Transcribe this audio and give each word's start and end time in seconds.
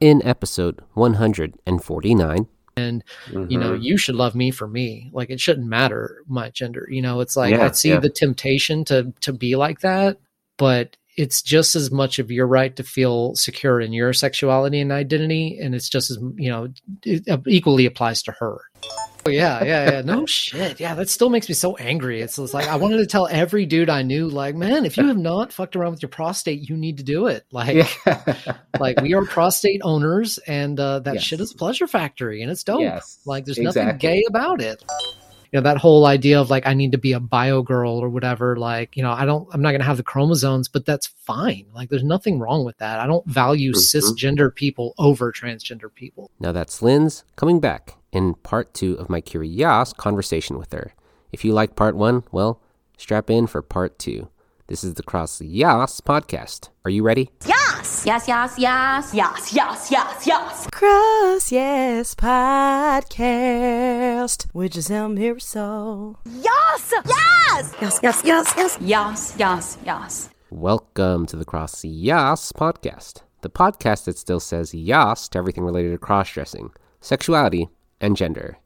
in 0.00 0.22
episode 0.26 0.80
149. 0.94 2.46
And 2.76 3.04
you 3.30 3.58
know, 3.58 3.72
Mhm. 3.72 3.82
you 3.82 3.96
should 3.98 4.14
love 4.14 4.34
me 4.34 4.50
for 4.50 4.66
me. 4.66 5.10
Like 5.12 5.28
it 5.30 5.40
shouldn't 5.40 5.66
matter 5.66 6.22
my 6.28 6.48
gender. 6.50 6.86
You 6.90 7.02
know, 7.02 7.20
it's 7.20 7.36
like 7.36 7.52
Yeah, 7.52 7.66
I 7.66 7.70
see 7.72 7.90
yeah. 7.90 8.00
the 8.00 8.08
temptation 8.08 8.84
to 8.86 9.12
to 9.20 9.32
be 9.32 9.56
like 9.56 9.80
that, 9.80 10.18
but 10.56 10.96
it's 11.16 11.42
just 11.42 11.74
as 11.76 11.90
much 11.90 12.18
of 12.18 12.30
your 12.30 12.46
right 12.46 12.74
to 12.76 12.82
feel 12.82 13.34
secure 13.34 13.80
in 13.80 13.92
your 13.92 14.12
sexuality 14.14 14.80
and 14.80 14.92
identity, 14.92 15.58
and 15.60 15.74
it's 15.74 15.88
just 15.90 16.10
as 16.10 16.18
you 16.36 16.48
know, 16.48 16.68
it 17.04 17.24
equally 17.46 17.84
applies 17.84 18.22
to 18.22 18.32
her. 18.32 18.60
Oh, 19.26 19.30
yeah, 19.30 19.62
yeah, 19.64 19.90
yeah. 19.90 20.00
No 20.02 20.24
shit. 20.26 20.80
Yeah, 20.80 20.94
that 20.94 21.08
still 21.08 21.28
makes 21.30 21.48
me 21.48 21.54
so 21.54 21.76
angry. 21.76 22.20
It's, 22.22 22.38
it's 22.38 22.54
like 22.54 22.68
I 22.68 22.76
wanted 22.76 22.98
to 22.98 23.06
tell 23.06 23.26
every 23.28 23.66
dude 23.66 23.90
I 23.90 24.02
knew, 24.02 24.28
like, 24.28 24.54
man, 24.54 24.84
if 24.86 24.96
you 24.96 25.06
have 25.08 25.18
not 25.18 25.52
fucked 25.52 25.76
around 25.76 25.92
with 25.92 26.02
your 26.02 26.08
prostate, 26.08 26.68
you 26.68 26.76
need 26.76 26.96
to 26.98 27.02
do 27.04 27.26
it. 27.26 27.44
Like, 27.52 27.86
Yeah. 28.06 28.34
like 28.78 29.00
we 29.00 29.14
are 29.14 29.24
prostate 29.24 29.80
owners, 29.84 30.38
and 30.46 30.78
uh, 30.80 31.00
that 31.00 31.14
Yes. 31.14 31.22
shit 31.22 31.40
is 31.40 31.52
a 31.52 31.56
pleasure 31.56 31.86
factory, 31.86 32.42
and 32.42 32.50
it's 32.50 32.64
dope. 32.64 32.80
Yes, 32.80 33.18
Like, 33.26 33.44
there's 33.44 33.58
nothing 33.58 33.96
gay 33.98 34.24
about 34.28 34.60
it. 34.60 34.82
You 35.52 35.58
know 35.58 35.64
that 35.64 35.78
whole 35.78 36.06
idea 36.06 36.40
of 36.40 36.48
like 36.48 36.64
I 36.64 36.74
need 36.74 36.92
to 36.92 36.98
be 36.98 37.12
a 37.12 37.18
bio 37.18 37.60
girl 37.62 37.98
or 37.98 38.08
whatever. 38.08 38.54
Like, 38.56 38.96
you 38.96 39.02
know, 39.02 39.10
I 39.10 39.24
don't. 39.24 39.48
I'm 39.52 39.60
not 39.60 39.70
going 39.70 39.80
to 39.80 39.84
have 39.86 39.96
the 39.96 40.04
chromosomes, 40.04 40.68
but 40.68 40.86
that's 40.86 41.08
fine. 41.08 41.66
Like, 41.74 41.88
there's 41.88 42.04
nothing 42.04 42.38
wrong 42.38 42.64
with 42.64 42.78
that. 42.78 43.00
I 43.00 43.06
don't 43.08 43.26
value 43.26 43.72
Mhm. 43.72 43.94
cisgender 43.96 44.54
people 44.54 44.94
over 44.96 45.32
transgender 45.32 45.92
people. 45.92 46.30
Now 46.38 46.52
that's 46.52 46.82
Linz 46.82 47.24
coming 47.34 47.58
back 47.58 47.96
in 48.12 48.34
part 48.34 48.74
two 48.74 48.94
of 48.94 49.08
my 49.08 49.20
curious 49.20 49.92
conversation 49.92 50.58
with 50.58 50.72
her. 50.72 50.94
If 51.32 51.44
you 51.44 51.52
like 51.52 51.76
part 51.76 51.96
one, 51.96 52.24
well, 52.32 52.60
strap 52.98 53.30
in 53.30 53.46
for 53.46 53.62
part 53.62 53.98
two. 53.98 54.28
This 54.66 54.84
is 54.84 54.94
the 54.94 55.02
Cross 55.02 55.42
Yas 55.42 56.00
podcast. 56.00 56.68
Are 56.84 56.90
you 56.90 57.02
ready? 57.02 57.30
Yas! 57.44 58.06
Yes, 58.06 58.28
yes, 58.28 58.54
yes. 58.56 59.12
Yas, 59.12 59.52
yes, 59.52 59.90
yes, 59.90 60.26
yes. 60.26 60.68
Cross 60.72 61.50
Yes 61.50 62.14
podcast 62.14 64.46
Which 64.52 64.74
with 64.74 64.74
Giselle 64.74 65.08
Mirasol. 65.08 66.16
Yas! 66.24 66.92
Yes! 67.04 67.74
Yes, 67.80 68.00
yes, 68.02 68.22
yes, 68.24 68.54
yes. 68.56 68.78
Yas, 68.80 69.34
yes, 69.36 69.78
yes. 69.84 70.30
Welcome 70.50 71.26
to 71.26 71.36
the 71.36 71.44
Cross 71.44 71.84
Yas 71.84 72.52
podcast, 72.52 73.22
the 73.40 73.50
podcast 73.50 74.04
that 74.04 74.18
still 74.18 74.40
says 74.40 74.72
yas 74.72 75.28
to 75.30 75.38
everything 75.38 75.64
related 75.64 75.90
to 75.90 75.98
cross 75.98 76.30
dressing, 76.30 76.70
sexuality, 77.00 77.68
and 78.00 78.16
gender. 78.16 78.58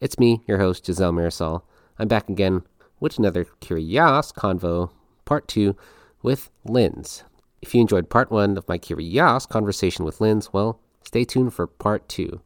It's 0.00 0.18
me, 0.18 0.42
your 0.46 0.58
host, 0.58 0.84
Giselle 0.86 1.12
Marisol. 1.12 1.62
I'm 1.98 2.08
back 2.08 2.28
again 2.28 2.62
with 3.00 3.18
another 3.18 3.44
Curious 3.60 4.32
Convo, 4.32 4.90
part 5.24 5.48
two, 5.48 5.76
with 6.22 6.50
Linz. 6.64 7.24
If 7.60 7.74
you 7.74 7.80
enjoyed 7.80 8.10
part 8.10 8.30
one 8.30 8.56
of 8.56 8.68
my 8.68 8.78
Curious 8.78 9.46
conversation 9.46 10.04
with 10.04 10.20
Linz, 10.20 10.52
well, 10.52 10.80
stay 11.04 11.24
tuned 11.24 11.54
for 11.54 11.66
part 11.66 12.08
two. 12.08 12.40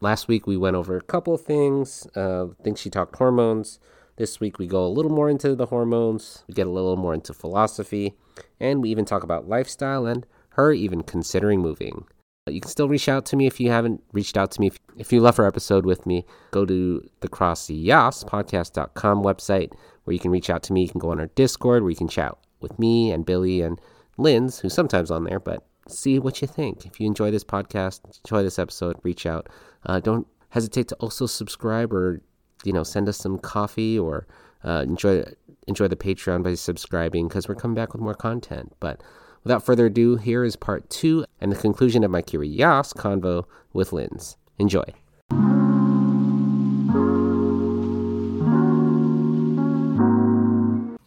Last 0.00 0.28
week 0.28 0.46
we 0.46 0.56
went 0.56 0.76
over 0.76 0.96
a 0.96 1.02
couple 1.02 1.36
things. 1.38 2.06
Uh, 2.14 2.46
I 2.46 2.62
think 2.62 2.76
she 2.76 2.90
talked 2.90 3.16
hormones. 3.16 3.78
This 4.16 4.40
week 4.40 4.58
we 4.58 4.66
go 4.66 4.84
a 4.84 4.88
little 4.88 5.10
more 5.10 5.30
into 5.30 5.54
the 5.54 5.66
hormones. 5.66 6.44
We 6.48 6.54
get 6.54 6.66
a 6.66 6.70
little 6.70 6.96
more 6.96 7.14
into 7.14 7.32
philosophy, 7.32 8.14
and 8.58 8.82
we 8.82 8.90
even 8.90 9.04
talk 9.04 9.22
about 9.22 9.48
lifestyle 9.48 10.06
and 10.06 10.26
her 10.50 10.72
even 10.72 11.02
considering 11.02 11.60
moving. 11.60 12.06
You 12.48 12.60
can 12.60 12.70
still 12.70 12.88
reach 12.88 13.08
out 13.08 13.26
to 13.26 13.36
me 13.36 13.46
if 13.46 13.58
you 13.58 13.70
haven't 13.70 14.02
reached 14.12 14.36
out 14.36 14.52
to 14.52 14.60
me. 14.60 14.68
If, 14.68 14.78
if 14.96 15.12
you 15.12 15.20
love 15.20 15.38
our 15.38 15.46
episode 15.46 15.84
with 15.84 16.06
me, 16.06 16.24
go 16.52 16.64
to 16.64 17.04
the 17.20 17.28
podcast.com 17.28 19.22
website 19.22 19.72
where 20.04 20.14
you 20.14 20.20
can 20.20 20.30
reach 20.30 20.48
out 20.48 20.62
to 20.64 20.72
me. 20.72 20.82
You 20.82 20.88
can 20.88 21.00
go 21.00 21.10
on 21.10 21.18
our 21.18 21.26
Discord 21.26 21.82
where 21.82 21.90
you 21.90 21.96
can 21.96 22.08
chat 22.08 22.36
with 22.60 22.78
me 22.78 23.10
and 23.10 23.26
Billy 23.26 23.62
and 23.62 23.80
Linz, 24.16 24.60
who's 24.60 24.74
sometimes 24.74 25.10
on 25.10 25.24
there, 25.24 25.40
but 25.40 25.66
see 25.88 26.18
what 26.18 26.40
you 26.40 26.48
think. 26.48 26.86
If 26.86 27.00
you 27.00 27.06
enjoy 27.06 27.30
this 27.30 27.44
podcast, 27.44 28.00
enjoy 28.24 28.42
this 28.42 28.58
episode, 28.58 28.96
reach 29.02 29.26
out. 29.26 29.48
Uh, 29.84 30.00
don't 30.00 30.26
hesitate 30.50 30.88
to 30.88 30.94
also 30.96 31.26
subscribe 31.26 31.92
or 31.92 32.22
you 32.64 32.72
know 32.72 32.82
send 32.82 33.08
us 33.08 33.18
some 33.18 33.38
coffee 33.38 33.98
or 33.98 34.26
uh, 34.64 34.84
enjoy 34.86 35.24
enjoy 35.66 35.88
the 35.88 35.96
Patreon 35.96 36.42
by 36.42 36.54
subscribing 36.54 37.28
because 37.28 37.48
we're 37.48 37.54
coming 37.54 37.74
back 37.74 37.92
with 37.92 38.02
more 38.02 38.14
content. 38.14 38.72
But 38.80 39.02
without 39.46 39.64
further 39.64 39.86
ado, 39.86 40.16
here 40.16 40.42
is 40.42 40.56
part 40.56 40.90
two 40.90 41.24
and 41.40 41.52
the 41.52 41.56
conclusion 41.56 42.02
of 42.02 42.10
my 42.10 42.20
curious 42.20 42.92
convo 42.92 43.44
with 43.72 43.92
Linz. 43.92 44.36
Enjoy. 44.58 44.82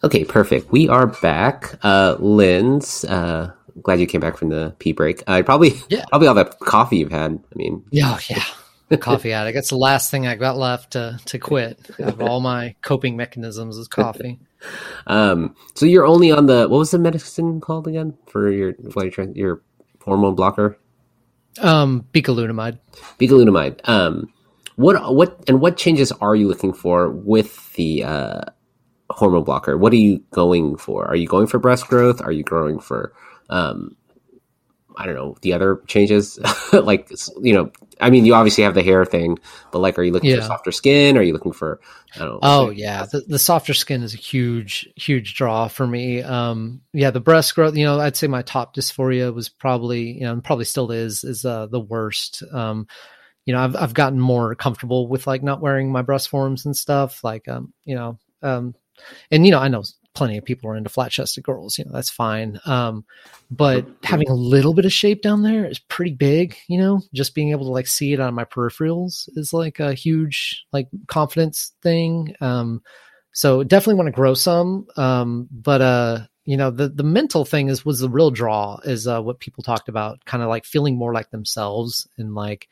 Okay, 0.02 0.24
perfect. 0.24 0.72
We 0.72 0.88
are 0.88 1.06
back. 1.06 1.78
Uh, 1.82 2.16
Linz, 2.18 3.04
uh, 3.04 3.52
glad 3.82 4.00
you 4.00 4.06
came 4.06 4.22
back 4.22 4.38
from 4.38 4.48
the 4.48 4.74
pee 4.78 4.92
break. 4.92 5.22
Uh, 5.26 5.42
probably, 5.42 5.74
Yeah. 5.90 6.06
probably 6.08 6.26
all 6.26 6.34
that 6.34 6.58
coffee 6.60 6.96
you've 6.96 7.12
had. 7.12 7.32
I 7.32 7.54
mean, 7.54 7.84
Yeah, 7.90 8.18
yeah. 8.30 8.42
The 8.90 8.98
coffee 8.98 9.32
addict. 9.32 9.54
That's 9.54 9.70
the 9.70 9.76
last 9.76 10.10
thing 10.10 10.26
I 10.26 10.34
got 10.34 10.58
left 10.58 10.92
to 10.92 11.18
to 11.26 11.38
quit. 11.38 11.78
Of 11.98 12.20
all 12.20 12.40
my 12.40 12.74
coping 12.82 13.16
mechanisms 13.16 13.76
is 13.78 13.88
coffee. 13.88 14.38
Um, 15.06 15.56
so 15.74 15.86
you're 15.86 16.04
only 16.04 16.30
on 16.30 16.44
the 16.44 16.68
what 16.68 16.76
was 16.76 16.90
the 16.90 16.98
medicine 16.98 17.62
called 17.62 17.88
again 17.88 18.18
for 18.26 18.50
your 18.50 18.72
what 18.92 19.16
you're 19.16 19.30
your 19.30 19.62
hormone 20.04 20.34
blocker, 20.34 20.76
Um, 21.62 22.04
bicalutamide. 22.12 22.78
bicalutamide. 23.18 23.80
Um, 23.88 24.30
what 24.76 25.14
what 25.14 25.42
and 25.48 25.62
what 25.62 25.78
changes 25.78 26.12
are 26.12 26.36
you 26.36 26.46
looking 26.46 26.74
for 26.74 27.08
with 27.08 27.72
the 27.72 28.04
uh, 28.04 28.40
hormone 29.08 29.44
blocker? 29.44 29.78
What 29.78 29.94
are 29.94 29.96
you 29.96 30.22
going 30.30 30.76
for? 30.76 31.06
Are 31.06 31.16
you 31.16 31.26
going 31.26 31.46
for 31.46 31.58
breast 31.58 31.86
growth? 31.88 32.20
Are 32.20 32.32
you 32.32 32.42
going 32.44 32.80
for 32.80 33.14
um, 33.48 33.96
I 34.96 35.06
don't 35.06 35.14
know 35.14 35.36
the 35.42 35.52
other 35.52 35.80
changes 35.86 36.38
like 36.72 37.10
you 37.40 37.54
know 37.54 37.70
I 38.00 38.10
mean 38.10 38.24
you 38.24 38.34
obviously 38.34 38.64
have 38.64 38.74
the 38.74 38.82
hair 38.82 39.04
thing, 39.04 39.38
but 39.72 39.80
like 39.80 39.98
are 39.98 40.02
you 40.02 40.12
looking 40.12 40.34
for 40.36 40.42
softer 40.42 40.72
skin? 40.72 41.16
Are 41.16 41.22
you 41.22 41.32
looking 41.32 41.52
for 41.52 41.80
I 42.14 42.18
don't 42.18 42.28
know? 42.28 42.38
Oh 42.42 42.70
yeah, 42.70 43.06
the, 43.10 43.20
the 43.20 43.38
softer 43.38 43.74
skin 43.74 44.02
is 44.02 44.14
a 44.14 44.18
huge, 44.18 44.88
huge 44.96 45.34
draw 45.34 45.68
for 45.68 45.86
me. 45.86 46.22
Um, 46.22 46.80
yeah, 46.92 47.10
the 47.10 47.20
breast 47.20 47.54
growth. 47.54 47.76
You 47.76 47.84
know, 47.84 48.00
I'd 48.00 48.16
say 48.16 48.26
my 48.26 48.42
top 48.42 48.74
dysphoria 48.74 49.32
was 49.32 49.48
probably, 49.48 50.12
you 50.12 50.22
know, 50.22 50.32
and 50.32 50.42
probably 50.42 50.64
still 50.64 50.90
is, 50.90 51.22
is 51.22 51.44
uh, 51.44 51.66
the 51.66 51.80
worst. 51.80 52.42
Um, 52.52 52.88
you 53.46 53.54
know, 53.54 53.60
I've 53.60 53.76
I've 53.76 53.94
gotten 53.94 54.18
more 54.18 54.54
comfortable 54.54 55.06
with 55.06 55.26
like 55.26 55.42
not 55.42 55.60
wearing 55.60 55.92
my 55.92 56.02
breast 56.02 56.28
forms 56.28 56.66
and 56.66 56.76
stuff. 56.76 57.22
Like, 57.22 57.46
um, 57.48 57.72
you 57.84 57.94
know, 57.94 58.18
um, 58.42 58.74
and 59.30 59.44
you 59.44 59.52
know, 59.52 59.60
I 59.60 59.68
know 59.68 59.84
plenty 60.14 60.36
of 60.36 60.44
people 60.44 60.70
are 60.70 60.76
into 60.76 60.90
flat 60.90 61.10
chested 61.10 61.44
girls. 61.44 61.78
You 61.78 61.84
know, 61.84 61.92
that's 61.92 62.10
fine. 62.10 62.60
Um, 62.64 63.04
but 63.50 63.86
having 64.02 64.28
a 64.28 64.34
little 64.34 64.74
bit 64.74 64.84
of 64.84 64.92
shape 64.92 65.22
down 65.22 65.42
there 65.42 65.66
is 65.66 65.78
pretty 65.78 66.14
big. 66.14 66.56
You 66.68 66.78
know, 66.78 67.02
just 67.14 67.34
being 67.34 67.50
able 67.50 67.66
to 67.66 67.72
like 67.72 67.86
see 67.86 68.12
it 68.12 68.20
on 68.20 68.34
my 68.34 68.44
peripherals 68.44 69.28
is 69.36 69.52
like 69.52 69.80
a 69.80 69.94
huge 69.94 70.64
like 70.72 70.88
confidence 71.06 71.72
thing. 71.82 72.34
Um, 72.40 72.82
so 73.32 73.62
definitely 73.62 73.94
want 73.94 74.08
to 74.08 74.12
grow 74.12 74.34
some. 74.34 74.86
Um, 74.96 75.48
but 75.50 75.80
uh, 75.80 76.18
you 76.44 76.56
know, 76.56 76.70
the 76.70 76.88
the 76.88 77.04
mental 77.04 77.44
thing 77.44 77.68
is 77.68 77.84
was 77.84 78.00
the 78.00 78.10
real 78.10 78.30
draw 78.30 78.78
is 78.84 79.06
uh, 79.06 79.20
what 79.22 79.40
people 79.40 79.62
talked 79.62 79.88
about, 79.88 80.24
kind 80.24 80.42
of 80.42 80.48
like 80.48 80.64
feeling 80.64 80.96
more 80.96 81.14
like 81.14 81.30
themselves 81.30 82.08
and 82.18 82.34
like 82.34 82.68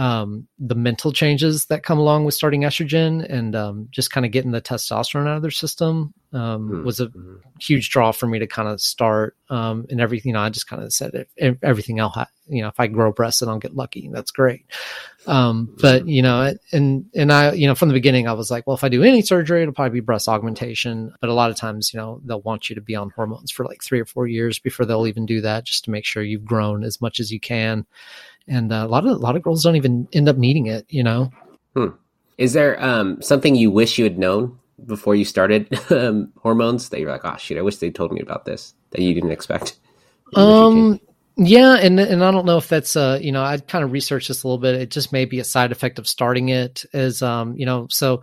um, 0.00 0.48
the 0.58 0.74
mental 0.74 1.12
changes 1.12 1.66
that 1.66 1.82
come 1.82 1.98
along 1.98 2.24
with 2.24 2.32
starting 2.32 2.62
estrogen 2.62 3.22
and 3.28 3.54
um, 3.54 3.86
just 3.90 4.10
kind 4.10 4.24
of 4.24 4.32
getting 4.32 4.50
the 4.50 4.60
testosterone 4.60 5.28
out 5.28 5.36
of 5.36 5.42
their 5.42 5.50
system 5.50 6.14
um, 6.32 6.68
Hmm. 6.68 6.84
was 6.84 7.00
a 7.00 7.08
Mhm. 7.08 7.40
huge 7.60 7.90
draw 7.90 8.10
for 8.12 8.26
me 8.26 8.38
to 8.38 8.46
kind 8.46 8.68
of 8.68 8.80
start 8.80 9.36
um, 9.50 9.84
and 9.90 10.00
everything. 10.00 10.30
You 10.30 10.34
know, 10.34 10.40
I 10.40 10.48
just 10.48 10.68
kind 10.68 10.82
of 10.82 10.92
said 10.92 11.14
if, 11.14 11.26
if 11.36 11.56
everything 11.62 11.98
else, 11.98 12.16
you 12.48 12.62
know, 12.62 12.68
if 12.68 12.78
I 12.80 12.86
grow 12.86 13.12
breasts 13.12 13.42
and 13.42 13.50
I'll 13.50 13.58
get 13.58 13.74
lucky, 13.76 14.08
that's 14.12 14.30
great. 14.30 14.64
Um, 15.26 15.74
but 15.82 16.08
you 16.08 16.22
know, 16.22 16.54
and 16.72 17.04
and 17.14 17.30
I, 17.32 17.52
you 17.52 17.66
know, 17.66 17.74
from 17.74 17.88
the 17.88 17.94
beginning, 17.94 18.26
I 18.26 18.32
was 18.32 18.50
like, 18.50 18.66
well, 18.66 18.76
if 18.76 18.84
I 18.84 18.88
do 18.88 19.02
any 19.02 19.20
surgery, 19.22 19.60
it'll 19.62 19.74
probably 19.74 20.00
be 20.00 20.04
breast 20.04 20.28
augmentation. 20.28 21.12
But 21.20 21.28
a 21.30 21.34
lot 21.34 21.50
of 21.50 21.56
times, 21.56 21.92
you 21.92 21.98
know, 22.00 22.20
they'll 22.24 22.40
want 22.40 22.70
you 22.70 22.74
to 22.76 22.80
be 22.80 22.94
on 22.94 23.10
hormones 23.10 23.50
for 23.50 23.66
like 23.66 23.82
three 23.82 24.00
or 24.00 24.06
four 24.06 24.26
years 24.26 24.58
before 24.58 24.86
they'll 24.86 25.06
even 25.08 25.26
do 25.26 25.40
that, 25.42 25.64
just 25.64 25.84
to 25.84 25.90
make 25.90 26.06
sure 26.06 26.22
you've 26.22 26.44
grown 26.46 26.84
as 26.84 27.00
much 27.02 27.20
as 27.20 27.30
you 27.30 27.40
can. 27.40 27.84
And 28.48 28.72
uh, 28.72 28.84
a 28.86 28.88
lot 28.88 29.06
of 29.06 29.12
a 29.12 29.20
lot 29.20 29.36
of 29.36 29.42
girls 29.42 29.62
don't 29.62 29.76
even 29.76 30.08
end 30.12 30.28
up 30.28 30.36
needing 30.36 30.66
it. 30.66 30.86
You 30.88 31.02
know, 31.02 31.30
Is 32.38 32.52
there 32.52 32.82
um, 32.82 33.20
something 33.22 33.54
you 33.54 33.70
wish 33.70 33.98
you 33.98 34.04
had 34.04 34.18
known 34.18 34.58
before 34.86 35.14
you 35.14 35.24
started 35.24 35.68
um, 35.90 36.32
hormones 36.38 36.88
that 36.88 37.00
you're 37.00 37.10
like, 37.10 37.24
oh 37.24 37.36
shit, 37.36 37.58
I 37.58 37.62
wish 37.62 37.76
they 37.76 37.90
told 37.90 38.12
me 38.12 38.20
about 38.20 38.44
this 38.44 38.74
that 38.90 39.02
you 39.02 39.14
didn't 39.14 39.32
expect? 39.32 39.78
You 40.32 40.38
wish 40.38 40.46
you 40.46 40.52
Um, 40.52 41.00
yeah, 41.36 41.74
and 41.74 41.98
and 41.98 42.22
I 42.22 42.30
don't 42.30 42.46
know 42.46 42.58
if 42.58 42.68
that's 42.68 42.94
uh, 42.94 43.18
you 43.20 43.32
know, 43.32 43.42
I'd 43.42 43.66
kind 43.66 43.82
of 43.82 43.90
researched 43.90 44.28
this 44.28 44.44
a 44.44 44.46
little 44.46 44.58
bit. 44.58 44.76
It 44.76 44.90
just 44.90 45.12
may 45.12 45.24
be 45.24 45.40
a 45.40 45.44
side 45.44 45.72
effect 45.72 45.98
of 45.98 46.06
starting 46.06 46.50
it 46.50 46.84
as 46.92 47.20
um, 47.20 47.56
you 47.56 47.66
know, 47.66 47.88
so 47.90 48.22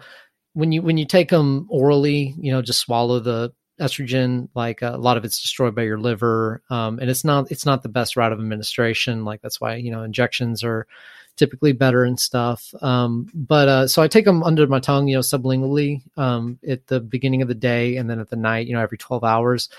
when 0.53 0.71
you 0.71 0.81
when 0.81 0.97
you 0.97 1.05
take 1.05 1.29
them 1.29 1.67
orally, 1.69 2.33
you 2.39 2.51
know, 2.51 2.61
just 2.61 2.79
swallow 2.79 3.19
the 3.19 3.51
estrogen. 3.79 4.49
Like 4.55 4.83
uh, 4.83 4.91
a 4.93 4.97
lot 4.97 5.17
of 5.17 5.25
it's 5.25 5.41
destroyed 5.41 5.75
by 5.75 5.83
your 5.83 5.99
liver, 5.99 6.61
um, 6.69 6.99
and 6.99 7.09
it's 7.09 7.23
not 7.23 7.51
it's 7.51 7.65
not 7.65 7.83
the 7.83 7.89
best 7.89 8.15
route 8.17 8.31
of 8.31 8.39
administration. 8.39 9.25
Like 9.25 9.41
that's 9.41 9.59
why 9.61 9.75
you 9.75 9.91
know 9.91 10.03
injections 10.03 10.63
are 10.63 10.87
typically 11.35 11.71
better 11.71 12.03
and 12.03 12.19
stuff. 12.19 12.73
Um, 12.81 13.29
but 13.33 13.67
uh, 13.67 13.87
so 13.87 14.01
I 14.01 14.07
take 14.07 14.25
them 14.25 14.41
under 14.43 14.65
my 14.65 14.79
tongue, 14.79 15.07
you 15.07 15.15
know, 15.15 15.21
sublingually 15.21 16.01
um, 16.17 16.57
at 16.67 16.87
the 16.87 16.99
beginning 16.99 17.43
of 17.43 17.47
the 17.47 17.53
day 17.53 17.97
and 17.97 18.09
then 18.09 18.19
at 18.19 18.29
the 18.29 18.35
night, 18.35 18.65
you 18.67 18.73
know, 18.73 18.81
every 18.81 18.97
twelve 18.97 19.23
hours. 19.23 19.69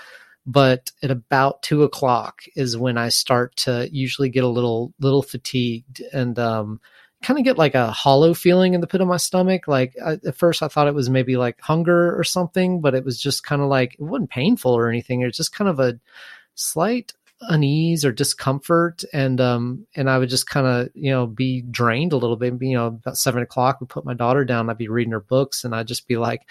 but 0.45 0.91
at 1.03 1.11
about 1.11 1.61
two 1.61 1.83
o'clock 1.83 2.41
is 2.55 2.77
when 2.77 2.97
I 2.97 3.09
start 3.09 3.55
to 3.57 3.87
usually 3.91 4.29
get 4.29 4.43
a 4.43 4.47
little 4.47 4.93
little 4.99 5.21
fatigued 5.21 6.01
and 6.13 6.37
um, 6.39 6.79
kind 7.21 7.37
of 7.37 7.45
get 7.45 7.57
like 7.57 7.75
a 7.75 7.91
hollow 7.91 8.33
feeling 8.33 8.73
in 8.73 8.81
the 8.81 8.87
pit 8.87 9.01
of 9.01 9.07
my 9.07 9.17
stomach. 9.17 9.67
Like 9.67 9.93
I, 10.03 10.13
at 10.25 10.35
first, 10.35 10.63
I 10.63 10.67
thought 10.67 10.87
it 10.87 10.93
was 10.93 11.09
maybe 11.09 11.37
like 11.37 11.59
hunger 11.61 12.17
or 12.17 12.23
something, 12.23 12.81
but 12.81 12.95
it 12.95 13.03
was 13.03 13.21
just 13.21 13.43
kind 13.43 13.61
of 13.61 13.67
like 13.67 13.95
it 13.95 14.01
wasn't 14.01 14.29
painful 14.29 14.71
or 14.71 14.87
anything. 14.87 15.21
It 15.21 15.25
was 15.25 15.37
just 15.37 15.53
kind 15.53 15.69
of 15.69 15.79
a 15.79 15.99
slight 16.55 17.13
unease 17.41 18.03
or 18.03 18.11
discomfort 18.11 19.01
and 19.13 19.39
um 19.39 19.87
and 19.95 20.09
i 20.09 20.17
would 20.17 20.27
just 20.27 20.49
kind 20.49 20.67
of 20.67 20.89
you 20.93 21.09
know 21.09 21.25
be 21.25 21.61
drained 21.71 22.11
a 22.11 22.17
little 22.17 22.35
bit 22.35 22.53
you 22.59 22.75
know 22.75 22.87
about 22.87 23.17
seven 23.17 23.41
o'clock 23.41 23.79
we 23.79 23.87
put 23.87 24.03
my 24.03 24.13
daughter 24.13 24.43
down 24.43 24.69
i'd 24.69 24.77
be 24.77 24.89
reading 24.89 25.13
her 25.13 25.21
books 25.21 25.63
and 25.63 25.73
i'd 25.73 25.87
just 25.87 26.05
be 26.05 26.17
like 26.17 26.41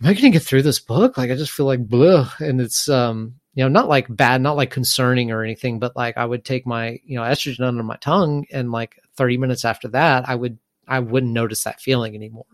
am 0.00 0.08
i 0.08 0.14
gonna 0.14 0.30
get 0.30 0.42
through 0.42 0.62
this 0.62 0.78
book 0.78 1.18
like 1.18 1.32
i 1.32 1.34
just 1.34 1.50
feel 1.50 1.66
like 1.66 1.84
bleh. 1.84 2.28
and 2.38 2.60
it's 2.60 2.88
um 2.88 3.34
you 3.54 3.64
know 3.64 3.68
not 3.68 3.88
like 3.88 4.06
bad 4.08 4.40
not 4.40 4.56
like 4.56 4.70
concerning 4.70 5.32
or 5.32 5.42
anything 5.42 5.80
but 5.80 5.96
like 5.96 6.16
i 6.16 6.24
would 6.24 6.44
take 6.44 6.64
my 6.64 7.00
you 7.04 7.16
know 7.16 7.22
estrogen 7.22 7.66
under 7.66 7.82
my 7.82 7.96
tongue 7.96 8.46
and 8.52 8.70
like 8.70 8.99
30 9.16 9.38
minutes 9.38 9.64
after 9.64 9.88
that 9.88 10.28
i 10.28 10.34
would 10.34 10.58
i 10.88 10.98
wouldn't 10.98 11.32
notice 11.32 11.64
that 11.64 11.80
feeling 11.80 12.14
anymore. 12.14 12.44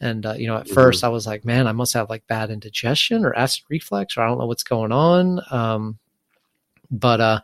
And 0.00 0.26
uh, 0.26 0.34
you 0.34 0.46
know 0.46 0.56
at 0.56 0.66
mm-hmm. 0.66 0.74
first 0.74 1.04
i 1.04 1.08
was 1.08 1.26
like 1.26 1.44
man 1.44 1.66
i 1.66 1.72
must 1.72 1.94
have 1.94 2.10
like 2.10 2.26
bad 2.26 2.50
indigestion 2.50 3.24
or 3.24 3.34
acid 3.34 3.64
reflux 3.68 4.16
or 4.16 4.22
i 4.22 4.26
don't 4.26 4.38
know 4.38 4.46
what's 4.46 4.62
going 4.62 4.92
on. 4.92 5.40
Um 5.50 5.98
but 6.90 7.20
uh 7.20 7.40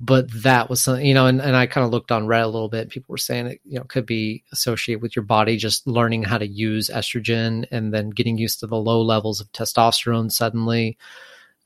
but 0.00 0.30
that 0.42 0.70
was 0.70 0.82
something 0.82 1.04
you 1.04 1.14
know 1.14 1.26
and, 1.26 1.40
and 1.40 1.56
i 1.56 1.66
kind 1.66 1.84
of 1.84 1.90
looked 1.90 2.12
on 2.12 2.26
reddit 2.26 2.44
a 2.44 2.48
little 2.48 2.68
bit. 2.68 2.88
People 2.88 3.12
were 3.12 3.18
saying 3.18 3.46
it 3.46 3.60
you 3.64 3.78
know 3.78 3.84
could 3.84 4.06
be 4.06 4.42
associated 4.52 5.02
with 5.02 5.14
your 5.14 5.24
body 5.24 5.56
just 5.56 5.86
learning 5.86 6.22
how 6.24 6.38
to 6.38 6.46
use 6.46 6.90
estrogen 6.90 7.66
and 7.70 7.92
then 7.92 8.10
getting 8.10 8.38
used 8.38 8.60
to 8.60 8.66
the 8.66 8.76
low 8.76 9.02
levels 9.02 9.40
of 9.40 9.52
testosterone 9.52 10.32
suddenly. 10.32 10.96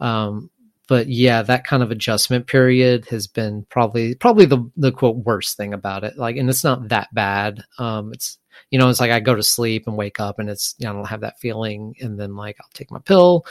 Um 0.01 0.51
but 0.93 1.09
yeah 1.09 1.41
that 1.41 1.65
kind 1.65 1.83
of 1.83 1.91
adjustment 1.91 2.47
period 2.47 3.07
has 3.07 3.27
been 3.27 3.65
probably 3.71 4.15
probably 4.15 4.45
the 4.45 4.71
the 4.77 4.93
quote 4.93 5.17
worst 5.17 5.57
thing 5.57 5.73
about 5.73 6.05
it 6.05 6.19
like 6.19 6.37
and 6.37 6.51
it's 6.51 6.65
not 6.65 6.87
that 6.89 7.09
bad 7.15 7.65
um 7.79 8.13
it's 8.13 8.37
you 8.69 8.79
know 8.79 8.91
it's 8.91 9.01
like 9.01 9.11
i 9.11 9.19
go 9.19 9.35
to 9.35 9.43
sleep 9.43 9.87
and 9.87 9.97
wake 9.97 10.21
up 10.21 10.39
and 10.39 10.51
it's 10.51 10.75
you 10.77 10.85
know, 10.85 10.91
i 10.91 10.95
don't 10.97 11.07
have 11.07 11.23
that 11.23 11.41
feeling 11.41 11.95
and 12.03 12.21
then 12.21 12.37
like 12.37 12.59
i'll 12.61 12.69
take 12.75 12.91
my 12.91 12.99
pill 12.99 13.47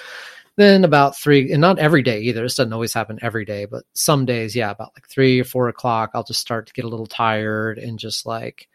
then 0.58 0.84
about 0.84 1.18
three, 1.18 1.52
and 1.52 1.62
not 1.62 1.80
every 1.80 2.04
day 2.04 2.20
either. 2.20 2.44
This 2.44 2.56
doesn't 2.56 2.74
always 2.74 2.94
happen 2.94 3.18
every 3.22 3.46
day, 3.46 3.66
but 3.66 3.86
some 3.94 4.26
days, 4.26 4.54
yeah, 4.54 4.70
about 4.70 4.92
like 4.96 5.08
three 5.08 5.40
or 5.40 5.46
four 5.46 5.70
o'clock, 5.70 6.12
I'll 6.14 6.26
just 6.26 6.42
start 6.42 6.68
to 6.68 6.74
get 6.74 6.84
a 6.84 6.90
little 6.90 7.08
tired 7.08 7.80
and 7.80 7.98
just 7.98 8.26
like, 8.26 8.68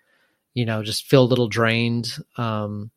you 0.55 0.65
know, 0.65 0.83
just 0.83 1.07
feel 1.07 1.23
a 1.23 1.29
little 1.29 1.49
drained. 1.49 2.09
Um, 2.39 2.91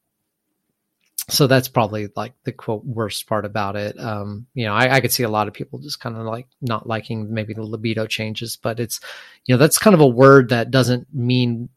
so 1.30 1.48
that's 1.48 1.68
probably 1.68 2.10
like 2.16 2.34
the 2.44 2.52
quote 2.52 2.86
worst 2.86 3.28
part 3.28 3.46
about 3.46 3.76
it. 3.76 4.00
Um, 4.00 4.48
you 4.54 4.66
know, 4.66 4.74
I, 4.74 4.96
I 4.96 5.02
could 5.02 5.12
see 5.12 5.24
a 5.24 5.30
lot 5.30 5.48
of 5.48 5.54
people 5.54 5.80
just 5.80 6.00
kind 6.00 6.16
of 6.16 6.26
like 6.26 6.48
not 6.62 6.88
liking 6.88 7.34
maybe 7.34 7.54
the 7.54 7.64
libido 7.64 8.08
changes, 8.08 8.58
but 8.58 8.80
it's, 8.80 9.00
you 9.46 9.54
know, 9.54 9.60
that's 9.60 9.78
kind 9.78 9.94
of 9.94 10.02
a 10.02 10.08
word 10.08 10.50
that 10.50 10.72
doesn't 10.72 11.08
mean, 11.14 11.70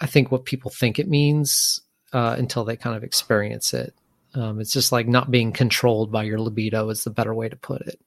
I 0.00 0.06
think, 0.06 0.30
what 0.30 0.44
people 0.44 0.70
think 0.70 0.98
it 0.98 1.08
means 1.08 1.80
uh, 2.12 2.34
until 2.38 2.64
they 2.64 2.76
kind 2.76 2.96
of 2.96 3.04
experience 3.04 3.74
it. 3.74 3.94
Um, 4.34 4.60
it's 4.60 4.72
just 4.72 4.92
like 4.92 5.08
not 5.08 5.30
being 5.30 5.52
controlled 5.52 6.12
by 6.12 6.22
your 6.22 6.40
libido 6.40 6.88
is 6.88 7.04
the 7.04 7.10
better 7.10 7.34
way 7.34 7.48
to 7.48 7.56
put 7.56 7.82
it. 7.82 8.00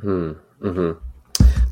Hmm. 0.00 0.32
Mm-hmm. 0.60 0.92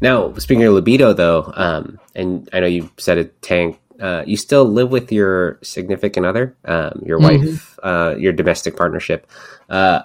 Now, 0.00 0.32
speaking 0.34 0.64
of 0.64 0.74
libido, 0.74 1.12
though, 1.12 1.52
um, 1.56 1.98
and 2.14 2.48
I 2.52 2.60
know 2.60 2.66
you 2.66 2.90
said 2.96 3.18
it, 3.18 3.42
Tank. 3.42 3.80
Uh, 4.00 4.22
you 4.26 4.36
still 4.36 4.64
live 4.64 4.90
with 4.90 5.10
your 5.10 5.58
significant 5.62 6.24
other, 6.24 6.56
um, 6.64 7.02
your 7.04 7.18
mm-hmm. 7.18 7.46
wife, 7.46 7.78
uh, 7.82 8.14
your 8.18 8.32
domestic 8.32 8.76
partnership. 8.76 9.26
Uh, 9.68 10.00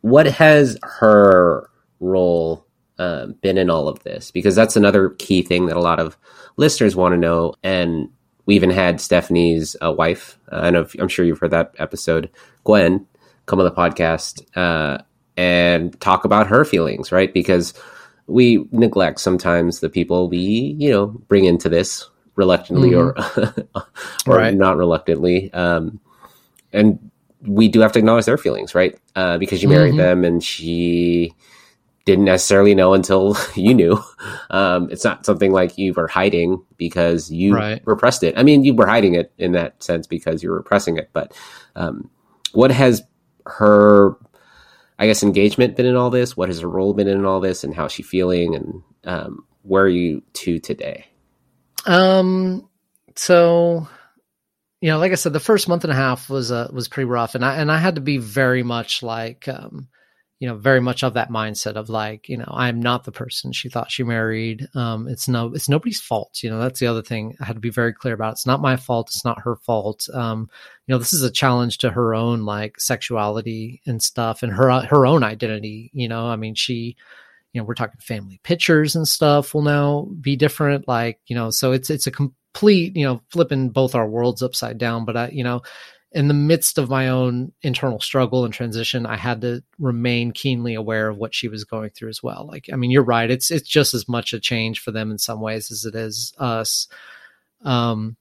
what 0.00 0.26
has 0.26 0.78
her 0.82 1.68
role 2.00 2.66
uh, 2.98 3.26
been 3.42 3.58
in 3.58 3.70
all 3.70 3.88
of 3.88 4.02
this? 4.02 4.30
Because 4.30 4.54
that's 4.54 4.76
another 4.76 5.10
key 5.10 5.42
thing 5.42 5.66
that 5.66 5.76
a 5.76 5.80
lot 5.80 6.00
of 6.00 6.16
listeners 6.56 6.96
want 6.96 7.12
to 7.12 7.18
know. 7.18 7.54
And 7.62 8.08
we 8.46 8.54
even 8.54 8.70
had 8.70 9.00
Stephanie's 9.00 9.76
uh, 9.82 9.92
wife. 9.92 10.38
Uh, 10.50 10.56
I 10.56 10.70
know 10.70 10.86
I'm 10.98 11.08
sure 11.08 11.24
you've 11.24 11.38
heard 11.38 11.50
that 11.50 11.74
episode, 11.78 12.30
Gwen, 12.64 13.06
come 13.46 13.60
on 13.60 13.64
the 13.64 13.72
podcast 13.72 14.42
uh, 14.56 15.02
and 15.36 15.98
talk 16.00 16.24
about 16.24 16.46
her 16.46 16.64
feelings, 16.64 17.12
right? 17.12 17.32
Because 17.32 17.74
we 18.26 18.66
neglect 18.72 19.20
sometimes 19.20 19.80
the 19.80 19.90
people 19.90 20.28
we, 20.28 20.76
you 20.78 20.90
know, 20.90 21.06
bring 21.06 21.44
into 21.44 21.68
this 21.68 22.08
reluctantly 22.36 22.90
mm-hmm. 22.90 23.60
or 23.76 23.86
or 24.26 24.36
right. 24.36 24.54
not 24.54 24.76
reluctantly. 24.76 25.52
Um, 25.52 26.00
and 26.72 27.10
we 27.42 27.68
do 27.68 27.80
have 27.80 27.92
to 27.92 27.98
acknowledge 27.98 28.24
their 28.24 28.38
feelings, 28.38 28.74
right? 28.74 28.98
Uh, 29.14 29.38
because 29.38 29.62
you 29.62 29.68
married 29.68 29.90
mm-hmm. 29.90 29.98
them 29.98 30.24
and 30.24 30.42
she 30.42 31.34
didn't 32.04 32.24
necessarily 32.24 32.74
know 32.74 32.94
until 32.94 33.36
you 33.54 33.74
knew. 33.74 34.02
Um, 34.50 34.90
it's 34.90 35.04
not 35.04 35.24
something 35.26 35.52
like 35.52 35.78
you 35.78 35.92
were 35.92 36.08
hiding 36.08 36.62
because 36.76 37.30
you 37.30 37.54
right. 37.54 37.82
repressed 37.84 38.22
it. 38.22 38.36
I 38.36 38.42
mean, 38.42 38.64
you 38.64 38.74
were 38.74 38.86
hiding 38.86 39.14
it 39.14 39.32
in 39.38 39.52
that 39.52 39.82
sense 39.82 40.06
because 40.06 40.42
you 40.42 40.50
were 40.50 40.56
repressing 40.56 40.96
it. 40.96 41.10
But 41.12 41.36
um, 41.76 42.10
what 42.52 42.70
has 42.70 43.02
her 43.46 44.16
I 44.98 45.06
guess 45.06 45.22
engagement 45.22 45.76
been 45.76 45.86
in 45.86 45.96
all 45.96 46.10
this? 46.10 46.36
What 46.36 46.48
has 46.48 46.60
her 46.60 46.68
role 46.68 46.94
been 46.94 47.08
in 47.08 47.24
all 47.24 47.40
this, 47.40 47.64
and 47.64 47.74
how's 47.74 47.92
she 47.92 48.02
feeling, 48.02 48.54
and 48.54 48.82
um, 49.04 49.44
where 49.62 49.84
are 49.84 49.88
you 49.88 50.22
to 50.34 50.60
today? 50.60 51.06
Um, 51.86 52.68
so 53.16 53.88
you 54.80 54.90
know, 54.90 54.98
like 54.98 55.12
I 55.12 55.16
said, 55.16 55.32
the 55.32 55.40
first 55.40 55.68
month 55.68 55.84
and 55.84 55.92
a 55.92 55.96
half 55.96 56.28
was 56.28 56.52
uh, 56.52 56.68
was 56.72 56.88
pretty 56.88 57.06
rough, 57.08 57.34
and 57.34 57.44
I 57.44 57.56
and 57.56 57.70
I 57.70 57.78
had 57.78 57.94
to 57.96 58.00
be 58.00 58.18
very 58.18 58.62
much 58.62 59.02
like 59.02 59.48
um, 59.48 59.88
you 60.44 60.48
know 60.48 60.56
very 60.56 60.80
much 60.80 61.02
of 61.02 61.14
that 61.14 61.30
mindset 61.30 61.76
of 61.76 61.88
like 61.88 62.28
you 62.28 62.36
know 62.36 62.50
i'm 62.50 62.78
not 62.80 63.04
the 63.04 63.12
person 63.12 63.50
she 63.50 63.70
thought 63.70 63.90
she 63.90 64.02
married. 64.02 64.68
Um 64.74 65.08
it's 65.08 65.26
no 65.26 65.54
it's 65.54 65.70
nobody's 65.70 66.02
fault. 66.02 66.42
You 66.42 66.50
know 66.50 66.58
that's 66.58 66.80
the 66.80 66.86
other 66.86 67.00
thing 67.02 67.34
i 67.40 67.46
had 67.46 67.56
to 67.56 67.60
be 67.60 67.70
very 67.70 67.94
clear 67.94 68.12
about. 68.12 68.32
It's 68.32 68.46
not 68.46 68.60
my 68.60 68.76
fault. 68.76 69.08
It's 69.08 69.24
not 69.24 69.40
her 69.42 69.56
fault. 69.56 70.06
Um 70.12 70.50
you 70.86 70.92
know 70.92 70.98
this 70.98 71.14
is 71.14 71.22
a 71.22 71.30
challenge 71.30 71.78
to 71.78 71.90
her 71.90 72.14
own 72.14 72.44
like 72.44 72.78
sexuality 72.80 73.80
and 73.86 74.02
stuff 74.02 74.42
and 74.42 74.52
her 74.52 74.80
her 74.80 75.06
own 75.06 75.22
identity. 75.22 75.90
You 75.94 76.08
know 76.08 76.26
i 76.26 76.36
mean 76.36 76.54
she 76.54 76.96
you 77.54 77.60
know 77.60 77.64
we're 77.64 77.74
talking 77.74 78.00
family 78.00 78.38
pictures 78.42 78.94
and 78.94 79.08
stuff 79.08 79.54
will 79.54 79.62
now 79.62 80.06
be 80.20 80.36
different 80.36 80.86
like 80.86 81.18
you 81.26 81.34
know 81.34 81.48
so 81.50 81.72
it's 81.72 81.88
it's 81.88 82.06
a 82.06 82.10
complete 82.10 82.94
you 82.94 83.04
know 83.04 83.22
flipping 83.30 83.70
both 83.70 83.94
our 83.94 84.06
worlds 84.06 84.42
upside 84.42 84.76
down 84.76 85.06
but 85.06 85.16
i 85.16 85.28
you 85.28 85.42
know 85.42 85.62
in 86.14 86.28
the 86.28 86.34
midst 86.34 86.78
of 86.78 86.88
my 86.88 87.08
own 87.08 87.52
internal 87.62 88.00
struggle 88.00 88.44
and 88.44 88.54
transition, 88.54 89.04
I 89.04 89.16
had 89.16 89.40
to 89.40 89.64
remain 89.80 90.30
keenly 90.30 90.74
aware 90.74 91.08
of 91.08 91.16
what 91.16 91.34
she 91.34 91.48
was 91.48 91.64
going 91.64 91.90
through 91.90 92.08
as 92.08 92.22
well. 92.22 92.46
Like, 92.46 92.70
I 92.72 92.76
mean, 92.76 92.92
you're 92.92 93.02
right. 93.02 93.28
It's 93.28 93.50
it's 93.50 93.68
just 93.68 93.94
as 93.94 94.08
much 94.08 94.32
a 94.32 94.38
change 94.38 94.78
for 94.78 94.92
them 94.92 95.10
in 95.10 95.18
some 95.18 95.40
ways 95.40 95.72
as 95.72 95.84
it 95.84 95.96
is 95.96 96.32
us. 96.38 96.86
Um, 97.64 98.16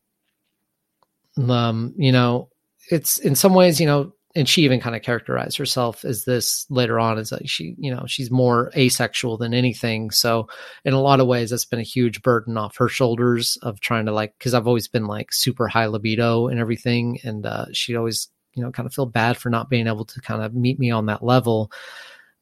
um, 1.37 1.93
you 1.95 2.11
know, 2.11 2.49
it's 2.89 3.19
in 3.19 3.35
some 3.35 3.53
ways, 3.53 3.79
you 3.79 3.85
know, 3.85 4.13
and 4.35 4.49
she 4.49 4.63
even 4.63 4.79
kind 4.79 4.95
of 4.95 5.03
characterized 5.03 5.57
herself 5.57 6.03
as 6.03 6.25
this 6.25 6.65
later 6.69 6.99
on 6.99 7.17
as 7.19 7.31
like 7.31 7.47
she 7.47 7.75
you 7.77 7.93
know 7.93 8.05
she's 8.07 8.31
more 8.31 8.71
asexual 8.75 9.37
than 9.37 9.53
anything. 9.53 10.09
So 10.11 10.47
in 10.85 10.93
a 10.93 11.01
lot 11.01 11.19
of 11.19 11.27
ways 11.27 11.49
that's 11.49 11.65
been 11.65 11.79
a 11.79 11.83
huge 11.83 12.21
burden 12.21 12.57
off 12.57 12.77
her 12.77 12.89
shoulders 12.89 13.57
of 13.61 13.79
trying 13.79 14.05
to 14.05 14.11
like 14.11 14.33
because 14.37 14.53
i've 14.53 14.67
always 14.67 14.87
been 14.87 15.05
like 15.05 15.31
super 15.31 15.67
high 15.67 15.85
libido 15.85 16.47
and 16.47 16.59
everything 16.59 17.19
and 17.23 17.45
uh, 17.45 17.65
she'd 17.71 17.95
always 17.95 18.29
you 18.55 18.63
know 18.63 18.71
kind 18.71 18.87
of 18.87 18.93
feel 18.93 19.05
bad 19.05 19.37
for 19.37 19.49
not 19.49 19.69
being 19.69 19.87
able 19.87 20.05
to 20.05 20.21
kind 20.21 20.43
of 20.43 20.53
meet 20.53 20.79
me 20.79 20.91
on 20.91 21.05
that 21.07 21.23
level. 21.23 21.71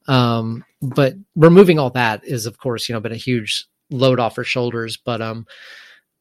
Um 0.07 0.63
but 0.81 1.13
removing 1.35 1.77
all 1.77 1.91
that 1.91 2.23
is 2.25 2.45
of 2.45 2.57
course 2.57 2.87
you 2.87 2.93
know 2.93 3.01
been 3.01 3.11
a 3.11 3.15
huge 3.15 3.65
load 3.89 4.19
off 4.19 4.37
her 4.37 4.43
shoulders 4.43 4.95
but 4.95 5.21
um 5.21 5.45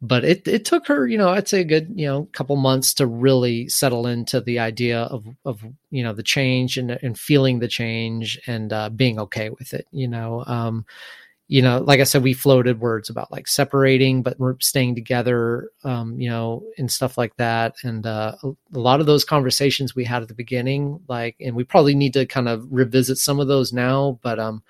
but 0.03 0.25
it 0.25 0.49
it 0.49 0.65
took 0.65 0.87
her, 0.87 1.07
you 1.07 1.19
know, 1.19 1.29
I'd 1.29 1.49
say 1.49 1.61
a 1.61 1.65
good, 1.65 1.93
you 1.95 2.07
know, 2.07 2.29
couple 2.33 2.57
months 2.57 2.95
to 2.95 3.07
really 3.07 3.69
settle 3.69 4.07
into 4.07 4.41
the 4.41 4.59
idea 4.59 5.03
of 5.03 5.27
of 5.45 5.63
you 5.91 6.03
know 6.03 6.13
the 6.13 6.23
change 6.23 6.79
and 6.79 6.91
and 6.91 7.19
feeling 7.19 7.59
the 7.59 7.69
change 7.69 8.41
and 8.47 8.73
uh, 8.73 8.89
being 8.89 9.21
okay 9.21 9.51
with 9.51 9.75
it. 9.75 9.87
You 9.91 10.09
know, 10.09 10.45
um, 10.47 10.87
you 11.49 11.63
know, 11.63 11.81
like 11.81 12.01
I 12.01 12.05
said, 12.05 12.23
we 12.23 12.33
floated 12.33 12.81
words 12.81 13.11
about 13.11 13.33
like 13.33 13.49
separating, 13.49 14.23
but 14.23 14.39
we're 14.39 14.55
staying 14.61 14.95
together, 14.95 15.71
um, 15.83 16.19
you 16.19 16.31
know, 16.31 16.63
and 16.79 16.91
stuff 16.91 17.19
like 17.19 17.37
that. 17.37 17.75
And 17.83 18.07
uh, 18.07 18.37
a, 18.45 18.55
lot 18.71 19.01
of 19.01 19.07
those 19.07 19.25
conversations 19.25 19.97
we 19.97 20.05
had 20.05 20.23
at 20.23 20.29
the 20.29 20.35
beginning, 20.35 21.01
like, 21.09 21.35
and 21.41 21.57
we 21.57 21.65
probably 21.65 21.97
need 21.97 22.13
to 22.13 22.25
kind 22.25 22.49
of 22.49 22.65
revisit 22.71 23.19
some 23.19 23.41
of 23.41 23.49
those 23.49 23.73
now, 23.73 24.21
but 24.23 24.39
um, 24.39 24.63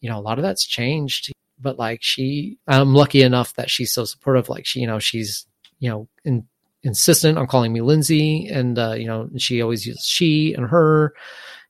you 0.00 0.08
know, 0.08 0.18
a 0.18 0.22
lot 0.22 0.38
of 0.38 0.44
that's 0.44 0.64
changed 0.64 1.32
but 1.60 1.78
like 1.78 2.02
she, 2.02 2.58
I'm 2.66 2.94
lucky 2.94 3.22
enough 3.22 3.54
that 3.54 3.70
she's 3.70 3.92
so 3.92 4.04
supportive. 4.04 4.48
Like 4.48 4.66
she, 4.66 4.80
you 4.80 4.86
know, 4.86 4.98
she's, 4.98 5.46
you 5.78 5.90
know, 5.90 6.08
in, 6.24 6.46
insistent 6.82 7.38
on 7.38 7.46
calling 7.46 7.72
me 7.72 7.80
Lindsay 7.80 8.48
and, 8.48 8.78
uh, 8.78 8.92
you 8.92 9.06
know, 9.06 9.28
she 9.36 9.62
always 9.62 9.86
uses 9.86 10.04
she 10.04 10.54
and 10.54 10.66
her 10.66 11.14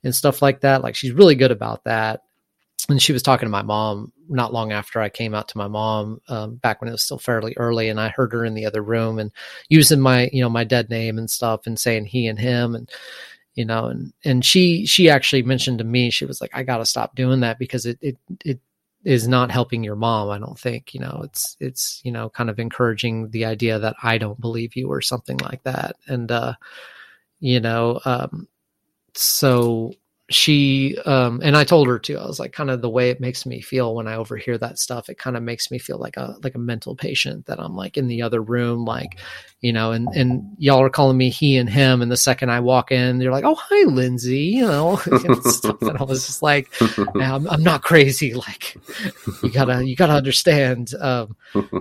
and 0.05 0.15
stuff 0.15 0.43
like 0.43 0.61
that. 0.61 0.83
Like 0.83 0.95
she's 0.95 1.13
really 1.13 1.35
good 1.35 1.51
about 1.51 1.85
that. 1.85 2.23
And 2.89 3.01
she 3.01 3.13
was 3.13 3.23
talking 3.23 3.47
to 3.47 3.51
my 3.51 3.63
mom 3.63 4.13
not 4.29 4.53
long 4.53 4.73
after 4.73 5.01
I 5.01 5.09
came 5.09 5.35
out 5.35 5.49
to 5.49 5.59
my 5.59 5.69
mom, 5.69 6.21
um, 6.29 6.57
back 6.57 6.81
when 6.81 6.89
it 6.89 6.93
was 6.93 7.03
still 7.03 7.19
fairly 7.19 7.55
early, 7.57 7.89
and 7.89 8.01
I 8.01 8.09
heard 8.09 8.33
her 8.33 8.45
in 8.45 8.55
the 8.55 8.65
other 8.65 8.83
room 8.83 9.19
and 9.19 9.33
using 9.69 10.01
my, 10.01 10.31
you 10.33 10.41
know, 10.41 10.49
my 10.49 10.65
dead 10.65 10.89
name 10.89 11.19
and 11.19 11.31
stuff 11.31 11.67
and 11.67 11.79
saying 11.79 12.07
he 12.07 12.27
and 12.27 12.39
him 12.39 12.75
and 12.75 12.91
you 13.55 13.65
know, 13.65 13.87
and 13.87 14.13
and 14.25 14.45
she 14.45 14.87
she 14.87 15.11
actually 15.11 15.43
mentioned 15.43 15.79
to 15.79 15.85
me, 15.85 16.11
she 16.11 16.25
was 16.25 16.41
like, 16.41 16.51
I 16.55 16.63
got 16.63 16.79
to 16.79 16.87
stop 16.87 17.15
doing 17.15 17.41
that 17.41 17.59
because 17.59 17.85
it 17.85 17.99
it 18.01 18.17
it 18.45 18.61
is 19.05 19.27
not 19.27 19.51
helping 19.51 19.83
your 19.83 19.97
mom 19.97 20.29
i 20.31 20.39
don't 20.39 20.59
think 20.59 20.93
you 20.95 21.01
know 21.01 21.21
it's 21.25 21.57
it's 21.61 22.01
you 22.05 22.13
know 22.13 22.29
kind 22.31 22.51
of 22.51 22.59
encouraging 22.59 23.31
the 23.31 23.45
idea 23.45 23.79
that 23.79 23.97
i 24.03 24.19
don't 24.19 24.41
believe 24.41 24.77
you 24.77 24.89
or 24.89 25.01
something 25.01 25.39
like 25.39 25.63
that. 25.65 25.97
And 26.07 26.31
uh 26.31 26.55
you 27.41 27.61
know 27.61 28.01
um 28.05 28.47
so 29.15 29.93
she 30.31 30.97
um 31.07 31.41
and 31.43 31.57
i 31.57 31.65
told 31.65 31.89
her 31.89 31.99
too 31.99 32.17
i 32.17 32.25
was 32.25 32.39
like 32.39 32.53
kind 32.53 32.71
of 32.71 32.81
the 32.81 32.89
way 32.89 33.11
it 33.11 33.21
makes 33.21 33.45
me 33.45 33.61
feel 33.61 33.97
when 33.97 34.07
i 34.07 34.15
overhear 34.15 34.57
that 34.57 34.79
stuff 34.79 35.09
it 35.09 35.19
kind 35.19 35.37
of 35.37 35.43
makes 35.43 35.73
me 35.73 35.79
feel 35.79 35.99
like 35.99 36.17
a 36.17 36.37
like 36.45 36.55
a 36.55 36.59
mental 36.59 36.95
patient 36.95 37.45
that 37.47 37.59
i'm 37.59 37.75
like 37.75 37.97
in 37.97 38.07
the 38.07 38.23
other 38.23 38.41
room 38.41 38.85
like 38.85 39.19
you 39.61 39.73
know 39.73 39.91
and 39.91 40.09
and 40.15 40.45
y'all 40.57 40.81
are 40.81 40.89
calling 40.89 41.17
me 41.17 41.31
he 41.31 41.57
and 41.57 41.69
him 41.69 42.01
and 42.01 42.13
the 42.13 42.17
second 42.17 42.49
i 42.49 42.61
walk 42.61 42.93
in 42.93 43.21
you're 43.21 43.33
like 43.33 43.45
oh 43.45 43.57
hi 43.57 43.83
lindsay 43.91 44.39
you 44.39 44.65
know 44.65 45.01
and, 45.07 45.45
stuff. 45.45 45.83
and 45.83 45.99
i 45.99 46.05
was 46.05 46.25
just 46.27 46.43
like 46.43 46.73
I'm, 47.17 47.49
I'm 47.49 47.65
not 47.65 47.83
crazy 47.83 48.33
like 48.49 48.77
you 49.43 49.51
gotta 49.51 49.85
you 49.85 49.97
gotta 49.97 50.13
understand 50.13 50.95
um 51.01 51.37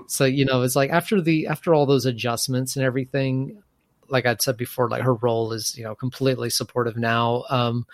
so 0.07 0.25
you 0.25 0.43
know 0.43 0.63
it's 0.63 0.75
like 0.75 0.89
after 0.89 1.21
the 1.21 1.45
after 1.45 1.75
all 1.75 1.85
those 1.85 2.07
adjustments 2.07 2.75
and 2.75 2.83
everything 2.83 3.61
like 4.07 4.25
i'd 4.25 4.41
said 4.41 4.57
before 4.57 4.89
like 4.89 5.03
her 5.03 5.13
role 5.13 5.53
is 5.53 5.77
you 5.77 5.83
know 5.83 5.93
completely 5.93 6.49
supportive 6.49 6.97
now 6.97 7.43
um 7.51 7.85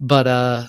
but 0.00 0.26
uh 0.26 0.66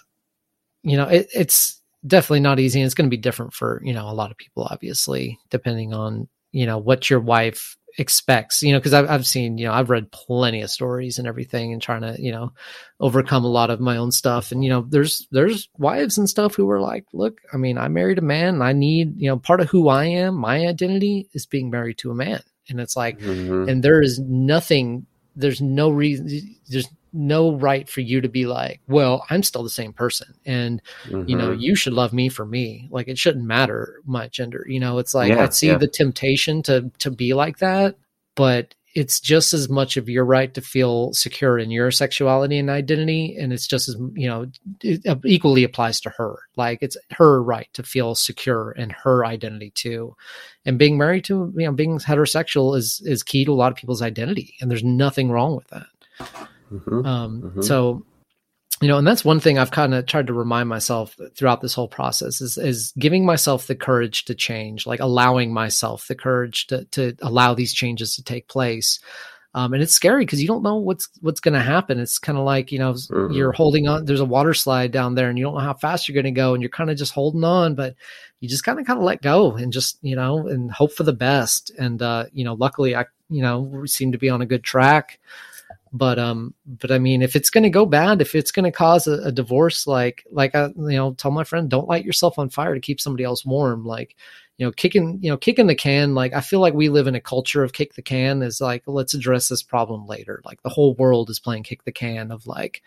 you 0.84 0.98
know 0.98 1.06
it, 1.06 1.28
it's 1.34 1.82
definitely 2.06 2.40
not 2.40 2.60
easy 2.60 2.80
and 2.80 2.86
it's 2.86 2.96
going 2.96 3.10
to 3.10 3.16
be 3.16 3.22
different 3.22 3.54
for 3.54 3.82
you 3.84 3.94
know 3.94 4.10
a 4.10 4.14
lot 4.14 4.32
of 4.32 4.38
people 4.38 4.64
obviously 4.64 5.40
depending 5.50 5.94
on 5.94 6.28
you 6.52 6.66
know 6.66 6.78
what 6.78 7.10
your 7.10 7.20
wife 7.20 7.78
expects 8.00 8.62
you 8.62 8.72
know 8.72 8.80
because 8.80 8.94
I've, 8.94 9.10
I've 9.10 9.26
seen 9.26 9.58
you 9.58 9.66
know 9.66 9.74
i've 9.74 9.90
read 9.90 10.12
plenty 10.12 10.62
of 10.62 10.70
stories 10.70 11.18
and 11.18 11.28
everything 11.28 11.74
and 11.74 11.82
trying 11.82 12.02
to 12.02 12.16
you 12.20 12.32
know 12.32 12.54
overcome 13.00 13.44
a 13.44 13.50
lot 13.50 13.72
of 13.72 13.80
my 13.80 13.98
own 13.98 14.12
stuff 14.12 14.52
and 14.52 14.64
you 14.64 14.70
know 14.70 14.86
there's 14.88 15.28
there's 15.32 15.68
wives 15.80 16.18
and 16.18 16.30
stuff 16.30 16.54
who 16.54 16.70
are 16.70 16.80
like 16.80 17.06
look 17.12 17.40
i 17.54 17.58
mean 17.58 17.78
i 17.78 17.88
married 17.88 18.20
a 18.20 18.22
man 18.22 18.56
and 18.56 18.64
i 18.64 18.72
need 18.72 19.20
you 19.20 19.28
know 19.28 19.38
part 19.38 19.62
of 19.62 19.70
who 19.70 19.90
i 19.90 20.06
am 20.06 20.36
my 20.36 20.68
identity 20.68 21.28
is 21.34 21.48
being 21.48 21.72
married 21.72 21.98
to 21.98 22.12
a 22.12 22.16
man 22.16 22.42
and 22.70 22.80
it's 22.80 22.96
like 22.96 23.18
mm-hmm. 23.20 23.68
and 23.68 23.84
there 23.84 24.02
is 24.02 24.20
nothing 24.20 25.08
there's 25.36 25.62
no 25.62 25.90
reason 25.90 26.30
there's 26.70 26.90
no 27.14 27.56
right 27.56 27.90
for 27.90 28.02
you 28.02 28.22
to 28.22 28.30
be 28.30 28.46
like, 28.46 28.82
well, 28.88 29.26
I'm 29.30 29.44
still 29.44 29.64
the 29.64 29.70
same 29.70 29.94
person 29.94 30.34
and 30.46 30.82
mm-hmm. 31.06 31.28
you 31.28 31.36
know, 31.36 31.50
mm-hmm. 31.50 31.62
you 31.62 31.76
should 31.76 31.94
love 31.94 32.14
me 32.14 32.30
for 32.30 32.46
me. 32.46 32.88
Like 32.92 33.08
it 33.08 33.18
shouldn't 33.18 33.46
matter 33.46 34.02
my 34.06 34.28
gender. 34.28 34.66
You 34.68 34.80
know, 34.80 34.98
it's 34.98 35.14
like 35.14 35.30
yeah, 35.30 35.46
I 35.46 35.50
see 35.50 35.68
yeah. 35.68 35.78
the 35.78 35.88
temptation 35.88 36.62
to 36.64 36.92
to 37.00 37.12
be 37.12 37.34
like 37.34 37.60
that, 37.60 37.96
but 38.36 38.74
it's 38.98 39.20
just 39.20 39.54
as 39.54 39.70
much 39.70 39.96
of 39.96 40.10
your 40.10 40.26
right 40.26 40.56
to 40.56 40.62
feel 40.62 41.14
secure 41.14 41.60
in 41.60 41.70
your 41.70 41.92
sexuality 41.92 42.58
and 42.58 42.68
identity 42.68 43.38
and 43.40 43.54
it's 43.54 43.68
just 43.68 43.88
as 43.88 43.96
you 44.16 44.28
know 44.28 44.48
it 44.82 45.20
equally 45.24 45.64
applies 45.64 46.02
to 46.02 46.10
her 46.10 46.40
like 46.56 46.80
it's 46.82 46.98
her 47.12 47.44
right 47.44 47.70
to 47.74 47.84
feel 47.84 48.16
secure 48.16 48.72
in 48.72 48.90
her 48.90 49.24
identity 49.24 49.72
too 49.76 50.16
and 50.66 50.80
being 50.80 50.98
married 50.98 51.24
to 51.24 51.54
you 51.56 51.66
know 51.66 51.72
being 51.72 52.00
heterosexual 52.00 52.76
is 52.76 53.00
is 53.06 53.22
key 53.22 53.46
to 53.46 53.52
a 53.52 53.54
lot 53.54 53.72
of 53.72 53.78
people's 53.78 54.02
identity 54.02 54.56
and 54.62 54.72
there's 54.72 54.84
nothing 54.84 55.30
wrong 55.30 55.56
with 55.56 55.68
that 55.68 55.86
Mm-hmm. 56.72 57.06
Um, 57.06 57.42
mm-hmm. 57.42 57.62
So, 57.62 58.06
you 58.82 58.88
know, 58.88 58.98
and 58.98 59.08
that's 59.08 59.26
one 59.26 59.40
thing 59.40 59.58
I've 59.58 59.72
kind 59.72 59.94
of 59.94 60.06
tried 60.06 60.28
to 60.28 60.34
remind 60.34 60.70
myself 60.70 61.18
throughout 61.36 61.62
this 61.62 61.74
whole 61.74 61.88
process 61.88 62.42
is 62.42 62.58
is 62.58 62.94
giving 63.00 63.26
myself 63.26 63.68
the 63.68 63.76
courage 63.76 64.26
to 64.26 64.36
change, 64.36 64.86
like 64.86 65.00
allowing 65.00 65.52
myself 65.54 66.08
the 66.08 66.16
courage 66.16 66.68
to 66.68 66.86
to 66.86 67.16
allow 67.22 67.54
these 67.54 67.74
changes 67.74 68.16
to 68.16 68.24
take 68.24 68.48
place. 68.48 69.00
Um, 69.54 69.74
and 69.74 69.82
it's 69.82 69.94
scary 69.94 70.24
because 70.24 70.40
you 70.40 70.48
don't 70.48 70.62
know 70.62 70.76
what's 70.76 71.10
what's 71.22 71.40
going 71.40 71.56
to 71.56 71.60
happen. 71.60 72.00
It's 72.00 72.20
kind 72.20 72.38
of 72.38 72.44
like 72.44 72.72
you 72.72 72.78
know 72.78 72.94
mm-hmm. 72.94 73.34
you're 73.34 73.54
holding 73.54 73.88
on. 73.88 74.06
There's 74.06 74.20
a 74.20 74.26
water 74.26 74.54
slide 74.54 74.92
down 74.92 75.16
there, 75.16 75.30
and 75.30 75.40
you 75.40 75.46
don't 75.46 75.56
know 75.56 75.62
how 75.62 75.74
fast 75.74 76.08
you're 76.08 76.22
going 76.22 76.32
to 76.32 76.40
go, 76.40 76.54
and 76.54 76.62
you're 76.62 76.70
kind 76.70 76.92
of 76.92 76.98
just 76.98 77.14
holding 77.14 77.44
on, 77.44 77.74
but 77.74 77.96
you 78.40 78.48
just 78.48 78.64
kind 78.64 78.80
of 78.80 78.86
kind 78.86 79.00
of 79.00 79.04
let 79.04 79.24
go 79.24 79.56
and 79.56 79.74
just 79.74 79.98
you 80.04 80.16
know 80.16 80.48
and 80.48 80.72
hope 80.72 80.92
for 80.92 81.04
the 81.04 81.14
best. 81.14 81.72
And 81.80 82.00
uh, 82.04 82.26
you 82.32 82.44
know, 82.44 82.54
luckily 82.54 82.96
I 82.96 83.06
you 83.30 83.42
know 83.42 83.62
we 83.62 83.88
seem 83.88 84.12
to 84.12 84.20
be 84.20 84.30
on 84.30 84.44
a 84.44 84.46
good 84.46 84.64
track 84.64 85.20
but 85.98 86.20
um 86.20 86.54
but 86.66 86.92
i 86.92 86.98
mean 86.98 87.22
if 87.22 87.36
it's 87.36 87.50
going 87.50 87.64
to 87.64 87.70
go 87.70 87.86
bad 87.86 88.22
if 88.22 88.36
it's 88.36 88.52
going 88.52 88.64
to 88.64 88.72
cause 88.72 89.08
a, 89.08 89.14
a, 89.24 89.32
divorce 89.32 89.88
like 89.88 90.26
like 90.32 90.54
i 90.56 90.68
you 90.68 90.98
know 90.98 91.14
tell 91.14 91.32
my 91.32 91.44
friend 91.44 91.70
don't 91.70 91.88
light 91.88 92.06
yourself 92.06 92.38
on 92.40 92.50
fire 92.50 92.74
to 92.74 92.80
keep 92.80 93.02
somebody 93.02 93.24
else 93.24 93.46
warm. 93.46 93.86
Like 93.86 94.16
you 94.58 94.66
know 94.66 94.72
kicking 94.72 95.20
you 95.22 95.30
know 95.30 95.38
kicking 95.38 95.68
the 95.68 95.76
can 95.76 96.16
like 96.16 96.34
i 96.34 96.42
feel 96.42 96.60
like 96.60 96.74
we 96.74 96.90
live 96.90 97.06
in 97.08 97.16
a 97.16 97.22
culture 97.22 97.64
of 97.64 97.74
kick 97.74 97.94
the 97.94 98.02
can 98.02 98.42
is 98.42 98.60
like 98.60 98.84
let's 98.88 99.14
address 99.14 99.50
this 99.50 99.62
problem 99.62 100.08
later. 100.08 100.42
Like 100.44 100.62
the 100.64 100.70
whole 100.70 100.96
world 100.96 101.30
is 101.30 101.40
playing 101.40 101.64
kick 101.64 101.84
the 101.84 101.92
can 101.92 102.32
of 102.32 102.48
like 102.48 102.82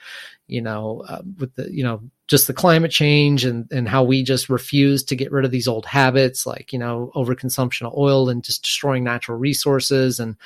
you 0.48 0.60
know 0.60 1.04
uh, 1.08 1.22
with 1.38 1.54
the 1.54 1.72
you 1.72 1.84
know 1.84 2.02
just 2.26 2.46
the 2.46 2.52
climate 2.52 2.90
change 2.90 3.44
and 3.44 3.70
and 3.70 3.88
how 3.88 4.02
we 4.02 4.22
just 4.22 4.48
refuse 4.48 5.04
to 5.04 5.16
get 5.16 5.32
rid 5.32 5.44
of 5.44 5.50
these 5.52 5.68
old 5.68 5.86
habits 5.86 6.44
like 6.44 6.72
you 6.72 6.78
know 6.78 7.12
overconsumption 7.14 7.86
of 7.86 7.96
oil 7.96 8.28
and 8.28 8.44
just 8.44 8.62
destroying 8.62 9.04
natural 9.04 9.38
resources 9.38 10.18
and 10.18 10.36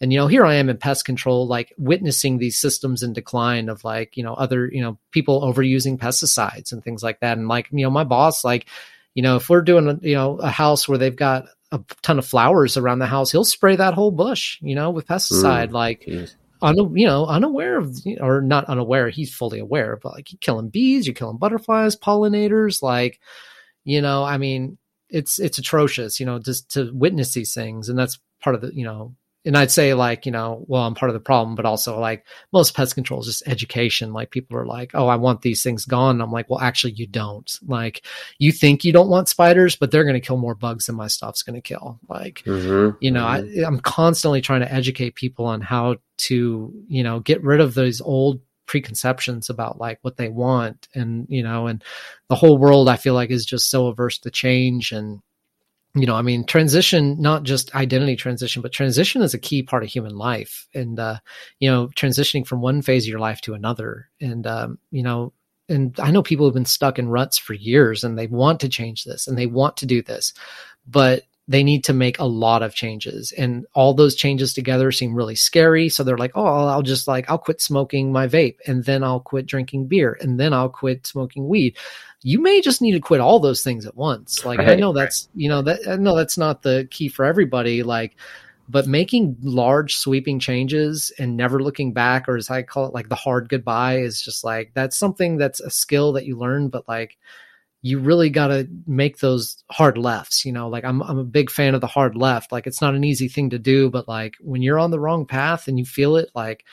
and 0.00 0.12
you 0.12 0.18
know 0.18 0.26
here 0.26 0.44
i 0.44 0.54
am 0.54 0.68
in 0.68 0.76
pest 0.76 1.04
control 1.04 1.46
like 1.46 1.72
witnessing 1.78 2.38
these 2.38 2.58
systems 2.58 3.02
in 3.02 3.12
decline 3.12 3.68
of 3.68 3.84
like 3.84 4.16
you 4.16 4.22
know 4.22 4.34
other 4.34 4.68
you 4.72 4.80
know 4.80 4.98
people 5.10 5.42
overusing 5.42 5.98
pesticides 5.98 6.72
and 6.72 6.82
things 6.82 7.02
like 7.02 7.20
that 7.20 7.38
and 7.38 7.48
like 7.48 7.68
you 7.70 7.84
know 7.84 7.90
my 7.90 8.04
boss 8.04 8.44
like 8.44 8.66
you 9.14 9.22
know 9.22 9.36
if 9.36 9.48
we're 9.48 9.62
doing 9.62 9.88
a, 9.88 9.98
you 10.02 10.14
know 10.14 10.36
a 10.38 10.50
house 10.50 10.88
where 10.88 10.98
they've 10.98 11.16
got 11.16 11.46
a 11.72 11.80
ton 12.02 12.18
of 12.18 12.26
flowers 12.26 12.76
around 12.76 12.98
the 12.98 13.06
house 13.06 13.30
he'll 13.30 13.44
spray 13.44 13.76
that 13.76 13.94
whole 13.94 14.10
bush 14.10 14.58
you 14.60 14.74
know 14.74 14.90
with 14.90 15.06
pesticide 15.06 15.68
mm, 15.68 15.72
like 15.72 16.04
geez. 16.04 16.36
Un, 16.62 16.96
you 16.96 17.06
know 17.06 17.26
unaware 17.26 17.76
of 17.76 17.98
or 18.20 18.40
not 18.40 18.64
unaware 18.64 19.10
he's 19.10 19.34
fully 19.34 19.58
aware 19.58 19.98
but 20.02 20.12
like 20.12 20.32
you're 20.32 20.38
killing 20.40 20.70
bees 20.70 21.06
you're 21.06 21.14
killing 21.14 21.36
butterflies 21.36 21.96
pollinators 21.96 22.82
like 22.82 23.20
you 23.84 24.00
know 24.00 24.24
i 24.24 24.38
mean 24.38 24.78
it's 25.10 25.38
it's 25.38 25.58
atrocious 25.58 26.18
you 26.18 26.24
know 26.24 26.38
just 26.38 26.70
to 26.70 26.90
witness 26.94 27.34
these 27.34 27.52
things 27.52 27.90
and 27.90 27.98
that's 27.98 28.18
part 28.40 28.54
of 28.54 28.62
the 28.62 28.74
you 28.74 28.84
know 28.84 29.14
and 29.46 29.56
I'd 29.56 29.70
say 29.70 29.94
like, 29.94 30.26
you 30.26 30.32
know, 30.32 30.64
well, 30.66 30.82
I'm 30.82 30.94
part 30.94 31.08
of 31.08 31.14
the 31.14 31.20
problem, 31.20 31.54
but 31.54 31.64
also 31.64 31.98
like 32.00 32.26
most 32.52 32.74
pest 32.74 32.94
control 32.94 33.20
is 33.20 33.26
just 33.26 33.46
education. 33.46 34.12
Like 34.12 34.30
people 34.30 34.56
are 34.58 34.66
like, 34.66 34.90
oh, 34.94 35.06
I 35.06 35.16
want 35.16 35.42
these 35.42 35.62
things 35.62 35.84
gone. 35.84 36.20
I'm 36.20 36.32
like, 36.32 36.50
well, 36.50 36.60
actually 36.60 36.94
you 36.94 37.06
don't. 37.06 37.50
Like 37.66 38.04
you 38.38 38.50
think 38.50 38.84
you 38.84 38.92
don't 38.92 39.08
want 39.08 39.28
spiders, 39.28 39.76
but 39.76 39.90
they're 39.90 40.04
going 40.04 40.14
to 40.14 40.26
kill 40.26 40.36
more 40.36 40.56
bugs 40.56 40.86
than 40.86 40.96
my 40.96 41.06
stuff's 41.06 41.44
going 41.44 41.54
to 41.54 41.60
kill. 41.60 42.00
Like, 42.08 42.42
mm-hmm. 42.44 42.96
you 43.00 43.10
know, 43.12 43.24
mm-hmm. 43.24 43.64
I, 43.64 43.66
I'm 43.66 43.78
constantly 43.80 44.40
trying 44.40 44.62
to 44.62 44.72
educate 44.72 45.14
people 45.14 45.46
on 45.46 45.60
how 45.60 45.96
to, 46.18 46.72
you 46.88 47.02
know, 47.04 47.20
get 47.20 47.42
rid 47.44 47.60
of 47.60 47.74
those 47.74 48.00
old 48.00 48.40
preconceptions 48.66 49.48
about 49.48 49.78
like 49.78 50.00
what 50.02 50.16
they 50.16 50.28
want 50.28 50.88
and 50.92 51.24
you 51.28 51.40
know 51.40 51.68
and 51.68 51.84
the 52.28 52.34
whole 52.34 52.58
world 52.58 52.88
i 52.88 52.96
feel 52.96 53.14
like 53.14 53.30
is 53.30 53.46
just 53.46 53.70
so 53.70 53.86
averse 53.86 54.18
to 54.18 54.28
change 54.28 54.90
and 54.90 55.20
you 55.96 56.06
know, 56.06 56.14
I 56.14 56.22
mean, 56.22 56.44
transition, 56.44 57.20
not 57.20 57.42
just 57.42 57.74
identity 57.74 58.16
transition, 58.16 58.60
but 58.60 58.72
transition 58.72 59.22
is 59.22 59.32
a 59.32 59.38
key 59.38 59.62
part 59.62 59.82
of 59.82 59.88
human 59.88 60.16
life. 60.16 60.68
And, 60.74 60.98
uh, 61.00 61.18
you 61.58 61.70
know, 61.70 61.88
transitioning 61.88 62.46
from 62.46 62.60
one 62.60 62.82
phase 62.82 63.04
of 63.04 63.08
your 63.08 63.18
life 63.18 63.40
to 63.42 63.54
another. 63.54 64.10
And, 64.20 64.46
um, 64.46 64.78
you 64.90 65.02
know, 65.02 65.32
and 65.68 65.98
I 65.98 66.10
know 66.10 66.22
people 66.22 66.46
have 66.46 66.54
been 66.54 66.66
stuck 66.66 66.98
in 66.98 67.08
ruts 67.08 67.38
for 67.38 67.54
years 67.54 68.04
and 68.04 68.18
they 68.18 68.26
want 68.26 68.60
to 68.60 68.68
change 68.68 69.04
this 69.04 69.26
and 69.26 69.36
they 69.36 69.46
want 69.46 69.78
to 69.78 69.86
do 69.86 70.02
this, 70.02 70.32
but 70.86 71.22
they 71.48 71.62
need 71.62 71.84
to 71.84 71.92
make 71.92 72.18
a 72.18 72.24
lot 72.24 72.62
of 72.62 72.74
changes. 72.74 73.32
And 73.32 73.66
all 73.72 73.94
those 73.94 74.16
changes 74.16 74.52
together 74.52 74.90
seem 74.90 75.14
really 75.14 75.36
scary. 75.36 75.88
So 75.88 76.02
they're 76.02 76.18
like 76.18 76.32
oh 76.34 76.66
i'll 76.66 76.82
just 76.82 77.06
like 77.06 77.28
i'll 77.30 77.38
quit 77.38 77.60
smoking 77.60 78.12
my 78.12 78.26
vape 78.26 78.56
and 78.66 78.84
then 78.84 79.02
i'll 79.04 79.20
quit 79.20 79.46
drinking 79.46 79.86
beer 79.86 80.18
and 80.20 80.40
then 80.40 80.52
i'll 80.52 80.68
quit 80.68 81.06
smoking 81.06 81.48
weed. 81.48 81.76
You 82.22 82.40
may 82.42 82.60
just 82.60 82.82
need 82.82 82.92
to 82.92 83.00
quit 83.00 83.20
all 83.20 83.38
those 83.38 83.62
things 83.62 83.86
at 83.86 83.96
once. 83.96 84.44
Like 84.44 84.58
right, 84.58 84.70
i 84.70 84.74
know 84.74 84.92
that's 84.92 85.28
right. 85.28 85.42
you 85.42 85.48
know 85.48 85.62
that 85.62 85.80
i 85.88 85.96
know 85.96 86.16
that's 86.16 86.38
not 86.38 86.62
the 86.62 86.88
key 86.90 87.08
for 87.08 87.24
everybody 87.24 87.82
like 87.82 88.16
but 88.68 88.88
making 88.88 89.36
large 89.42 89.94
sweeping 89.94 90.40
changes 90.40 91.12
and 91.18 91.36
never 91.36 91.62
looking 91.62 91.92
back 91.92 92.28
or 92.28 92.36
as 92.36 92.50
i 92.50 92.62
call 92.62 92.86
it 92.86 92.94
like 92.94 93.08
the 93.08 93.14
hard 93.14 93.48
goodbye 93.48 93.98
is 93.98 94.20
just 94.20 94.42
like 94.42 94.72
that's 94.74 94.96
something 94.96 95.36
that's 95.36 95.60
a 95.60 95.70
skill 95.70 96.12
that 96.12 96.26
you 96.26 96.36
learn 96.36 96.68
but 96.68 96.86
like 96.88 97.16
you 97.82 97.98
really 97.98 98.30
got 98.30 98.48
to 98.48 98.68
make 98.86 99.18
those 99.18 99.62
hard 99.70 99.98
lefts 99.98 100.44
you 100.44 100.52
know 100.52 100.68
like 100.68 100.84
I'm, 100.84 101.02
I'm 101.02 101.18
a 101.18 101.24
big 101.24 101.50
fan 101.50 101.74
of 101.74 101.80
the 101.80 101.86
hard 101.86 102.16
left 102.16 102.52
like 102.52 102.66
it's 102.66 102.80
not 102.80 102.94
an 102.94 103.04
easy 103.04 103.28
thing 103.28 103.50
to 103.50 103.58
do 103.58 103.90
but 103.90 104.08
like 104.08 104.36
when 104.40 104.62
you're 104.62 104.78
on 104.78 104.90
the 104.90 105.00
wrong 105.00 105.26
path 105.26 105.68
and 105.68 105.78
you 105.78 105.84
feel 105.84 106.16
it 106.16 106.30
like 106.34 106.64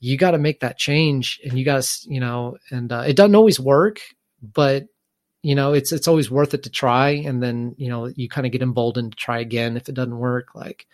you 0.00 0.16
got 0.16 0.32
to 0.32 0.38
make 0.38 0.60
that 0.60 0.78
change 0.78 1.40
and 1.44 1.58
you 1.58 1.64
got 1.64 1.82
to 1.82 2.12
you 2.12 2.20
know 2.20 2.56
and 2.70 2.92
uh, 2.92 3.04
it 3.06 3.16
doesn't 3.16 3.34
always 3.34 3.60
work 3.60 4.00
but 4.42 4.86
you 5.42 5.54
know 5.54 5.72
it's 5.72 5.92
it's 5.92 6.08
always 6.08 6.30
worth 6.30 6.54
it 6.54 6.64
to 6.64 6.70
try 6.70 7.10
and 7.10 7.42
then 7.42 7.74
you 7.78 7.88
know 7.88 8.06
you 8.06 8.28
kind 8.28 8.46
of 8.46 8.52
get 8.52 8.62
emboldened 8.62 9.12
to 9.12 9.16
try 9.16 9.38
again 9.38 9.76
if 9.76 9.88
it 9.88 9.94
doesn't 9.94 10.18
work 10.18 10.54
like 10.54 10.86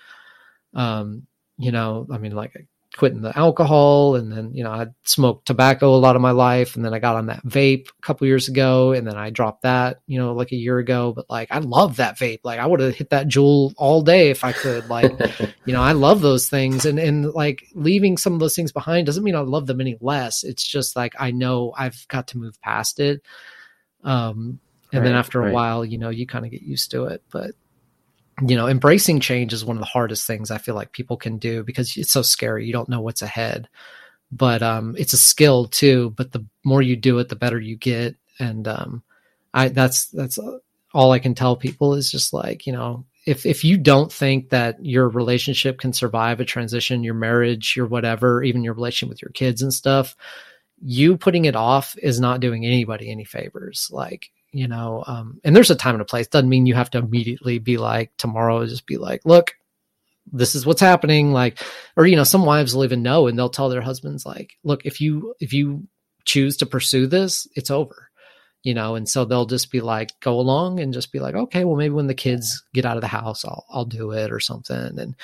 um 0.75 1.27
you 1.59 1.73
know 1.73 2.07
i 2.13 2.19
mean 2.19 2.33
like 2.33 2.55
quitting 2.97 3.21
the 3.21 3.37
alcohol 3.38 4.15
and 4.15 4.33
then 4.33 4.53
you 4.55 4.65
know 4.65 4.71
i 4.71 4.87
smoked 5.05 5.47
tobacco 5.47 5.95
a 5.95 5.97
lot 5.97 6.17
of 6.17 6.23
my 6.23 6.31
life 6.31 6.76
and 6.76 6.85
then 6.85 6.95
i 6.95 6.99
got 6.99 7.17
on 7.17 7.26
that 7.26 7.45
vape 7.45 7.88
a 7.88 8.03
couple 8.03 8.26
years 8.26 8.49
ago 8.49 8.93
and 8.93 9.07
then 9.07 9.17
i 9.17 9.31
dropped 9.31 9.62
that 9.62 10.00
you 10.07 10.19
know 10.19 10.33
like 10.33 10.53
a 10.53 10.57
year 10.57 10.79
ago. 10.79 11.12
But 11.12 11.29
like 11.29 11.49
i 11.50 11.59
love 11.59 11.97
that 11.97 12.19
vape. 12.19 12.41
Like 12.43 12.59
i 12.59 12.67
would 12.67 12.81
have 12.81 12.95
hit 12.95 13.11
that 13.11 13.29
Juul 13.29 13.75
all 13.76 14.03
day 14.03 14.31
if 14.31 14.45
i 14.45 14.53
could. 14.53 14.88
Like 14.88 15.12
you 15.65 15.73
know 15.73 15.83
i 15.83 15.93
love 15.93 16.21
those 16.21 16.49
things. 16.49 16.87
And 16.87 16.99
and 16.99 17.33
like 17.33 17.67
leaving 17.75 18.17
some 18.17 18.33
of 18.33 18.41
those 18.41 18.57
things 18.57 18.73
behind 18.73 19.07
doesn't 19.07 19.25
mean 19.25 19.37
i 19.37 19.41
love 19.41 19.67
them 19.67 19.81
any 19.81 19.97
less. 20.00 20.45
It's 20.45 20.67
just 20.67 20.97
like 20.97 21.15
i 21.19 21.31
know 21.31 21.73
i've 21.76 22.07
got 22.09 22.29
to 22.29 22.38
move 22.38 22.61
past 22.61 23.00
it. 23.00 23.23
Um 24.03 24.61
and 24.93 25.03
right, 25.03 25.09
then 25.09 25.17
after 25.17 25.41
a 25.41 25.45
right. 25.47 25.53
while 25.53 25.85
you 25.85 25.99
know 25.99 26.11
you 26.11 26.26
kind 26.26 26.45
of 26.45 26.50
get 26.50 26.62
used 26.62 26.91
to 26.93 27.07
it. 27.07 27.23
But 27.31 27.53
you 28.43 28.57
know, 28.57 28.66
embracing 28.69 29.21
change 29.21 29.52
is 29.52 29.64
one 29.64 29.76
of 29.76 29.81
the 29.81 29.87
hardest 29.87 30.26
things 30.26 30.50
I 30.50 30.59
feel 30.59 30.75
like 30.75 30.93
people 30.93 31.16
can 31.16 31.38
do 31.38 31.62
because 31.62 31.97
it's 31.97 32.11
so 32.12 32.23
scary. 32.23 32.66
You 32.66 32.73
don't 32.73 32.88
know 32.88 33.00
what's 33.00 33.23
ahead. 33.23 33.69
But 34.33 34.62
um, 34.62 34.95
it's 34.99 35.12
a 35.12 35.19
skill 35.19 35.66
too. 35.66 36.11
But 36.16 36.33
the 36.33 36.45
more 36.64 36.83
you 36.83 36.97
do 36.97 37.19
it, 37.19 37.28
the 37.28 37.37
better 37.37 37.61
you 37.61 37.76
get. 37.76 38.16
And 38.38 38.66
um, 38.69 39.02
I 39.55 39.69
that's 39.69 40.07
that's 40.07 40.38
all 40.93 41.12
I 41.12 41.19
can 41.19 41.35
tell 41.35 41.57
people 41.57 41.95
is 41.95 42.11
just 42.11 42.33
like 42.33 42.66
you 42.66 42.73
know 42.73 43.07
if 43.26 43.47
if 43.47 43.64
you 43.64 43.76
don't 43.76 44.12
think 44.12 44.50
that 44.50 44.85
your 44.85 45.09
relationship 45.09 45.78
can 45.78 45.93
survive 45.93 46.40
a 46.40 46.45
transition, 46.45 47.05
your 47.05 47.14
marriage, 47.14 47.75
your 47.76 47.87
whatever, 47.87 48.43
even 48.43 48.62
your 48.62 48.75
relationship 48.75 49.11
with 49.11 49.23
your 49.23 49.33
kids 49.33 49.62
and 49.62 49.73
stuff, 49.73 50.16
you 50.81 51.16
putting 51.16 51.45
it 51.45 51.57
off 51.57 51.97
is 52.02 52.21
not 52.21 52.40
doing 52.40 52.64
anybody 52.64 53.11
any 53.11 53.25
favors. 53.25 53.88
Like 53.93 54.31
you 54.57 54.69
know 54.69 55.05
um, 55.07 55.41
and 55.45 55.55
there's 55.55 55.71
a 55.71 55.77
time 55.77 55.95
and 55.95 56.03
a 56.03 56.07
place. 56.07 56.27
Doesn't 56.27 56.49
mean 56.49 56.67
you 56.67 56.75
have 56.75 56.91
to 56.91 56.99
immediately 56.99 57.59
be 57.59 57.77
like 57.77 58.13
tomorrow 58.17 58.65
just 58.67 58.87
be 58.87 58.97
like 58.99 59.23
look 59.25 59.55
this 60.33 60.55
is 60.55 60.67
what's 60.67 60.81
happening 60.81 61.33
like 61.33 61.63
or 61.97 62.07
you 62.07 62.17
know 62.17 62.25
some 62.25 62.45
wives 62.45 62.75
will 62.75 62.85
even 62.85 63.03
know 63.03 63.27
and 63.27 63.39
they'll 63.39 63.49
tell 63.49 63.69
their 63.69 63.81
husbands 63.81 64.27
like 64.27 64.55
look 64.65 64.85
if 64.85 65.01
you 65.01 65.35
if 65.41 65.53
you 65.53 65.87
choose 66.25 66.57
to 66.57 66.67
pursue 66.67 67.07
this 67.07 67.47
it's 67.55 67.71
over 67.71 68.11
you 68.63 68.75
know 68.75 68.97
and 68.97 69.09
so 69.09 69.25
they'll 69.25 69.47
just 69.47 69.71
be 69.71 69.81
like 69.81 70.11
go 70.21 70.41
along 70.41 70.81
and 70.81 70.93
just 70.93 71.13
be 71.13 71.21
like 71.21 71.35
okay 71.35 71.65
well 71.65 71.77
maybe 71.77 71.95
when 71.95 72.09
the 72.09 72.15
kids 72.15 72.65
get 72.75 72.85
out 72.85 72.97
of 72.97 73.01
the 73.01 73.07
house 73.07 73.45
i'll 73.45 73.65
i'll 73.71 73.85
do 73.85 74.11
it 74.11 74.33
or 74.33 74.41
something 74.41 74.99
and 74.99 75.15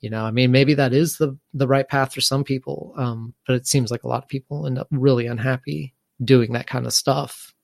you 0.00 0.10
know 0.10 0.24
i 0.24 0.30
mean 0.30 0.52
maybe 0.52 0.74
that 0.74 0.92
is 0.92 1.16
the 1.16 1.36
the 1.54 1.66
right 1.66 1.88
path 1.88 2.12
for 2.12 2.20
some 2.20 2.44
people 2.44 2.92
um 2.96 3.32
but 3.46 3.56
it 3.56 3.66
seems 3.66 3.90
like 3.90 4.04
a 4.04 4.08
lot 4.08 4.22
of 4.22 4.28
people 4.28 4.66
end 4.66 4.78
up 4.78 4.88
really 4.90 5.26
unhappy 5.26 5.94
doing 6.22 6.52
that 6.52 6.66
kind 6.66 6.86
of 6.86 6.92
stuff 6.92 7.54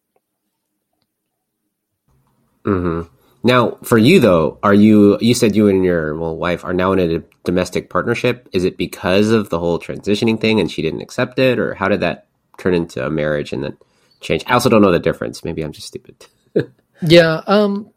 Mm-hmm. 2.64 3.08
Now, 3.42 3.78
for 3.82 3.96
you 3.96 4.20
though, 4.20 4.58
are 4.62 4.74
you? 4.74 5.18
You 5.20 5.34
said 5.34 5.56
you 5.56 5.68
and 5.68 5.84
your 5.84 6.16
well 6.16 6.36
wife 6.36 6.64
are 6.64 6.74
now 6.74 6.92
in 6.92 6.98
a 6.98 7.22
domestic 7.44 7.88
partnership. 7.88 8.48
Is 8.52 8.64
it 8.64 8.76
because 8.76 9.30
of 9.30 9.48
the 9.48 9.58
whole 9.58 9.78
transitioning 9.78 10.38
thing, 10.40 10.60
and 10.60 10.70
she 10.70 10.82
didn't 10.82 11.00
accept 11.00 11.38
it, 11.38 11.58
or 11.58 11.74
how 11.74 11.88
did 11.88 12.00
that 12.00 12.26
turn 12.58 12.74
into 12.74 13.04
a 13.04 13.10
marriage 13.10 13.52
and 13.52 13.64
then 13.64 13.78
change? 14.20 14.44
I 14.46 14.54
also 14.54 14.68
don't 14.68 14.82
know 14.82 14.92
the 14.92 14.98
difference. 14.98 15.42
Maybe 15.42 15.62
I'm 15.62 15.72
just 15.72 15.86
stupid. 15.86 16.26
yeah. 17.02 17.42
Um. 17.46 17.90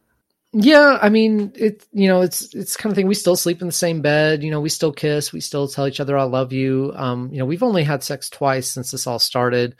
Yeah. 0.54 0.98
I 1.02 1.10
mean, 1.10 1.52
it. 1.56 1.86
You 1.92 2.08
know, 2.08 2.22
it's 2.22 2.54
it's 2.56 2.78
kind 2.78 2.92
of 2.92 2.96
thing. 2.96 3.08
We 3.08 3.16
still 3.16 3.36
sleep 3.36 3.60
in 3.60 3.68
the 3.68 3.74
same 3.74 4.02
bed. 4.02 4.44
You 4.44 4.52
know, 4.52 4.62
we 4.62 4.70
still 4.70 4.94
kiss. 4.94 5.34
We 5.34 5.42
still 5.42 5.68
tell 5.68 5.88
each 5.88 6.00
other 6.00 6.18
I 6.18 6.24
love 6.24 6.54
you. 6.54 6.94
Um. 6.96 7.30
You 7.34 7.40
know, 7.40 7.46
we've 7.46 7.64
only 7.64 7.84
had 7.84 8.02
sex 8.02 8.30
twice 8.30 8.72
since 8.72 8.92
this 8.92 9.08
all 9.08 9.20
started 9.20 9.76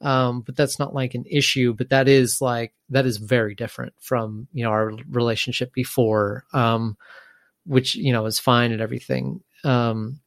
um, 0.00 0.40
but 0.42 0.56
that's 0.56 0.78
not 0.78 0.94
like 0.94 1.14
an 1.14 1.24
issue. 1.26 1.74
But 1.74 1.90
that 1.90 2.08
is 2.08 2.40
like 2.40 2.72
that 2.90 3.06
is 3.06 3.16
very 3.16 3.54
different 3.54 3.94
from 4.00 4.48
you 4.52 4.64
know 4.64 4.70
our 4.70 4.92
relationship 5.10 5.72
before, 5.72 6.44
um, 6.52 6.96
which 7.64 7.94
you 7.94 8.12
know 8.12 8.26
is 8.26 8.38
fine 8.38 8.72
and 8.72 8.80
everything. 8.80 9.42
Um, 9.64 10.20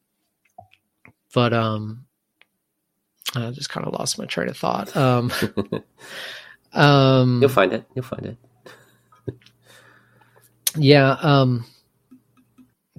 but 1.34 1.54
um, 1.54 2.06
I 3.36 3.52
just 3.52 3.70
kind 3.70 3.86
of 3.86 3.94
lost 3.94 4.18
my 4.18 4.26
train 4.26 4.50
of 4.50 4.58
thought. 4.58 4.96
Um, 4.96 5.32
um, 6.74 7.40
You'll 7.42 7.50
find 7.50 7.74
it. 7.74 7.86
You'll 7.96 8.06
find 8.06 8.26
it. 8.26 8.38
yeah. 10.76 11.18
Um, 11.22 11.66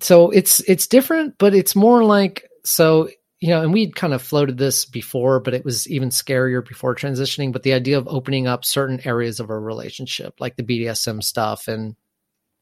so 0.01 0.31
it's 0.31 0.61
it's 0.61 0.87
different, 0.87 1.37
but 1.39 1.55
it's 1.55 1.75
more 1.75 2.05
like 2.05 2.49
so 2.65 3.09
you 3.41 3.49
know, 3.49 3.63
and 3.63 3.73
we'd 3.73 3.97
kind 3.97 4.13
of 4.13 4.21
floated 4.23 4.59
this 4.59 4.85
before, 4.85 5.41
but 5.41 5.55
it 5.55 5.65
was 5.65 5.89
even 5.89 6.11
scarier 6.11 6.67
before 6.67 6.95
transitioning. 6.95 7.53
But 7.53 7.63
the 7.63 7.73
idea 7.73 7.97
of 7.97 8.07
opening 8.07 8.47
up 8.47 8.65
certain 8.65 9.01
areas 9.07 9.41
of 9.41 9.49
a 9.49 9.59
relationship, 9.59 10.35
like 10.41 10.57
the 10.57 10.63
BDSM 10.63 11.23
stuff, 11.23 11.67
and 11.67 11.97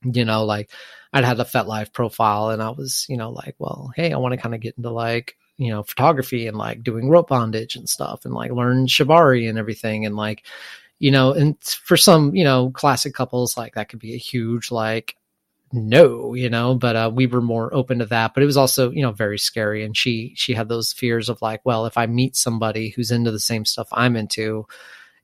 you 0.05 0.25
know, 0.25 0.45
like 0.45 0.71
I'd 1.13 1.25
had 1.25 1.41
a 1.41 1.45
FetLife 1.45 1.93
profile, 1.93 2.51
and 2.51 2.63
I 2.63 2.71
was, 2.71 3.07
you 3.09 3.17
know, 3.17 3.31
like, 3.31 3.57
well, 3.59 3.93
hey, 3.97 4.13
I 4.13 4.19
want 4.19 4.33
to 4.35 4.41
kind 4.41 4.55
of 4.55 4.61
get 4.61 4.77
into 4.77 4.91
like, 4.91 5.37
you 5.57 5.71
know, 5.71 5.83
photography 5.83 6.47
and 6.47 6.57
like 6.57 6.85
doing 6.85 7.09
rope 7.09 7.29
bondage 7.29 7.75
and 7.77 7.89
stuff, 7.89 8.25
and 8.25 8.35
like 8.35 8.53
learn 8.53 8.87
shibari 8.87 9.49
and 9.49 9.59
everything, 9.59 10.07
and 10.07 10.17
like, 10.17 10.45
you 11.01 11.11
know, 11.11 11.33
and 11.33 11.61
for 11.63 11.97
some, 11.97 12.35
you 12.37 12.45
know, 12.45 12.71
classic 12.71 13.15
couples, 13.15 13.57
like 13.57 13.75
that 13.75 13.89
could 13.89 13.99
be 14.01 14.15
a 14.15 14.19
huge 14.19 14.71
like 14.71 15.17
no 15.73 16.35
you 16.35 16.49
know 16.49 16.75
but 16.75 16.97
uh, 16.97 17.11
we 17.13 17.27
were 17.27 17.41
more 17.41 17.73
open 17.75 17.99
to 17.99 18.07
that 18.07 18.35
but 18.35 18.43
it 18.43 18.47
was 18.47 18.57
also 18.57 18.91
you 18.91 19.03
know 19.03 19.13
very 19.13 19.39
scary 19.39 19.85
and 19.85 19.97
she 19.97 20.33
she 20.37 20.55
had 20.55 20.69
those 20.69 20.93
fears 20.93 21.29
of 21.29 21.41
like 21.43 21.61
well 21.65 21.87
if 21.87 21.97
i 21.99 22.07
meet 22.07 22.37
somebody 22.37 22.91
who's 22.91 23.11
into 23.11 23.31
the 23.31 23.41
same 23.41 23.65
stuff 23.65 23.89
i'm 23.93 24.17
into 24.17 24.67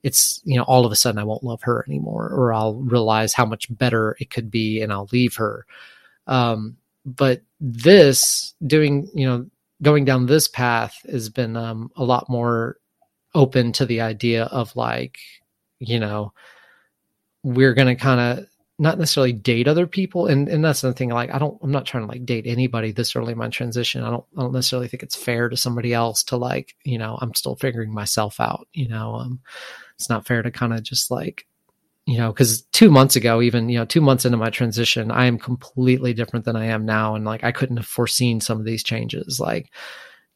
it's 0.03 0.41
you 0.45 0.55
know 0.55 0.63
all 0.63 0.85
of 0.85 0.91
a 0.91 0.95
sudden 0.95 1.19
i 1.19 1.23
won't 1.23 1.43
love 1.43 1.63
her 1.63 1.83
anymore 1.87 2.29
or 2.29 2.53
i'll 2.53 2.75
realize 2.75 3.33
how 3.33 3.45
much 3.45 3.65
better 3.75 4.15
it 4.19 4.29
could 4.29 4.51
be 4.51 4.81
and 4.81 4.93
i'll 4.93 5.09
leave 5.11 5.35
her. 5.35 5.65
Um 6.27 6.77
but 7.05 7.41
this 7.59 8.53
doing 8.65 9.09
you 9.13 9.27
know 9.27 9.47
going 9.81 10.05
down 10.05 10.25
this 10.25 10.47
path 10.47 11.05
has 11.09 11.29
been 11.29 11.55
um 11.57 11.91
a 11.95 12.03
lot 12.03 12.29
more 12.29 12.77
open 13.33 13.71
to 13.73 13.85
the 13.85 14.01
idea 14.01 14.45
of 14.45 14.75
like 14.75 15.17
you 15.79 15.99
know 15.99 16.33
we're 17.43 17.73
going 17.73 17.87
to 17.87 17.95
kind 17.95 18.19
of 18.19 18.47
not 18.77 18.99
necessarily 18.99 19.31
date 19.31 19.67
other 19.67 19.87
people. 19.87 20.27
And 20.27 20.47
and 20.49 20.63
that's 20.63 20.81
the 20.81 20.93
thing 20.93 21.09
like 21.09 21.33
i 21.33 21.37
don't 21.37 21.57
i'm 21.61 21.71
not 21.71 21.85
trying 21.85 22.03
to 22.03 22.11
like 22.11 22.25
date 22.25 22.45
anybody 22.45 22.91
this 22.91 23.15
early 23.15 23.31
in 23.31 23.37
my 23.37 23.49
transition. 23.49 24.03
I 24.03 24.09
don't 24.09 24.25
i 24.37 24.41
don't 24.41 24.53
necessarily 24.53 24.87
think 24.87 25.03
it's 25.03 25.15
fair 25.15 25.49
to 25.49 25.57
somebody 25.57 25.93
else 25.93 26.23
to 26.25 26.37
like 26.37 26.75
you 26.83 26.97
know 26.97 27.17
i'm 27.21 27.33
still 27.33 27.55
figuring 27.55 27.93
myself 27.93 28.39
out 28.39 28.67
you 28.73 28.87
know 28.87 29.15
um 29.15 29.39
it's 29.95 30.09
not 30.09 30.27
fair 30.27 30.41
to 30.41 30.51
kind 30.51 30.73
of 30.73 30.83
just 30.83 31.09
like 31.09 31.45
you 32.05 32.17
know 32.17 32.31
because 32.31 32.63
two 32.73 32.91
months 32.91 33.15
ago 33.15 33.41
even 33.41 33.69
you 33.69 33.79
know 33.79 33.85
two 33.85 34.01
months 34.01 34.25
into 34.25 34.37
my 34.37 34.49
transition 34.49 35.09
i 35.09 35.25
am 35.25 35.39
completely 35.39 36.13
different 36.13 36.45
than 36.45 36.55
i 36.55 36.65
am 36.65 36.85
now. 36.85 37.15
And 37.15 37.25
like 37.25 37.43
i 37.43 37.51
couldn't 37.51 37.77
have 37.77 37.87
foreseen 37.87 38.41
some 38.41 38.59
of 38.59 38.65
these 38.65 38.83
changes. 38.83 39.39
Like 39.39 39.71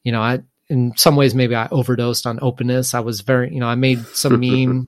you 0.03 0.11
know 0.11 0.21
i 0.21 0.39
in 0.69 0.93
some 0.95 1.15
ways 1.15 1.35
maybe 1.35 1.55
i 1.55 1.67
overdosed 1.71 2.25
on 2.25 2.39
openness. 2.41 2.93
I 2.93 3.01
was 3.01 3.21
very 3.21 3.53
you 3.53 3.59
know 3.59 3.67
i 3.67 3.75
made 3.75 4.05
some 4.07 4.39
meme 4.41 4.87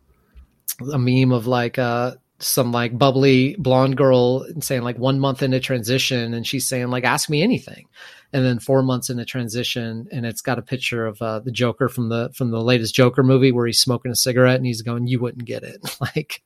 a 0.93 0.97
meme 0.97 1.31
of 1.31 1.47
like 1.47 1.77
uh 1.77 2.15
some 2.41 2.71
like 2.71 2.97
bubbly 2.97 3.55
blonde 3.57 3.97
girl 3.97 4.43
and 4.43 4.63
saying 4.63 4.81
like 4.81 4.97
one 4.97 5.19
month 5.19 5.41
in 5.41 5.53
into 5.53 5.65
transition 5.65 6.33
and 6.33 6.45
she's 6.45 6.67
saying 6.67 6.89
like 6.89 7.03
ask 7.03 7.29
me 7.29 7.41
anything. 7.41 7.87
And 8.33 8.45
then 8.45 8.59
four 8.59 8.81
months 8.81 9.09
in 9.09 9.19
into 9.19 9.29
transition 9.29 10.07
and 10.09 10.25
it's 10.25 10.41
got 10.41 10.57
a 10.57 10.61
picture 10.61 11.05
of 11.05 11.21
uh, 11.21 11.39
the 11.39 11.51
joker 11.51 11.89
from 11.89 12.07
the 12.07 12.31
from 12.33 12.51
the 12.51 12.61
latest 12.61 12.95
joker 12.95 13.23
movie 13.23 13.51
where 13.51 13.67
he's 13.67 13.81
smoking 13.81 14.09
a 14.09 14.15
cigarette 14.15 14.55
and 14.55 14.65
he's 14.65 14.81
going 14.81 15.07
you 15.07 15.19
wouldn't 15.19 15.45
get 15.45 15.63
it. 15.63 15.79
Like 16.15 16.41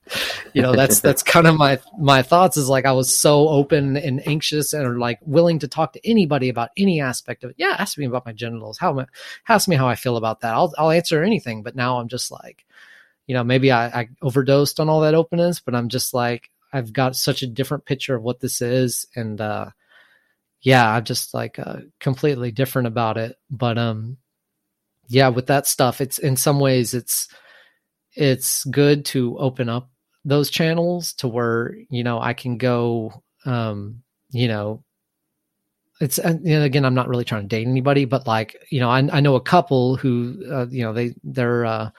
you 0.52 0.60
know 0.60 0.74
that's 0.74 1.00
that's 1.00 1.22
kind 1.34 1.46
of 1.46 1.56
my 1.56 1.78
my 1.98 2.22
thoughts 2.22 2.56
is 2.56 2.68
like 2.68 2.84
i 2.84 2.92
was 2.92 3.14
so 3.14 3.48
open 3.48 3.96
and 3.96 4.26
anxious 4.28 4.74
and 4.74 4.98
like 4.98 5.18
willing 5.22 5.58
to 5.60 5.68
talk 5.68 5.94
to 5.94 6.08
anybody 6.08 6.48
about 6.48 6.70
any 6.76 7.00
aspect 7.00 7.42
of 7.42 7.50
it. 7.50 7.56
Yeah 7.58 7.74
ask 7.78 7.96
me 7.96 8.04
about 8.04 8.26
my 8.26 8.32
genitals. 8.32 8.76
How 8.78 9.06
ask 9.48 9.66
me 9.68 9.76
how 9.76 9.88
i 9.88 9.94
feel 9.94 10.16
about 10.16 10.40
that. 10.40 10.54
I'll 10.54 10.74
i'll 10.76 10.90
answer 10.90 11.22
anything. 11.22 11.62
But 11.62 11.74
now 11.76 11.98
i'm 11.98 12.08
just 12.08 12.30
like 12.30 12.66
you 13.26 13.34
know, 13.34 13.44
maybe 13.44 13.72
I, 13.72 13.86
I 13.86 14.08
overdosed 14.22 14.80
on 14.80 14.88
all 14.88 15.00
that 15.00 15.14
openness, 15.14 15.60
but 15.60 15.74
I'm 15.74 15.88
just 15.88 16.14
like, 16.14 16.50
I've 16.72 16.92
got 16.92 17.16
such 17.16 17.42
a 17.42 17.46
different 17.46 17.84
picture 17.84 18.14
of 18.14 18.22
what 18.22 18.40
this 18.40 18.60
is. 18.60 19.06
And, 19.14 19.40
uh, 19.40 19.70
yeah, 20.60 20.88
I'm 20.88 21.04
just 21.04 21.34
like, 21.34 21.58
uh, 21.58 21.78
completely 22.00 22.50
different 22.50 22.88
about 22.88 23.16
it. 23.16 23.36
But, 23.50 23.78
um, 23.78 24.18
yeah, 25.08 25.28
with 25.28 25.46
that 25.46 25.66
stuff, 25.66 26.00
it's 26.00 26.18
in 26.18 26.36
some 26.36 26.60
ways, 26.60 26.94
it's, 26.94 27.28
it's 28.12 28.64
good 28.64 29.04
to 29.06 29.38
open 29.38 29.68
up 29.68 29.90
those 30.24 30.50
channels 30.50 31.12
to 31.14 31.28
where, 31.28 31.76
you 31.90 32.02
know, 32.02 32.20
I 32.20 32.34
can 32.34 32.58
go, 32.58 33.22
um, 33.44 34.02
you 34.30 34.48
know, 34.48 34.82
it's 36.00 36.18
and 36.18 36.46
again 36.46 36.84
i'm 36.84 36.94
not 36.94 37.08
really 37.08 37.24
trying 37.24 37.42
to 37.42 37.48
date 37.48 37.66
anybody 37.66 38.04
but 38.04 38.26
like 38.26 38.66
you 38.68 38.80
know 38.80 38.90
i, 38.90 38.98
I 38.98 39.20
know 39.20 39.34
a 39.34 39.40
couple 39.40 39.96
who 39.96 40.42
uh, 40.50 40.66
you 40.68 40.82
know 40.82 40.92
they 40.92 41.14
they're 41.24 41.64
uh, 41.64 41.90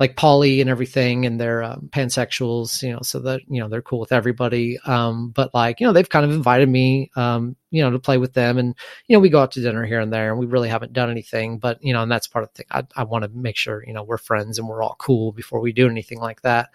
like 0.00 0.16
poly 0.16 0.60
and 0.60 0.70
everything 0.70 1.26
and 1.26 1.38
they're 1.38 1.62
um, 1.62 1.90
pansexuals 1.92 2.82
you 2.82 2.92
know 2.92 3.00
so 3.02 3.20
that 3.20 3.42
you 3.48 3.60
know 3.60 3.68
they're 3.68 3.82
cool 3.82 4.00
with 4.00 4.12
everybody 4.12 4.78
um, 4.86 5.30
but 5.30 5.52
like 5.52 5.80
you 5.80 5.86
know 5.86 5.92
they've 5.92 6.08
kind 6.08 6.24
of 6.24 6.30
invited 6.30 6.68
me 6.68 7.10
um, 7.16 7.54
you 7.70 7.82
know 7.82 7.90
to 7.90 7.98
play 7.98 8.16
with 8.16 8.32
them 8.32 8.56
and 8.56 8.74
you 9.06 9.16
know 9.16 9.20
we 9.20 9.28
go 9.28 9.40
out 9.40 9.52
to 9.52 9.60
dinner 9.60 9.84
here 9.84 10.00
and 10.00 10.12
there 10.12 10.30
and 10.30 10.38
we 10.38 10.46
really 10.46 10.68
haven't 10.68 10.94
done 10.94 11.10
anything 11.10 11.58
but 11.58 11.82
you 11.84 11.92
know 11.92 12.02
and 12.02 12.10
that's 12.10 12.26
part 12.26 12.44
of 12.44 12.50
the 12.52 12.58
thing 12.58 12.66
i, 12.70 12.86
I 12.96 13.04
want 13.04 13.24
to 13.24 13.30
make 13.30 13.56
sure 13.56 13.84
you 13.86 13.92
know 13.92 14.02
we're 14.02 14.18
friends 14.18 14.58
and 14.58 14.66
we're 14.66 14.82
all 14.82 14.96
cool 14.98 15.32
before 15.32 15.60
we 15.60 15.72
do 15.72 15.88
anything 15.88 16.18
like 16.18 16.40
that 16.42 16.70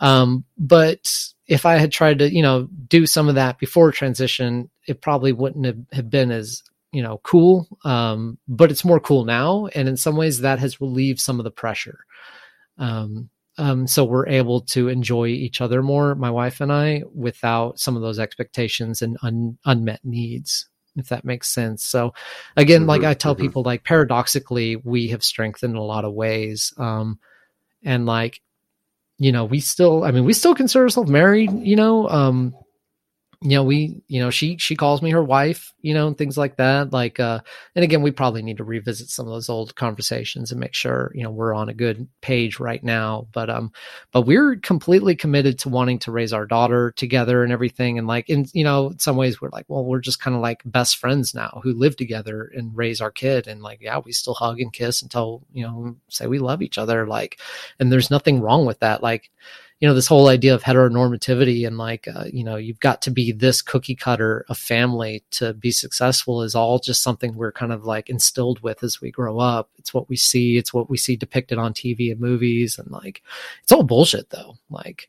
um, 0.00 0.44
but 0.58 1.08
if 1.46 1.64
I 1.64 1.76
had 1.76 1.92
tried 1.92 2.18
to, 2.18 2.32
you 2.32 2.42
know, 2.42 2.68
do 2.88 3.06
some 3.06 3.28
of 3.28 3.36
that 3.36 3.58
before 3.58 3.92
transition, 3.92 4.68
it 4.86 5.00
probably 5.00 5.32
wouldn't 5.32 5.66
have, 5.66 5.78
have 5.92 6.10
been 6.10 6.30
as 6.30 6.62
you 6.92 7.02
know 7.02 7.18
cool 7.18 7.68
um 7.84 8.38
but 8.48 8.70
it's 8.70 8.84
more 8.84 9.00
cool 9.00 9.24
now. 9.24 9.66
And 9.74 9.88
in 9.88 9.96
some 9.96 10.16
ways 10.16 10.40
that 10.40 10.58
has 10.58 10.80
relieved 10.80 11.20
some 11.20 11.40
of 11.40 11.44
the 11.44 11.50
pressure. 11.50 11.98
Um 12.78 13.30
um 13.58 13.86
so 13.86 14.04
we're 14.04 14.28
able 14.28 14.60
to 14.60 14.88
enjoy 14.88 15.28
each 15.28 15.60
other 15.60 15.82
more 15.82 16.14
my 16.14 16.30
wife 16.30 16.60
and 16.60 16.70
i 16.70 17.02
without 17.14 17.78
some 17.80 17.96
of 17.96 18.02
those 18.02 18.18
expectations 18.18 19.00
and 19.00 19.16
un- 19.22 19.58
unmet 19.64 20.00
needs 20.04 20.68
if 20.98 21.08
that 21.08 21.26
makes 21.26 21.48
sense. 21.48 21.84
So 21.84 22.14
again 22.56 22.82
mm-hmm, 22.82 22.88
like 22.88 23.04
i 23.04 23.14
tell 23.14 23.34
mm-hmm. 23.34 23.42
people 23.42 23.62
like 23.62 23.84
paradoxically 23.84 24.76
we 24.76 25.08
have 25.08 25.22
strengthened 25.22 25.72
in 25.72 25.76
a 25.76 25.82
lot 25.82 26.04
of 26.04 26.12
ways. 26.14 26.72
Um 26.78 27.18
and 27.84 28.06
like 28.06 28.40
you 29.18 29.32
know 29.32 29.44
we 29.44 29.60
still 29.60 30.04
i 30.04 30.10
mean 30.10 30.24
we 30.24 30.32
still 30.32 30.54
consider 30.54 30.84
ourselves 30.84 31.10
married 31.10 31.50
you 31.52 31.76
know 31.76 32.08
um 32.08 32.54
you 33.42 33.50
know 33.50 33.62
we 33.62 34.00
you 34.08 34.20
know 34.20 34.30
she 34.30 34.56
she 34.56 34.74
calls 34.74 35.02
me 35.02 35.10
her 35.10 35.22
wife 35.22 35.74
you 35.82 35.92
know 35.92 36.06
and 36.06 36.16
things 36.16 36.38
like 36.38 36.56
that 36.56 36.92
like 36.92 37.20
uh 37.20 37.38
and 37.74 37.84
again 37.84 38.00
we 38.00 38.10
probably 38.10 38.42
need 38.42 38.56
to 38.56 38.64
revisit 38.64 39.10
some 39.10 39.26
of 39.26 39.32
those 39.32 39.50
old 39.50 39.74
conversations 39.74 40.50
and 40.50 40.58
make 40.58 40.72
sure 40.72 41.12
you 41.14 41.22
know 41.22 41.30
we're 41.30 41.54
on 41.54 41.68
a 41.68 41.74
good 41.74 42.08
page 42.22 42.58
right 42.58 42.82
now 42.82 43.26
but 43.32 43.50
um 43.50 43.70
but 44.12 44.22
we're 44.22 44.56
completely 44.56 45.14
committed 45.14 45.58
to 45.58 45.68
wanting 45.68 45.98
to 45.98 46.10
raise 46.10 46.32
our 46.32 46.46
daughter 46.46 46.92
together 46.92 47.44
and 47.44 47.52
everything 47.52 47.98
and 47.98 48.06
like 48.06 48.28
in 48.30 48.46
you 48.54 48.64
know 48.64 48.88
in 48.88 48.98
some 48.98 49.16
ways 49.16 49.40
we're 49.40 49.50
like 49.50 49.66
well 49.68 49.84
we're 49.84 50.00
just 50.00 50.20
kind 50.20 50.34
of 50.34 50.40
like 50.40 50.62
best 50.64 50.96
friends 50.96 51.34
now 51.34 51.60
who 51.62 51.74
live 51.74 51.96
together 51.96 52.50
and 52.56 52.74
raise 52.76 53.02
our 53.02 53.10
kid 53.10 53.46
and 53.46 53.62
like 53.62 53.80
yeah 53.82 53.98
we 53.98 54.12
still 54.12 54.34
hug 54.34 54.60
and 54.60 54.72
kiss 54.72 55.02
until 55.02 55.42
you 55.52 55.62
know 55.62 55.94
say 56.08 56.26
we 56.26 56.38
love 56.38 56.62
each 56.62 56.78
other 56.78 57.06
like 57.06 57.38
and 57.78 57.92
there's 57.92 58.10
nothing 58.10 58.40
wrong 58.40 58.64
with 58.64 58.80
that 58.80 59.02
like 59.02 59.30
you 59.80 59.86
know 59.86 59.94
this 59.94 60.06
whole 60.06 60.28
idea 60.28 60.54
of 60.54 60.62
heteronormativity 60.62 61.66
and 61.66 61.76
like 61.76 62.08
uh, 62.08 62.24
you 62.32 62.42
know 62.42 62.56
you've 62.56 62.80
got 62.80 63.02
to 63.02 63.10
be 63.10 63.30
this 63.30 63.60
cookie 63.60 63.94
cutter 63.94 64.44
of 64.48 64.56
family 64.56 65.22
to 65.32 65.52
be 65.52 65.70
successful 65.70 66.42
is 66.42 66.54
all 66.54 66.78
just 66.78 67.02
something 67.02 67.34
we're 67.34 67.52
kind 67.52 67.72
of 67.72 67.84
like 67.84 68.08
instilled 68.08 68.60
with 68.60 68.82
as 68.82 69.00
we 69.00 69.10
grow 69.10 69.38
up. 69.38 69.70
It's 69.78 69.92
what 69.92 70.08
we 70.08 70.16
see. 70.16 70.56
It's 70.56 70.72
what 70.72 70.88
we 70.88 70.96
see 70.96 71.16
depicted 71.16 71.58
on 71.58 71.74
tv 71.74 72.10
and 72.10 72.20
movies. 72.20 72.78
And 72.78 72.90
like 72.90 73.22
it's 73.62 73.72
all 73.72 73.82
bullshit 73.82 74.30
though. 74.30 74.56
Like 74.70 75.08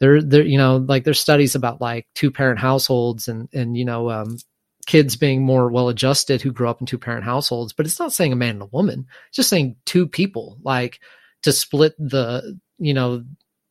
there 0.00 0.20
there 0.20 0.44
you 0.44 0.58
know 0.58 0.78
like 0.78 1.04
there's 1.04 1.20
studies 1.20 1.54
about 1.54 1.80
like 1.80 2.08
two 2.14 2.30
parent 2.32 2.58
households 2.58 3.28
and 3.28 3.48
and 3.52 3.76
you 3.76 3.84
know 3.84 4.10
um 4.10 4.38
kids 4.86 5.14
being 5.14 5.42
more 5.44 5.70
well 5.70 5.88
adjusted 5.88 6.42
who 6.42 6.50
grew 6.50 6.68
up 6.68 6.80
in 6.80 6.86
two 6.86 6.98
parent 6.98 7.24
households. 7.24 7.72
But 7.72 7.86
it's 7.86 8.00
not 8.00 8.12
saying 8.12 8.32
a 8.32 8.36
man 8.36 8.56
and 8.56 8.62
a 8.62 8.66
woman. 8.66 9.06
It's 9.28 9.36
just 9.36 9.50
saying 9.50 9.76
two 9.84 10.08
people. 10.08 10.58
Like 10.64 10.98
to 11.42 11.52
split 11.52 11.94
the 11.96 12.58
you 12.80 12.92
know 12.92 13.24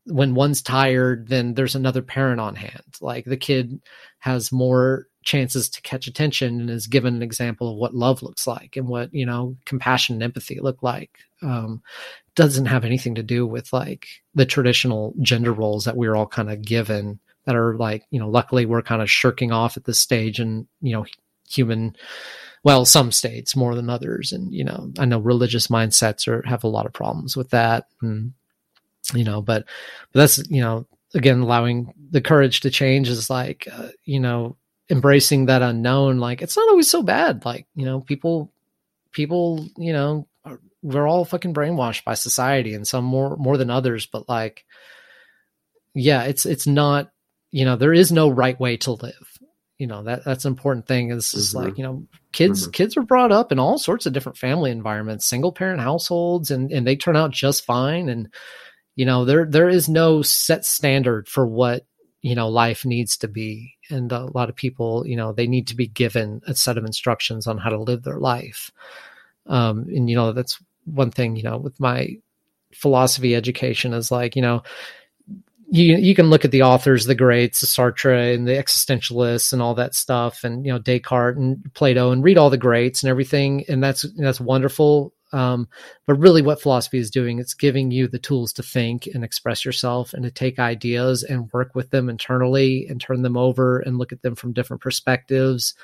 when 0.10 0.36
one's 0.36 0.62
tired, 0.62 1.28
then 1.28 1.54
there's 1.54 1.76
another 1.76 2.02
parent 2.02 2.42
on 2.42 2.56
hand. 2.56 2.84
Like 3.00 3.26
the 3.26 3.38
kid 3.38 3.82
has 4.20 4.52
more 4.52 5.08
chances 5.24 5.70
to 5.70 5.82
catch 5.82 6.08
attention 6.08 6.62
and 6.62 6.70
is 6.70 6.88
given 6.88 7.16
an 7.16 7.22
example 7.22 7.72
of 7.72 7.78
what 7.78 7.94
love 7.94 8.24
looks 8.24 8.48
like 8.48 8.76
and 8.76 8.88
what 8.88 9.14
you 9.14 9.26
know 9.26 9.56
compassion 9.66 10.16
and 10.16 10.24
empathy 10.24 10.60
look 10.60 10.82
like. 10.82 11.20
Um, 11.42 11.82
doesn't 12.36 12.66
have 12.66 12.86
anything 12.86 13.16
to 13.16 13.24
do 13.24 13.46
with 13.46 13.72
like 13.74 14.08
the 14.34 14.46
traditional 14.46 15.14
gender 15.22 15.54
roles 15.54 15.86
that 15.86 15.98
we're 15.98 16.16
all 16.16 16.28
kind 16.28 16.50
of 16.50 16.62
given 16.62 17.20
that 17.46 17.56
are 17.56 17.76
like 17.76 18.06
you 18.12 18.20
know 18.20 18.30
luckily 18.30 18.66
we're 18.66 18.82
kind 18.82 19.02
of 19.02 19.12
shirking 19.12 19.52
off 19.52 19.78
at 19.78 19.86
this 19.86 20.00
stage 20.00 20.40
and 20.40 20.68
you 20.82 20.94
know 20.94 21.06
human 21.50 21.96
well 22.64 22.86
some 22.86 23.12
states 23.12 23.56
more 23.56 23.76
than 23.76 23.90
others. 23.90 24.32
And 24.32 24.54
you 24.54 24.64
know 24.64 24.92
i 24.98 25.06
know 25.06 25.20
religious 25.20 25.68
mindsets 25.68 26.28
are 26.28 26.42
have 26.48 26.64
a 26.64 26.68
lot 26.68 26.86
of 26.86 26.94
problems 26.94 27.36
with 27.36 27.50
that. 27.52 27.88
And 28.02 28.34
you 29.14 29.24
know 29.24 29.42
but, 29.42 29.66
but 30.12 30.20
that's 30.20 30.38
you 30.50 30.62
know 30.62 30.86
again 31.14 31.40
allowing 31.40 31.94
the 32.12 32.22
courage 32.22 32.62
to 32.62 32.70
change 32.70 33.10
is 33.10 33.30
like 33.30 33.68
uh, 33.72 33.90
you 34.06 34.20
know 34.20 34.56
embracing 34.90 35.46
that 35.46 35.62
unknown 35.62 36.18
like 36.18 36.42
it's 36.42 36.58
not 36.58 36.70
always 36.70 36.90
so 36.90 37.04
bad 37.04 37.46
like 37.46 37.68
you 37.76 37.86
know 37.86 38.02
people 38.02 38.52
people 39.12 39.66
you 39.78 39.94
know 39.94 40.28
are, 40.46 40.60
we're 40.82 41.08
all 41.08 41.26
fucking 41.26 41.54
brainwashed 41.54 42.04
by 42.04 42.14
society 42.14 42.74
and 42.74 42.88
some 42.88 43.04
more 43.04 43.36
more 43.38 43.58
than 43.58 43.70
others 43.70 44.06
but 44.06 44.28
like 44.28 44.66
yeah 45.94 46.24
it's 46.24 46.46
it's 46.46 46.68
not 46.68 47.12
you 47.52 47.66
know 47.66 47.76
there 47.76 47.94
is 47.94 48.12
no 48.12 48.30
right 48.30 48.60
way 48.60 48.78
to 48.78 48.92
live 48.92 49.40
you 49.78 49.88
know 49.88 50.04
that 50.04 50.24
that's 50.26 50.46
an 50.46 50.52
important 50.52 50.88
thing 50.88 51.10
is 51.10 51.26
mm-hmm. 51.26 51.40
is 51.40 51.56
like 51.56 51.78
you 51.78 51.84
know 51.84 52.06
kids 52.32 52.64
mm-hmm. 52.64 52.72
kids 52.72 52.98
are 52.98 53.02
brought 53.02 53.32
up 53.32 53.52
in 53.52 53.60
all 53.60 53.78
sorts 53.78 54.06
of 54.06 54.14
different 54.14 54.38
family 54.38 54.72
environments 54.72 55.26
single 55.26 55.52
parent 55.52 55.82
households 55.82 56.52
and 56.52 56.72
and 56.72 56.86
they 56.86 56.96
turn 56.96 57.16
out 57.16 57.32
just 57.32 57.66
fine 57.66 58.10
and 58.10 58.32
you 59.00 59.06
know 59.06 59.24
there 59.24 59.46
there 59.46 59.70
is 59.70 59.88
no 59.88 60.22
set 60.22 60.66
standard 60.66 61.30
for 61.30 61.48
what 61.48 61.86
you 62.22 62.36
know 62.36 62.50
life 62.50 62.84
needs 62.84 63.16
to 63.20 63.30
be. 63.30 63.76
And 63.90 64.12
a 64.12 64.26
lot 64.26 64.50
of 64.50 64.58
people 64.58 65.08
you 65.08 65.16
know 65.16 65.32
they 65.32 65.48
need 65.48 65.68
to 65.68 65.76
be 65.78 65.88
given 65.88 66.42
a 66.48 66.54
set 66.54 66.78
of 66.78 66.84
instructions 66.84 67.48
on 67.48 67.58
how 67.58 67.70
to 67.70 67.82
live 67.82 68.04
their 68.04 68.20
life. 68.20 68.72
Um 69.48 69.86
and 69.88 70.10
you 70.10 70.18
know 70.18 70.34
that's 70.34 70.62
one 70.84 71.12
thing 71.12 71.38
you 71.38 71.44
know 71.44 71.58
with 71.58 71.80
my 71.80 72.18
philosophy 72.74 73.36
education 73.36 73.94
is 73.94 74.12
like 74.12 74.36
you 74.36 74.42
know 74.42 74.64
you 75.72 75.96
you 75.96 76.14
can 76.14 76.30
look 76.30 76.44
at 76.44 76.52
the 76.52 76.64
authors, 76.64 77.06
the 77.06 77.16
greats, 77.16 77.62
the 77.62 77.68
Sartre 77.68 78.36
and 78.36 78.46
the 78.46 78.58
existentialists 78.62 79.54
and 79.54 79.62
all 79.62 79.76
that 79.76 79.96
stuff, 79.96 80.44
and 80.44 80.66
you 80.66 80.74
know 80.74 80.80
Descartes 80.80 81.38
and 81.38 81.74
Plato, 81.74 82.12
and 82.12 82.22
read 82.22 82.38
all 82.38 82.50
the 82.50 82.58
greats 82.58 83.02
and 83.02 83.10
everything, 83.10 83.64
and 83.70 83.82
that's 83.82 84.06
that's 84.18 84.42
wonderful. 84.42 85.14
Um, 85.32 85.68
but 86.06 86.16
really, 86.16 86.42
what 86.42 86.62
philosophy 86.62 86.98
is 86.98 87.12
doing, 87.12 87.40
it's 87.40 87.54
giving 87.54 87.92
you 87.92 88.08
the 88.08 88.20
tools 88.20 88.54
to 88.54 88.64
think 88.64 89.08
and 89.08 89.24
express 89.24 89.64
yourself 89.64 90.14
and 90.14 90.24
to 90.24 90.32
take 90.32 90.60
ideas 90.60 91.24
and 91.24 91.52
work 91.54 91.76
with 91.76 91.92
them 91.92 92.10
internally 92.10 92.88
and 92.88 93.00
turn 93.00 93.22
them 93.22 93.38
over 93.38 93.80
and 93.80 93.98
look 93.98 94.12
at 94.12 94.22
them 94.22 94.36
from 94.36 94.54
different 94.54 94.82
perspectives. 94.82 95.76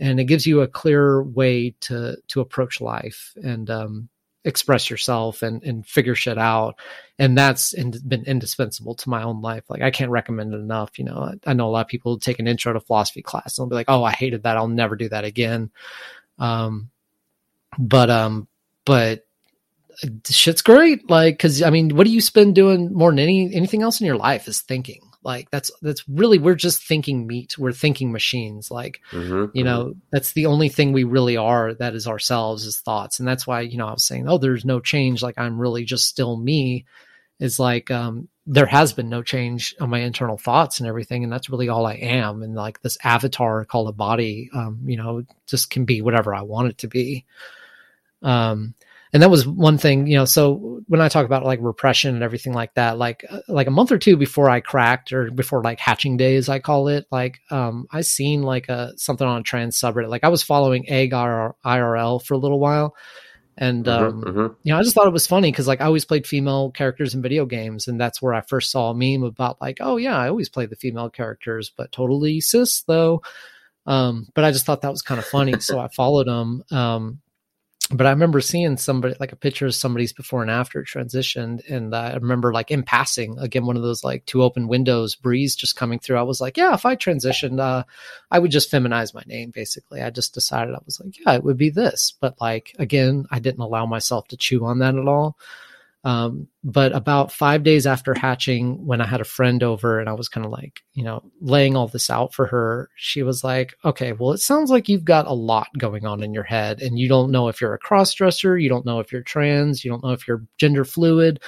And 0.00 0.20
it 0.20 0.24
gives 0.24 0.46
you 0.46 0.60
a 0.60 0.68
clear 0.68 1.22
way 1.22 1.74
to 1.80 2.16
to 2.28 2.40
approach 2.40 2.80
life 2.80 3.34
and 3.42 3.68
um, 3.70 4.08
express 4.44 4.90
yourself 4.90 5.42
and 5.42 5.62
and 5.62 5.86
figure 5.86 6.14
shit 6.14 6.38
out. 6.38 6.78
And 7.18 7.36
that's 7.36 7.72
in, 7.72 7.92
been 8.06 8.24
indispensable 8.24 8.94
to 8.96 9.08
my 9.08 9.22
own 9.22 9.42
life. 9.42 9.64
Like 9.68 9.82
I 9.82 9.90
can't 9.90 10.10
recommend 10.10 10.54
it 10.54 10.58
enough. 10.58 10.98
You 10.98 11.04
know, 11.04 11.30
I, 11.46 11.50
I 11.50 11.52
know 11.52 11.68
a 11.68 11.70
lot 11.70 11.82
of 11.82 11.88
people 11.88 12.18
take 12.18 12.38
an 12.38 12.48
intro 12.48 12.72
to 12.72 12.80
philosophy 12.80 13.22
class 13.22 13.58
and 13.58 13.64
they'll 13.64 13.70
be 13.70 13.74
like, 13.76 13.90
"Oh, 13.90 14.04
I 14.04 14.12
hated 14.12 14.44
that. 14.44 14.56
I'll 14.56 14.68
never 14.68 14.96
do 14.96 15.08
that 15.08 15.24
again." 15.24 15.70
Um, 16.38 16.90
but 17.78 18.10
um, 18.10 18.48
but 18.88 19.26
shit's 20.26 20.62
great. 20.62 21.10
Like, 21.10 21.38
cause 21.38 21.60
I 21.60 21.68
mean, 21.68 21.94
what 21.94 22.06
do 22.06 22.10
you 22.10 22.22
spend 22.22 22.54
doing 22.54 22.90
more 22.94 23.10
than 23.10 23.18
any, 23.18 23.54
anything 23.54 23.82
else 23.82 24.00
in 24.00 24.06
your 24.06 24.16
life 24.16 24.48
is 24.48 24.62
thinking. 24.62 25.02
Like 25.22 25.50
that's, 25.50 25.70
that's 25.82 26.08
really, 26.08 26.38
we're 26.38 26.54
just 26.54 26.82
thinking 26.82 27.26
meat. 27.26 27.58
We're 27.58 27.72
thinking 27.72 28.12
machines. 28.12 28.70
Like, 28.70 29.02
mm-hmm, 29.10 29.54
you 29.54 29.62
know, 29.62 29.88
mm-hmm. 29.88 29.98
that's 30.10 30.32
the 30.32 30.46
only 30.46 30.70
thing 30.70 30.94
we 30.94 31.04
really 31.04 31.36
are 31.36 31.74
that 31.74 31.94
is 31.94 32.08
ourselves 32.08 32.64
is 32.64 32.78
thoughts. 32.78 33.18
And 33.18 33.28
that's 33.28 33.46
why, 33.46 33.60
you 33.60 33.76
know, 33.76 33.88
I 33.88 33.92
was 33.92 34.06
saying, 34.06 34.26
oh, 34.26 34.38
there's 34.38 34.64
no 34.64 34.80
change. 34.80 35.22
Like 35.22 35.36
I'm 35.36 35.60
really 35.60 35.84
just 35.84 36.06
still 36.06 36.38
me 36.38 36.86
is 37.38 37.58
like, 37.58 37.90
um, 37.90 38.28
there 38.46 38.64
has 38.64 38.94
been 38.94 39.10
no 39.10 39.22
change 39.22 39.76
on 39.82 39.90
my 39.90 39.98
internal 39.98 40.38
thoughts 40.38 40.80
and 40.80 40.88
everything. 40.88 41.24
And 41.24 41.30
that's 41.30 41.50
really 41.50 41.68
all 41.68 41.84
I 41.84 41.96
am. 41.96 42.42
And 42.42 42.54
like 42.54 42.80
this 42.80 42.96
avatar 43.04 43.66
called 43.66 43.90
a 43.90 43.92
body, 43.92 44.48
um, 44.54 44.80
you 44.86 44.96
know, 44.96 45.24
just 45.46 45.68
can 45.68 45.84
be 45.84 46.00
whatever 46.00 46.34
I 46.34 46.40
want 46.40 46.68
it 46.68 46.78
to 46.78 46.88
be. 46.88 47.26
Um, 48.22 48.74
and 49.12 49.22
that 49.22 49.30
was 49.30 49.46
one 49.46 49.78
thing, 49.78 50.06
you 50.06 50.18
know. 50.18 50.24
So 50.24 50.82
when 50.86 51.00
I 51.00 51.08
talk 51.08 51.24
about 51.24 51.44
like 51.44 51.60
repression 51.62 52.14
and 52.14 52.22
everything 52.22 52.52
like 52.52 52.74
that, 52.74 52.98
like 52.98 53.24
uh, 53.28 53.40
like 53.48 53.66
a 53.66 53.70
month 53.70 53.90
or 53.90 53.98
two 53.98 54.16
before 54.16 54.50
I 54.50 54.60
cracked, 54.60 55.12
or 55.12 55.30
before 55.30 55.62
like 55.62 55.80
hatching 55.80 56.16
days, 56.16 56.48
I 56.48 56.58
call 56.58 56.88
it, 56.88 57.06
like 57.10 57.40
um, 57.50 57.86
I 57.90 58.02
seen 58.02 58.42
like 58.42 58.68
a 58.68 58.92
something 58.96 59.26
on 59.26 59.40
a 59.40 59.44
trans 59.44 59.80
subreddit. 59.80 60.10
Like 60.10 60.24
I 60.24 60.28
was 60.28 60.42
following 60.42 60.88
Egg 60.88 61.12
IRL 61.12 62.22
for 62.22 62.34
a 62.34 62.38
little 62.38 62.60
while, 62.60 62.94
and 63.56 63.86
mm-hmm, 63.86 64.06
um, 64.06 64.24
mm-hmm. 64.24 64.54
you 64.62 64.72
know, 64.72 64.78
I 64.78 64.82
just 64.82 64.94
thought 64.94 65.06
it 65.06 65.12
was 65.12 65.26
funny 65.26 65.50
because 65.50 65.66
like 65.66 65.80
I 65.80 65.86
always 65.86 66.04
played 66.04 66.26
female 66.26 66.70
characters 66.70 67.14
in 67.14 67.22
video 67.22 67.46
games, 67.46 67.88
and 67.88 67.98
that's 67.98 68.20
where 68.20 68.34
I 68.34 68.42
first 68.42 68.70
saw 68.70 68.90
a 68.90 68.94
meme 68.94 69.22
about 69.22 69.60
like, 69.60 69.78
oh 69.80 69.96
yeah, 69.96 70.18
I 70.18 70.28
always 70.28 70.50
play 70.50 70.66
the 70.66 70.76
female 70.76 71.08
characters, 71.08 71.72
but 71.74 71.92
totally 71.92 72.42
cis 72.42 72.82
though. 72.82 73.22
Um, 73.86 74.28
but 74.34 74.44
I 74.44 74.52
just 74.52 74.66
thought 74.66 74.82
that 74.82 74.90
was 74.90 75.00
kind 75.00 75.18
of 75.18 75.24
funny, 75.24 75.60
so 75.60 75.78
I 75.78 75.88
followed 75.88 76.26
them. 76.26 76.62
Um, 76.70 77.20
but 77.90 78.06
I 78.06 78.10
remember 78.10 78.40
seeing 78.40 78.76
somebody 78.76 79.14
like 79.18 79.32
a 79.32 79.36
picture 79.36 79.66
of 79.66 79.74
somebody's 79.74 80.12
before 80.12 80.42
and 80.42 80.50
after 80.50 80.82
transitioned, 80.82 81.68
and 81.70 81.94
I 81.94 82.14
remember 82.14 82.52
like 82.52 82.70
in 82.70 82.82
passing 82.82 83.38
again 83.38 83.64
one 83.64 83.76
of 83.76 83.82
those 83.82 84.04
like 84.04 84.26
two 84.26 84.42
open 84.42 84.68
windows 84.68 85.14
breeze 85.14 85.56
just 85.56 85.76
coming 85.76 85.98
through. 85.98 86.18
I 86.18 86.22
was 86.22 86.40
like, 86.40 86.58
yeah, 86.58 86.74
if 86.74 86.84
I 86.84 86.96
transitioned, 86.96 87.60
uh, 87.60 87.84
I 88.30 88.38
would 88.38 88.50
just 88.50 88.70
feminize 88.70 89.14
my 89.14 89.22
name. 89.26 89.50
Basically, 89.50 90.02
I 90.02 90.10
just 90.10 90.34
decided 90.34 90.74
I 90.74 90.80
was 90.84 91.00
like, 91.00 91.18
yeah, 91.18 91.34
it 91.34 91.44
would 91.44 91.56
be 91.56 91.70
this. 91.70 92.12
But 92.20 92.38
like 92.40 92.74
again, 92.78 93.24
I 93.30 93.38
didn't 93.38 93.60
allow 93.60 93.86
myself 93.86 94.28
to 94.28 94.36
chew 94.36 94.66
on 94.66 94.80
that 94.80 94.94
at 94.94 95.08
all. 95.08 95.38
Um, 96.04 96.48
but 96.62 96.94
about 96.94 97.32
five 97.32 97.64
days 97.64 97.86
after 97.86 98.14
hatching, 98.14 98.86
when 98.86 99.00
I 99.00 99.06
had 99.06 99.20
a 99.20 99.24
friend 99.24 99.62
over 99.62 99.98
and 99.98 100.08
I 100.08 100.12
was 100.12 100.28
kind 100.28 100.46
of 100.46 100.52
like, 100.52 100.80
you 100.94 101.02
know, 101.02 101.22
laying 101.40 101.76
all 101.76 101.88
this 101.88 102.08
out 102.08 102.32
for 102.32 102.46
her, 102.46 102.88
she 102.96 103.22
was 103.22 103.42
like, 103.42 103.74
okay, 103.84 104.12
well, 104.12 104.32
it 104.32 104.38
sounds 104.38 104.70
like 104.70 104.88
you've 104.88 105.04
got 105.04 105.26
a 105.26 105.32
lot 105.32 105.68
going 105.76 106.06
on 106.06 106.22
in 106.22 106.32
your 106.32 106.44
head 106.44 106.80
and 106.80 106.98
you 106.98 107.08
don't 107.08 107.32
know 107.32 107.48
if 107.48 107.60
you're 107.60 107.74
a 107.74 107.78
cross 107.78 108.14
dresser, 108.14 108.56
you 108.56 108.68
don't 108.68 108.86
know 108.86 109.00
if 109.00 109.10
you're 109.10 109.22
trans, 109.22 109.84
you 109.84 109.90
don't 109.90 110.04
know 110.04 110.12
if 110.12 110.26
you're 110.28 110.44
gender 110.56 110.84
fluid. 110.84 111.40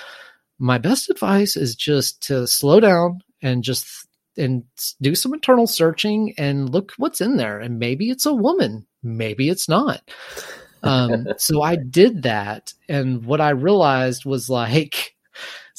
My 0.58 0.78
best 0.78 1.08
advice 1.10 1.56
is 1.56 1.76
just 1.76 2.20
to 2.24 2.46
slow 2.46 2.80
down 2.80 3.22
and 3.40 3.62
just 3.62 4.06
and 4.36 4.64
do 5.00 5.14
some 5.14 5.34
internal 5.34 5.66
searching 5.66 6.34
and 6.38 6.70
look 6.70 6.92
what's 6.96 7.20
in 7.20 7.36
there 7.36 7.58
and 7.58 7.78
maybe 7.78 8.10
it's 8.10 8.26
a 8.26 8.32
woman 8.32 8.86
maybe 9.02 9.48
it's 9.48 9.68
not 9.68 10.08
um, 10.82 11.26
so 11.36 11.62
i 11.62 11.76
did 11.76 12.22
that 12.22 12.72
and 12.88 13.24
what 13.24 13.40
i 13.40 13.50
realized 13.50 14.24
was 14.24 14.48
like 14.50 15.14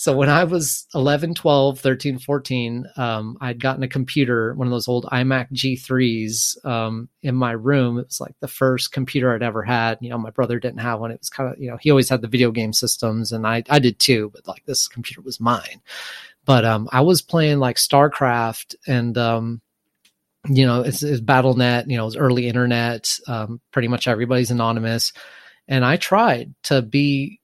so 0.02 0.18
when 0.18 0.30
I 0.30 0.46
was 0.46 0.88
11, 0.96 1.36
12, 1.36 1.80
13, 1.80 2.18
14, 2.18 2.88
um, 2.98 3.38
I'd 3.40 3.60
gotten 3.60 3.84
a 3.84 3.88
computer, 3.88 4.56
one 4.56 4.66
of 4.66 4.72
those 4.72 4.88
old 4.88 5.06
iMac 5.06 5.52
G3s 5.52 6.66
um, 6.66 7.08
in 7.22 7.36
my 7.36 7.52
room. 7.52 8.00
It 8.00 8.08
was 8.08 8.20
like 8.20 8.34
the 8.40 8.48
first 8.48 8.92
computer 8.92 9.32
I'd 9.32 9.44
ever 9.44 9.62
had. 9.62 10.00
You 10.02 10.10
know, 10.10 10.18
my 10.18 10.32
brother 10.32 10.60
didn't 10.60 10.80
have 10.80 11.00
one. 11.00 11.12
It 11.12 11.20
was 11.20 11.30
kind 11.30 11.54
of, 11.54 11.60
you 11.60 11.70
know, 11.70 11.78
he 11.80 11.92
always 11.92 12.10
had 12.10 12.24
the 12.24 12.28
video 12.28 12.50
game 12.50 12.74
systems 12.74 13.32
and 13.32 13.46
I, 13.46 13.64
I 13.70 13.78
did 13.78 14.00
too, 14.00 14.32
but 14.34 14.48
like 14.48 14.66
this 14.66 14.88
computer 14.88 15.22
was 15.22 15.40
mine. 15.40 15.82
But 16.46 16.66
um, 16.66 16.90
I 16.92 17.02
was 17.02 17.22
playing 17.22 17.60
like 17.60 17.76
StarCraft 17.76 18.74
and, 18.88 19.16
um, 19.20 19.62
you 20.48 20.66
know, 20.66 20.82
it's, 20.82 21.04
it's 21.04 21.22
Battle.net, 21.22 21.90
you 21.90 21.98
know, 21.98 22.08
it's 22.08 22.16
early 22.16 22.48
internet. 22.48 23.18
Um, 23.28 23.62
pretty 23.72 23.88
much 23.88 24.08
everybody's 24.08 24.52
anonymous. 24.52 25.14
And 25.68 25.86
I 25.86 25.98
tried 25.98 26.56
to 26.64 26.82
be 26.82 27.40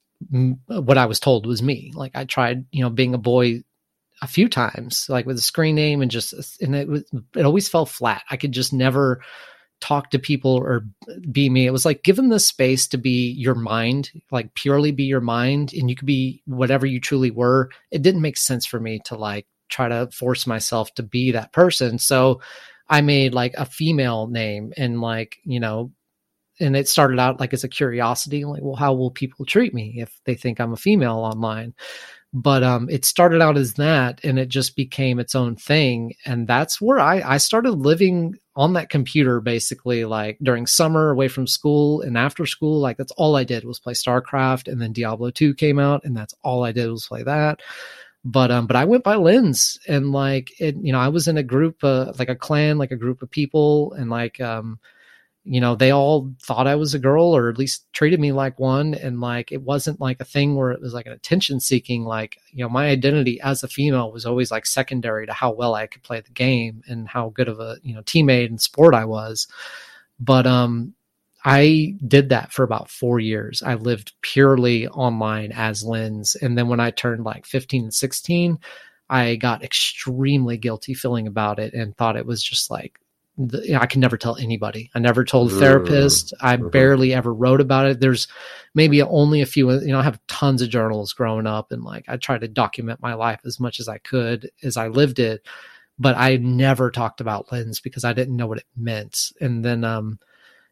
what 0.68 0.98
I 0.98 1.06
was 1.06 1.20
told 1.20 1.46
was 1.46 1.62
me. 1.62 1.92
Like 1.94 2.14
I 2.16 2.26
tried, 2.26 2.66
you 2.72 2.84
know, 2.84 2.90
being 2.90 3.14
a 3.14 3.20
boy 3.20 3.64
a 4.22 4.28
few 4.28 4.50
times, 4.50 5.06
like 5.10 5.28
with 5.28 5.38
a 5.38 5.42
screen 5.42 5.76
name 5.76 6.02
and 6.02 6.10
just, 6.10 6.60
and 6.62 6.76
it 6.76 6.88
was, 6.88 7.04
it 7.36 7.46
always 7.46 7.70
fell 7.70 7.86
flat. 7.86 8.24
I 8.30 8.38
could 8.38 8.52
just 8.52 8.74
never 8.74 9.22
talk 9.80 10.10
to 10.10 10.18
people 10.18 10.56
or 10.56 10.86
be 11.30 11.50
me. 11.50 11.68
It 11.68 11.72
was 11.72 11.86
like 11.86 12.04
given 12.04 12.30
the 12.30 12.40
space 12.40 12.88
to 12.88 12.98
be 12.98 13.30
your 13.30 13.54
mind, 13.54 14.12
like 14.32 14.56
purely 14.56 14.92
be 14.92 15.04
your 15.04 15.22
mind, 15.22 15.72
and 15.74 15.88
you 15.88 15.96
could 15.96 16.08
be 16.08 16.42
whatever 16.46 16.88
you 16.88 17.00
truly 17.00 17.30
were. 17.30 17.70
It 17.92 18.02
didn't 18.02 18.24
make 18.24 18.38
sense 18.38 18.66
for 18.66 18.80
me 18.80 19.02
to 19.06 19.16
like 19.16 19.46
try 19.70 19.88
to 19.88 20.10
force 20.12 20.48
myself 20.48 20.92
to 20.96 21.04
be 21.04 21.34
that 21.34 21.54
person. 21.54 22.00
So 22.00 22.42
I 22.90 23.02
made 23.02 23.34
like 23.34 23.54
a 23.58 23.66
female 23.66 24.28
name 24.28 24.74
and 24.78 25.02
like, 25.02 25.38
you 25.44 25.60
know, 25.60 25.92
and 26.60 26.76
it 26.76 26.88
started 26.88 27.20
out 27.20 27.40
like 27.40 27.54
as 27.54 27.64
a 27.64 27.70
curiosity 27.70 28.44
like 28.44 28.64
well 28.64 28.76
how 28.76 28.92
will 28.92 29.12
people 29.12 29.46
treat 29.46 29.76
me 29.76 29.94
if 29.98 30.20
they 30.26 30.34
think 30.34 30.60
i'm 30.60 30.74
a 30.74 30.78
female 30.78 31.18
online? 31.18 31.74
But 32.34 32.62
um, 32.62 32.90
it 32.90 33.06
started 33.06 33.42
out 33.42 33.58
as 33.58 33.76
that 33.76 34.20
and 34.24 34.38
it 34.38 34.50
just 34.50 34.76
became 34.76 35.18
its 35.18 35.34
own 35.34 35.56
thing. 35.56 36.14
And 36.26 36.46
that's 36.46 36.82
where 36.82 37.00
I, 37.00 37.22
I 37.22 37.38
started 37.38 37.72
living 37.72 38.36
on 38.56 38.74
that 38.74 38.90
computer 38.90 39.40
basically 39.40 40.04
like 40.04 40.38
during 40.44 40.68
summer 40.68 41.10
away 41.10 41.30
from 41.30 41.48
school 41.48 42.02
and 42.02 42.18
after 42.18 42.46
school. 42.46 42.80
Like 42.80 42.98
that's 42.98 43.14
all 43.14 43.36
i 43.36 43.44
did 43.44 43.64
was 43.64 43.80
play 43.80 43.94
starcraft 43.94 44.68
and 44.72 44.82
then 44.82 44.92
diablo 44.92 45.32
2 45.32 45.54
came 45.54 45.80
out 45.80 46.04
and 46.04 46.16
that's 46.16 46.34
all 46.44 46.64
i 46.64 46.72
did 46.72 46.90
was 46.90 47.08
play 47.08 47.24
that 47.24 47.62
but 48.26 48.52
um 48.52 48.68
but 48.68 48.76
i 48.76 48.86
went 48.86 49.04
by 49.04 49.16
Linz 49.16 49.80
and 49.88 50.12
like 50.12 50.52
it 50.60 50.76
you 50.82 50.92
know 50.92 51.00
i 51.00 51.08
was 51.08 51.28
in 51.28 51.38
a 51.38 51.44
group 51.44 51.84
uh, 51.84 52.12
like 52.20 52.30
a 52.30 52.36
clan 52.36 52.78
like 52.78 52.92
a 52.92 52.98
group 52.98 53.22
of 53.22 53.30
people 53.30 53.94
and 53.94 54.10
like 54.10 54.42
um 54.42 54.80
you 55.50 55.62
know, 55.62 55.76
they 55.76 55.92
all 55.92 56.30
thought 56.44 56.68
I 56.68 56.76
was 56.76 56.94
a 56.94 57.00
girl 57.00 57.26
or 57.26 57.50
at 57.50 57.58
least 57.58 57.86
treated 57.94 58.20
me 58.20 58.34
like 58.34 58.60
one. 58.60 58.94
And 58.94 59.22
like, 59.22 59.54
it 59.54 59.62
wasn't 59.62 60.02
like 60.02 60.20
a 60.20 60.26
thing 60.26 60.56
where 60.56 60.72
it 60.72 60.82
was 60.82 60.94
like 60.94 61.06
an 61.06 61.14
attention 61.14 61.62
seeking, 61.62 62.04
like, 62.04 62.38
you 62.52 62.66
know, 62.66 62.70
my 62.70 62.90
identity 62.90 63.40
as 63.40 63.64
a 63.64 63.70
female 63.70 64.12
was 64.12 64.26
always 64.26 64.52
like 64.52 64.66
secondary 64.66 65.26
to 65.26 65.32
how 65.32 65.54
well 65.54 65.74
I 65.74 65.88
could 65.88 66.04
play 66.04 66.20
the 66.20 66.32
game 66.32 66.84
and 66.88 67.08
how 67.08 67.30
good 67.30 67.48
of 67.48 67.62
a, 67.62 67.78
you 67.82 67.96
know, 67.96 68.02
teammate 68.02 68.48
and 68.48 68.60
sport 68.60 68.94
I 68.94 69.06
was. 69.06 69.48
But, 70.20 70.46
um, 70.46 70.94
I 71.46 71.96
did 72.06 72.30
that 72.30 72.52
for 72.52 72.64
about 72.64 72.90
four 72.90 73.20
years. 73.20 73.64
I 73.64 73.76
lived 73.76 74.14
purely 74.22 74.88
online 74.88 75.52
as 75.54 75.84
Linz. 75.84 76.36
And 76.36 76.58
then 76.58 76.68
when 76.68 76.80
I 76.80 76.92
turned 76.92 77.24
like 77.24 77.46
15 77.46 77.84
and 77.84 77.94
16, 77.94 78.60
I 79.10 79.36
got 79.36 79.64
extremely 79.64 80.58
guilty 80.58 80.94
feeling 80.94 81.28
about 81.28 81.60
it 81.60 81.74
and 81.74 81.96
thought 81.96 82.18
it 82.18 82.26
was 82.26 82.44
just 82.44 82.70
like 82.70 83.00
the, 83.38 83.62
you 83.66 83.74
know, 83.74 83.80
I 83.80 83.86
can 83.86 84.02
never 84.02 84.18
tell 84.18 84.36
anybody. 84.36 84.90
I 84.96 85.00
never 85.00 85.24
told 85.24 85.52
a 85.52 85.56
therapist. 85.56 86.34
I 86.42 86.58
mm-hmm. 86.58 86.70
barely 86.70 87.14
ever 87.14 87.34
wrote 87.34 87.62
about 87.62 87.86
it. 87.86 88.00
There's 88.00 88.28
maybe 88.74 89.02
only 89.02 89.42
a 89.42 89.46
few, 89.46 89.72
you 89.72 89.88
know, 89.88 90.00
I 90.00 90.04
have 90.04 90.20
tons 90.28 90.62
of 90.62 90.70
journals 90.70 91.14
growing 91.14 91.46
up 91.46 91.72
and 91.72 91.84
like 91.84 92.06
I 92.08 92.18
tried 92.18 92.42
to 92.42 92.48
document 92.48 93.02
my 93.02 93.14
life 93.14 93.40
as 93.46 93.60
much 93.60 93.80
as 93.80 93.88
I 93.88 94.00
could 94.00 94.50
as 94.64 94.76
I 94.76 94.88
lived 94.88 95.20
it. 95.20 95.46
But 96.00 96.18
I 96.18 96.38
never 96.38 96.92
talked 96.92 97.22
about 97.22 97.52
Linz 97.52 97.80
because 97.80 98.04
I 98.04 98.14
didn't 98.14 98.36
know 98.36 98.48
what 98.48 98.60
it 98.60 98.68
meant. 98.76 99.32
And 99.40 99.64
then, 99.64 99.84
um, 99.84 100.20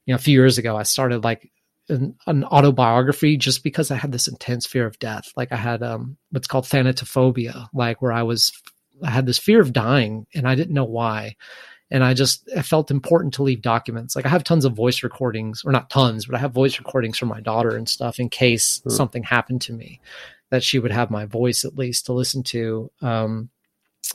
you 0.06 0.14
know, 0.14 0.16
a 0.16 0.20
few 0.20 0.34
years 0.34 0.58
ago, 0.58 0.76
I 0.76 0.84
started 0.84 1.24
like 1.24 1.52
an, 1.90 2.16
an, 2.28 2.44
autobiography 2.46 3.38
just 3.38 3.64
because 3.64 3.92
I 3.92 3.96
had 3.96 4.12
this 4.12 4.28
intense 4.28 4.66
fear 4.66 4.86
of 4.86 5.00
death. 5.00 5.32
Like 5.36 5.52
I 5.52 5.58
had 5.58 5.84
um, 5.84 6.18
what's 6.32 6.48
called 6.48 6.66
thanatophobia, 6.66 7.68
like 7.74 8.02
where 8.02 8.12
I 8.12 8.24
was, 8.24 8.52
I 9.04 9.10
had 9.10 9.26
this 9.26 9.38
fear 9.38 9.62
of 9.62 9.74
dying 9.74 10.26
and 10.34 10.48
I 10.48 10.56
didn't 10.56 10.74
know 10.74 10.86
why 10.86 11.36
and 11.92 12.04
I 12.04 12.14
just 12.14 12.50
I 12.56 12.62
felt 12.62 12.92
important 12.92 13.34
to 13.36 13.44
leave 13.44 13.62
documents. 13.62 14.16
Like 14.16 14.26
I 14.26 14.30
have 14.30 14.44
tons 14.44 14.66
of 14.66 14.74
voice 14.74 15.04
recordings, 15.04 15.64
or 15.66 15.72
not 15.72 15.90
tons, 15.90 16.26
but 16.26 16.36
I 16.36 16.40
have 16.40 16.52
voice 16.52 16.80
recordings 16.80 17.18
from 17.18 17.30
my 17.30 17.42
daughter 17.42 17.76
and 17.76 17.88
stuff 17.88 18.20
in 18.20 18.30
case 18.30 18.82
mm. 18.86 18.92
something 18.92 19.24
happened 19.24 19.62
to 19.64 19.74
me, 19.74 20.02
that 20.50 20.64
she 20.64 20.80
would 20.80 20.92
have 20.92 21.12
my 21.12 21.26
voice 21.26 21.64
at 21.64 21.78
least 21.78 22.08
to 22.08 22.14
listen 22.14 22.44
to. 22.44 22.92
Um, 23.02 23.50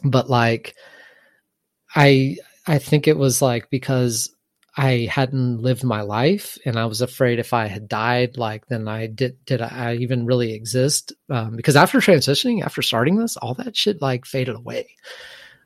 but 0.03 0.29
like, 0.29 0.75
I 1.95 2.37
I 2.67 2.79
think 2.79 3.07
it 3.07 3.17
was 3.17 3.41
like 3.41 3.71
because 3.71 4.35
I 4.77 5.09
hadn't 5.11 5.61
lived 5.61 5.83
my 5.83 6.03
life, 6.03 6.57
and 6.65 6.79
I 6.79 6.87
was 6.87 7.01
afraid 7.01 7.39
if 7.39 7.53
I 7.53 7.67
had 7.67 7.89
died, 7.89 8.37
like 8.37 8.67
then 8.67 8.87
I 8.87 9.07
did 9.07 9.45
did 9.45 9.61
I 9.61 9.97
even 9.97 10.27
really 10.27 10.53
exist? 10.53 11.13
Um, 11.29 11.57
because 11.57 11.77
after 11.77 11.99
transitioning, 11.99 12.63
after 12.63 12.83
starting 12.83 13.17
this, 13.17 13.37
all 13.37 13.55
that 13.55 13.77
shit 13.77 14.01
like 14.01 14.27
faded 14.27 14.55
away. 14.55 14.89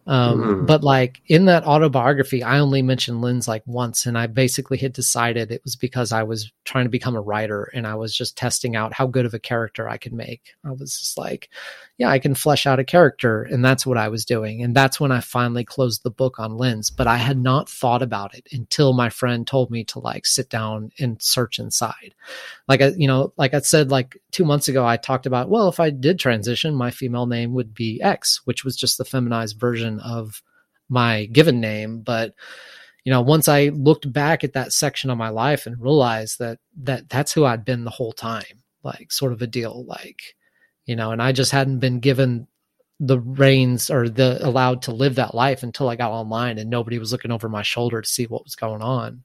Um, 0.06 0.40
mm-hmm. 0.40 0.66
But 0.66 0.84
like 0.84 1.22
in 1.26 1.46
that 1.46 1.64
autobiography, 1.64 2.42
I 2.42 2.58
only 2.58 2.82
mentioned 2.82 3.20
Linz 3.22 3.48
like 3.48 3.62
once, 3.66 4.06
and 4.06 4.18
I 4.18 4.26
basically 4.26 4.76
had 4.78 4.92
decided 4.92 5.50
it 5.50 5.64
was 5.64 5.76
because 5.76 6.12
I 6.12 6.22
was 6.22 6.52
trying 6.64 6.84
to 6.84 6.90
become 6.90 7.16
a 7.16 7.22
writer 7.22 7.70
and 7.74 7.86
I 7.86 7.94
was 7.94 8.16
just 8.16 8.36
testing 8.36 8.76
out 8.76 8.92
how 8.92 9.06
good 9.06 9.26
of 9.26 9.34
a 9.34 9.38
character 9.38 9.88
I 9.88 9.96
could 9.96 10.12
make. 10.12 10.54
I 10.64 10.72
was 10.72 10.98
just 10.98 11.16
like, 11.16 11.48
yeah, 11.96 12.08
I 12.08 12.18
can 12.18 12.34
flesh 12.34 12.66
out 12.66 12.80
a 12.80 12.84
character. 12.84 13.44
And 13.44 13.64
that's 13.64 13.86
what 13.86 13.96
I 13.96 14.08
was 14.08 14.24
doing. 14.24 14.62
And 14.62 14.74
that's 14.74 14.98
when 14.98 15.12
I 15.12 15.20
finally 15.20 15.64
closed 15.64 16.02
the 16.02 16.10
book 16.10 16.40
on 16.40 16.56
Linz. 16.56 16.90
But 16.90 17.06
I 17.06 17.18
had 17.18 17.38
not 17.38 17.68
thought 17.68 18.02
about 18.02 18.34
it 18.34 18.48
until 18.50 18.94
my 18.94 19.10
friend 19.10 19.46
told 19.46 19.70
me 19.70 19.84
to 19.84 20.00
like 20.00 20.26
sit 20.26 20.50
down 20.50 20.90
and 20.98 21.22
search 21.22 21.60
inside. 21.60 22.14
Like, 22.66 22.82
I, 22.82 22.88
you 22.96 23.06
know, 23.06 23.32
like 23.36 23.54
I 23.54 23.60
said, 23.60 23.92
like 23.92 24.20
two 24.32 24.44
months 24.44 24.66
ago, 24.66 24.84
I 24.84 24.96
talked 24.96 25.26
about, 25.26 25.50
well, 25.50 25.68
if 25.68 25.78
I 25.78 25.90
did 25.90 26.18
transition, 26.18 26.74
my 26.74 26.90
female 26.90 27.26
name 27.26 27.54
would 27.54 27.72
be 27.72 28.02
X, 28.02 28.40
which 28.44 28.64
was 28.64 28.76
just 28.76 28.98
the 28.98 29.04
feminized 29.04 29.60
version 29.60 30.00
of 30.00 30.42
my 30.88 31.26
given 31.26 31.60
name. 31.60 32.00
But, 32.00 32.34
you 33.04 33.12
know, 33.12 33.20
once 33.20 33.46
I 33.46 33.68
looked 33.68 34.12
back 34.12 34.42
at 34.42 34.54
that 34.54 34.72
section 34.72 35.10
of 35.10 35.18
my 35.18 35.28
life 35.28 35.64
and 35.64 35.80
realized 35.80 36.40
that 36.40 36.58
that 36.82 37.08
that's 37.08 37.32
who 37.32 37.44
I'd 37.44 37.64
been 37.64 37.84
the 37.84 37.90
whole 37.90 38.12
time, 38.12 38.64
like 38.82 39.12
sort 39.12 39.32
of 39.32 39.42
a 39.42 39.46
deal, 39.46 39.84
like, 39.86 40.34
you 40.86 40.96
know, 40.96 41.12
and 41.12 41.22
I 41.22 41.32
just 41.32 41.52
hadn't 41.52 41.78
been 41.78 42.00
given 42.00 42.46
the 43.00 43.18
reins 43.18 43.90
or 43.90 44.08
the 44.08 44.38
allowed 44.46 44.82
to 44.82 44.92
live 44.92 45.16
that 45.16 45.34
life 45.34 45.62
until 45.62 45.88
I 45.88 45.96
got 45.96 46.12
online 46.12 46.58
and 46.58 46.70
nobody 46.70 46.98
was 46.98 47.12
looking 47.12 47.32
over 47.32 47.48
my 47.48 47.62
shoulder 47.62 48.00
to 48.00 48.08
see 48.08 48.26
what 48.26 48.44
was 48.44 48.54
going 48.54 48.82
on. 48.82 49.24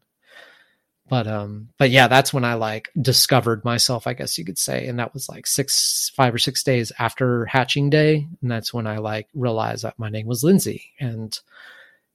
But 1.07 1.27
um 1.27 1.69
but 1.77 1.89
yeah, 1.89 2.07
that's 2.07 2.33
when 2.33 2.45
I 2.45 2.55
like 2.55 2.89
discovered 2.99 3.65
myself, 3.65 4.07
I 4.07 4.13
guess 4.13 4.37
you 4.37 4.45
could 4.45 4.57
say. 4.57 4.87
And 4.87 4.99
that 4.99 5.13
was 5.13 5.29
like 5.29 5.47
six 5.47 6.11
five 6.15 6.33
or 6.33 6.37
six 6.37 6.63
days 6.63 6.91
after 6.99 7.45
hatching 7.45 7.89
day. 7.89 8.27
And 8.41 8.51
that's 8.51 8.73
when 8.73 8.87
I 8.87 8.97
like 8.97 9.27
realized 9.33 9.83
that 9.83 9.99
my 9.99 10.09
name 10.09 10.27
was 10.27 10.43
Lindsay. 10.43 10.91
And 10.99 11.37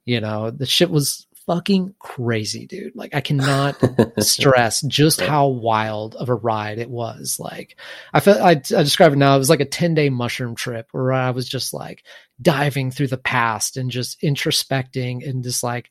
you 0.04 0.20
know, 0.20 0.50
the 0.50 0.66
shit 0.66 0.90
was 0.90 1.26
fucking 1.46 1.94
crazy, 1.98 2.66
dude. 2.66 2.96
Like 2.96 3.14
I 3.14 3.20
cannot 3.20 3.76
stress 4.20 4.80
just 4.82 5.20
how 5.20 5.48
wild 5.48 6.14
of 6.14 6.28
a 6.28 6.34
ride 6.34 6.78
it 6.78 6.90
was. 6.90 7.38
Like 7.38 7.76
I 8.12 8.20
felt 8.20 8.40
I, 8.40 8.50
I 8.50 8.82
describe 8.82 9.12
it 9.12 9.16
now. 9.16 9.34
It 9.34 9.38
was 9.38 9.50
like 9.50 9.60
a 9.60 9.66
10 9.66 9.94
day 9.94 10.10
mushroom 10.10 10.54
trip 10.54 10.88
where 10.92 11.12
I 11.12 11.30
was 11.30 11.48
just 11.48 11.74
like 11.74 12.04
diving 12.40 12.90
through 12.90 13.08
the 13.08 13.18
past 13.18 13.76
and 13.76 13.90
just 13.90 14.20
introspecting 14.22 15.28
and 15.28 15.42
just 15.42 15.62
like, 15.62 15.90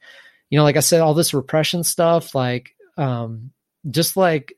you 0.49 0.57
know, 0.57 0.63
like 0.63 0.77
I 0.77 0.81
said, 0.81 1.01
all 1.01 1.13
this 1.13 1.33
repression 1.33 1.83
stuff, 1.83 2.35
like, 2.35 2.75
um, 2.97 3.51
just 3.89 4.17
like 4.17 4.53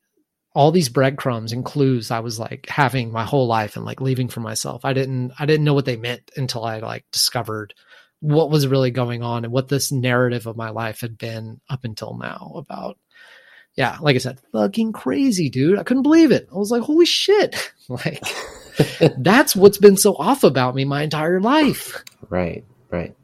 all 0.53 0.71
these 0.71 0.89
breadcrumbs 0.89 1.51
and 1.51 1.65
clues 1.65 2.11
I 2.11 2.19
was 2.19 2.39
like 2.39 2.67
having 2.69 3.11
my 3.11 3.25
whole 3.25 3.47
life 3.47 3.75
and 3.75 3.85
like 3.85 3.99
leaving 3.99 4.29
for 4.29 4.39
myself. 4.39 4.85
I 4.85 4.93
didn't, 4.93 5.33
I 5.37 5.45
didn't 5.45 5.65
know 5.65 5.73
what 5.73 5.85
they 5.85 5.97
meant 5.97 6.31
until 6.37 6.63
I 6.63 6.79
like 6.79 7.05
discovered 7.11 7.73
what 8.19 8.49
was 8.49 8.67
really 8.67 8.91
going 8.91 9.21
on 9.21 9.43
and 9.43 9.53
what 9.53 9.67
this 9.67 9.91
narrative 9.91 10.47
of 10.47 10.57
my 10.57 10.69
life 10.69 11.01
had 11.01 11.17
been 11.17 11.59
up 11.69 11.83
until 11.83 12.17
now 12.17 12.53
about 12.55 12.97
yeah 13.75 13.97
like 14.01 14.15
i 14.15 14.19
said 14.19 14.39
fucking 14.51 14.91
crazy 14.91 15.49
dude 15.49 15.77
i 15.77 15.83
couldn't 15.83 16.03
believe 16.03 16.31
it 16.31 16.47
i 16.53 16.57
was 16.57 16.71
like 16.71 16.81
holy 16.81 17.05
shit 17.05 17.73
like 17.89 18.23
that's 19.17 19.55
what's 19.55 19.77
been 19.77 19.97
so 19.97 20.15
off 20.15 20.43
about 20.43 20.75
me 20.75 20.85
my 20.85 21.03
entire 21.03 21.39
life 21.39 22.03
right 22.29 22.63
right 22.89 23.15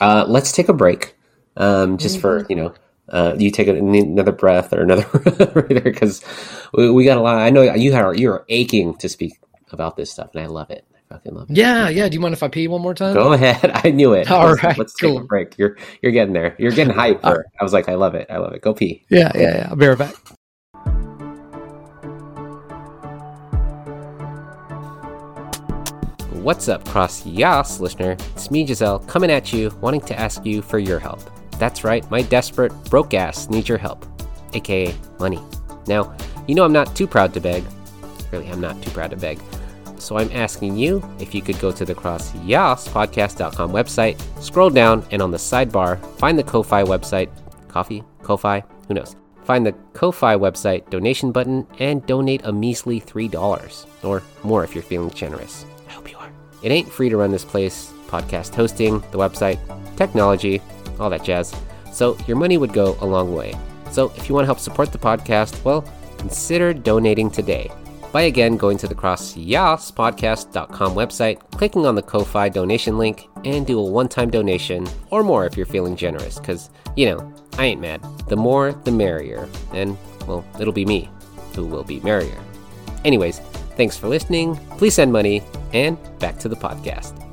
uh, 0.00 0.24
let's 0.26 0.52
take 0.52 0.70
a 0.70 0.72
break 0.72 1.14
um, 1.58 1.98
just 1.98 2.16
mm-hmm. 2.16 2.22
for 2.22 2.46
you 2.48 2.56
know 2.56 2.72
uh, 3.10 3.34
you 3.38 3.50
take 3.50 3.68
another 3.68 4.32
breath 4.32 4.72
or 4.72 4.82
another 4.82 5.04
breather 5.52 5.80
because 5.80 6.22
we, 6.72 6.90
we, 6.90 7.04
got 7.04 7.18
a 7.18 7.20
lot. 7.20 7.36
I 7.36 7.50
know 7.50 7.62
you 7.74 7.92
are 7.94 8.14
you're 8.14 8.44
aching 8.48 8.94
to 8.98 9.08
speak 9.08 9.38
about 9.72 9.96
this 9.96 10.10
stuff, 10.10 10.30
and 10.34 10.42
I 10.42 10.46
love 10.46 10.70
it. 10.70 10.86
Fucking 11.10 11.34
love 11.34 11.50
it. 11.50 11.56
Yeah, 11.56 11.88
yeah. 11.88 12.08
Do 12.08 12.14
you 12.14 12.20
mind 12.20 12.34
if 12.34 12.42
I 12.44 12.46
pee 12.46 12.68
one 12.68 12.80
more 12.80 12.94
time? 12.94 13.14
Go 13.14 13.32
ahead. 13.32 13.72
I 13.84 13.90
knew 13.90 14.12
it. 14.12 14.30
All 14.30 14.46
let's, 14.46 14.62
right, 14.62 14.78
let's 14.78 14.94
take 14.94 15.18
a 15.18 15.24
break. 15.24 15.58
You're 15.58 15.76
you're 16.02 16.12
getting 16.12 16.32
there. 16.32 16.54
You're 16.56 16.70
getting 16.70 16.94
hype 16.94 17.18
uh, 17.24 17.34
for. 17.34 17.46
I 17.60 17.64
was 17.64 17.72
like, 17.72 17.88
I 17.88 17.96
love 17.96 18.14
it. 18.14 18.28
I 18.30 18.38
love 18.38 18.52
it. 18.52 18.62
Go 18.62 18.72
pee. 18.72 19.04
Yeah, 19.10 19.32
yeah, 19.34 19.56
yeah. 19.56 19.66
I'll 19.68 19.76
be 19.76 19.88
right 19.88 19.98
back. 19.98 20.14
What's 26.30 26.68
up, 26.68 26.88
Cross 26.88 27.26
Yas 27.26 27.80
listener? 27.80 28.12
It's 28.12 28.50
me, 28.52 28.64
Giselle, 28.64 29.00
coming 29.00 29.30
at 29.30 29.52
you, 29.52 29.76
wanting 29.80 30.00
to 30.02 30.18
ask 30.18 30.46
you 30.46 30.62
for 30.62 30.78
your 30.78 31.00
help. 31.00 31.20
That's 31.58 31.82
right, 31.84 32.08
my 32.10 32.22
desperate, 32.22 32.72
broke 32.84 33.14
ass 33.14 33.50
needs 33.50 33.68
your 33.68 33.76
help, 33.78 34.06
aka 34.54 34.94
money. 35.18 35.40
Now, 35.86 36.16
you 36.46 36.54
know 36.54 36.64
I'm 36.64 36.72
not 36.72 36.96
too 36.96 37.06
proud 37.06 37.34
to 37.34 37.40
beg. 37.40 37.62
Really, 38.30 38.48
I'm 38.48 38.60
not 38.60 38.80
too 38.80 38.90
proud 38.92 39.10
to 39.10 39.16
beg. 39.16 39.38
So 40.00 40.16
I'm 40.16 40.30
asking 40.32 40.76
you 40.76 41.02
if 41.18 41.34
you 41.34 41.42
could 41.42 41.60
go 41.60 41.70
to 41.70 41.84
the 41.84 41.94
CrossYasPodcast.com 41.94 43.70
website, 43.70 44.42
scroll 44.42 44.70
down, 44.70 45.04
and 45.10 45.20
on 45.20 45.30
the 45.30 45.36
sidebar, 45.36 46.02
find 46.16 46.38
the 46.38 46.42
Ko-Fi 46.42 46.82
website. 46.84 47.28
Coffee? 47.68 48.02
Ko-Fi? 48.22 48.64
Who 48.88 48.94
knows? 48.94 49.14
Find 49.44 49.66
the 49.66 49.72
Ko-Fi 49.92 50.36
website 50.36 50.88
donation 50.90 51.32
button 51.32 51.66
and 51.78 52.04
donate 52.06 52.44
a 52.44 52.52
measly 52.52 53.00
$3 53.00 53.86
or 54.04 54.22
more 54.42 54.64
if 54.64 54.74
you're 54.74 54.82
feeling 54.82 55.10
generous. 55.10 55.66
I 55.88 55.92
hope 55.92 56.10
you 56.10 56.16
are. 56.18 56.30
It 56.62 56.72
ain't 56.72 56.90
free 56.90 57.08
to 57.08 57.16
run 57.16 57.30
this 57.30 57.44
place, 57.44 57.92
podcast 58.06 58.54
hosting, 58.54 59.00
the 59.10 59.18
website, 59.18 59.58
technology, 59.96 60.62
all 60.98 61.10
that 61.10 61.24
jazz. 61.24 61.54
So 61.92 62.16
your 62.26 62.36
money 62.36 62.58
would 62.58 62.72
go 62.72 62.96
a 63.00 63.06
long 63.06 63.34
way. 63.34 63.54
So 63.90 64.12
if 64.16 64.28
you 64.28 64.34
want 64.34 64.44
to 64.44 64.48
help 64.48 64.60
support 64.60 64.92
the 64.92 64.98
podcast, 64.98 65.62
well, 65.64 65.84
consider 66.18 66.72
donating 66.72 67.30
today 67.30 67.70
by 68.12 68.22
again 68.22 68.56
going 68.56 68.78
to 68.78 68.88
the 68.88 68.94
CrossYasPodcast.com 68.94 70.94
website, 70.94 71.38
clicking 71.52 71.86
on 71.86 71.94
the 71.94 72.02
Ko-Fi 72.02 72.48
donation 72.48 72.98
link, 72.98 73.28
and 73.44 73.66
do 73.66 73.78
a 73.78 73.84
one-time 73.84 74.30
donation 74.30 74.86
or 75.10 75.22
more 75.22 75.46
if 75.46 75.56
you're 75.56 75.66
feeling 75.66 75.96
generous, 75.96 76.38
because, 76.38 76.70
you 76.96 77.06
know, 77.06 77.34
I 77.58 77.66
ain't 77.66 77.80
mad. 77.80 78.02
The 78.28 78.36
more, 78.36 78.72
the 78.84 78.92
merrier. 78.92 79.48
And, 79.72 79.96
well, 80.26 80.44
it'll 80.58 80.72
be 80.72 80.84
me 80.84 81.08
who 81.54 81.66
will 81.66 81.84
be 81.84 82.00
merrier. 82.00 82.38
Anyways, 83.04 83.38
thanks 83.76 83.96
for 83.96 84.08
listening. 84.08 84.56
Please 84.76 84.94
send 84.94 85.12
money, 85.12 85.42
and 85.72 85.96
back 86.18 86.38
to 86.38 86.48
the 86.48 86.56
podcast. 86.56 87.29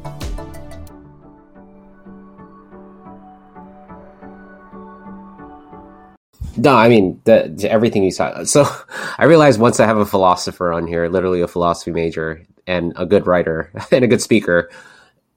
No, 6.58 6.76
I 6.76 6.90
mean 6.90 7.22
the, 7.26 7.68
everything 7.70 8.04
you 8.04 8.12
saw. 8.12 8.44
So 8.44 8.66
I 9.18 9.26
realized 9.26 9.60
once 9.60 9.80
I 9.80 9.86
have 9.86 9.98
a 9.98 10.06
philosopher 10.06 10.74
on 10.74 10.88
here, 10.88 11.08
literally 11.08 11.42
a 11.42 11.48
philosophy 11.48 11.92
major 11.92 12.46
and 12.66 12.94
a 12.96 13.06
good 13.06 13.28
writer 13.28 13.72
and 13.92 14.04
a 14.04 14.08
good 14.08 14.22
speaker, 14.22 14.70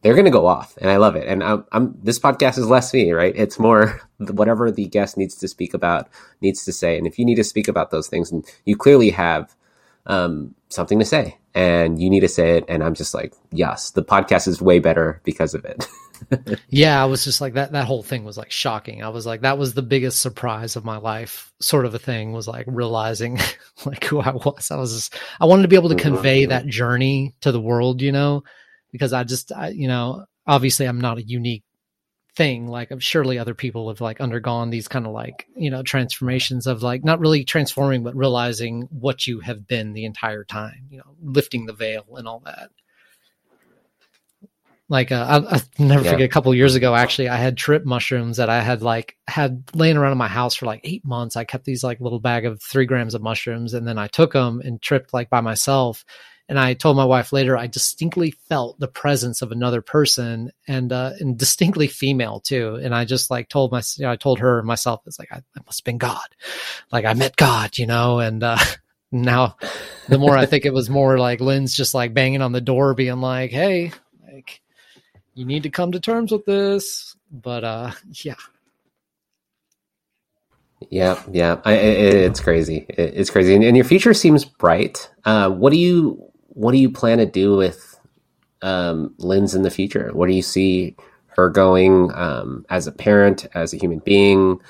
they're 0.03 0.15
going 0.15 0.25
to 0.25 0.31
go 0.31 0.47
off, 0.47 0.79
and 0.81 0.91
I 0.91 0.97
love 0.97 1.15
it. 1.15 1.29
And 1.29 1.45
I'm, 1.45 1.65
I'm 1.73 1.95
this 2.03 2.19
podcast 2.19 2.57
is 2.57 2.69
less 2.69 2.93
me, 2.95 3.13
right? 3.13 3.35
It's 3.37 3.59
more 3.59 4.01
whatever 4.19 4.71
the 4.71 4.87
guest 4.87 5.17
needs 5.17 5.35
to 5.37 5.49
speak 5.49 5.75
about, 5.75 6.09
needs 6.41 6.65
to 6.65 6.73
say. 6.73 6.97
And 6.97 7.07
if 7.07 7.19
you 7.19 7.25
need 7.25 7.35
to 7.37 7.45
speak 7.45 7.69
about 7.69 7.91
those 7.91 8.09
things, 8.09 8.33
and 8.33 8.45
you 8.65 8.77
clearly 8.77 9.11
have 9.11 9.55
um, 10.07 10.55
something 10.71 10.99
to 10.99 11.05
say, 11.05 11.37
and 11.55 12.01
you 12.01 12.09
need 12.09 12.21
to 12.21 12.29
say 12.29 12.57
it, 12.57 12.65
and 12.67 12.83
I'm 12.83 12.95
just 12.95 13.13
like, 13.13 13.35
yes, 13.53 13.91
the 13.91 14.03
podcast 14.03 14.49
is 14.49 14.63
way 14.63 14.79
better 14.79 15.21
because 15.25 15.53
of 15.53 15.67
it. 15.67 15.87
Yeah, 16.69 17.03
I 17.03 17.07
was 17.07 17.25
just 17.25 17.40
like 17.40 17.55
that. 17.55 17.73
That 17.73 17.87
whole 17.87 18.03
thing 18.03 18.25
was 18.25 18.38
like 18.38 18.51
shocking. 18.51 19.03
I 19.03 19.09
was 19.09 19.27
like, 19.27 19.43
that 19.43 19.59
was 19.59 19.75
the 19.75 19.83
biggest 19.83 20.21
surprise 20.21 20.77
of 20.77 20.85
my 20.85 20.97
life, 20.97 21.53
sort 21.61 21.87
of 21.87 21.95
a 21.95 21.99
thing. 21.99 22.33
Was 22.33 22.47
like 22.47 22.66
realizing 22.69 23.38
like 23.85 24.05
who 24.05 24.21
I 24.21 24.33
was. 24.33 24.71
I 24.71 24.77
was 24.77 24.95
just, 24.95 25.16
I 25.40 25.47
wanted 25.47 25.62
to 25.62 25.69
be 25.69 25.77
able 25.77 25.88
to 25.88 25.97
mm-hmm. 25.97 26.14
convey 26.14 26.47
that 26.47 26.66
journey 26.66 27.35
to 27.40 27.53
the 27.53 27.61
world, 27.61 28.01
you 28.03 28.12
know, 28.12 28.45
because 28.93 29.12
I 29.12 29.25
just, 29.25 29.53
I, 29.53 29.69
you 29.69 29.88
know, 29.88 30.25
obviously 30.47 30.87
I'm 30.87 31.01
not 31.01 31.19
a 31.19 31.23
unique 31.23 31.64
thing. 32.37 32.69
Like, 32.69 32.90
I'm 32.90 33.01
surely 33.01 33.38
other 33.38 33.55
people 33.55 33.88
have 33.88 34.01
like 34.01 34.21
undergone 34.21 34.71
these 34.71 34.88
kind 34.88 35.07
of 35.07 35.12
like, 35.12 35.47
you 35.57 35.71
know, 35.71 35.83
transformations 35.83 36.66
of 36.66 36.83
like 36.83 37.05
not 37.05 37.21
really 37.21 37.45
transforming, 37.45 38.05
but 38.05 38.16
realizing 38.16 38.88
what 38.90 39.27
you 39.27 39.40
have 39.40 39.66
been 39.66 39.93
the 39.93 40.05
entire 40.05 40.45
time. 40.45 40.87
You 40.90 40.99
know, 40.99 41.16
lifting 41.23 41.66
the 41.66 41.73
veil 41.73 42.07
and 42.16 42.29
all 42.29 42.43
that 42.47 42.71
like 44.90 45.11
uh, 45.12 45.24
I, 45.48 45.57
I 45.57 45.61
never 45.79 46.05
Yeah. 46.05 46.11
forget 46.11 46.26
a 46.26 46.29
couple 46.29 46.55
years 46.55 46.74
ago 46.74 46.94
actually 46.94 47.29
i 47.31 47.37
had 47.37 47.57
trip 47.57 47.85
mushrooms 47.87 48.37
that 48.37 48.50
i 48.50 48.61
had 48.61 48.83
like 48.83 49.16
had 49.26 49.62
laying 49.72 49.96
around 49.96 50.12
in 50.12 50.18
my 50.18 50.29
house 50.29 50.55
for 50.57 50.66
like 50.66 50.81
eight 50.85 51.05
months. 51.05 51.37
I 51.37 51.44
kept 51.44 51.64
these 51.64 51.83
like 51.85 52.00
little 52.00 52.18
bag 52.20 52.44
of 52.44 52.61
three 52.61 52.85
grams 52.85 53.14
of 53.14 53.22
mushrooms 53.22 53.72
and 53.72 53.87
then 53.87 53.96
i 53.96 54.09
took 54.09 54.33
them 54.33 54.61
and 54.62 54.83
tripped 54.83 55.14
like 55.14 55.31
by 55.31 55.40
myself. 55.40 56.05
And 56.48 56.59
i 56.59 56.74
told 56.74 56.96
my 56.96 57.05
wife 57.05 57.33
later 57.33 57.57
i 57.57 57.68
distinctly 57.68 58.33
felt 58.48 58.81
the 58.81 58.88
presence 58.88 59.40
of 59.40 59.53
another 59.53 59.81
person 59.83 60.50
and 60.66 60.92
uh 60.92 61.12
and 61.20 61.38
distinctly 61.38 61.87
female 61.87 62.40
too. 62.40 62.74
And 62.83 62.92
i 62.92 63.05
just 63.05 63.31
like 63.31 63.48
told 63.48 63.70
my 63.70 63.83
you 63.96 64.05
know, 64.05 64.11
i 64.11 64.16
told 64.16 64.40
her 64.40 64.61
myself 64.64 65.03
it's 65.07 65.20
like 65.20 65.31
I, 65.31 65.37
I 65.37 65.61
must 65.64 65.81
have 65.81 65.85
been 65.85 65.98
god. 65.98 66.26
Like 66.90 67.05
i 67.05 67.14
met 67.14 67.37
god 67.37 67.79
you 67.79 67.87
know? 67.87 68.18
And 68.18 68.42
uh 68.42 68.59
now 69.12 69.57
the 70.09 70.18
more 70.18 70.37
i 70.37 70.46
think 70.46 70.64
it 70.64 70.74
was 70.74 70.90
more 70.90 71.18
like 71.18 71.40
Linz 71.40 71.74
just 71.76 71.94
like 71.94 72.14
banging 72.14 72.42
on 72.42 72.50
the 72.53 72.61
door 72.61 72.94
being 72.94 73.20
like 73.20 73.50
hey 73.53 73.92
like 74.33 74.61
you 75.35 75.45
need 75.47 75.64
to 75.64 75.71
come 75.71 75.93
to 75.93 76.01
terms 76.01 76.33
with 76.33 76.47
this 76.47 77.16
but 77.31 77.64
uh 77.64 77.93
yeah 78.25 78.35
Yeah, 80.90 81.23
yeah, 81.33 81.61
I, 81.64 81.75
it, 81.75 82.14
it's 82.16 82.40
crazy. 82.40 82.87
It, 82.90 83.14
it's 83.16 83.31
crazy, 83.31 83.55
and, 83.55 83.64
and 83.64 83.77
your 83.77 83.85
future 83.87 84.14
seems 84.14 84.45
bright. 84.45 85.11
Uh, 85.25 85.51
what 85.51 85.73
do 85.73 85.79
you 85.79 86.23
What 86.49 86.73
do 86.73 86.79
you 86.79 86.90
plan 86.90 87.19
to 87.19 87.27
do 87.27 87.57
with 87.57 88.01
um, 88.62 89.14
Linz 89.19 89.55
in 89.55 89.62
the 89.62 89.71
future? 89.71 90.11
What 90.14 90.29
do 90.29 90.35
you 90.35 90.43
see 90.43 90.97
her 91.37 91.51
going 91.51 92.12
um, 92.14 92.66
as 92.71 92.87
a 92.87 92.93
parent, 92.93 93.47
as 93.55 93.75
a 93.75 93.79
human 93.79 94.01
being, 94.01 94.61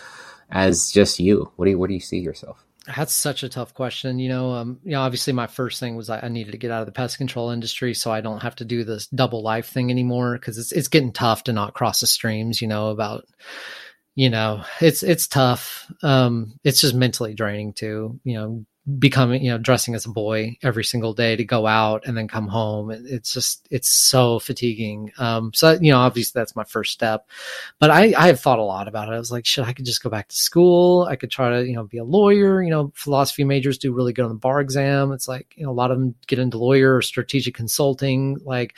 as 0.51 0.91
just 0.93 1.21
you? 1.21 1.53
What 1.57 1.67
do 1.67 1.73
you 1.73 1.79
What 1.79 1.89
do 1.89 1.95
you 1.95 2.01
see 2.01 2.19
yourself? 2.21 2.65
That's 2.97 3.13
such 3.13 3.43
a 3.43 3.49
tough 3.49 3.75
question. 3.75 4.19
You 4.19 4.29
know 4.29 4.53
um 4.53 4.81
you 4.85 4.93
know 4.93 5.01
obviously 5.01 5.33
my 5.33 5.47
first 5.47 5.81
thing 5.81 5.97
was 5.97 6.11
I, 6.11 6.21
I 6.21 6.29
needed 6.29 6.53
to 6.53 6.59
get 6.59 6.71
out 6.71 6.81
of 6.81 6.87
the 6.87 6.93
pest 6.93 7.19
control 7.19 7.51
industry 7.51 7.95
so 7.95 8.11
i 8.11 8.21
don't 8.21 8.43
have 8.43 8.57
to 8.57 8.65
do 8.65 8.85
this 8.85 9.07
double 9.09 9.43
life 9.43 9.69
thing 9.69 9.91
anymore 9.91 10.35
because 10.35 10.59
it's 10.59 10.73
it's 10.73 10.89
getting 10.89 11.13
tough 11.13 11.45
to 11.45 11.53
not 11.53 11.75
cross 11.75 12.01
the 12.01 12.07
streams 12.07 12.61
you 12.61 12.69
know 12.69 12.91
about 12.91 13.25
you 14.15 14.31
know 14.31 14.65
it's 14.81 15.03
it's 15.03 15.27
tough. 15.27 15.91
Um 16.03 16.55
it's 16.65 16.81
just 16.81 16.95
mentally 16.95 17.35
draining 17.35 17.73
too 17.73 18.21
you 18.25 18.35
know 18.35 18.67
becoming 18.99 19.45
you 19.45 19.51
know 19.51 19.59
dressing 19.59 19.95
as 19.95 20.07
a 20.07 20.11
boy 20.11 20.57
every 20.63 20.85
single 20.85 21.13
day 21.13 21.37
to 21.37 21.45
go 21.45 21.67
out 21.67 22.07
and 22.07 22.17
then 22.17 22.29
come 22.29 22.49
home. 22.49 22.91
It's 22.91 23.33
just 23.33 23.67
it's 23.71 23.89
so 23.89 24.39
fatiguing. 24.39 25.13
Um 25.19 25.53
so 25.55 25.79
you 25.81 25.93
know 25.93 25.99
obviously 25.99 26.39
that's 26.39 26.57
my 26.57 26.65
first 26.65 26.93
step 26.93 27.29
but 27.79 27.91
i 27.91 28.15
i 28.17 28.27
have 28.27 28.41
thought 28.41 28.59
a 28.59 28.63
lot 28.63 28.89
about 28.89 29.09
it. 29.09 29.13
I 29.13 29.19
was 29.19 29.33
like 29.33 29.47
shit 29.47 29.65
i 29.65 29.73
could 29.73 29.85
just 29.85 30.03
go 30.03 30.11
back 30.11 30.29
to 30.29 30.37
school. 30.37 31.05
I 31.05 31.17
could 31.17 31.31
try 31.31 31.51
to 31.51 31.67
you 31.67 31.75
know 31.75 31.85
be 31.85 31.99
a 31.99 32.05
lawyer. 32.05 32.63
You 32.63 32.71
know 32.71 32.93
philosophy 32.95 33.45
majors 33.45 33.79
do 33.79 33.93
really 33.93 34.13
good 34.13 34.25
on 34.25 34.31
the 34.31 34.35
bar 34.35 34.61
exam. 34.61 35.13
It's 35.13 35.29
like 35.29 35.55
you 35.57 35.65
know 35.65 35.71
a 35.71 35.73
lot 35.73 35.91
of 35.91 35.99
them 35.99 36.15
get 36.27 36.39
into 36.39 36.59
lawyer 36.59 36.97
or 36.97 37.03
strategic 37.03 37.55
consulting. 37.55 38.39
Like 38.45 38.75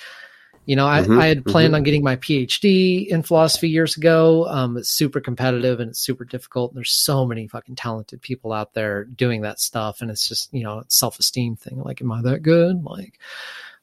you 0.65 0.77
know, 0.77 0.87
I, 0.87 1.03
Mhm, 1.03 1.21
I 1.21 1.27
had 1.27 1.45
planned 1.45 1.73
mhm. 1.73 1.77
on 1.77 1.83
getting 1.83 2.05
my 2.05 2.17
PhD 2.17 3.07
in 3.09 3.23
philosophy 3.23 3.69
years 3.69 3.97
ago. 3.97 4.47
Um, 4.47 4.77
it's 4.77 4.91
super 4.91 5.21
competitive 5.21 5.81
and 5.81 5.91
it's 5.91 5.99
super 5.99 6.25
difficult. 6.25 6.71
And 6.71 6.79
there's 6.79 6.93
so 6.93 7.27
many 7.27 7.49
fucking 7.49 7.75
talented 7.77 8.23
people 8.23 8.53
out 8.53 8.73
there 8.75 9.05
doing 9.05 9.43
that 9.43 9.59
stuff. 9.59 10.01
And 10.01 10.11
it's 10.11 10.29
just, 10.29 10.53
you 10.55 10.63
know, 10.63 10.85
self 10.89 11.19
esteem 11.19 11.57
thing. 11.57 11.83
Like, 11.83 12.01
am 12.01 12.13
I 12.13 12.23
that 12.23 12.43
good? 12.43 12.85
Like, 12.85 13.19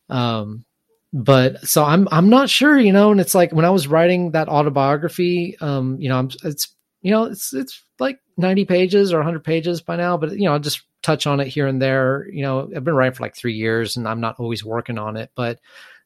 um, 0.10 0.64
but 1.12 1.68
so 1.68 1.84
I'm, 1.84 2.08
I'm 2.12 2.30
not 2.30 2.50
sure, 2.50 2.78
you 2.80 2.94
know, 2.94 3.12
and 3.12 3.20
it's 3.20 3.36
like 3.36 3.52
when 3.52 3.66
I 3.66 3.72
was 3.72 3.88
writing 3.88 4.32
that 4.32 4.48
autobiography, 4.48 5.58
um, 5.60 5.98
you 6.00 6.08
know, 6.08 6.18
I'm, 6.18 6.30
it's, 6.44 6.70
you 7.02 7.12
know, 7.12 7.26
it's, 7.26 7.54
it's 7.54 7.84
like 8.00 8.20
90 8.38 8.66
pages 8.66 9.12
or 9.12 9.18
100 9.18 9.44
pages 9.44 9.82
by 9.82 9.96
now, 9.98 10.18
but, 10.18 10.32
you 10.32 10.46
know, 10.46 10.54
I'll 10.54 10.60
just 10.60 10.84
touch 11.02 11.28
on 11.28 11.40
it 11.40 11.48
here 11.48 11.68
and 11.68 11.82
there. 11.82 12.28
You 12.32 12.44
know, 12.44 12.70
I've 12.74 12.84
been 12.84 12.94
writing 12.94 13.16
for 13.16 13.24
like 13.24 13.36
three 13.36 13.56
years 13.56 13.98
and 13.98 14.08
I'm 14.08 14.22
not 14.22 14.40
always 14.40 14.64
working 14.64 14.98
on 14.98 15.18
it, 15.18 15.32
but 15.36 15.60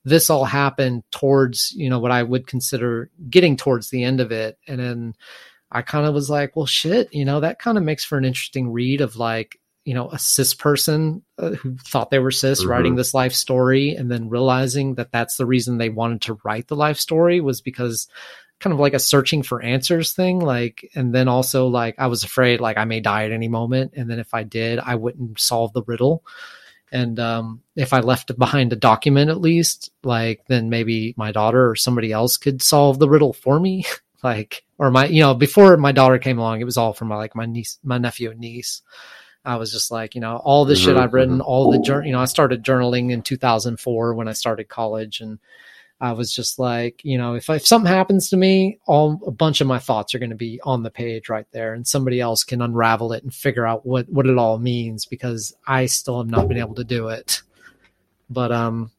this 0.05 0.29
all 0.29 0.45
happened 0.45 1.03
towards 1.11 1.71
you 1.73 1.89
know 1.89 1.99
what 1.99 2.11
i 2.11 2.21
would 2.23 2.45
consider 2.47 3.09
getting 3.29 3.55
towards 3.57 3.89
the 3.89 4.03
end 4.03 4.19
of 4.19 4.31
it. 4.31 4.57
And 4.67 4.79
then 4.79 5.13
i 5.71 5.81
kind 5.81 6.05
of 6.05 6.13
was 6.13 6.29
like 6.29 6.55
well 6.55 6.65
shit 6.65 7.13
you 7.13 7.25
know 7.25 7.39
that 7.39 7.59
kind 7.59 7.77
of 7.77 7.83
makes 7.83 8.03
for 8.05 8.17
an 8.17 8.25
interesting 8.25 8.71
read 8.71 9.01
of 9.01 9.15
like 9.15 9.59
you 9.85 9.93
know 9.93 10.09
a 10.11 10.19
cis 10.19 10.53
person 10.53 11.23
uh, 11.37 11.51
who 11.51 11.75
thought 11.77 12.09
they 12.11 12.19
were 12.19 12.31
cis 12.31 12.63
Mhm. 12.63 12.67
writing 12.69 12.95
this 12.95 13.13
life 13.13 13.33
story 13.33 13.95
and 13.95 14.09
then 14.11 14.29
realizing 14.29 14.95
that 14.95 15.11
that's 15.11 15.35
the 15.37 15.45
reason 15.45 15.77
they 15.77 15.89
wanted 15.89 16.21
to 16.23 16.37
write 16.43 16.67
the 16.67 16.75
life 16.75 16.97
story 16.97 17.41
was 17.41 17.59
because 17.61 18.07
kind 18.59 18.73
of 18.73 18.79
like 18.79 18.93
a 18.93 18.99
searching 18.99 19.43
for 19.43 19.61
answers 19.61 20.13
thing 20.13 20.39
like 20.39 20.89
and 20.95 21.13
then 21.13 21.27
also 21.27 21.67
like 21.67 21.95
i 21.97 22.07
was 22.07 22.23
afraid 22.23 22.61
like 22.61 22.77
i 22.77 22.85
may 22.85 23.01
die 23.01 23.25
at 23.25 23.31
any 23.31 23.47
moment. 23.49 23.91
And 23.97 24.09
then 24.09 24.19
if 24.19 24.33
i 24.33 24.43
did 24.43 24.79
i 24.79 24.95
wouldn't 24.95 25.39
solve 25.39 25.73
the 25.73 25.83
riddle 25.83 26.23
and 26.93 27.19
um, 27.19 27.61
if 27.75 27.91
I 27.91 27.99
left 27.99 28.37
behind 28.37 28.71
a 28.71 28.77
document 28.77 29.31
at 29.31 29.41
least, 29.41 29.91
like 30.03 30.45
then 30.47 30.69
maybe 30.69 31.15
my 31.17 31.31
daughter 31.31 31.69
or 31.69 31.75
somebody 31.75 32.11
else 32.11 32.37
could 32.37 32.61
solve 32.61 32.99
the 32.99 33.09
riddle 33.09 33.33
for 33.33 33.59
me. 33.59 33.85
like, 34.23 34.63
or 34.77 34.91
my, 34.91 35.07
you 35.07 35.21
know, 35.21 35.33
before 35.33 35.75
my 35.75 35.91
daughter 35.91 36.19
came 36.19 36.37
along, 36.37 36.61
it 36.61 36.65
was 36.65 36.77
all 36.77 36.93
from 36.93 37.07
my, 37.09 37.15
like 37.15 37.35
my 37.35 37.47
niece, 37.47 37.79
my 37.83 37.97
nephew 37.97 38.29
and 38.29 38.39
niece. 38.39 38.83
I 39.43 39.57
was 39.57 39.73
just 39.73 39.91
like, 39.91 40.15
you 40.15 40.21
know, 40.21 40.37
all 40.37 40.65
the 40.65 40.75
shit 40.75 40.95
Mhm, 40.95 40.99
I've 40.99 41.13
written, 41.13 41.41
all 41.41 41.69
the 41.69 41.79
jour- 41.79 42.05
you 42.05 42.13
know, 42.13 42.21
I 42.21 42.25
started 42.25 42.63
journaling 42.63 43.11
in 43.11 43.23
2004 43.23 44.13
when 44.13 44.27
I 44.27 44.33
started 44.33 44.69
college, 44.69 45.19
and 45.19 45.39
I 46.03 46.11
was 46.11 46.33
just 46.33 46.59
like, 46.59 46.99
you 47.05 47.17
know, 47.17 47.35
if, 47.35 47.49
if 47.49 47.65
something 47.65 47.89
happens 47.89 48.29
to 48.29 48.37
me, 48.37 48.77
all 48.85 49.21
a 49.25 49.31
bunch 49.31 49.61
of 49.61 49.67
my 49.67 49.79
thoughts 49.79 50.13
are 50.13 50.19
going 50.19 50.31
to 50.31 50.35
be 50.35 50.59
on 50.61 50.83
the 50.83 50.91
page 50.91 51.29
right 51.29 51.47
there, 51.51 51.73
and 51.73 51.87
somebody 51.87 52.19
else 52.19 52.43
can 52.43 52.61
unravel 52.61 53.13
it 53.13 53.23
and 53.23 53.33
figure 53.33 53.65
out 53.65 53.85
what 53.85 54.09
what 54.09 54.27
it 54.27 54.37
all 54.37 54.59
means 54.59 55.05
because 55.05 55.55
I 55.65 55.85
still 55.85 56.17
have 56.17 56.29
not 56.29 56.49
been 56.49 56.57
able 56.57 56.75
to 56.75 56.83
do 56.83 57.07
it. 57.07 57.41
But 58.29 58.51
um, 58.51 58.91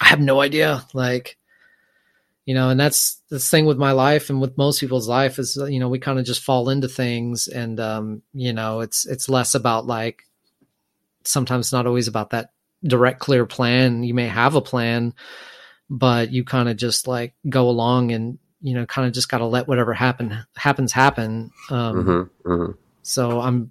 I 0.00 0.04
have 0.04 0.20
no 0.20 0.40
idea, 0.40 0.84
like 0.94 1.36
you 2.44 2.54
know 2.54 2.70
and 2.70 2.78
that's 2.78 3.20
the 3.28 3.40
thing 3.40 3.66
with 3.66 3.76
my 3.76 3.90
life 3.90 4.30
and 4.30 4.40
with 4.40 4.56
most 4.56 4.78
people's 4.78 5.08
life 5.08 5.40
is 5.40 5.58
you 5.68 5.80
know 5.80 5.88
we 5.88 5.98
kind 5.98 6.20
of 6.20 6.24
just 6.24 6.44
fall 6.44 6.68
into 6.68 6.86
things 6.86 7.48
and 7.48 7.80
um 7.80 8.22
you 8.34 8.52
know 8.52 8.82
it's 8.82 9.04
it's 9.04 9.28
less 9.28 9.56
about 9.56 9.84
like 9.84 10.22
sometimes 11.24 11.72
not 11.72 11.88
always 11.88 12.06
about 12.06 12.30
that 12.30 12.52
direct 12.84 13.18
clear 13.18 13.46
plan 13.46 14.04
you 14.04 14.14
may 14.14 14.28
have 14.28 14.54
a 14.54 14.60
plan 14.60 15.12
but 15.90 16.30
you 16.32 16.44
kind 16.44 16.68
of 16.68 16.76
just 16.76 17.06
like 17.06 17.34
go 17.48 17.68
along 17.68 18.12
and 18.12 18.38
you 18.60 18.74
know 18.74 18.86
kind 18.86 19.06
of 19.06 19.14
just 19.14 19.28
got 19.28 19.38
to 19.38 19.46
let 19.46 19.68
whatever 19.68 19.92
happen 19.94 20.44
happens 20.56 20.92
happen 20.92 21.50
um 21.70 22.30
hmm 22.44 22.50
hmm 22.64 22.70
so 23.02 23.40
i'm 23.40 23.70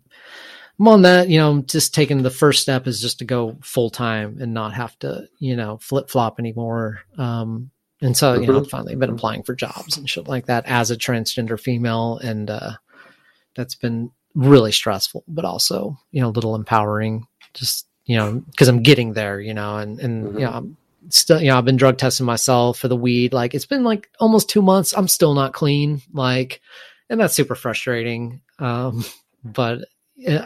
i'm 0.79 0.87
on 0.87 1.01
that 1.01 1.27
you 1.27 1.37
know 1.37 1.61
just 1.63 1.93
taking 1.93 2.21
the 2.21 2.29
first 2.29 2.61
step 2.61 2.87
is 2.87 3.01
just 3.01 3.19
to 3.19 3.25
go 3.25 3.57
full 3.61 3.89
time 3.89 4.37
and 4.39 4.53
not 4.53 4.73
have 4.73 4.97
to 4.99 5.27
you 5.39 5.55
know 5.55 5.77
flip 5.81 6.09
flop 6.09 6.39
anymore 6.39 7.01
um 7.17 7.69
and 8.01 8.15
so 8.15 8.33
you 8.35 8.47
know 8.47 8.61
Mhm. 8.61 8.69
finally 8.69 8.95
been 8.95 9.09
applying 9.09 9.43
for 9.43 9.55
jobs 9.55 9.97
and 9.97 10.09
shit 10.09 10.27
like 10.27 10.45
that 10.45 10.65
as 10.67 10.91
a 10.91 10.95
transgender 10.97 11.59
female 11.59 12.19
and 12.23 12.49
uh 12.49 12.73
that's 13.55 13.75
been 13.75 14.11
really 14.35 14.71
stressful 14.71 15.23
but 15.27 15.45
also 15.45 15.97
you 16.11 16.21
know 16.21 16.27
a 16.29 16.37
little 16.37 16.55
empowering 16.55 17.25
just 17.53 17.87
you 18.05 18.15
know 18.17 18.43
because 18.51 18.67
i'm 18.67 18.83
getting 18.83 19.13
there 19.13 19.39
you 19.41 19.53
know 19.53 19.77
and 19.77 19.99
and 19.99 20.27
Mhm. 20.27 20.39
you 20.39 20.45
know 20.45 20.51
i'm 20.51 20.77
still 21.09 21.41
you 21.41 21.47
know 21.47 21.57
i've 21.57 21.65
been 21.65 21.77
drug 21.77 21.97
testing 21.97 22.25
myself 22.25 22.79
for 22.79 22.87
the 22.87 22.95
weed 22.95 23.33
like 23.33 23.53
it's 23.53 23.65
been 23.65 23.83
like 23.83 24.09
almost 24.19 24.49
two 24.49 24.61
months. 24.61 24.93
I'm 24.95 25.07
still 25.07 25.33
not 25.33 25.53
clean 25.53 26.01
like 26.13 26.61
and 27.09 27.19
that's 27.19 27.33
super 27.33 27.55
frustrating 27.55 28.41
um 28.59 29.05
but 29.43 29.87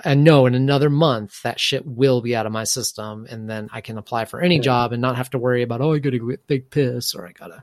I 0.03 0.15
know 0.15 0.47
in 0.47 0.55
another 0.55 0.89
month 0.89 1.43
that 1.43 1.59
shit 1.59 1.85
will 1.85 2.21
be 2.21 2.35
out 2.35 2.47
of 2.47 2.51
my 2.51 2.63
system, 2.63 3.27
and 3.29 3.47
then 3.47 3.69
I 3.71 3.81
can 3.81 3.99
apply 3.99 4.25
for 4.25 4.41
any 4.41 4.59
job 4.59 4.93
and 4.93 5.01
not 5.01 5.15
have 5.15 5.29
to 5.31 5.37
worry 5.37 5.61
about 5.61 5.79
oh 5.79 5.93
I 5.93 5.99
gotta 5.99 6.17
go 6.17 6.29
get 6.29 6.47
big 6.47 6.71
piss 6.71 7.13
or 7.13 7.27
I 7.27 7.33
gotta 7.33 7.61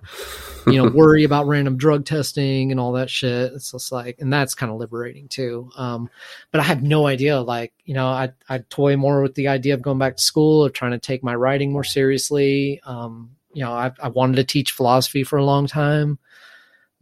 you 0.68 0.74
know 0.74 0.88
worry 0.88 1.24
about 1.24 1.48
random 1.48 1.76
drug 1.76 2.04
testing 2.04 2.70
and 2.70 2.78
all 2.78 2.92
that 2.92 3.11
shit. 3.11 3.52
It's 3.54 3.72
just 3.72 3.90
like, 3.90 4.20
and 4.20 4.32
that's 4.32 4.54
kind 4.54 4.70
of 4.70 4.78
liberating 4.78 5.26
too. 5.26 5.68
Um, 5.76 6.09
but 6.52 6.61
I 6.61 6.64
have 6.64 6.80
no 6.80 7.09
idea. 7.09 7.40
Like 7.40 7.72
you 7.84 7.94
know, 7.94 8.07
I 8.07 8.30
I 8.48 8.59
toy 8.59 8.96
more 8.96 9.20
with 9.20 9.34
the 9.34 9.48
idea 9.48 9.74
of 9.74 9.82
going 9.82 9.98
back 9.98 10.16
to 10.16 10.22
school 10.22 10.64
or 10.64 10.70
trying 10.70 10.92
to 10.92 11.00
take 11.00 11.24
my 11.24 11.34
writing 11.34 11.72
more 11.72 11.84
seriously. 11.84 12.80
Um, 12.84 13.30
you 13.52 13.64
know, 13.64 13.72
I 13.72 13.90
I 14.00 14.11
wanted 14.11 14.36
to 14.36 14.44
teach 14.44 14.70
philosophy 14.70 15.24
for 15.24 15.38
a 15.38 15.44
long 15.44 15.66
time, 15.66 16.18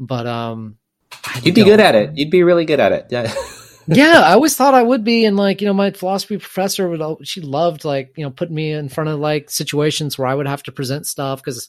but 0.01 0.27
um. 0.27 0.79
I 1.27 1.41
You'd 1.45 1.55
be 1.55 1.63
good 1.63 1.79
at 1.79 1.95
it. 1.95 2.19
You'd 2.19 2.31
be 2.31 2.43
really 2.43 2.65
good 2.65 2.81
at 2.81 2.91
it. 2.91 3.07
Yeah. 3.09 3.33
yeah, 3.89 4.21
I 4.25 4.33
always 4.33 4.57
thought 4.57 4.75
I 4.75 4.83
would 4.83 5.05
be, 5.05 5.25
and 5.25 5.37
like 5.37 5.61
you 5.61 5.67
know, 5.67 5.75
my 5.75 5.91
philosophy 5.91 6.39
professor 6.39 6.89
would 6.89 7.27
she 7.27 7.41
loved 7.41 7.85
like 7.85 8.13
you 8.17 8.25
know 8.25 8.31
putting 8.31 8.55
me 8.55 8.73
in 8.73 8.89
front 8.89 9.11
of 9.11 9.19
like 9.19 9.51
situations 9.51 10.19
where 10.19 10.27
I 10.29 10.35
would 10.35 10.47
have 10.47 10.63
to 10.65 10.73
present 10.73 11.07
stuff 11.07 11.41
because 11.43 11.69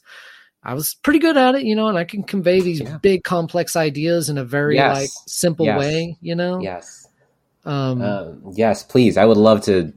I 0.64 0.74
was 0.74 0.96
pretty 0.96 1.20
good 1.20 1.38
at 1.38 1.56
it, 1.56 1.64
you 1.64 1.76
know, 1.76 1.88
and 1.88 1.98
I 1.98 2.04
can 2.06 2.24
convey 2.24 2.60
these 2.62 2.82
Yeah. 2.82 2.98
big 2.98 3.24
complex 3.24 3.76
ideas 3.76 4.30
in 4.30 4.38
a 4.38 4.44
very 4.44 4.76
Yes. 4.76 4.94
like 4.96 5.10
simple 5.28 5.66
Yes. 5.68 5.78
way, 5.80 6.18
you 6.22 6.36
know. 6.36 6.60
yes. 6.62 7.05
Um, 7.66 8.02
Um, 8.02 8.52
yes, 8.54 8.84
please. 8.84 9.18
I 9.18 9.26
would 9.26 9.38
love 9.38 9.62
to. 9.66 9.94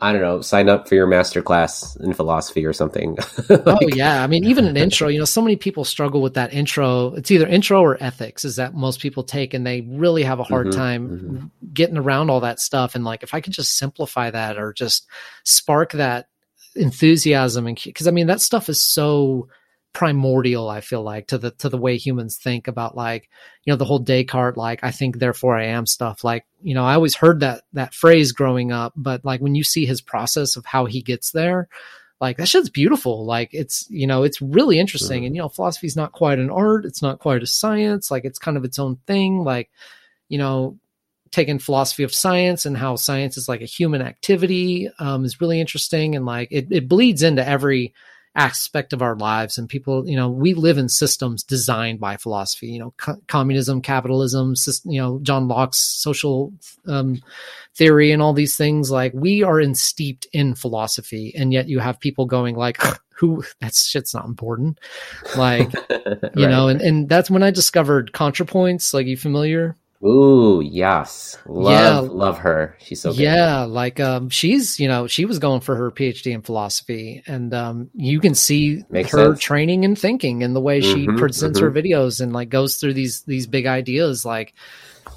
I 0.00 0.12
don't 0.12 0.22
know. 0.22 0.40
Sign 0.40 0.68
up 0.68 0.88
for 0.88 0.94
your 0.94 1.06
master 1.06 1.42
class 1.42 1.96
in 1.96 2.14
philosophy 2.14 2.64
or 2.64 2.72
something. 2.72 3.18
oh 3.68 3.88
yeah, 3.88 4.22
I 4.22 4.26
mean, 4.26 4.44
even 4.44 4.66
an 4.66 4.76
intro. 4.76 5.08
You 5.08 5.18
know, 5.18 5.24
so 5.24 5.42
many 5.42 5.56
people 5.56 5.84
struggle 5.84 6.22
with 6.22 6.34
that 6.34 6.52
intro. 6.52 7.14
It's 7.14 7.30
either 7.30 7.46
intro 7.46 7.80
or 7.82 8.02
ethics 8.02 8.44
is 8.44 8.56
that 8.56 8.74
most 8.74 9.00
people 9.00 9.22
take, 9.22 9.54
and 9.54 9.66
they 9.66 9.82
really 9.82 10.22
have 10.24 10.40
a 10.40 10.44
hard 10.44 10.70
Mhm, 10.70 10.74
time 10.74 11.50
getting 11.72 11.96
around 11.98 12.30
all 12.30 12.40
that 12.40 12.60
stuff. 12.60 12.94
And 12.94 13.04
like, 13.04 13.22
if 13.22 13.34
I 13.34 13.40
could 13.40 13.52
just 13.52 13.76
simplify 13.76 14.30
that 14.30 14.58
or 14.58 14.72
just 14.72 15.06
spark 15.44 15.92
that 15.92 16.28
enthusiasm, 16.74 17.66
and 17.66 17.80
because 17.82 18.08
I 18.08 18.12
mean, 18.12 18.26
that 18.28 18.40
stuff 18.40 18.68
is 18.68 18.82
so 18.82 19.48
primordial. 19.92 20.68
I 20.68 20.80
feel 20.80 21.02
like 21.02 21.28
to 21.28 21.38
the 21.38 21.50
to 21.52 21.68
the 21.68 21.78
way 21.78 21.96
humans 21.96 22.36
think 22.36 22.68
about 22.68 22.96
like 22.96 23.28
you 23.64 23.72
know 23.72 23.76
the 23.76 23.84
whole 23.84 23.98
Descartes 23.98 24.56
like 24.56 24.84
I 24.84 24.90
think 24.90 25.18
therefore 25.18 25.56
I 25.56 25.66
am 25.66 25.86
stuff. 25.86 26.24
Like 26.24 26.46
you 26.62 26.74
know, 26.74 26.84
I 26.84 26.94
always 26.94 27.16
heard 27.16 27.40
that 27.40 27.62
that 27.72 27.94
phrase 27.94 28.32
growing 28.32 28.72
up, 28.72 28.92
but 28.96 29.24
like 29.24 29.40
when 29.40 29.54
you 29.54 29.64
see 29.64 29.86
his 29.86 30.00
process 30.00 30.56
of 30.56 30.64
how 30.66 30.86
he 30.86 31.02
gets 31.02 31.32
there 31.32 31.68
like 32.20 32.36
that 32.36 32.46
shit's 32.48 32.68
beautiful 32.68 33.24
like 33.24 33.48
it's 33.54 33.86
you 33.88 34.06
know 34.06 34.24
it's 34.24 34.42
really 34.42 34.78
interesting 34.78 35.22
Mhm. 35.22 35.26
and 35.28 35.36
you 35.36 35.40
know 35.40 35.48
philosophy 35.48 35.86
is 35.86 35.96
not 35.96 36.12
quite 36.12 36.38
an 36.38 36.50
art 36.50 36.84
it's 36.84 37.00
not 37.00 37.18
quite 37.18 37.42
a 37.42 37.46
science 37.46 38.10
like 38.10 38.26
it's 38.26 38.38
kind 38.38 38.58
of 38.58 38.64
its 38.66 38.78
own 38.78 38.96
thing 39.06 39.42
like 39.42 39.70
you 40.28 40.36
know 40.36 40.76
taking 41.30 41.58
philosophy 41.58 42.02
of 42.02 42.12
science 42.12 42.66
and 42.66 42.76
how 42.76 42.94
science 42.96 43.38
is 43.38 43.48
like 43.48 43.62
a 43.62 43.64
human 43.64 44.02
activity 44.02 44.90
um, 44.98 45.24
is 45.24 45.40
really 45.40 45.60
interesting 45.62 46.14
and 46.14 46.26
like 46.26 46.48
it, 46.50 46.66
it 46.70 46.88
bleeds 46.90 47.22
into 47.22 47.46
every 47.48 47.94
aspect 48.34 48.92
of 48.92 49.02
our 49.02 49.16
lives. 49.16 49.58
And 49.58 49.68
people 49.68 50.08
you 50.08 50.16
know 50.16 50.28
we 50.28 50.54
live 50.54 50.78
in 50.78 50.88
systems 50.88 51.42
designed 51.42 52.00
by 52.00 52.16
philosophy 52.16 52.68
you 52.68 52.78
know 52.78 52.94
co- 52.96 53.20
communism 53.26 53.82
capitalism 53.82 54.54
you 54.84 55.00
know 55.00 55.18
john 55.22 55.48
locke's 55.48 55.78
social 55.78 56.52
um, 56.86 57.20
theory 57.74 58.12
and 58.12 58.22
all 58.22 58.32
these 58.32 58.56
things. 58.56 58.90
Like 58.90 59.12
we 59.14 59.42
are 59.42 59.60
in 59.60 59.74
steeped 59.74 60.26
in 60.32 60.54
philosophy 60.54 61.32
and 61.36 61.52
yet 61.52 61.68
you 61.68 61.78
have 61.78 62.00
people 62.00 62.26
going 62.26 62.54
like 62.54 62.80
who 63.14 63.44
that 63.60 63.74
shit's 63.74 64.14
not 64.14 64.26
important. 64.26 64.78
Like 65.36 65.72
you 66.36 66.46
know 66.46 66.68
and, 66.68 66.80
and 66.80 67.08
that's 67.08 67.30
when 67.30 67.42
i 67.42 67.50
discovered 67.50 68.12
contrapoints. 68.12 68.94
Like 68.94 69.06
you 69.06 69.16
familiar 69.16 69.76
Ooh, 70.04 70.62
yes. 70.64 71.36
Love, 71.46 72.06
Yeah. 72.06 72.10
love 72.12 72.38
her. 72.38 72.74
She's 72.80 73.00
so 73.02 73.10
good. 73.12 73.20
yeah 73.20 73.64
like 73.64 74.00
um 74.00 74.30
she's 74.30 74.80
you 74.80 74.88
know 74.88 75.06
she 75.06 75.26
was 75.26 75.38
going 75.38 75.60
for 75.60 75.76
her 75.76 75.90
phd 75.90 76.26
in 76.26 76.40
philosophy 76.42 77.22
and 77.26 77.52
um 77.52 77.90
you 77.94 78.18
can 78.18 78.34
see 78.34 78.82
Makes 78.88 79.12
her 79.12 79.26
sense. 79.34 79.40
training 79.40 79.84
and 79.84 79.98
thinking 79.98 80.42
and 80.42 80.56
the 80.56 80.60
way 80.60 80.80
she 80.80 81.06
Mhm, 81.06 81.18
presents 81.18 81.58
her 81.60 81.70
videos 81.70 82.20
and 82.22 82.32
like 82.32 82.48
goes 82.48 82.76
through 82.76 82.94
these 82.94 83.22
these 83.24 83.46
big 83.46 83.66
ideas 83.66 84.24
like 84.24 84.54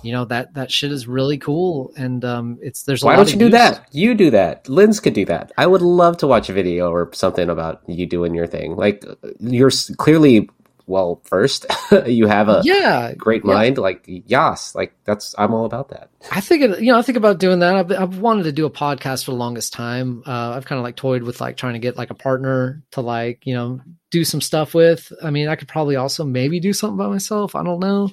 you 0.01 0.11
know 0.11 0.25
that 0.25 0.53
that 0.55 0.69
shit 0.69 0.91
is 0.91 1.07
really 1.07 1.37
cool 1.37 1.93
and 1.95 2.25
um 2.25 2.57
it's 2.61 2.83
there's 2.83 3.03
a 3.03 3.05
Why 3.05 3.13
lot 3.15 3.17
don't 3.27 3.33
you 3.33 3.39
do 3.39 3.45
use- 3.45 3.53
that? 3.53 3.87
You 3.93 4.13
do 4.15 4.29
that. 4.31 4.67
Linz 4.67 4.99
could 4.99 5.13
do 5.13 5.23
that. 5.25 5.53
I 5.57 5.65
would 5.65 5.81
love 5.81 6.17
to 6.17 6.27
watch 6.27 6.49
a 6.49 6.53
video 6.53 6.91
or 6.91 7.09
something 7.13 7.49
about 7.49 7.81
you 7.87 8.05
doing 8.05 8.35
your 8.35 8.47
thing. 8.47 8.75
Like 8.75 9.05
you're 9.39 9.71
clearly 9.97 10.49
well 10.85 11.21
first. 11.25 11.65
you 12.05 12.27
have 12.27 12.49
a 12.49 12.61
yeah 12.63 13.13
great 13.15 13.43
yeah. 13.45 13.53
mind. 13.53 13.77
Like 13.77 14.03
yas, 14.05 14.75
like 14.75 14.93
that's 15.05 15.35
I'm 15.37 15.53
all 15.53 15.65
about 15.65 15.89
that. 15.89 16.09
I 16.31 16.41
think 16.41 16.61
it, 16.61 16.81
you 16.81 16.91
know, 16.91 16.97
I 16.97 17.01
think 17.01 17.17
about 17.17 17.39
doing 17.39 17.59
that. 17.59 17.75
I've, 17.75 17.91
I've 17.91 18.17
wanted 18.19 18.43
to 18.43 18.51
do 18.51 18.65
a 18.65 18.71
podcast 18.71 19.25
for 19.25 19.31
the 19.31 19.37
longest 19.37 19.73
time. 19.73 20.23
Uh, 20.25 20.51
I've 20.51 20.65
kind 20.65 20.79
of 20.79 20.83
like 20.83 20.95
toyed 20.95 21.23
with 21.23 21.41
like 21.41 21.57
trying 21.57 21.73
to 21.73 21.79
get 21.79 21.97
like 21.97 22.09
a 22.09 22.15
partner 22.15 22.81
to 22.91 23.01
like, 23.01 23.45
you 23.45 23.53
know, 23.53 23.81
do 24.09 24.23
some 24.23 24.41
stuff 24.41 24.73
with. 24.73 25.11
I 25.21 25.31
mean, 25.31 25.47
I 25.47 25.55
could 25.55 25.67
probably 25.67 25.95
also 25.95 26.23
maybe 26.23 26.59
do 26.59 26.71
something 26.71 26.97
by 26.97 27.07
myself. 27.07 27.55
I 27.55 27.63
don't 27.63 27.79
know. 27.79 28.09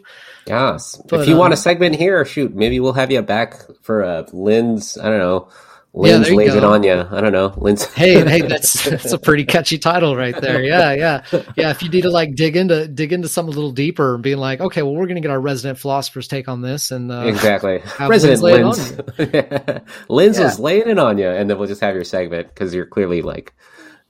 Yes. 0.46 1.00
But, 1.08 1.20
if 1.20 1.28
you 1.28 1.36
want 1.36 1.52
a 1.52 1.56
um, 1.56 1.62
segment 1.62 1.94
here, 1.94 2.24
shoot, 2.24 2.54
maybe 2.54 2.80
we'll 2.80 2.94
have 2.94 3.12
you 3.12 3.22
back 3.22 3.56
for 3.82 4.02
a 4.02 4.26
lens 4.32 4.98
I 4.98 5.08
don't 5.08 5.18
know. 5.18 5.48
Yeah, 5.92 6.12
Linz 6.18 6.28
there 6.28 6.34
you 6.34 6.56
it 6.56 6.62
on 6.64 6.84
you. 6.84 7.04
I 7.10 7.20
don't 7.20 7.32
know. 7.32 7.52
Linz. 7.56 7.84
Hey, 7.92 8.24
hey, 8.24 8.40
that's 8.46 8.88
that's 8.88 9.10
a 9.12 9.18
pretty 9.18 9.44
catchy 9.44 9.76
title 9.76 10.14
right 10.14 10.40
there. 10.40 10.62
Yeah, 10.62 10.92
yeah, 10.92 11.22
yeah. 11.56 11.70
If 11.70 11.82
you 11.82 11.88
need 11.88 12.02
to 12.02 12.10
like 12.10 12.36
dig 12.36 12.56
into 12.56 12.86
dig 12.86 13.12
into 13.12 13.26
something 13.26 13.52
a 13.52 13.56
little 13.56 13.72
deeper 13.72 14.14
and 14.14 14.22
being 14.22 14.38
like, 14.38 14.60
okay, 14.60 14.82
well, 14.82 14.94
we're 14.94 15.08
gonna 15.08 15.20
get 15.20 15.32
our 15.32 15.40
resident 15.40 15.80
philosopher's 15.80 16.28
take 16.28 16.48
on 16.48 16.62
this, 16.62 16.92
and 16.92 17.10
uh, 17.10 17.22
exactly. 17.26 17.78
have 17.98 18.06
President 18.08 18.40
Linz 18.40 18.92
Linz. 20.08 20.38
Yeah. 20.38 20.46
is 20.46 20.60
laying 20.60 20.88
it 20.88 20.98
on 21.00 21.18
you, 21.18 21.28
and 21.28 21.50
then 21.50 21.58
we'll 21.58 21.66
just 21.66 21.80
have 21.80 21.96
your 21.96 22.04
segment 22.04 22.48
because 22.48 22.72
you're 22.72 22.86
clearly 22.86 23.20
like, 23.22 23.52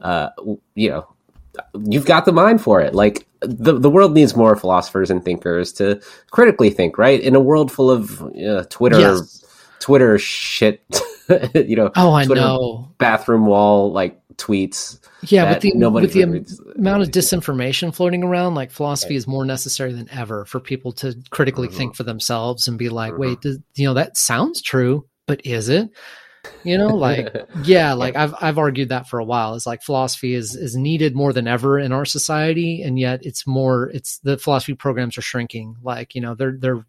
uh, 0.02 0.28
you 0.74 0.90
know, 0.90 1.08
you've 1.86 2.04
got 2.06 2.26
the 2.26 2.32
mind 2.32 2.60
for 2.60 2.82
it. 2.82 2.94
Like 2.94 3.26
the 3.40 3.78
the 3.78 3.88
world 3.88 4.12
needs 4.12 4.36
more 4.36 4.54
philosophers 4.54 5.10
and 5.10 5.24
thinkers 5.24 5.72
to 5.74 5.98
critically 6.30 6.68
think. 6.68 6.98
Right 6.98 7.20
in 7.20 7.34
a 7.34 7.40
world 7.40 7.72
full 7.72 7.90
of 7.90 8.20
uh, 8.36 8.64
Twitter, 8.68 9.00
Yes. 9.00 9.46
Twitter 9.80 10.18
shit. 10.18 10.82
you 11.54 11.76
know. 11.76 11.90
oh, 11.96 12.12
I 12.12 12.24
know. 12.24 12.92
Bathroom 12.98 13.46
wall 13.46 13.92
like 13.92 14.20
tweets. 14.36 14.98
Yeah, 15.22 15.50
with 15.52 15.60
the 15.60 15.72
with 15.76 16.12
the 16.14 16.24
reads- 16.24 16.60
amount 16.76 17.02
of 17.02 17.10
disinformation 17.10 17.94
floating 17.94 18.22
around, 18.24 18.54
like 18.54 18.70
philosophy 18.70 19.16
is 19.16 19.26
more 19.26 19.44
necessary 19.44 19.92
than 19.92 20.08
ever 20.10 20.44
for 20.46 20.60
people 20.60 20.92
to 20.92 21.14
critically 21.30 21.68
Mhm. 21.68 21.74
think 21.74 21.94
for 21.94 22.04
themselves 22.04 22.66
and 22.66 22.78
be 22.78 22.88
like, 22.88 23.12
Mhm. 23.12 23.18
wait, 23.18 23.40
does, 23.42 23.58
you 23.74 23.86
know, 23.86 23.94
that 23.94 24.16
sounds 24.16 24.62
true, 24.62 25.04
but 25.26 25.44
is 25.44 25.68
it? 25.68 25.90
You 26.64 26.78
know, 26.78 26.88
like 26.96 27.34
yeah, 27.64 27.92
like 27.92 28.16
I've 28.16 28.34
I've 28.40 28.56
argued 28.56 28.88
that 28.88 29.06
for 29.10 29.18
a 29.18 29.24
while. 29.24 29.54
It's 29.54 29.66
like 29.66 29.82
philosophy 29.82 30.32
is 30.32 30.56
is 30.56 30.74
needed 30.74 31.14
more 31.14 31.34
than 31.34 31.46
ever 31.46 31.78
in 31.78 31.92
our 31.92 32.06
society, 32.06 32.80
and 32.82 32.98
yet 32.98 33.20
it's 33.22 33.46
more 33.46 33.90
it's 33.90 34.20
the 34.20 34.38
philosophy 34.38 34.72
programs 34.72 35.18
are 35.18 35.22
shrinking. 35.22 35.76
Like 35.82 36.14
you 36.14 36.22
know 36.22 36.34
they're 36.34 36.56
they're 36.58 36.86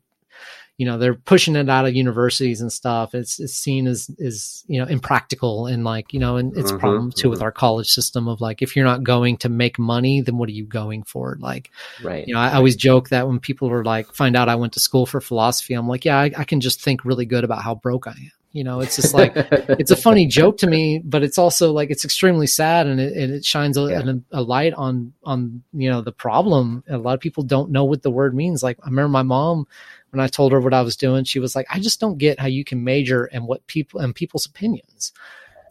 you 0.78 0.86
know 0.86 0.98
they're 0.98 1.14
pushing 1.16 1.56
it 1.56 1.70
out 1.70 1.86
of 1.86 1.94
universities 1.96 2.62
and 2.62 2.72
stuff 2.72 3.14
it's, 3.14 3.40
it's 3.40 3.54
seen 3.54 3.88
as 3.88 4.10
is 4.18 4.64
you 4.68 4.80
know 4.80 4.88
impractical 4.88 5.68
and 5.68 5.84
like 5.84 6.14
you 6.14 6.20
know 6.20 6.38
and 6.38 6.56
it's 6.58 6.72
a 6.72 6.76
Mhm, 6.76 6.80
problem 6.80 7.12
too 7.12 7.30
with 7.30 7.40
mhm. 7.40 7.44
our 7.44 7.52
college 7.52 7.90
system 7.90 8.28
of 8.28 8.42
like 8.42 8.62
if 8.62 8.76
you're 8.76 8.86
not 8.86 9.04
going 9.04 9.38
to 9.38 9.50
make 9.50 9.78
money 9.78 10.22
then 10.22 10.38
what 10.38 10.50
are 10.50 10.54
you 10.54 10.66
going 10.66 11.04
for 11.04 11.38
like 11.40 11.70
Right. 11.98 12.28
you 12.28 12.34
know, 12.34 12.40
I 12.40 12.50
I 12.50 12.56
always 12.56 12.76
joke 12.76 13.10
that 13.10 13.28
when 13.28 13.40
people 13.40 13.70
are 13.72 13.84
like, 13.84 14.14
find 14.14 14.36
out 14.36 14.50
I 14.50 14.56
went 14.56 14.74
to 14.74 14.80
school 14.80 15.06
for 15.06 15.22
philosophy, 15.22 15.74
I'm 15.74 15.88
like, 15.88 16.06
yeah, 16.06 16.20
I, 16.20 16.32
I 16.38 16.44
can 16.44 16.62
just 16.62 16.82
think 16.82 17.04
really 17.06 17.26
good 17.26 17.44
about 17.44 17.64
how 17.64 17.76
broke 17.76 18.08
I 18.08 18.12
am. 18.12 18.32
You 18.54 18.64
know, 18.66 18.82
it's 18.82 18.96
just 18.96 19.14
like, 19.14 19.38
it's 19.78 19.92
a 19.92 19.96
funny 19.96 20.28
joke 20.28 20.58
to 20.58 20.68
me, 20.68 21.02
but 21.04 21.24
it's 21.24 21.38
also 21.38 21.72
like, 21.72 21.90
it's 21.90 22.04
extremely 22.04 22.48
sad 22.48 22.86
and 22.86 23.00
it, 23.00 23.16
and 23.16 23.34
it 23.34 23.46
shines 23.46 23.78
a, 23.78 23.82
Yeah. 23.90 24.04
a 24.34 24.42
light 24.42 24.74
on, 24.74 25.14
on, 25.24 25.64
you 25.74 25.90
know, 25.90 26.02
the 26.02 26.12
problem. 26.12 26.84
A 26.90 26.98
lot 26.98 27.14
of 27.14 27.22
people 27.22 27.44
don't 27.44 27.72
know 27.72 27.86
what 27.86 28.02
the 28.04 28.12
word 28.12 28.36
means. 28.36 28.62
Like, 28.62 28.78
I 28.84 28.90
remember 28.90 29.08
my 29.10 29.24
mom, 29.24 29.68
when 30.12 30.20
I 30.20 30.28
told 30.28 30.52
her 30.52 30.60
what 30.62 30.74
I 30.74 30.82
was 30.82 30.96
doing, 30.96 31.24
she 31.24 31.40
was 31.40 31.56
like, 31.56 31.66
I 31.70 31.80
just 31.80 32.00
don't 32.00 32.18
get 32.18 32.40
how 32.40 32.48
you 32.48 32.64
can 32.64 32.84
major 32.84 33.26
in 33.26 33.46
what 33.46 33.66
people 33.68 34.00
and 34.00 34.14
people's 34.16 34.46
opinions. 34.46 35.12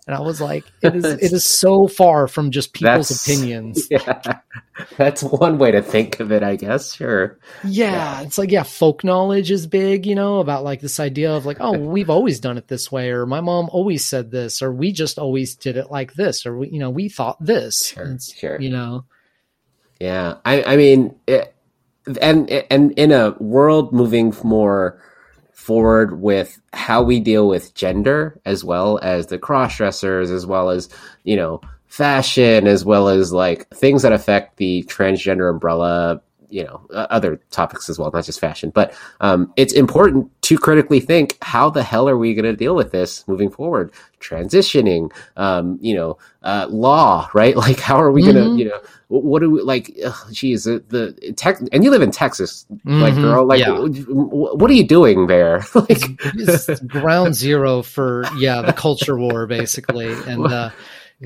And 0.07 0.17
I 0.17 0.21
was 0.23 0.41
like, 0.41 0.65
it 0.83 0.97
is, 0.97 1.05
it 1.05 1.33
is 1.33 1.45
so 1.45 1.87
far 1.87 2.27
from 2.27 2.51
just 2.51 2.73
people's 2.73 3.11
That's- 3.11 3.29
opinions. 3.29 3.87
yeah. 3.91 4.41
That's 4.97 5.23
one 5.23 5.59
way 5.59 5.71
to 5.73 5.83
think 5.83 6.19
of 6.21 6.33
it, 6.33 6.43
I 6.43 6.57
guess. 6.57 6.95
Sure. 6.95 7.39
Yeah, 7.63 8.23
it's 8.23 8.39
like 8.39 8.51
yeah, 8.51 8.63
folk 8.63 9.05
knowledge 9.05 9.51
is 9.51 9.67
big, 9.67 10.07
you 10.07 10.15
know, 10.15 10.39
about 10.41 10.65
like 10.65 10.81
this 10.81 10.99
idea 10.99 11.31
of 11.33 11.45
like, 11.45 11.59
oh, 11.61 11.79
we've 11.79 12.11
always 12.11 12.41
done 12.41 12.57
it 12.59 12.67
this 12.67 12.91
way, 12.91 13.11
or 13.11 13.27
my 13.27 13.41
mom 13.43 13.69
always 13.71 14.03
said 14.05 14.31
this, 14.31 14.63
or 14.63 14.73
we 14.73 14.91
just 14.91 15.19
always 15.19 15.55
did 15.55 15.77
it 15.77 15.91
like 15.91 16.15
this, 16.15 16.47
or 16.47 16.57
we, 16.57 16.71
you 16.71 16.79
know, 16.81 16.91
we 16.91 17.09
thought 17.11 17.37
this. 17.45 17.93
Sure, 17.95 18.17
sure. 18.35 18.61
You 18.61 18.71
know, 18.71 19.05
Yeah, 20.01 20.37
I, 20.47 20.63
I 20.65 20.77
mean, 20.77 21.15
it, 21.27 21.55
and 22.21 22.51
and 22.51 22.93
in 22.93 23.13
a 23.13 23.31
world 23.39 23.93
moving 23.93 24.35
more 24.43 25.01
forward 25.53 26.21
with 26.21 26.61
how 26.73 27.03
we 27.03 27.21
deal 27.21 27.47
with 27.47 27.75
gender, 27.75 28.41
as 28.45 28.65
well 28.65 28.99
as 29.03 29.27
the 29.27 29.39
cross 29.39 29.77
dressers, 29.77 30.31
as 30.31 30.47
well 30.47 30.71
as 30.71 30.89
you 31.25 31.37
know 31.37 31.61
fashion, 31.87 32.67
as 32.67 32.85
well 32.85 33.09
as 33.09 33.33
like 33.33 33.69
things 33.69 34.03
that 34.03 34.13
affect 34.13 34.57
the 34.57 34.83
transgender 34.85 35.51
umbrella. 35.51 36.21
You 36.51 36.65
know, 36.65 36.87
other 36.93 37.41
topics 37.51 37.89
as 37.89 37.99
well, 37.99 38.11
not 38.13 38.25
just 38.25 38.41
fashion. 38.41 38.71
But 38.71 38.95
um, 39.21 39.53
it's 39.57 39.73
important 39.73 40.31
to 40.43 40.59
critically 40.59 41.01
think: 41.01 41.39
how 41.43 41.71
the 41.71 41.83
hell 41.83 42.09
are 42.09 42.17
we 42.19 42.35
going 42.35 42.45
to 42.45 42.57
deal 42.57 42.75
with 42.75 42.93
this 42.93 43.27
moving 43.29 43.51
forward? 43.51 43.93
Transitioning, 44.21 45.13
um, 45.37 45.79
you 45.81 45.95
know, 45.95 46.19
uh, 46.43 46.67
law, 46.71 47.31
right? 47.35 47.57
Like, 47.57 47.81
how 47.81 48.01
are 48.01 48.11
we 48.13 48.23
going 48.23 48.37
to, 48.37 48.51
you 48.57 48.67
know, 48.67 48.81
what 49.09 49.41
do 49.41 49.51
we 49.51 49.63
like? 49.63 49.97
ugh, 50.05 50.15
Geez, 50.33 50.65
the, 50.65 50.83
the 50.89 51.33
tech, 51.37 51.59
and 51.73 51.85
you 51.85 51.91
live 51.91 52.03
in 52.03 52.11
Texas, 52.11 52.67
like 52.99 53.15
Mhm, 53.15 53.21
girl, 53.21 53.47
like, 53.47 53.61
yeah. 53.61 53.77
wh- 53.77 54.57
what 54.57 54.71
are 54.71 54.75
you 54.75 54.87
doing 54.87 55.27
there? 55.27 55.65
like, 55.75 56.21
it's 56.35 56.81
ground 56.81 57.35
zero 57.35 57.83
for 57.83 58.31
yeah 58.33 58.63
the 58.63 58.73
culture 58.73 59.19
war 59.19 59.47
basically, 59.47 60.25
and 60.25 60.51
uh, 60.51 60.71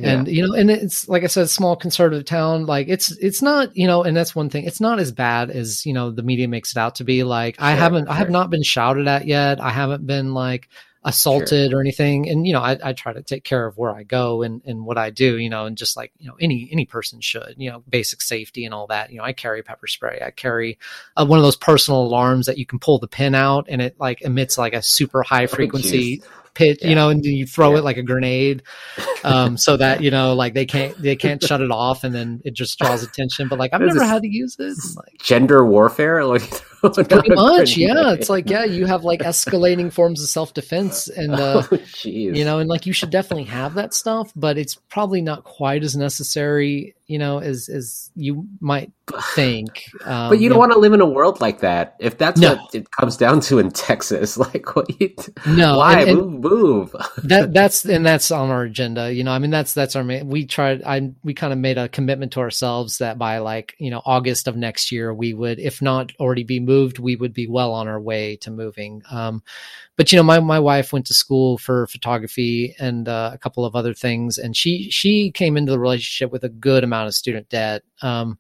and 0.03 0.29
you 0.29 0.47
know 0.47 0.55
and 0.55 0.71
it's 0.71 1.09
like 1.09 1.23
i 1.23 1.27
said 1.27 1.49
small 1.49 1.77
conservative 1.77 2.25
town 2.25 2.67
like 2.67 2.89
it's 2.89 3.13
it's 3.19 3.41
not 3.41 3.75
you 3.77 3.87
know 3.87 4.03
and 4.03 4.17
that's 4.17 4.35
one 4.35 4.51
thing 4.51 4.65
it's 4.65 4.81
not 4.81 4.99
as 4.99 5.13
bad 5.13 5.51
as 5.51 5.87
you 5.87 5.93
know 5.93 6.11
the 6.11 6.23
media 6.23 6.49
makes 6.49 6.73
it 6.73 6.79
out 6.79 6.97
to 6.97 7.05
be 7.05 7.23
like 7.23 7.57
i 7.61 7.73
haven't 7.73 8.09
i 8.09 8.15
have 8.15 8.31
not 8.31 8.51
been 8.51 8.63
shouted 8.63 9.07
at 9.07 9.27
yet 9.27 9.61
i 9.61 9.71
haven't 9.71 10.07
been 10.07 10.35
like 10.35 10.69
assaulted 11.05 11.75
or 11.75 11.81
anything 11.81 12.29
and 12.31 12.47
you 12.47 12.53
know 12.55 12.63
I, 12.63 12.79
I 12.83 12.93
try 12.95 13.13
to 13.13 13.23
take 13.23 13.45
care 13.45 13.67
of 13.67 13.77
where 13.77 13.95
i 13.95 14.05
go 14.05 14.43
and 14.43 14.63
and 14.65 14.87
what 14.87 14.97
i 14.97 15.11
do 15.11 15.37
you 15.37 15.51
know 15.51 15.67
and 15.67 15.77
just 15.77 15.99
like 15.99 16.13
you 16.19 16.27
know 16.27 16.37
any 16.41 16.67
any 16.73 16.87
person 16.87 17.21
should 17.21 17.55
you 17.59 17.71
know 17.71 17.85
basic 17.87 18.23
safety 18.23 18.65
and 18.65 18.73
all 18.73 18.87
that 18.87 19.11
you 19.11 19.19
know 19.19 19.25
i 19.25 19.35
carry 19.35 19.63
pepper 19.63 19.87
spray 19.87 20.23
i 20.25 20.31
carry 20.31 20.79
uh, 21.19 21.27
one 21.27 21.39
of 21.39 21.43
those 21.43 21.57
personal 21.57 22.01
alarms 22.01 22.47
that 22.47 22.57
you 22.57 22.65
can 22.65 22.79
pull 22.79 22.99
the 22.99 23.07
pin 23.07 23.35
out 23.35 23.67
and 23.69 23.83
it 23.83 24.01
like 24.01 24.23
emits 24.23 24.57
like 24.57 24.73
a 24.73 24.83
super 24.83 25.23
high 25.23 25.47
frequency 25.47 26.23
pitch 26.55 26.79
Yeah. 26.83 26.89
you 26.89 26.95
know 26.95 27.11
and 27.11 27.25
you 27.25 27.47
throw 27.47 27.73
Yeah. 27.73 27.79
it 27.79 27.85
like 27.85 27.97
a 27.97 28.03
grenade 28.03 28.63
um 29.25 29.57
so 29.57 29.77
that 29.77 30.03
you 30.03 30.11
know 30.11 30.35
like 30.35 30.55
they 30.55 30.67
can't 30.67 31.01
they 31.01 31.17
can't 31.17 31.43
shut 31.43 31.61
it 31.61 31.71
off 31.71 32.05
and 32.05 32.15
then 32.15 32.41
it 32.45 32.55
just 32.55 32.79
draws 32.79 33.03
attention 33.03 33.49
but 33.49 33.59
like 33.59 33.73
i've 33.75 33.81
never 33.81 33.95
this? 33.95 34.03
had 34.09 34.23
to 34.23 34.29
use 34.29 34.57
it 34.59 34.77
like 34.97 35.19
gender 35.21 35.65
warfare, 35.65 36.25
like 36.25 36.43
pretty 36.83 37.31
much 37.35 37.77
yeah 37.77 38.13
it's 38.13 38.29
like 38.29 38.49
yeah 38.51 38.65
you 38.65 38.85
have 38.87 39.05
like 39.05 39.21
escalating 39.21 39.91
forms 39.93 40.23
of 40.23 40.29
self-defense 40.29 41.09
and 41.09 41.33
uh 41.35 41.63
oh, 41.71 41.79
you 42.03 42.45
know 42.45 42.59
and 42.59 42.69
like 42.69 42.87
you 42.87 42.93
should 42.93 43.11
definitely 43.11 43.45
have 43.45 43.75
that 43.75 43.95
stuff 43.95 44.31
but 44.37 44.59
it's 44.59 44.75
probably 44.91 45.23
not 45.23 45.45
quite 45.45 45.83
as 45.83 45.97
necessary 45.97 46.95
you 47.07 47.19
know 47.19 47.39
as 47.39 47.69
as 47.69 48.11
you 48.15 48.47
might 48.61 48.91
think 49.35 49.85
um, 50.07 50.31
But 50.31 50.39
you 50.41 50.49
don't 50.49 50.57
know, 50.57 50.61
want 50.61 50.73
to 50.73 50.79
live 50.79 50.95
in 50.95 51.01
a 51.03 51.07
world 51.07 51.41
like 51.41 51.61
that. 51.61 51.97
If 51.99 52.17
that's 52.17 52.41
No. 52.41 52.55
what 52.57 52.75
it 52.75 52.91
comes 52.93 53.17
down 53.19 53.41
to 53.43 53.59
in 53.59 53.71
Texas, 53.71 54.37
like 54.47 54.75
what 54.75 54.87
you 55.01 55.15
no 55.47 55.77
why 55.79 56.01
and- 56.01 56.09
and- 56.11 56.19
move 56.19 56.41
move? 56.41 56.97
that 57.25 57.53
that's 57.53 57.85
and 57.85 58.05
that's 58.07 58.31
on 58.31 58.51
our 58.51 58.63
agenda 58.63 59.13
you 59.13 59.23
know 59.25 59.33
i 59.33 59.39
mean 59.39 59.51
that's 59.51 59.75
that's 59.75 59.97
our 59.97 60.05
main 60.05 60.29
we 60.29 60.47
tried 60.47 60.83
i 60.85 61.11
we 61.23 61.35
kind 61.35 61.53
of 61.53 61.59
made 61.59 61.79
a 61.79 61.89
commitment 61.89 62.33
to 62.33 62.41
ourselves 62.41 62.99
that 62.99 63.19
by 63.19 63.39
like 63.39 63.75
you 63.79 63.91
know 63.91 64.01
august 64.05 64.47
of 64.49 64.57
next 64.57 64.91
year 64.93 65.13
we 65.13 65.35
would 65.35 65.59
if 65.59 65.81
not 65.83 66.13
already 66.21 66.45
be 66.45 66.61
moved 66.61 66.99
we 66.99 67.17
would 67.17 67.33
be 67.35 67.47
well 67.47 67.73
on 67.73 67.89
our 67.89 68.01
way 68.01 68.37
to 68.37 68.51
moving 68.51 69.03
um 69.11 69.43
but 69.97 70.11
you 70.13 70.17
know 70.17 70.23
my 70.23 70.41
my 70.41 70.59
wife 70.59 70.93
went 70.93 71.07
to 71.07 71.15
school 71.15 71.59
for 71.59 71.87
photography 71.87 72.75
and 72.79 73.09
uh, 73.09 73.31
a 73.33 73.39
couple 73.39 73.65
of 73.65 73.75
other 73.77 73.95
things 73.95 74.39
and 74.39 74.57
she 74.57 74.91
she 74.91 75.31
came 75.31 75.57
into 75.57 75.73
the 75.73 75.79
relationship 75.79 76.33
with 76.33 76.45
a 76.45 76.49
good 76.49 76.85
amount 76.85 77.09
of 77.09 77.15
student 77.15 77.49
debt 77.49 77.83
um 78.03 78.39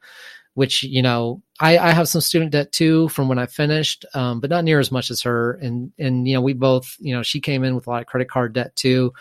which 0.55 0.83
you 0.83 1.03
know 1.03 1.43
I, 1.61 1.79
I 1.79 1.91
have 1.93 2.09
some 2.09 2.21
student 2.21 2.53
debt 2.53 2.73
too 2.73 3.09
from 3.11 3.29
when 3.29 3.39
I 3.39 3.47
finished, 3.47 4.05
um, 4.15 4.41
but 4.41 4.51
not 4.51 4.65
near 4.65 4.81
as 4.81 4.91
much 4.91 5.11
as 5.11 5.23
her. 5.23 5.53
And 5.55 5.93
and 5.99 6.27
you 6.27 6.35
know 6.35 6.41
we 6.41 6.53
both 6.53 6.97
you 7.01 7.15
know 7.15 7.23
she 7.23 7.41
came 7.41 7.65
in 7.65 7.75
with 7.75 7.87
a 7.87 7.91
lot 7.91 8.01
of 8.03 8.07
credit 8.07 8.29
card 8.29 8.55
debt 8.55 8.75
too, 8.77 9.13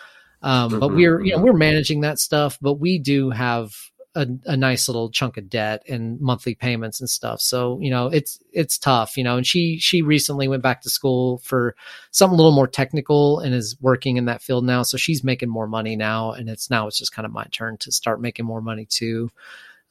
um, 0.41 0.77
but 0.79 0.89
Mhm, 0.89 0.95
we're 0.95 1.21
you 1.21 1.36
know 1.36 1.41
we're 1.43 1.53
managing 1.53 2.01
that 2.01 2.19
stuff. 2.19 2.57
But 2.61 2.75
we 2.75 2.99
do 2.99 3.29
have 3.29 3.73
a, 4.16 4.28
a 4.45 4.55
nice 4.55 4.88
little 4.88 5.09
chunk 5.09 5.38
of 5.38 5.49
debt 5.49 5.84
and 5.88 6.20
monthly 6.22 6.55
payments 6.55 6.99
and 6.99 7.09
stuff. 7.09 7.41
So 7.41 7.80
you 7.82 7.89
know 7.89 8.07
it's 8.07 8.39
it's 8.51 8.78
tough. 8.78 9.18
You 9.18 9.24
know, 9.24 9.38
and 9.38 9.45
she 9.45 9.78
she 9.80 10.01
recently 10.01 10.47
went 10.47 10.64
back 10.64 10.82
to 10.82 10.89
school 10.89 11.39
for 11.39 11.76
something 12.11 12.36
a 12.36 12.38
little 12.38 12.51
more 12.55 12.68
technical 12.68 13.39
and 13.39 13.53
is 13.53 13.76
working 13.82 14.18
in 14.18 14.26
that 14.26 14.41
field 14.41 14.66
now. 14.66 14.84
So 14.84 14.97
she's 14.97 15.24
making 15.24 15.49
more 15.49 15.68
money 15.68 15.95
now, 15.95 16.32
and 16.32 16.49
it's 16.49 16.70
now 16.70 16.88
it's 16.88 16.97
just 16.97 17.14
kind 17.14 17.26
of 17.26 17.32
my 17.32 17.45
turn 17.51 17.78
to 17.78 17.91
start 17.91 18.22
making 18.22 18.45
more 18.45 18.61
money 18.61 18.86
too. 18.86 19.32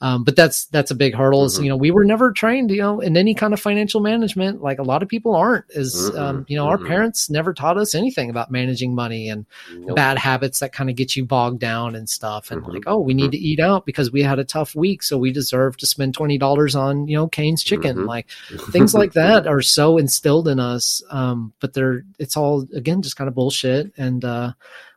Um, 0.03 0.25
but 0.25 0.35
that's 0.35 0.65
that's 0.67 0.91
a 0.91 0.97
big 0.97 1.15
hurdle. 1.15 1.45
Is 1.45 1.59
Mhm. 1.59 1.63
you 1.63 1.69
know 1.71 1.77
we 1.77 1.93
were 1.93 2.05
never 2.05 2.33
trained 2.33 2.71
you 2.73 2.83
know 2.83 2.99
in 3.01 3.17
any 3.17 3.35
kind 3.35 3.55
of 3.55 3.61
financial 3.61 4.01
management. 4.01 4.61
Like 4.61 4.81
a 4.81 4.83
lot 4.83 5.01
of 5.03 5.09
people 5.09 5.35
aren't. 5.37 5.65
Is 5.71 6.11
um, 6.17 6.39
Mhm, 6.45 6.51
you 6.51 6.57
know 6.57 6.67
our 6.67 6.77
mhm. 6.77 6.89
parents 6.89 7.31
never 7.31 7.55
taught 7.55 7.79
us 7.79 7.95
anything 7.95 8.29
about 8.29 8.51
managing 8.51 8.97
money 8.97 9.29
and 9.31 9.47
Nope. 9.73 9.95
bad 9.95 10.19
habits 10.19 10.59
that 10.59 10.73
kind 10.73 10.91
of 10.91 10.97
get 10.97 11.17
you 11.17 11.25
bogged 11.25 11.61
down 11.61 11.95
and 11.95 12.09
stuff. 12.09 12.51
And 12.51 12.63
Mhm, 12.63 12.75
like 12.75 12.83
oh 12.89 12.99
we 12.99 13.15
need 13.15 13.31
to 13.31 13.39
eat 13.39 13.61
out 13.61 13.87
because 13.87 14.11
we 14.11 14.23
had 14.25 14.41
a 14.41 14.45
tough 14.45 14.75
week, 14.75 15.05
so 15.05 15.17
we 15.17 15.31
deserve 15.31 15.77
to 15.77 15.87
spend 15.87 16.15
twenty 16.15 16.37
dollars 16.37 16.75
on 16.75 17.07
you 17.07 17.17
know 17.17 17.29
Cane's 17.29 17.63
chicken. 17.63 18.05
Like 18.05 18.27
things 18.73 18.95
like 18.95 19.13
that 19.23 19.47
are 19.47 19.63
so 19.63 19.99
instilled 19.99 20.49
in 20.49 20.59
us. 20.59 21.01
Um, 21.11 21.53
but 21.61 21.75
they're 21.75 22.03
it's 22.19 22.37
all 22.37 22.67
again 22.75 23.03
just 23.03 23.17
kind 23.17 23.29
of 23.29 23.35
bullshit 23.37 23.93
and. 23.97 24.25
uh 24.25 24.53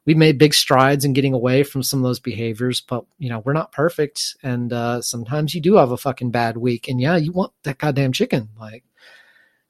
we 0.06 0.14
made 0.14 0.38
big 0.38 0.54
strides 0.54 1.04
in 1.06 1.14
getting 1.14 1.34
away 1.34 1.64
from 1.64 1.84
some 1.84 2.00
of 2.00 2.04
those 2.04 2.20
behaviors, 2.20 2.82
but 2.82 3.06
you 3.18 3.30
know, 3.30 3.40
we're 3.40 3.54
not 3.54 3.72
perfect. 3.72 4.36
And 4.44 4.72
uh 4.74 5.02
sometimes 5.02 5.56
you 5.56 5.62
do 5.62 5.76
have 5.76 5.92
a 5.92 5.98
fucking 5.98 6.32
bad 6.32 6.58
week. 6.58 6.88
And 6.88 7.02
yeah, 7.02 7.16
you 7.18 7.32
want 7.32 7.54
that 7.64 7.78
goddamn 7.78 8.12
chicken. 8.14 8.50
Like, 8.60 8.84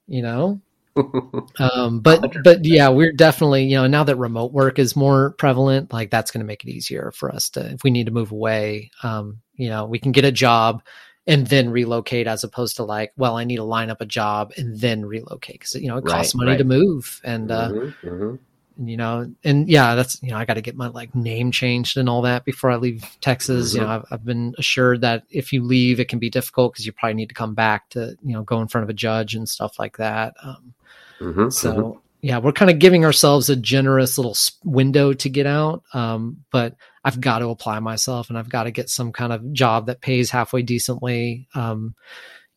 you 0.08 0.22
know? 0.22 0.62
Um, 1.58 2.02
but 2.02 2.44
but 2.44 2.66
yeah, 2.66 2.90
we're 2.90 3.14
definitely, 3.14 3.64
you 3.66 3.76
know, 3.78 3.88
now 3.88 4.04
that 4.04 4.18
remote 4.18 4.52
work 4.52 4.78
is 4.78 4.96
more 4.96 5.32
prevalent, 5.38 5.94
like 5.94 6.12
that's 6.12 6.32
gonna 6.32 6.44
make 6.46 6.64
it 6.66 6.70
easier 6.70 7.12
for 7.16 7.34
us 7.34 7.50
to 7.52 7.72
if 7.72 7.84
we 7.84 7.92
need 7.92 8.08
to 8.08 8.12
move 8.12 8.32
away, 8.32 8.92
um, 9.04 9.42
you 9.56 9.70
know, 9.70 9.86
we 9.86 10.00
can 10.00 10.12
get 10.12 10.26
a 10.26 10.32
job 10.34 10.84
and 11.28 11.48
then 11.48 11.70
relocate 11.70 12.28
as 12.28 12.44
opposed 12.44 12.76
to 12.78 12.84
like, 12.84 13.14
well, 13.18 13.38
I 13.38 13.46
need 13.46 13.56
to 13.58 13.64
line 13.64 13.90
up 13.90 14.02
a 14.02 14.06
job 14.06 14.52
and 14.58 14.78
then 14.80 15.06
relocate 15.06 15.60
because 15.60 15.76
you 15.76 15.88
know 15.88 15.98
it 15.98 16.06
costs 16.06 16.36
Right, 16.36 16.40
money 16.40 16.52
right. 16.52 16.58
to 16.58 16.64
move. 16.66 17.22
And 17.24 17.52
uh 17.52 17.70
Mhm, 17.72 17.94
mhm. 18.04 18.30
and, 18.32 18.40
you 18.78 18.98
know 18.98 19.32
and 19.44 19.70
yeah 19.70 19.96
that's 19.96 20.22
you 20.22 20.30
know 20.30 20.38
i 20.38 20.46
got 20.46 20.56
to 20.56 20.62
get 20.62 20.76
my 20.76 20.88
like 20.88 21.14
name 21.16 21.52
changed 21.52 21.98
and 21.98 22.10
all 22.10 22.22
that 22.22 22.44
before 22.44 22.70
i 22.70 22.76
leave 22.76 23.04
texas 23.22 23.74
you 23.74 23.80
know 23.82 23.88
I've, 23.88 24.06
I've 24.12 24.26
been 24.26 24.54
assured 24.58 25.02
that 25.02 25.24
if 25.30 25.54
you 25.54 25.64
leave 25.64 26.00
it 26.00 26.10
can 26.10 26.20
be 26.20 26.30
difficult 26.30 26.74
because 26.74 26.86
you 26.86 26.92
probably 26.92 27.14
need 27.14 27.30
to 27.30 27.36
come 27.36 27.54
back 27.54 27.90
to 27.92 28.18
you 28.24 28.34
know 28.34 28.44
go 28.44 28.62
in 28.62 28.68
front 28.68 28.84
of 28.84 28.90
a 28.90 28.94
judge 28.94 29.36
and 29.36 29.48
stuff 29.48 29.80
like 29.80 29.98
that 29.98 30.34
um, 30.44 30.74
Mhm, 31.22 31.54
so 31.54 31.74
mhm. 31.74 32.00
yeah 32.22 32.38
we're 32.40 32.52
kind 32.52 32.70
of 32.70 32.80
giving 32.80 33.06
ourselves 33.06 33.50
a 33.50 33.56
generous 33.56 34.18
little 34.18 34.36
window 34.66 35.14
to 35.14 35.30
get 35.30 35.46
out 35.46 35.84
um, 35.94 36.44
but 36.52 36.76
i've 37.06 37.22
got 37.22 37.40
to 37.40 37.48
apply 37.50 37.80
myself 37.80 38.30
and 38.30 38.38
i've 38.38 38.50
got 38.50 38.64
to 38.64 38.72
get 38.72 38.90
some 38.90 39.14
kind 39.14 39.32
of 39.32 39.54
job 39.54 39.86
that 39.86 40.02
pays 40.02 40.30
halfway 40.30 40.62
decently 40.62 41.48
um, 41.56 41.96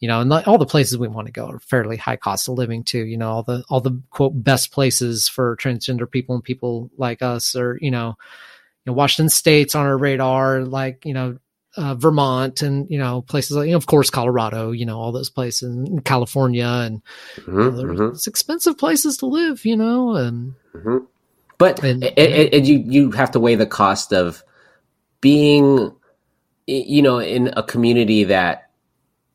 you 0.00 0.08
know, 0.08 0.20
and 0.20 0.30
like 0.30 0.46
all 0.46 0.58
the 0.58 0.66
places 0.66 0.98
we 0.98 1.08
want 1.08 1.26
to 1.26 1.32
go 1.32 1.46
are 1.48 1.58
fairly 1.58 1.96
high 1.96 2.16
cost 2.16 2.48
of 2.48 2.54
living 2.54 2.84
too. 2.84 3.04
You 3.04 3.16
know, 3.16 3.30
all 3.30 3.42
the 3.42 3.64
all 3.68 3.80
the 3.80 4.00
quote 4.10 4.32
best 4.34 4.72
places 4.72 5.28
for 5.28 5.56
transgender 5.56 6.10
people 6.10 6.34
and 6.34 6.44
people 6.44 6.90
like 6.96 7.22
us 7.22 7.56
are, 7.56 7.78
you 7.80 7.90
know, 7.90 8.16
you 8.84 8.90
know, 8.90 8.92
Washington 8.92 9.28
State's 9.28 9.74
on 9.74 9.86
our 9.86 9.98
radar, 9.98 10.62
like, 10.62 11.04
you 11.04 11.14
know, 11.14 11.38
uh, 11.76 11.94
Vermont 11.94 12.62
and 12.62 12.90
you 12.90 12.98
know 12.98 13.22
places 13.22 13.56
like 13.56 13.66
you 13.66 13.72
know, 13.72 13.76
of 13.76 13.86
course 13.86 14.10
Colorado, 14.10 14.72
you 14.72 14.84
know 14.84 14.98
all 14.98 15.12
those 15.12 15.30
places, 15.30 15.62
and 15.62 16.04
California, 16.04 16.66
and 16.66 17.02
you 17.36 17.52
know, 17.52 17.70
Mhm, 17.70 17.96
mhm, 17.96 18.10
it's 18.10 18.26
expensive 18.26 18.76
places 18.76 19.16
to 19.18 19.26
live, 19.26 19.64
you 19.64 19.76
know, 19.76 20.16
and 20.16 20.54
mhm. 20.74 21.06
But 21.58 21.82
and, 21.82 22.04
and 22.04 22.66
you 22.66 22.78
you 22.86 23.10
have 23.12 23.32
to 23.32 23.40
weigh 23.40 23.56
the 23.56 23.66
cost 23.66 24.12
of 24.12 24.42
being, 25.20 25.92
you 26.66 27.02
know, 27.02 27.18
in 27.18 27.52
a 27.56 27.62
community 27.62 28.24
that, 28.24 28.67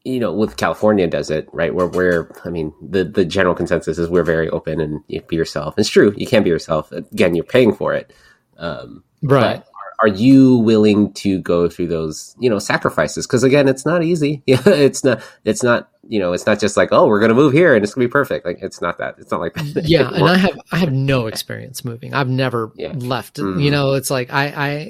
you 0.03 0.19
know, 0.19 0.33
with 0.33 0.57
California 0.57 1.07
does 1.07 1.29
it 1.29 1.47
right. 1.53 1.73
Where 1.73 1.87
we're, 1.87 2.31
I 2.45 2.49
mean, 2.49 2.73
the 2.81 3.03
the 3.03 3.25
general 3.25 3.55
consensus 3.55 3.97
is 3.97 4.09
we're 4.09 4.23
very 4.23 4.49
open 4.49 4.81
and 4.81 5.01
you 5.07 5.21
be 5.21 5.35
yourself. 5.35 5.75
It's 5.77 5.89
true, 5.89 6.13
you 6.17 6.27
can 6.27 6.43
be 6.43 6.49
yourself. 6.49 6.91
Again, 6.91 7.35
you're 7.35 7.45
paying 7.45 7.73
for 7.73 7.93
it. 7.93 8.13
Um, 8.57 9.03
right. 9.21 9.63
Are 10.03 10.09
you 10.09 10.57
willing 10.57 11.13
to 11.13 11.39
go 11.39 11.69
through 11.69 11.87
those, 11.87 12.35
you 12.37 12.49
know, 12.49 12.59
sacrifices? 12.59 13.25
Because 13.25 13.41
again, 13.43 13.69
it's 13.69 13.85
not 13.85 14.03
easy. 14.03 14.43
Yeah, 14.47 14.61
it's 14.67 15.03
not. 15.03 15.21
It's 15.45 15.63
not. 15.63 15.89
You 16.09 16.19
know, 16.19 16.33
it's 16.33 16.45
not 16.45 16.59
just 16.59 16.75
like, 16.75 16.89
oh, 16.91 17.07
we're 17.07 17.21
gonna 17.21 17.33
move 17.33 17.53
here 17.53 17.73
and 17.73 17.81
it's 17.81 17.93
gonna 17.93 18.05
be 18.07 18.11
perfect. 18.11 18.45
Like, 18.45 18.57
it's 18.61 18.81
not 18.81 18.97
that. 18.97 19.15
It's 19.17 19.31
not 19.31 19.39
like 19.39 19.53
that. 19.53 19.85
yeah 19.87 20.09
and 20.13 20.25
i 20.25 20.35
have 20.35 20.59
i 20.73 20.77
have 20.77 20.91
no 20.91 21.27
experience 21.27 21.85
moving 21.85 22.13
i've 22.13 22.27
never 22.27 22.71
Yeah. 22.75 22.91
left 22.97 23.37
Mhm. 23.37 23.63
you 23.63 23.71
know 23.71 23.93
it's 23.93 24.09
like 24.11 24.31
i 24.33 24.47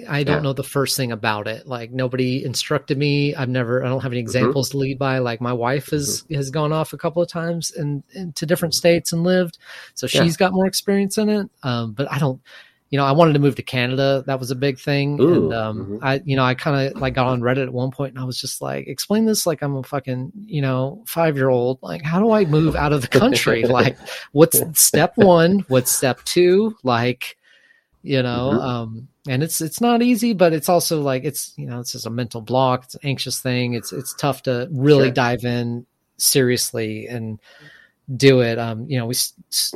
i 0.10 0.18
i 0.20 0.24
don't 0.24 0.38
Yeah. 0.38 0.42
know 0.42 0.54
the 0.54 0.64
first 0.64 0.98
thing 0.98 1.12
about 1.12 1.48
it 1.48 1.68
like 1.68 1.92
nobody 1.92 2.44
instructed 2.44 2.98
me 2.98 3.36
i've 3.36 3.50
never 3.50 3.84
i 3.86 3.90
don't 3.90 4.02
have 4.02 4.12
any 4.12 4.22
Mm-hmm. 4.22 4.28
examples 4.28 4.70
to 4.72 4.78
lead 4.78 4.98
by 4.98 5.20
like 5.20 5.40
my 5.40 5.54
wife 5.54 5.92
has 5.92 6.24
has 6.32 6.50
gone 6.50 6.74
off 6.74 6.94
a 6.94 6.98
couple 6.98 7.22
of 7.22 7.30
times 7.30 7.72
and, 7.72 8.02
and 8.16 8.36
to 8.38 8.46
different 8.48 8.74
states 8.74 9.14
and 9.14 9.24
lived 9.24 9.60
so 9.94 10.08
Yeah. 10.12 10.24
she's 10.24 10.36
got 10.38 10.52
more 10.52 10.66
experience 10.66 11.20
in 11.20 11.30
it 11.30 11.48
um 11.62 11.92
but 11.94 12.12
i 12.12 12.18
don't 12.18 12.42
you 12.94 12.98
know, 12.98 13.06
I 13.06 13.12
wanted 13.12 13.34
to 13.34 13.40
move 13.40 13.56
to 13.56 13.64
Canada. 13.64 14.24
That 14.28 14.40
was 14.40 14.52
a 14.52 14.56
big 14.56 14.78
thing. 14.78 15.20
Ooh, 15.20 15.46
and 15.46 15.54
um, 15.56 15.86
mhm. 15.88 16.00
I, 16.04 16.22
you 16.26 16.36
know, 16.36 16.44
I 16.44 16.54
kind 16.54 16.92
of 16.92 17.02
like 17.02 17.16
got 17.16 17.26
on 17.26 17.42
Reddit 17.42 17.64
at 17.64 17.74
one 17.74 17.90
point 17.90 18.14
and 18.14 18.20
I 18.22 18.24
was 18.24 18.40
just 18.40 18.62
like, 18.62 18.86
explain 18.86 19.26
this 19.26 19.48
like 19.48 19.64
I'm 19.64 19.76
a 19.78 19.82
fucking, 19.82 20.32
you 20.46 20.62
know, 20.62 21.04
five 21.08 21.36
year 21.36 21.50
old. 21.50 21.80
Like, 21.82 22.04
how 22.04 22.20
do 22.20 22.30
I 22.30 22.46
move 22.46 22.76
out 22.76 22.94
of 22.94 23.02
the 23.02 23.08
country? 23.08 23.64
like, 23.80 23.98
what's 24.32 24.62
step 24.80 25.14
one? 25.16 25.66
What's 25.70 25.92
step 25.92 26.24
two? 26.24 26.78
Like, 26.84 27.36
you 28.04 28.22
know, 28.22 28.52
Mhm. 28.54 28.62
um, 28.62 29.08
and 29.28 29.42
it's 29.42 29.60
it's 29.60 29.82
not 29.82 30.04
easy, 30.04 30.34
but 30.34 30.54
it's 30.54 30.70
also 30.70 31.02
like 31.02 31.24
it's 31.24 31.52
you 31.58 31.66
know 31.66 31.80
it's 31.80 31.94
just 31.94 32.06
a 32.06 32.12
mental 32.12 32.42
block. 32.42 32.84
It's 32.84 32.94
an 32.94 33.02
anxious 33.06 33.40
thing. 33.40 33.74
It's 33.74 33.92
it's 33.92 34.14
tough 34.14 34.44
to 34.44 34.68
really 34.72 35.08
Sure. 35.08 35.14
dive 35.14 35.46
in 35.46 35.88
seriously 36.18 37.08
and 37.08 37.40
do 38.16 38.42
it. 38.42 38.60
Um, 38.60 38.86
you 38.90 38.98
know, 38.98 39.06
we 39.06 39.16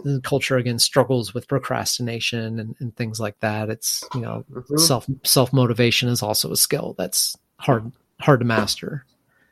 the 0.03 0.21
culture 0.23 0.57
again 0.57 0.79
struggles 0.79 1.33
with 1.33 1.47
procrastination 1.47 2.59
and, 2.59 2.75
and 2.79 2.95
things 2.95 3.19
like 3.19 3.39
that. 3.39 3.69
It's 3.69 4.03
you 4.13 4.21
know 4.21 4.43
Mhm. 4.51 4.79
self 4.79 5.05
self 5.23 5.53
motivation 5.53 6.09
is 6.09 6.21
also 6.21 6.51
a 6.51 6.57
skill 6.57 6.95
that's 6.97 7.37
hard 7.57 7.91
hard 8.19 8.39
to 8.41 8.45
master. 8.45 9.05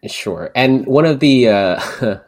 Sure. 0.07 0.51
And 0.55 0.85
one 0.85 1.05
of 1.05 1.19
the 1.19 1.47
uh, 1.49 1.79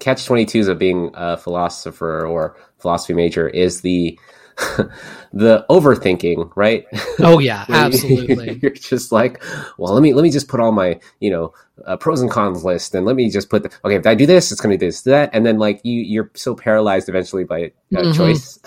catch 0.00 0.26
22s 0.26 0.68
of 0.68 0.78
being 0.78 1.10
a 1.14 1.36
philosopher 1.36 2.24
or 2.24 2.56
philosophy 2.78 3.14
major 3.14 3.48
is 3.48 3.80
the 3.80 4.18
the 5.32 5.64
overthinking, 5.70 6.52
right? 6.56 6.86
Oh 7.20 7.38
yeah, 7.38 7.64
absolutely. 7.68 8.58
You're 8.62 8.72
just 8.72 9.12
like, 9.12 9.42
well, 9.78 9.94
let 9.94 10.02
me 10.02 10.14
let 10.14 10.22
me 10.22 10.30
just 10.30 10.48
put 10.48 10.60
all 10.60 10.72
my 10.72 11.00
you 11.20 11.30
know 11.30 11.54
uh, 11.86 11.96
pros 11.96 12.20
and 12.20 12.30
cons 12.30 12.64
list, 12.64 12.94
and 12.94 13.06
let 13.06 13.16
me 13.16 13.30
just 13.30 13.48
put 13.48 13.62
the, 13.62 13.70
okay. 13.84 13.96
If 13.96 14.06
I 14.06 14.14
do 14.14 14.26
this, 14.26 14.52
it's 14.52 14.60
going 14.60 14.72
to 14.72 14.76
do 14.78 14.86
this, 14.86 15.02
that, 15.02 15.30
and 15.32 15.44
then 15.46 15.58
like 15.58 15.80
you 15.84 16.00
you're 16.00 16.30
so 16.34 16.54
paralyzed 16.54 17.08
eventually 17.08 17.44
by 17.44 17.72
uh, 17.96 18.00
Mhm. 18.02 18.14
choice. 18.16 18.58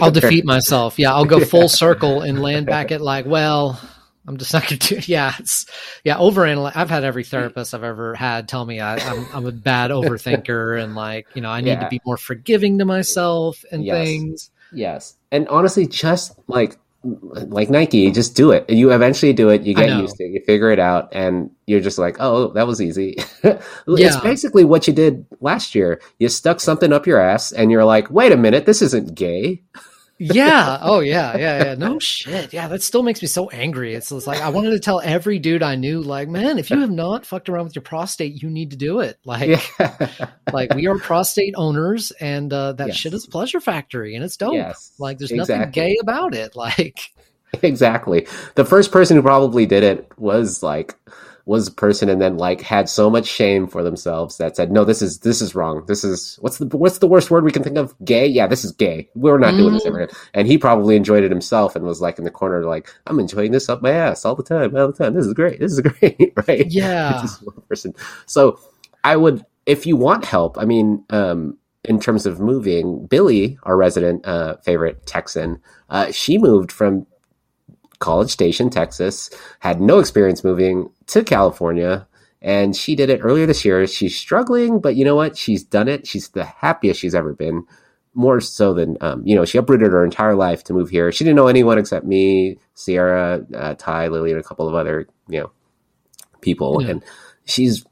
I'll 0.00 0.10
defeat 0.10 0.44
myself. 0.44 0.98
Yeah, 0.98 1.12
I'll 1.14 1.24
go 1.26 1.40
full 1.44 1.68
circle 1.68 2.22
and 2.22 2.40
land 2.40 2.66
back 2.66 2.90
at 2.92 3.00
like, 3.00 3.26
well, 3.26 3.80
I'm 4.26 4.38
just 4.38 4.52
not 4.54 4.62
gonna 4.62 4.78
do. 4.78 5.00
Yeah, 5.04 5.34
it's 5.38 5.66
yeah. 6.04 6.16
Overanalyze. 6.16 6.72
I've 6.74 6.88
had 6.90 7.04
every 7.04 7.24
therapist 7.24 7.74
I've 7.74 7.84
ever 7.84 8.14
had 8.14 8.48
tell 8.48 8.64
me 8.64 8.80
I, 8.80 8.96
I'm 8.96 9.26
I'm 9.34 9.46
a 9.46 9.52
bad 9.52 9.90
overthinker 9.90 10.82
and 10.82 10.94
like 10.94 11.26
you 11.34 11.42
know 11.42 11.50
I 11.50 11.60
need 11.60 11.70
Yeah. 11.72 11.80
to 11.84 11.88
be 11.90 12.00
more 12.06 12.16
forgiving 12.16 12.78
to 12.78 12.84
myself 12.86 13.64
and 13.70 13.84
Yes. 13.84 14.06
things. 14.06 14.50
Yes, 14.72 15.14
and 15.34 15.48
honestly, 15.48 15.86
just 15.86 16.38
like 16.46 16.78
like 17.02 17.68
Nike, 17.68 18.10
just 18.10 18.34
do 18.34 18.50
it. 18.52 18.70
You 18.70 18.92
eventually 18.92 19.34
do 19.34 19.50
it. 19.50 19.62
You 19.62 19.74
get 19.74 19.90
used 20.00 20.16
to 20.16 20.24
it. 20.24 20.30
You 20.30 20.40
figure 20.46 20.70
it 20.70 20.78
out, 20.78 21.08
and 21.12 21.50
you're 21.66 21.80
just 21.80 21.98
like, 21.98 22.16
oh, 22.18 22.52
that 22.52 22.66
was 22.66 22.80
easy. 22.80 23.16
It's 23.86 24.20
basically 24.20 24.64
what 24.64 24.86
you 24.86 24.94
did 24.94 25.26
last 25.40 25.74
year. 25.74 26.00
You 26.18 26.28
stuck 26.30 26.60
something 26.60 26.92
up 26.92 27.06
your 27.06 27.20
ass, 27.20 27.52
and 27.52 27.70
you're 27.70 27.84
like, 27.84 28.10
wait 28.10 28.32
a 28.32 28.36
minute, 28.36 28.64
this 28.64 28.80
isn't 28.80 29.14
gay. 29.14 29.62
Yeah. 30.18 30.78
Oh 30.80 31.00
yeah. 31.00 31.36
Yeah. 31.36 31.64
Yeah. 31.64 31.74
No 31.74 31.98
shit. 31.98 32.52
Yeah. 32.52 32.68
That 32.68 32.82
still 32.82 33.02
makes 33.02 33.20
me 33.20 33.28
so 33.28 33.50
angry. 33.50 33.94
It's, 33.94 34.12
like 34.12 34.40
I 34.40 34.48
wanted 34.50 34.70
to 34.70 34.78
tell 34.78 35.00
every 35.00 35.38
dude 35.38 35.62
I 35.62 35.74
knew, 35.74 36.00
like, 36.00 36.28
man, 36.28 36.58
if 36.58 36.70
you 36.70 36.80
have 36.80 36.90
not 36.90 37.26
fucked 37.26 37.48
around 37.48 37.64
with 37.64 37.74
your 37.74 37.82
prostate, 37.82 38.40
you 38.42 38.48
need 38.48 38.70
to 38.70 38.76
do 38.76 39.00
it. 39.00 39.18
Like, 39.24 39.60
Yeah. 39.78 40.28
like 40.52 40.72
we 40.74 40.86
are 40.86 40.98
prostate 40.98 41.54
owners, 41.56 42.12
and 42.12 42.52
uh, 42.52 42.72
that 42.74 42.88
Yes. 42.88 42.96
shit 42.96 43.12
is 43.14 43.26
a 43.26 43.30
pleasure 43.30 43.60
factory, 43.60 44.14
and 44.14 44.24
it's 44.24 44.36
dope. 44.36 44.54
Yes, 44.54 44.92
Like, 44.98 45.18
there's 45.18 45.32
nothing 45.32 45.70
gay 45.70 45.96
about 46.00 46.34
it. 46.34 46.54
Like, 46.64 46.98
exactly. 47.62 48.26
The 48.54 48.64
first 48.64 48.90
person 48.92 49.16
who 49.16 49.22
probably 49.22 49.66
did 49.66 49.82
it 49.82 50.10
was 50.16 50.62
like 50.62 50.94
was 51.46 51.68
a 51.68 51.72
person 51.72 52.08
and 52.08 52.22
then 52.22 52.38
like 52.38 52.62
had 52.62 52.88
so 52.88 53.10
much 53.10 53.26
shame 53.26 53.66
for 53.66 53.82
themselves 53.82 54.38
that 54.38 54.56
said, 54.56 54.72
"No, 54.72 54.84
this 54.84 55.02
is 55.02 55.18
this 55.20 55.42
is 55.42 55.54
wrong. 55.54 55.84
This 55.86 56.02
is 56.02 56.36
what's 56.40 56.58
the 56.58 56.66
what's 56.76 56.98
the 56.98 57.06
worst 57.06 57.30
word 57.30 57.44
we 57.44 57.52
can 57.52 57.62
think 57.62 57.76
of? 57.76 57.94
Gay? 58.04 58.26
Yeah, 58.26 58.46
this 58.46 58.64
is 58.64 58.72
gay. 58.72 59.08
We're 59.14 59.38
not 59.38 59.52
doing 59.56 59.74
this 59.74 59.86
ever." 59.86 60.00
again." 60.00 60.16
And 60.32 60.48
he 60.48 60.56
probably 60.56 60.96
enjoyed 60.96 61.22
it 61.22 61.30
himself 61.30 61.76
and 61.76 61.84
was 61.84 62.00
like 62.00 62.18
in 62.18 62.24
the 62.24 62.30
corner, 62.30 62.64
like, 62.64 62.88
"I'm 63.06 63.20
enjoying 63.20 63.52
this 63.52 63.68
up 63.68 63.82
my 63.82 63.90
ass 63.90 64.24
all 64.24 64.34
the 64.34 64.42
time, 64.42 64.74
all 64.76 64.86
the 64.86 64.92
time. 64.92 65.14
This 65.14 65.26
is 65.26 65.34
great. 65.34 65.60
This 65.60 65.72
is 65.72 65.80
great, 66.00 66.32
right?" 66.48 66.66
yeah, 66.70 67.18
Just 67.20 67.44
one 67.46 67.60
person. 67.68 67.94
So 68.26 68.58
I 69.02 69.16
would, 69.16 69.44
if 69.66 69.86
you 69.86 69.96
want 69.96 70.24
help, 70.24 70.56
I 70.58 70.64
mean, 70.64 71.04
um, 71.10 71.58
in 71.84 72.00
terms 72.00 72.24
of 72.24 72.40
moving, 72.40 73.06
Billy, 73.06 73.58
our 73.64 73.76
resident 73.76 74.24
uh, 74.26 74.56
favorite 74.58 75.04
Texan, 75.04 75.60
uh, 75.90 76.10
she 76.10 76.38
moved 76.38 76.72
from 76.72 77.06
College 78.04 78.30
Station, 78.30 78.68
Texas, 78.68 79.30
had 79.60 79.80
no 79.80 79.98
experience 79.98 80.44
moving 80.44 80.90
to 81.06 81.24
California. 81.24 82.06
And 82.42 82.76
she 82.76 82.94
did 82.94 83.08
it 83.08 83.20
earlier 83.22 83.46
this 83.46 83.64
year. 83.64 83.86
She's 83.86 84.14
struggling, 84.14 84.78
but 84.78 84.94
you 84.94 85.04
know 85.06 85.16
what? 85.16 85.38
She's 85.38 85.64
done 85.64 85.88
it. 85.88 86.06
She's 86.06 86.28
the 86.28 86.44
happiest 86.44 87.00
she's 87.00 87.14
ever 87.14 87.32
been. 87.32 87.64
More 88.12 88.42
so 88.42 88.74
than, 88.74 88.98
um, 89.00 89.26
you 89.26 89.34
know, 89.34 89.46
she 89.46 89.56
uprooted 89.56 89.90
her 89.90 90.04
entire 90.04 90.34
life 90.34 90.62
to 90.64 90.74
move 90.74 90.90
here. 90.90 91.10
She 91.10 91.24
didn't 91.24 91.36
know 91.36 91.48
anyone 91.48 91.78
except 91.78 92.04
me, 92.04 92.58
Sierra, 92.74 93.44
uh, 93.54 93.74
Ty, 93.78 94.08
Lily, 94.08 94.32
and 94.32 94.38
a 94.38 94.44
couple 94.44 94.68
of 94.68 94.74
other, 94.74 95.08
you 95.26 95.40
know, 95.40 95.50
people. 96.42 96.82
Yeah. 96.82 96.90
And 96.90 97.04
she's 97.46 97.86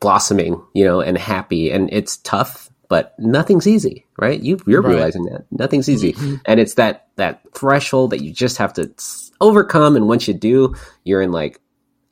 blossoming, 0.00 0.60
you 0.74 0.84
know, 0.84 1.00
and 1.00 1.16
happy. 1.16 1.70
And 1.70 1.88
it's 1.92 2.16
tough, 2.18 2.68
but 2.88 3.14
nothing's 3.18 3.66
easy, 3.66 4.06
right? 4.18 4.40
You, 4.40 4.58
you're 4.66 4.82
Right. 4.82 4.94
realizing 4.94 5.24
that 5.26 5.44
nothing's 5.50 5.88
easy, 5.88 6.12
Mhm. 6.14 6.40
and 6.44 6.60
it's 6.60 6.74
that 6.74 7.08
that 7.16 7.40
threshold 7.54 8.10
that 8.10 8.22
you 8.22 8.32
just 8.32 8.58
have 8.58 8.72
to 8.74 8.90
overcome. 9.40 9.96
And 9.96 10.06
once 10.08 10.28
you 10.28 10.34
do, 10.34 10.74
you're 11.04 11.22
in 11.22 11.32
like, 11.32 11.60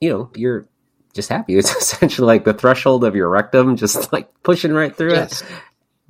you 0.01 0.09
know, 0.11 0.31
you're 0.35 0.67
just 1.13 1.29
happy. 1.29 1.55
It's 1.59 1.75
essentially 1.75 2.27
like 2.27 2.45
the 2.45 2.55
threshold 2.55 3.05
of 3.05 3.15
your 3.15 3.29
rectum, 3.29 3.77
just 3.77 4.13
like 4.13 4.29
pushing 4.43 4.73
right 4.73 4.95
through 4.95 5.13
Yes. 5.13 5.43
it. 5.43 5.49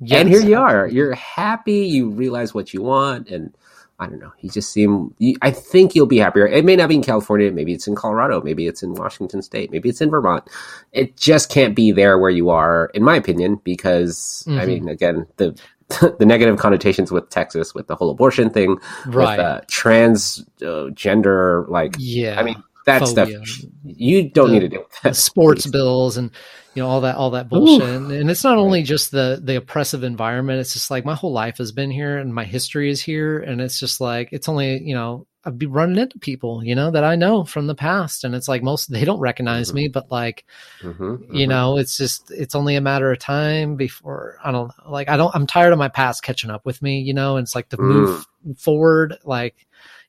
Yes, 0.01 0.19
and 0.19 0.29
here 0.29 0.41
you 0.41 0.57
are. 0.57 0.87
You're 0.87 1.13
happy. 1.15 1.85
You 1.87 2.09
realize 2.09 2.53
what 2.53 2.73
you 2.73 2.81
want, 2.81 3.29
and 3.29 3.55
I 3.99 4.07
don't 4.07 4.19
know. 4.19 4.33
You 4.41 4.49
just 4.49 4.71
seem. 4.73 5.13
You, 5.19 5.35
I 5.41 5.51
think 5.51 5.95
you'll 5.95 6.05
be 6.05 6.17
happier. 6.17 6.45
It 6.47 6.65
may 6.65 6.75
not 6.75 6.89
be 6.89 6.95
in 6.95 7.01
California. 7.01 7.49
Maybe 7.51 7.73
it's 7.73 7.87
in 7.87 7.95
Colorado. 7.95 8.41
Maybe 8.41 8.67
it's 8.67 8.83
in 8.83 8.93
Washington 8.93 9.41
State. 9.41 9.71
Maybe 9.71 9.87
it's 9.87 10.01
in 10.01 10.09
Vermont. 10.09 10.43
It 10.91 11.15
just 11.15 11.49
can't 11.49 11.75
be 11.75 11.91
there 11.93 12.19
where 12.19 12.29
you 12.29 12.49
are, 12.49 12.91
in 12.93 13.03
my 13.03 13.15
opinion, 13.15 13.61
because 13.63 14.43
I 14.47 14.51
Mhm. 14.51 14.67
mean, 14.67 14.87
again, 14.89 15.25
the 15.37 15.57
the 16.19 16.25
negative 16.25 16.57
connotations 16.57 17.11
with 17.11 17.29
Texas, 17.29 17.73
with 17.73 17.87
the 17.87 17.95
whole 17.95 18.09
abortion 18.09 18.49
thing, 18.49 18.77
right. 19.05 19.37
with 19.37 19.45
uh, 19.45 19.61
trans 19.69 20.43
uh, 20.65 20.89
gender, 20.89 21.65
like 21.69 21.95
yeah. 21.97 22.37
I 22.39 22.43
mean, 22.43 22.61
that 22.87 22.99
Phobia. 22.99 23.45
stuff. 23.45 23.69
You 23.85 24.29
don't 24.29 24.47
The- 24.47 24.59
need 24.59 24.71
to 24.71 24.83
do. 25.03 25.13
sports 25.13 25.67
bills 25.67 26.17
and 26.17 26.31
you 26.75 26.81
know 26.83 26.87
all 26.89 27.01
that 27.01 27.15
all 27.15 27.31
that 27.31 27.49
bullshit. 27.49 27.87
And, 27.87 28.11
and 28.11 28.29
it's 28.29 28.43
not 28.43 28.57
only 28.57 28.83
just 28.83 29.11
the 29.11 29.39
the 29.41 29.55
oppressive 29.55 30.03
environment 30.03 30.59
it's 30.59 30.73
just 30.73 30.91
like 30.91 31.05
my 31.05 31.15
whole 31.15 31.31
life 31.31 31.57
has 31.57 31.71
been 31.71 31.89
here 31.89 32.17
and 32.17 32.33
my 32.33 32.43
history 32.43 32.89
is 32.89 33.01
here. 33.01 33.39
And 33.39 33.61
it's 33.61 33.79
just 33.79 34.01
like 34.01 34.29
it's 34.31 34.49
only 34.49 34.83
you 34.83 34.93
know 34.93 35.25
i'd 35.45 35.59
be 35.59 35.67
running 35.67 35.97
into 35.97 36.17
people 36.19 36.63
you 36.63 36.73
know 36.75 36.89
that 36.91 37.03
i 37.03 37.15
know 37.15 37.45
from 37.45 37.67
the 37.67 37.75
past. 37.75 38.23
And 38.23 38.35
it's 38.35 38.47
like 38.47 38.61
most 38.63 38.91
they 38.91 39.05
don't 39.05 39.19
recognize 39.19 39.71
Mhm. 39.71 39.75
me 39.75 39.87
but 39.87 40.11
like 40.11 40.45
Mhm, 40.83 41.21
you 41.33 41.45
mhm. 41.45 41.49
know 41.49 41.77
it's 41.77 41.97
just 41.97 42.29
it's 42.31 42.55
only 42.55 42.75
a 42.75 42.81
matter 42.81 43.11
of 43.11 43.19
time 43.19 43.75
before 43.77 44.37
i 44.43 44.51
don't 44.51 44.71
like 44.87 45.07
i 45.07 45.17
don't 45.17 45.33
i'm 45.35 45.47
tired 45.47 45.71
of 45.71 45.79
my 45.79 45.87
past 45.87 46.23
catching 46.23 46.49
up 46.49 46.65
with 46.65 46.81
me 46.81 46.99
you 46.99 47.13
know 47.13 47.37
and 47.37 47.45
it's 47.45 47.55
like 47.55 47.69
to 47.69 47.77
move 47.81 48.25
forward 48.57 49.17
like 49.23 49.65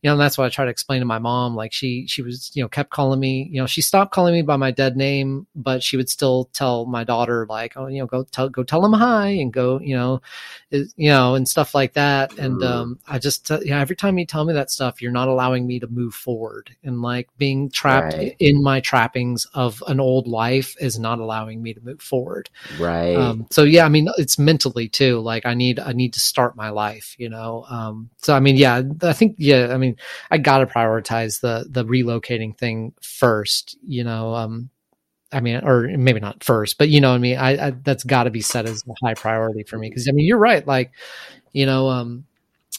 you 0.06 0.10
know, 0.10 0.14
and 0.14 0.20
that's 0.20 0.38
what 0.38 0.44
I 0.44 0.50
try 0.50 0.64
to 0.64 0.70
explain 0.70 1.00
to 1.00 1.04
my 1.04 1.18
mom. 1.18 1.56
Like 1.56 1.72
she, 1.72 2.06
she 2.06 2.22
was, 2.22 2.52
you 2.54 2.62
know, 2.62 2.68
kept 2.68 2.90
calling 2.90 3.18
me, 3.18 3.48
you 3.50 3.60
know, 3.60 3.66
she 3.66 3.80
stopped 3.82 4.12
calling 4.12 4.34
me 4.34 4.42
by 4.42 4.54
my 4.54 4.70
dead 4.70 4.96
name, 4.96 5.48
but 5.56 5.82
she 5.82 5.96
would 5.96 6.08
still 6.08 6.48
tell 6.52 6.86
my 6.86 7.02
daughter 7.02 7.44
like, 7.50 7.72
oh, 7.74 7.88
you 7.88 7.98
know, 7.98 8.06
go 8.06 8.22
tell, 8.22 8.48
go 8.48 8.62
tell 8.62 8.84
him 8.86 8.92
hi 8.92 9.26
and 9.30 9.52
go, 9.52 9.80
you 9.80 9.96
know, 9.96 10.22
is, 10.70 10.94
you 10.96 11.08
know, 11.08 11.34
and 11.34 11.48
stuff 11.48 11.74
like 11.74 11.94
that. 11.94 12.30
And, 12.38 12.60
Mm. 12.60 12.64
um, 12.64 12.98
I 13.08 13.18
just, 13.18 13.50
you 13.50 13.70
know, 13.70 13.78
every 13.78 13.96
time 13.96 14.16
you 14.16 14.26
tell 14.26 14.44
me 14.44 14.54
that 14.54 14.70
stuff, 14.70 15.02
you're 15.02 15.10
not 15.10 15.26
allowing 15.26 15.66
me 15.66 15.80
to 15.80 15.88
move 15.88 16.14
forward 16.14 16.70
and 16.84 17.02
like 17.02 17.28
being 17.36 17.68
trapped 17.68 18.14
Right. 18.14 18.36
in 18.38 18.62
my 18.62 18.78
trappings 18.78 19.44
of 19.54 19.82
an 19.88 19.98
old 19.98 20.28
life 20.28 20.76
is 20.80 21.00
not 21.00 21.18
allowing 21.18 21.64
me 21.64 21.74
to 21.74 21.80
move 21.80 22.00
forward. 22.00 22.48
Right. 22.70 23.16
Um, 23.16 23.46
so 23.50 23.64
yeah, 23.64 23.84
I 23.84 23.88
mean, 23.88 24.08
it's 24.18 24.38
mentally 24.38 24.88
too. 24.88 25.18
Like 25.18 25.46
I 25.46 25.54
need, 25.54 25.80
I 25.80 25.92
need 25.92 26.12
to 26.12 26.20
start 26.20 26.54
my 26.54 26.68
life, 26.70 27.16
you 27.18 27.28
know? 27.28 27.64
Um, 27.68 28.10
so 28.18 28.34
I 28.34 28.40
mean, 28.40 28.56
yeah, 28.56 28.82
I 29.02 29.12
think, 29.12 29.34
yeah, 29.38 29.68
I 29.72 29.78
mean, 29.78 29.95
I 30.30 30.38
got 30.38 30.58
to 30.58 30.66
prioritize 30.66 31.40
the, 31.40 31.66
the 31.68 31.84
relocating 31.84 32.56
thing 32.56 32.92
first, 33.00 33.76
you 33.86 34.04
know? 34.04 34.34
Um, 34.34 34.70
I 35.32 35.40
mean, 35.40 35.56
or 35.64 35.88
maybe 35.88 36.20
not 36.20 36.44
first, 36.44 36.78
but 36.78 36.88
you 36.88 37.00
know 37.00 37.12
I 37.12 37.18
mean? 37.18 37.36
I, 37.36 37.66
I 37.66 37.70
that's 37.70 38.04
got 38.04 38.24
to 38.24 38.30
be 38.30 38.40
set 38.40 38.66
as 38.66 38.84
a 38.88 39.06
high 39.06 39.14
priority 39.14 39.64
for 39.64 39.76
me. 39.76 39.90
Cause 39.90 40.06
I 40.08 40.12
mean, 40.12 40.26
you're 40.26 40.38
right. 40.38 40.66
Like, 40.66 40.92
you 41.52 41.66
know, 41.66 41.88
um, 41.88 42.24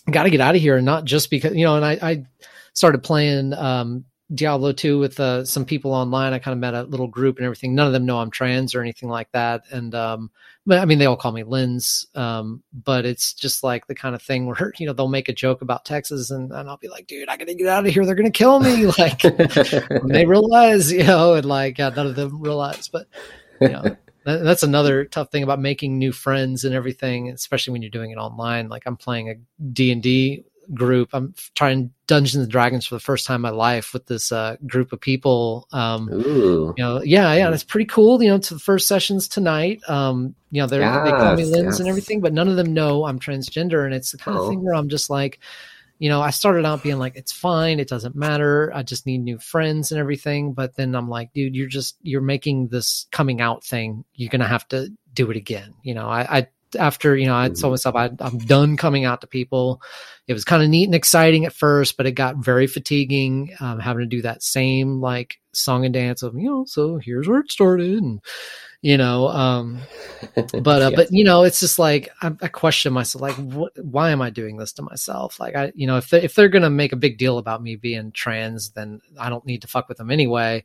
got 0.09 0.23
to 0.23 0.29
get 0.29 0.41
out 0.41 0.55
of 0.55 0.61
here 0.61 0.77
and 0.77 0.85
not 0.85 1.03
just 1.03 1.29
because, 1.29 1.53
you 1.55 1.65
know, 1.65 1.75
and 1.75 1.85
I, 1.85 1.99
I 2.01 2.25
started 2.73 3.03
playing, 3.03 3.53
um, 3.53 4.05
Diablo 4.33 4.73
2 4.73 4.99
with 4.99 5.19
uh, 5.19 5.45
some 5.45 5.63
people 5.63 5.93
online. 5.93 6.33
I 6.33 6.39
kind 6.39 6.53
of 6.53 6.59
met 6.59 6.73
a 6.73 6.83
little 6.83 7.07
group 7.07 7.37
and 7.37 7.45
everything. 7.45 7.73
None 7.73 7.87
of 7.87 7.93
them 7.93 8.05
know 8.05 8.19
I'm 8.19 8.29
trans 8.29 8.75
or 8.75 8.81
anything 8.81 9.07
like 9.07 9.31
that. 9.31 9.63
And, 9.71 9.95
um, 9.95 10.31
but 10.65 10.79
I 10.79 10.85
mean, 10.85 10.99
they 10.99 11.05
all 11.05 11.15
call 11.15 11.31
me 11.31 11.43
Linz. 11.43 12.05
Um, 12.13 12.61
but 12.73 13.05
it's 13.05 13.33
just 13.33 13.63
like 13.63 13.87
the 13.87 13.95
kind 13.95 14.15
of 14.15 14.21
thing 14.21 14.45
where, 14.45 14.73
you 14.79 14.85
know, 14.85 14.91
they'll 14.91 15.07
make 15.07 15.29
a 15.29 15.33
joke 15.33 15.61
about 15.61 15.85
Texas 15.85 16.29
and, 16.29 16.51
and 16.51 16.69
I'll 16.69 16.77
be 16.77 16.89
like, 16.89 17.07
dude, 17.07 17.29
I 17.29 17.37
got 17.37 17.47
to 17.47 17.55
get 17.55 17.67
out 17.67 17.87
of 17.87 17.93
here. 17.93 18.05
They're 18.05 18.15
going 18.15 18.31
to 18.31 18.37
kill 18.37 18.59
me. 18.59 18.85
Like, 18.97 19.23
when 19.23 20.07
they 20.11 20.25
realize, 20.25 20.91
you 20.91 21.03
know, 21.03 21.35
and 21.35 21.45
like, 21.45 21.77
yeah, 21.77 21.89
none 21.89 22.07
of 22.07 22.15
them 22.15 22.41
realize, 22.41 22.89
but, 22.89 23.07
you 23.61 23.69
know, 23.69 23.81
that- 24.25 24.43
that's 24.43 24.63
another 24.63 25.05
tough 25.05 25.31
thing 25.31 25.43
about 25.43 25.61
making 25.61 25.97
new 25.97 26.11
friends 26.11 26.65
and 26.65 26.75
everything, 26.75 27.29
especially 27.29 27.71
when 27.71 27.81
you're 27.81 27.91
doing 27.91 28.11
it 28.11 28.17
online. 28.17 28.67
Like 28.67 28.83
I'm 28.85 28.97
playing 28.97 29.29
a 29.29 29.35
D 29.71 29.91
and 29.91 30.03
D 30.03 30.43
group. 30.73 31.09
I'm 31.13 31.33
trying 31.55 31.91
Dungeons 32.07 32.43
and 32.43 32.51
Dragons 32.51 32.85
for 32.85 32.95
the 32.95 32.99
first 32.99 33.25
time 33.25 33.35
in 33.37 33.41
my 33.41 33.49
life 33.49 33.93
with 33.93 34.05
this 34.07 34.31
uh, 34.31 34.57
group 34.65 34.93
of 34.93 35.01
people. 35.01 35.67
Um, 35.71 36.09
Ooh. 36.11 36.73
you 36.77 36.83
know, 36.83 37.01
yeah, 37.03 37.33
yeah, 37.33 37.51
it's 37.51 37.63
pretty 37.63 37.85
cool. 37.85 38.21
You 38.21 38.29
know, 38.29 38.37
to 38.37 38.53
the 38.53 38.59
first 38.59 38.87
sessions 38.87 39.27
tonight. 39.27 39.81
Um, 39.89 40.35
you 40.51 40.61
know, 40.61 40.67
they're, 40.67 40.79
they 40.81 41.11
call 41.11 41.35
me 41.35 41.43
Yes, 41.43 41.51
Linz 41.51 41.79
and 41.79 41.89
everything, 41.89 42.21
but 42.21 42.33
none 42.33 42.47
of 42.47 42.55
them 42.55 42.73
know 42.73 43.05
I'm 43.05 43.19
transgender, 43.19 43.85
and 43.85 43.93
it's 43.93 44.11
the 44.11 44.17
kind 44.17 44.37
Oh. 44.37 44.43
of 44.43 44.49
thing 44.49 44.63
where 44.63 44.73
I'm 44.75 44.89
just 44.89 45.09
like, 45.09 45.39
you 45.99 46.09
know, 46.09 46.21
I 46.21 46.29
started 46.29 46.63
out 46.63 46.83
being 46.83 46.99
like, 46.99 47.15
it's 47.15 47.31
fine, 47.31 47.79
it 47.79 47.89
doesn't 47.89 48.15
matter. 48.15 48.71
I 48.73 48.83
just 48.83 49.05
need 49.07 49.17
new 49.17 49.39
friends 49.39 49.91
and 49.91 49.99
everything. 49.99 50.53
But 50.53 50.75
then 50.75 50.95
I'm 50.95 51.09
like, 51.09 51.33
dude, 51.33 51.55
you're 51.55 51.67
just 51.67 51.97
you're 52.03 52.21
making 52.21 52.67
this 52.67 53.07
coming 53.11 53.41
out 53.41 53.63
thing. 53.63 54.05
You're 54.13 54.29
gonna 54.29 54.47
have 54.47 54.67
to 54.69 54.89
do 55.13 55.31
it 55.31 55.37
again. 55.37 55.73
You 55.81 55.95
know, 55.95 56.07
I, 56.07 56.37
I 56.37 56.47
after 56.77 57.15
you 57.17 57.25
know, 57.25 57.35
I 57.35 57.49
told 57.49 57.73
myself 57.73 57.95
I, 57.95 58.11
I'm 58.19 58.37
done 58.37 58.77
coming 58.77 59.05
out 59.05 59.21
to 59.21 59.27
people. 59.27 59.81
It 60.27 60.33
was 60.33 60.43
kind 60.43 60.61
of 60.61 60.69
neat 60.69 60.85
and 60.85 60.95
exciting 60.95 61.45
at 61.45 61.53
first, 61.53 61.95
but 61.97 62.05
it 62.05 62.11
got 62.11 62.37
very 62.37 62.67
fatiguing 62.67 63.55
um, 63.59 63.79
having 63.79 64.01
to 64.01 64.05
do 64.05 64.21
that 64.23 64.43
same 64.43 64.99
like 64.99 65.39
song 65.53 65.85
and 65.85 65.93
dance 65.93 66.21
of 66.21 66.35
you 66.35 66.49
know. 66.49 66.65
So 66.65 66.97
here's 66.97 67.27
where 67.27 67.39
it 67.39 67.51
started, 67.51 68.03
and 68.03 68.19
you 68.81 68.97
know, 68.97 69.27
um, 69.29 69.79
but 70.35 70.81
uh, 70.81 70.89
Yes. 70.91 70.93
but 70.95 71.07
you 71.11 71.23
know 71.23 71.43
it's 71.43 71.59
just 71.59 71.79
like 71.79 72.09
I, 72.21 72.31
I 72.41 72.47
question 72.47 72.93
myself 72.93 73.21
like 73.21 73.35
what, 73.35 73.73
why 73.83 74.11
am 74.11 74.21
i 74.21 74.29
doing 74.29 74.57
this 74.57 74.73
to 74.73 74.81
myself 74.81 75.39
like 75.39 75.55
i 75.55 75.71
you 75.75 75.87
know 75.87 75.97
if 75.97 76.09
they, 76.09 76.21
if 76.23 76.35
they're 76.35 76.49
gonna 76.49 76.69
make 76.69 76.93
a 76.93 76.97
big 76.97 77.17
deal 77.17 77.37
about 77.37 77.61
me 77.63 77.75
being 77.75 78.11
trans 78.11 78.71
then 78.71 79.01
i 79.19 79.29
don't 79.29 79.45
need 79.45 79.61
to 79.63 79.67
fuck 79.67 79.89
with 79.89 79.97
them 79.97 80.11
anyway 80.11 80.63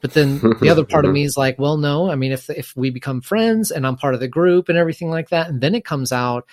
but 0.00 0.12
then 0.12 0.38
the 0.60 0.68
other 0.68 0.84
part 0.84 1.04
of 1.06 1.12
me 1.14 1.24
is 1.24 1.36
like 1.36 1.58
well 1.58 1.76
no 1.78 2.10
i 2.10 2.14
mean 2.16 2.32
if 2.32 2.50
if 2.50 2.76
we 2.76 2.90
become 2.90 3.20
friends 3.20 3.70
and 3.70 3.86
i'm 3.86 3.96
part 3.96 4.14
of 4.14 4.20
the 4.20 4.28
group 4.28 4.68
and 4.68 4.76
everything 4.78 5.08
like 5.10 5.30
that 5.30 5.48
and 5.48 5.60
then 5.60 5.74
it 5.74 5.84
comes 5.84 6.12
out 6.12 6.46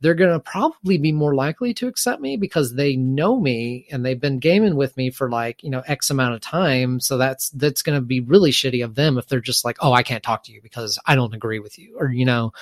they're 0.00 0.14
going 0.14 0.32
to 0.32 0.38
probably 0.40 0.96
be 0.98 1.10
more 1.12 1.34
likely 1.34 1.74
to 1.74 1.88
accept 1.88 2.20
me 2.22 2.36
because 2.36 2.74
they 2.74 2.94
know 2.96 3.38
me 3.40 3.86
and 3.90 4.04
they've 4.06 4.20
been 4.20 4.38
gaming 4.38 4.76
with 4.76 4.96
me 4.96 5.10
for 5.10 5.28
like 5.30 5.62
you 5.64 5.70
know 5.70 5.82
x 5.86 6.10
amount 6.10 6.34
of 6.34 6.40
time. 6.40 7.00
So 7.00 7.18
that's 7.18 7.50
that's 7.50 7.82
going 7.82 7.98
to 8.00 8.04
be 8.04 8.20
really 8.20 8.50
shitty 8.52 8.84
of 8.84 8.94
them 8.94 9.18
if 9.18 9.26
they're 9.26 9.40
just 9.40 9.64
like 9.64 9.76
oh 9.80 9.92
i 9.92 10.02
can't 10.02 10.22
talk 10.22 10.44
to 10.44 10.52
you 10.52 10.60
because 10.62 10.98
i 11.06 11.14
don't 11.14 11.34
agree 11.34 11.58
with 11.58 11.78
you 11.78 11.96
or 11.98 12.10
you 12.10 12.24
know 12.24 12.52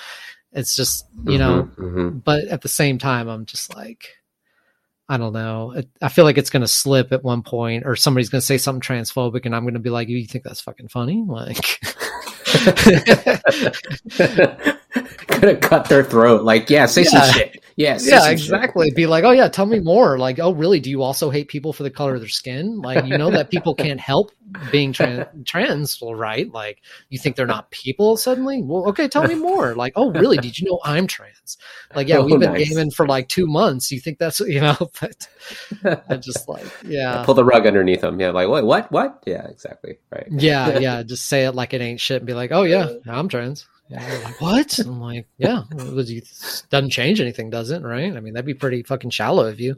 it's 0.53 0.75
just 0.75 1.05
you 1.25 1.37
know 1.37 1.69
Mhm, 1.77 1.93
mhm. 1.93 2.23
but 2.23 2.45
at 2.45 2.61
the 2.61 2.69
same 2.69 2.97
time 2.97 3.27
i'm 3.27 3.45
just 3.45 3.75
like 3.75 4.15
i 5.09 5.17
don't 5.17 5.33
know. 5.33 5.71
It- 5.71 5.89
i 6.01 6.09
feel 6.09 6.25
like 6.25 6.37
it's 6.37 6.49
going 6.49 6.61
to 6.61 6.67
slip 6.67 7.11
at 7.11 7.23
one 7.23 7.43
point 7.43 7.83
or 7.85 7.95
somebody's 7.95 8.29
going 8.29 8.41
to 8.41 8.45
say 8.45 8.57
something 8.57 8.81
transphobic 8.81 9.45
and 9.45 9.55
i'm 9.55 9.63
going 9.63 9.73
to 9.75 9.79
be 9.79 9.89
like 9.89 10.09
you 10.09 10.25
think 10.25 10.43
that's 10.43 10.61
fucking 10.61 10.87
funny? 10.89 11.23
Like 11.27 11.79
Gonna 15.27 15.55
cut 15.55 15.89
their 15.89 16.03
throat. 16.03 16.43
Like, 16.43 16.69
yeah, 16.69 16.85
say 16.85 17.03
Yeah. 17.03 17.09
some 17.21 17.33
shit. 17.33 17.63
Yeah, 17.79 17.97
say 17.97 18.09
yeah 18.09 18.29
exactly 18.31 18.89
be 18.89 19.05
like 19.05 19.23
oh 19.23 19.29
yeah 19.29 19.49
tell 19.49 19.67
me 19.67 19.77
more 19.79 20.17
like 20.17 20.39
oh 20.39 20.51
really 20.51 20.79
do 20.79 20.89
you 20.89 21.03
also 21.03 21.29
hate 21.29 21.47
people 21.47 21.73
for 21.73 21.83
the 21.83 21.91
color 21.91 22.15
of 22.15 22.21
their 22.21 22.27
skin 22.27 22.81
like 22.81 23.05
you 23.05 23.15
know 23.19 23.29
that 23.29 23.51
people 23.51 23.75
can't 23.75 23.99
help 23.99 24.31
being 24.71 24.93
trans 24.93 25.27
trans 25.45 26.01
well 26.01 26.15
right 26.15 26.51
like 26.51 26.81
you 27.09 27.19
think 27.19 27.35
they're 27.35 27.45
not 27.45 27.69
people 27.69 28.17
suddenly 28.17 28.63
well 28.63 28.87
okay 28.89 29.07
tell 29.07 29.27
me 29.27 29.35
more 29.49 29.75
like 29.75 29.93
oh 29.95 30.09
really 30.09 30.37
did 30.37 30.57
you 30.57 30.67
know 30.67 30.79
i'm 30.83 31.05
trans 31.05 31.59
like 31.93 32.07
yeah 32.07 32.17
Oh, 32.17 32.25
we've 32.25 32.39
been 32.39 32.53
nice. 32.53 32.67
gaming 32.67 32.89
for 32.89 33.05
like 33.05 33.29
two 33.29 33.45
months 33.45 33.91
you 33.91 33.99
think 33.99 34.17
that's 34.17 34.39
you 34.55 34.59
know 34.59 34.75
but 34.99 35.27
i 36.09 36.15
just 36.15 36.49
like 36.49 36.65
yeah 36.83 37.21
Pull 37.25 37.35
the 37.35 37.45
rug 37.45 37.67
underneath 37.67 38.01
them. 38.01 38.19
Yeah, 38.19 38.31
like 38.31 38.47
what? 38.49 38.65
What? 38.65 38.91
What? 38.91 39.21
Yeah, 39.27 39.45
exactly. 39.49 39.99
Right. 40.11 40.25
yeah 40.31 40.79
yeah 40.79 41.03
just 41.03 41.27
say 41.27 41.45
it 41.45 41.51
like 41.53 41.75
it 41.75 41.81
ain't 41.81 41.99
shit 41.99 42.17
and 42.17 42.25
be 42.25 42.33
like 42.33 42.51
oh 42.51 42.63
yeah 42.63 42.89
i'm 43.05 43.29
trans 43.29 43.67
like, 43.89 44.41
what? 44.41 44.79
I'm 44.85 44.99
like, 44.99 45.27
yeah, 45.37 45.63
it 45.71 46.67
doesn't 46.69 46.89
change 46.91 47.21
anything, 47.21 47.49
does 47.49 47.71
it? 47.71 47.81
Right? 47.81 48.15
I 48.15 48.19
mean, 48.19 48.33
that'd 48.33 48.45
be 48.45 48.53
pretty 48.53 48.83
fucking 48.83 49.11
shallow 49.11 49.47
of 49.47 49.59
you. 49.59 49.75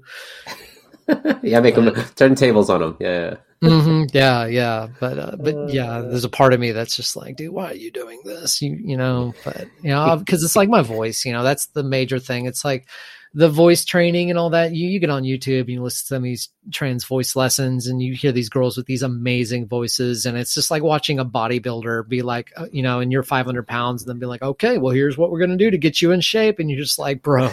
yeah, 1.44 1.60
make 1.60 1.76
them 1.76 1.94
turn 2.16 2.36
tables 2.36 2.70
on 2.70 2.82
them. 2.82 2.98
Yeah. 3.00 3.36
hmm 3.62 4.04
Yeah, 4.14 4.46
yeah, 4.46 4.88
but 5.00 5.18
uh, 5.20 5.36
but 5.40 5.58
yeah, 5.66 6.02
there's 6.02 6.24
a 6.24 6.30
part 6.30 6.54
of 6.54 6.60
me 6.60 6.72
that's 6.72 6.96
just 6.96 7.16
like, 7.16 7.36
dude, 7.36 7.54
why 7.54 7.72
are 7.72 7.76
you 7.76 7.92
doing 7.92 8.22
this? 8.24 8.62
You 8.62 8.78
you 8.82 8.96
know, 8.98 9.34
but 9.44 9.68
you 9.82 9.90
know, 9.90 10.16
because 10.18 10.44
it's 10.44 10.56
like 10.56 10.70
my 10.70 10.82
voice. 10.82 11.26
You 11.26 11.34
know, 11.34 11.44
that's 11.44 11.68
the 11.68 11.84
major 11.84 12.20
thing. 12.20 12.46
It's 12.46 12.64
like 12.64 12.88
the 13.34 13.50
voice 13.50 13.86
training 13.86 14.30
and 14.30 14.40
all 14.40 14.50
that. 14.50 14.74
You 14.74 14.88
you 14.88 15.00
get 15.00 15.10
on 15.10 15.24
YouTube 15.24 15.62
and 15.62 15.70
you 15.70 15.84
listen 15.84 16.02
to 16.02 16.08
some 16.08 16.18
of 16.18 16.24
these 16.24 16.50
trans 16.72 17.06
voice 17.06 17.36
lessons, 17.36 17.88
and 17.88 18.02
you 18.02 18.14
hear 18.14 18.32
these 18.32 18.50
girls 18.50 18.78
with 18.78 18.86
these 18.86 19.04
amazing 19.04 19.68
voices, 19.68 20.26
and 20.26 20.38
it's 20.38 20.54
just 20.54 20.72
like 20.72 20.84
watching 20.84 21.20
a 21.20 21.26
bodybuilder 21.26 22.08
be 22.08 22.22
like, 22.22 22.52
uh, 22.58 22.68
you 22.72 22.82
know, 22.82 23.00
and 23.00 23.12
you're 23.12 23.24
500 23.24 23.68
pounds, 23.68 24.02
and 24.02 24.10
then 24.10 24.20
be 24.20 24.26
like, 24.26 24.42
okay, 24.42 24.78
well, 24.78 24.94
here's 24.94 25.18
what 25.18 25.32
we're 25.32 25.40
gonna 25.40 25.58
do 25.58 25.72
to 25.72 25.78
get 25.78 26.02
you 26.02 26.12
in 26.12 26.22
shape, 26.22 26.60
and 26.60 26.70
you're 26.70 26.80
just 26.80 27.00
like, 27.00 27.22
bro 27.22 27.52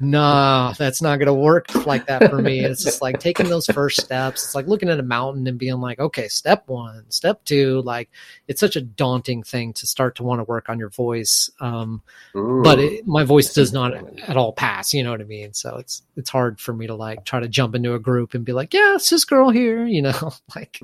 nah, 0.00 0.72
that's 0.72 1.00
not 1.00 1.18
going 1.18 1.26
to 1.26 1.34
work 1.34 1.86
like 1.86 2.06
that 2.06 2.30
for 2.30 2.38
me. 2.38 2.60
It's 2.60 2.84
just 2.84 3.00
like 3.02 3.18
taking 3.18 3.48
those 3.48 3.66
first 3.66 4.00
steps. 4.00 4.44
It's 4.44 4.54
like 4.54 4.66
looking 4.66 4.88
at 4.88 4.98
a 4.98 5.02
mountain 5.02 5.46
and 5.46 5.58
being 5.58 5.80
like, 5.80 5.98
okay, 5.98 6.28
step 6.28 6.64
one, 6.66 7.04
step 7.10 7.44
two. 7.44 7.82
Like 7.82 8.10
it's 8.48 8.60
such 8.60 8.76
a 8.76 8.80
daunting 8.80 9.42
thing 9.42 9.72
to 9.74 9.86
start 9.86 10.16
to 10.16 10.22
want 10.22 10.40
to 10.40 10.44
work 10.44 10.68
on 10.68 10.78
your 10.78 10.90
voice. 10.90 11.50
Um, 11.60 12.02
but 12.34 12.78
it, 12.78 13.06
my 13.06 13.24
voice 13.24 13.52
does 13.52 13.72
not 13.72 13.94
at 13.94 14.36
all 14.36 14.52
pass. 14.52 14.92
You 14.92 15.02
know 15.02 15.10
what 15.10 15.20
I 15.20 15.24
mean? 15.24 15.54
So 15.54 15.76
it's, 15.76 16.02
it's 16.16 16.30
hard 16.30 16.60
for 16.60 16.72
me 16.72 16.86
to 16.86 16.94
like 16.94 17.24
try 17.24 17.40
to 17.40 17.48
jump 17.48 17.74
into 17.74 17.94
a 17.94 17.98
group 17.98 18.34
and 18.34 18.44
be 18.44 18.52
like, 18.52 18.74
yeah, 18.74 18.94
it's 18.94 19.10
this 19.10 19.24
girl 19.24 19.50
here, 19.50 19.86
you 19.86 20.02
know, 20.02 20.32
like, 20.54 20.80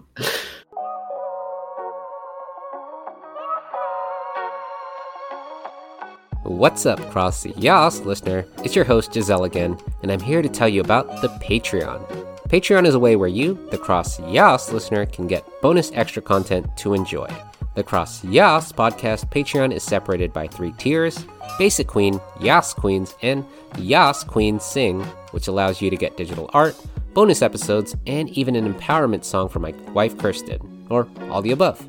What's 6.52 6.84
up, 6.84 7.00
Cross 7.10 7.46
Yas 7.46 8.00
listener? 8.00 8.44
It's 8.62 8.76
your 8.76 8.84
host, 8.84 9.14
Giselle 9.14 9.44
again, 9.44 9.76
and 10.02 10.12
I'm 10.12 10.20
here 10.20 10.42
to 10.42 10.50
tell 10.50 10.68
you 10.68 10.82
about 10.82 11.08
the 11.22 11.28
Patreon. 11.28 12.06
Patreon 12.48 12.86
is 12.86 12.94
a 12.94 13.00
way 13.00 13.16
where 13.16 13.28
you, 13.28 13.58
the 13.70 13.78
Cross 13.78 14.20
Yas 14.20 14.70
listener, 14.70 15.06
can 15.06 15.26
get 15.26 15.48
bonus 15.62 15.90
extra 15.94 16.20
content 16.20 16.76
to 16.76 16.92
enjoy. 16.92 17.26
The 17.74 17.82
Cross 17.82 18.22
Yas 18.24 18.70
podcast 18.70 19.30
Patreon 19.30 19.72
is 19.72 19.82
separated 19.82 20.32
by 20.32 20.46
three 20.46 20.72
tiers 20.72 21.24
Basic 21.58 21.88
Queen, 21.88 22.20
Yas 22.38 22.74
Queens, 22.74 23.16
and 23.22 23.46
Yas 23.78 24.22
Queens 24.22 24.62
Sing, 24.62 25.00
which 25.32 25.48
allows 25.48 25.80
you 25.80 25.88
to 25.88 25.96
get 25.96 26.18
digital 26.18 26.50
art, 26.52 26.76
bonus 27.14 27.40
episodes, 27.40 27.96
and 28.06 28.28
even 28.28 28.54
an 28.56 28.72
empowerment 28.72 29.24
song 29.24 29.48
from 29.48 29.62
my 29.62 29.72
wife 29.94 30.16
Kirsten, 30.18 30.86
or 30.90 31.08
all 31.30 31.40
the 31.40 31.52
above. 31.52 31.84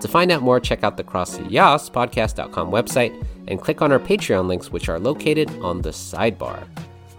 To 0.00 0.08
find 0.08 0.30
out 0.30 0.42
more, 0.42 0.60
check 0.60 0.84
out 0.84 0.96
the 0.96 1.04
CrossYaspodcast.com 1.04 2.70
website 2.70 3.26
and 3.48 3.60
click 3.60 3.82
on 3.82 3.92
our 3.92 3.98
Patreon 3.98 4.46
links, 4.46 4.70
which 4.70 4.88
are 4.88 4.98
located 4.98 5.50
on 5.60 5.82
the 5.82 5.90
sidebar. 5.90 6.66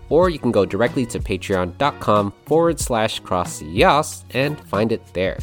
Or 0.10 0.30
you 0.30 0.40
can 0.40 0.52
go 0.52 0.66
directly 0.66 1.06
to 1.08 1.20
patreon.com 1.20 2.34
forward 2.46 2.80
slash 2.80 3.22
crossyas 3.22 4.24
and 4.32 4.60
find 4.68 4.92
it 4.92 5.02
there. 5.14 5.38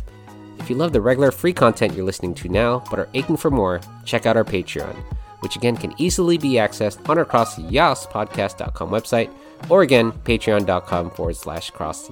If 0.58 0.70
you 0.70 0.76
love 0.76 0.92
the 0.92 1.00
regular 1.00 1.30
free 1.30 1.52
content 1.52 1.94
you're 1.94 2.06
listening 2.06 2.34
to 2.36 2.48
now, 2.48 2.82
but 2.88 2.98
are 2.98 3.08
aching 3.12 3.36
for 3.36 3.50
more, 3.50 3.80
check 4.06 4.24
out 4.24 4.36
our 4.36 4.44
Patreon, 4.44 4.94
which 5.40 5.56
again 5.56 5.76
can 5.76 5.92
easily 5.98 6.38
be 6.38 6.52
accessed 6.52 7.06
on 7.06 7.18
our 7.18 7.24
CrossYaspodcast.com 7.26 8.88
website, 8.88 9.30
or 9.68 9.82
again, 9.82 10.12
patreon.com 10.12 11.10
forward 11.10 11.36
slash 11.36 11.70
cross. 11.70 12.10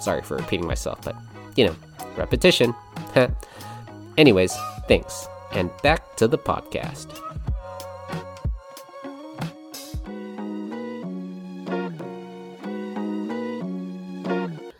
Sorry 0.00 0.22
for 0.22 0.36
repeating 0.38 0.66
myself, 0.66 1.00
but 1.02 1.14
you 1.56 1.66
know, 1.66 1.76
repetition. 2.16 2.74
Anyways, 4.16 4.56
thanks, 4.88 5.28
and 5.52 5.70
back 5.82 6.16
to 6.16 6.28
the 6.28 6.38
podcast. 6.38 7.31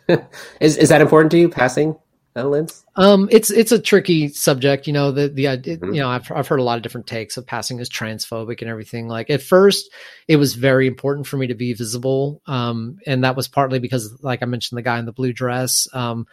is 0.61 0.77
is 0.77 0.89
that 0.89 1.01
important 1.01 1.31
to 1.33 1.39
you? 1.39 1.49
Passing, 1.49 1.97
Linz? 2.35 2.85
Um, 2.97 3.29
it's 3.31 3.51
it's 3.51 3.73
a 3.73 3.79
tricky 3.79 4.29
subject, 4.29 4.87
you 4.87 4.93
know. 4.93 5.11
The 5.11 5.29
the 5.29 5.47
it, 5.47 5.65
Mhm. 5.65 5.95
you 5.95 6.01
know 6.01 6.09
I've 6.09 6.31
I've 6.31 6.49
heard 6.49 6.61
a 6.61 6.63
lot 6.65 6.77
of 6.77 6.83
different 6.83 7.07
takes 7.07 7.37
of 7.37 7.47
passing 7.47 7.81
as 7.81 7.89
transphobic 7.89 8.61
and 8.61 8.71
everything. 8.71 9.09
Like 9.09 9.31
at 9.31 9.43
first, 9.43 9.91
it 10.29 10.37
was 10.37 10.55
very 10.55 10.87
important 10.87 11.27
for 11.27 11.37
me 11.37 11.47
to 11.47 11.55
be 11.55 11.73
visible, 11.73 12.43
um, 12.47 12.99
and 13.07 13.25
that 13.25 13.37
was 13.37 13.49
partly 13.49 13.79
because, 13.79 14.19
like 14.23 14.43
I 14.43 14.47
mentioned, 14.47 14.77
the 14.79 14.83
guy 14.83 14.99
in 14.99 15.07
the 15.07 15.13
blue 15.13 15.33
dress, 15.33 15.87
um, 15.95 16.27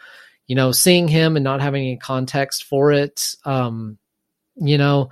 you 0.46 0.56
know, 0.56 0.72
seeing 0.72 1.08
him 1.08 1.36
and 1.36 1.44
not 1.44 1.60
having 1.60 1.82
any 1.82 1.96
context 1.96 2.64
for 2.64 2.92
it, 2.92 3.34
um, 3.44 3.98
you 4.56 4.78
know. 4.78 5.10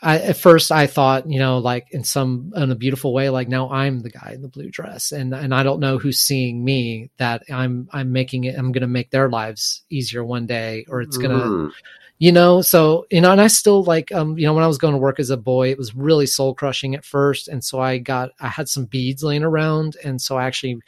I, 0.00 0.18
at 0.18 0.36
first 0.36 0.70
I 0.70 0.86
thought, 0.86 1.28
you 1.28 1.38
know, 1.38 1.58
like 1.58 1.88
in 1.90 2.04
some 2.04 2.52
in 2.54 2.70
a 2.70 2.76
beautiful 2.76 3.12
way, 3.12 3.30
like 3.30 3.48
now 3.48 3.68
I'm 3.70 4.00
the 4.00 4.10
guy 4.10 4.32
in 4.34 4.42
the 4.42 4.48
blue 4.48 4.70
dress, 4.70 5.12
and 5.12 5.34
and 5.34 5.54
I 5.54 5.62
don't 5.62 5.80
know 5.80 5.98
who's 5.98 6.20
seeing 6.20 6.64
me. 6.64 7.10
That 7.18 7.42
I'm 7.50 7.88
I'm 7.92 8.12
making 8.12 8.44
it. 8.44 8.56
I'm 8.56 8.70
going 8.72 8.82
to 8.82 8.86
make 8.86 9.10
their 9.10 9.28
lives 9.28 9.82
easier 9.90 10.24
one 10.24 10.46
day, 10.46 10.86
or 10.88 11.00
it's 11.00 11.16
going 11.16 11.36
to 11.36 11.44
Mm. 11.44 11.72
you 12.18 12.32
know 12.32 12.60
so 12.62 13.06
you 13.10 13.20
know 13.20 13.30
and 13.30 13.40
i 13.40 13.46
still 13.46 13.84
like 13.84 14.10
um 14.12 14.36
you 14.36 14.44
know 14.44 14.52
when 14.52 14.64
i 14.64 14.66
was 14.66 14.78
going 14.78 14.92
to 14.92 14.98
work 14.98 15.20
as 15.20 15.30
a 15.30 15.36
boy 15.36 15.70
it 15.70 15.78
was 15.78 15.94
really 15.94 16.26
soul 16.26 16.52
crushing 16.52 16.96
at 16.96 17.04
first 17.04 17.46
and 17.46 17.62
so 17.62 17.80
i 17.80 17.96
got 17.96 18.30
i 18.40 18.48
had 18.48 18.68
some 18.68 18.86
beads 18.86 19.22
laying 19.22 19.44
around 19.44 19.96
and 20.04 20.20
so 20.20 20.36
i 20.36 20.44
actually 20.44 20.80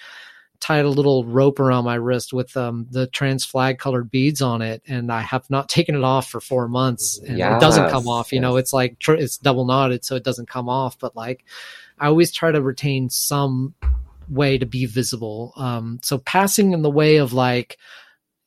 tied 0.61 0.85
a 0.85 0.89
little 0.89 1.25
rope 1.25 1.59
around 1.59 1.85
my 1.85 1.95
wrist 1.95 2.33
with 2.33 2.57
um 2.57 2.87
the 2.91 3.07
trans 3.09 3.45
flag 3.45 3.79
colored 3.79 4.11
beads 4.11 4.43
on 4.43 4.63
it 4.63 4.83
and 4.87 5.11
i 5.11 5.21
have 5.21 5.49
not 5.51 5.69
taken 5.77 5.95
it 5.95 6.05
off 6.05 6.29
for 6.29 6.41
four 6.41 6.69
months 6.69 7.19
and 7.27 7.39
it 7.57 7.61
doesn't 7.61 7.91
come 7.91 8.07
off 8.07 8.33
you 8.33 8.41
know 8.41 8.57
it's 8.57 8.73
like 8.73 8.99
tr- 8.99 9.15
it's 9.15 9.39
double 9.39 9.65
knotted 9.65 10.05
so 10.05 10.17
it 10.17 10.25
doesn't 10.25 10.49
come 10.49 10.69
off 10.69 10.99
but 10.99 11.17
like 11.17 11.45
i 11.99 12.07
always 12.07 12.31
try 12.31 12.53
to 12.53 12.63
retain 12.63 13.09
some 13.09 13.75
way 14.31 14.57
to 14.57 14.67
be 14.67 14.87
visible. 14.87 15.53
Um 15.57 15.99
so 16.03 16.19
passing 16.19 16.73
in 16.73 16.83
the 16.83 16.91
way 16.91 17.17
of 17.17 17.33
like 17.33 17.79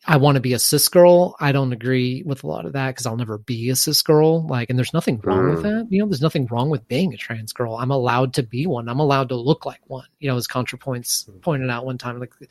I 0.06 0.18
want 0.18 0.36
to 0.36 0.42
be 0.42 0.52
a 0.52 0.60
cis 0.60 0.90
girl. 0.90 1.38
I 1.40 1.54
don't 1.54 1.72
agree 1.72 2.24
with 2.26 2.44
a 2.44 2.48
lot 2.48 2.66
of 2.66 2.74
that 2.74 2.88
because 2.90 3.06
I'll 3.06 3.16
never 3.16 3.38
be 3.38 3.70
a 3.70 3.76
cis 3.76 4.02
girl. 4.02 4.46
Like, 4.48 4.70
and 4.70 4.78
there's 4.78 4.94
nothing 4.94 5.22
wrong 5.24 5.50
with 5.50 5.60
Mm. 5.60 5.64
that. 5.64 5.88
You 5.90 6.00
know, 6.00 6.08
there's 6.10 6.22
nothing 6.22 6.46
wrong 6.48 6.70
with 6.70 6.86
being 6.90 7.14
a 7.14 7.18
trans 7.18 7.54
girl. 7.54 7.78
I'm 7.78 7.90
allowed 7.90 8.34
to 8.34 8.44
be 8.44 8.68
one. 8.68 8.90
I'm 8.90 9.00
allowed 9.00 9.30
to 9.30 9.36
look 9.38 9.66
like 9.66 9.80
one. 9.88 10.08
You 10.20 10.28
know, 10.28 10.36
as 10.36 10.46
ContraPoints 10.46 11.30
pointed 11.42 11.70
out 11.70 11.86
one 11.86 11.98
time, 11.98 12.20
like, 12.20 12.34
you 12.42 12.48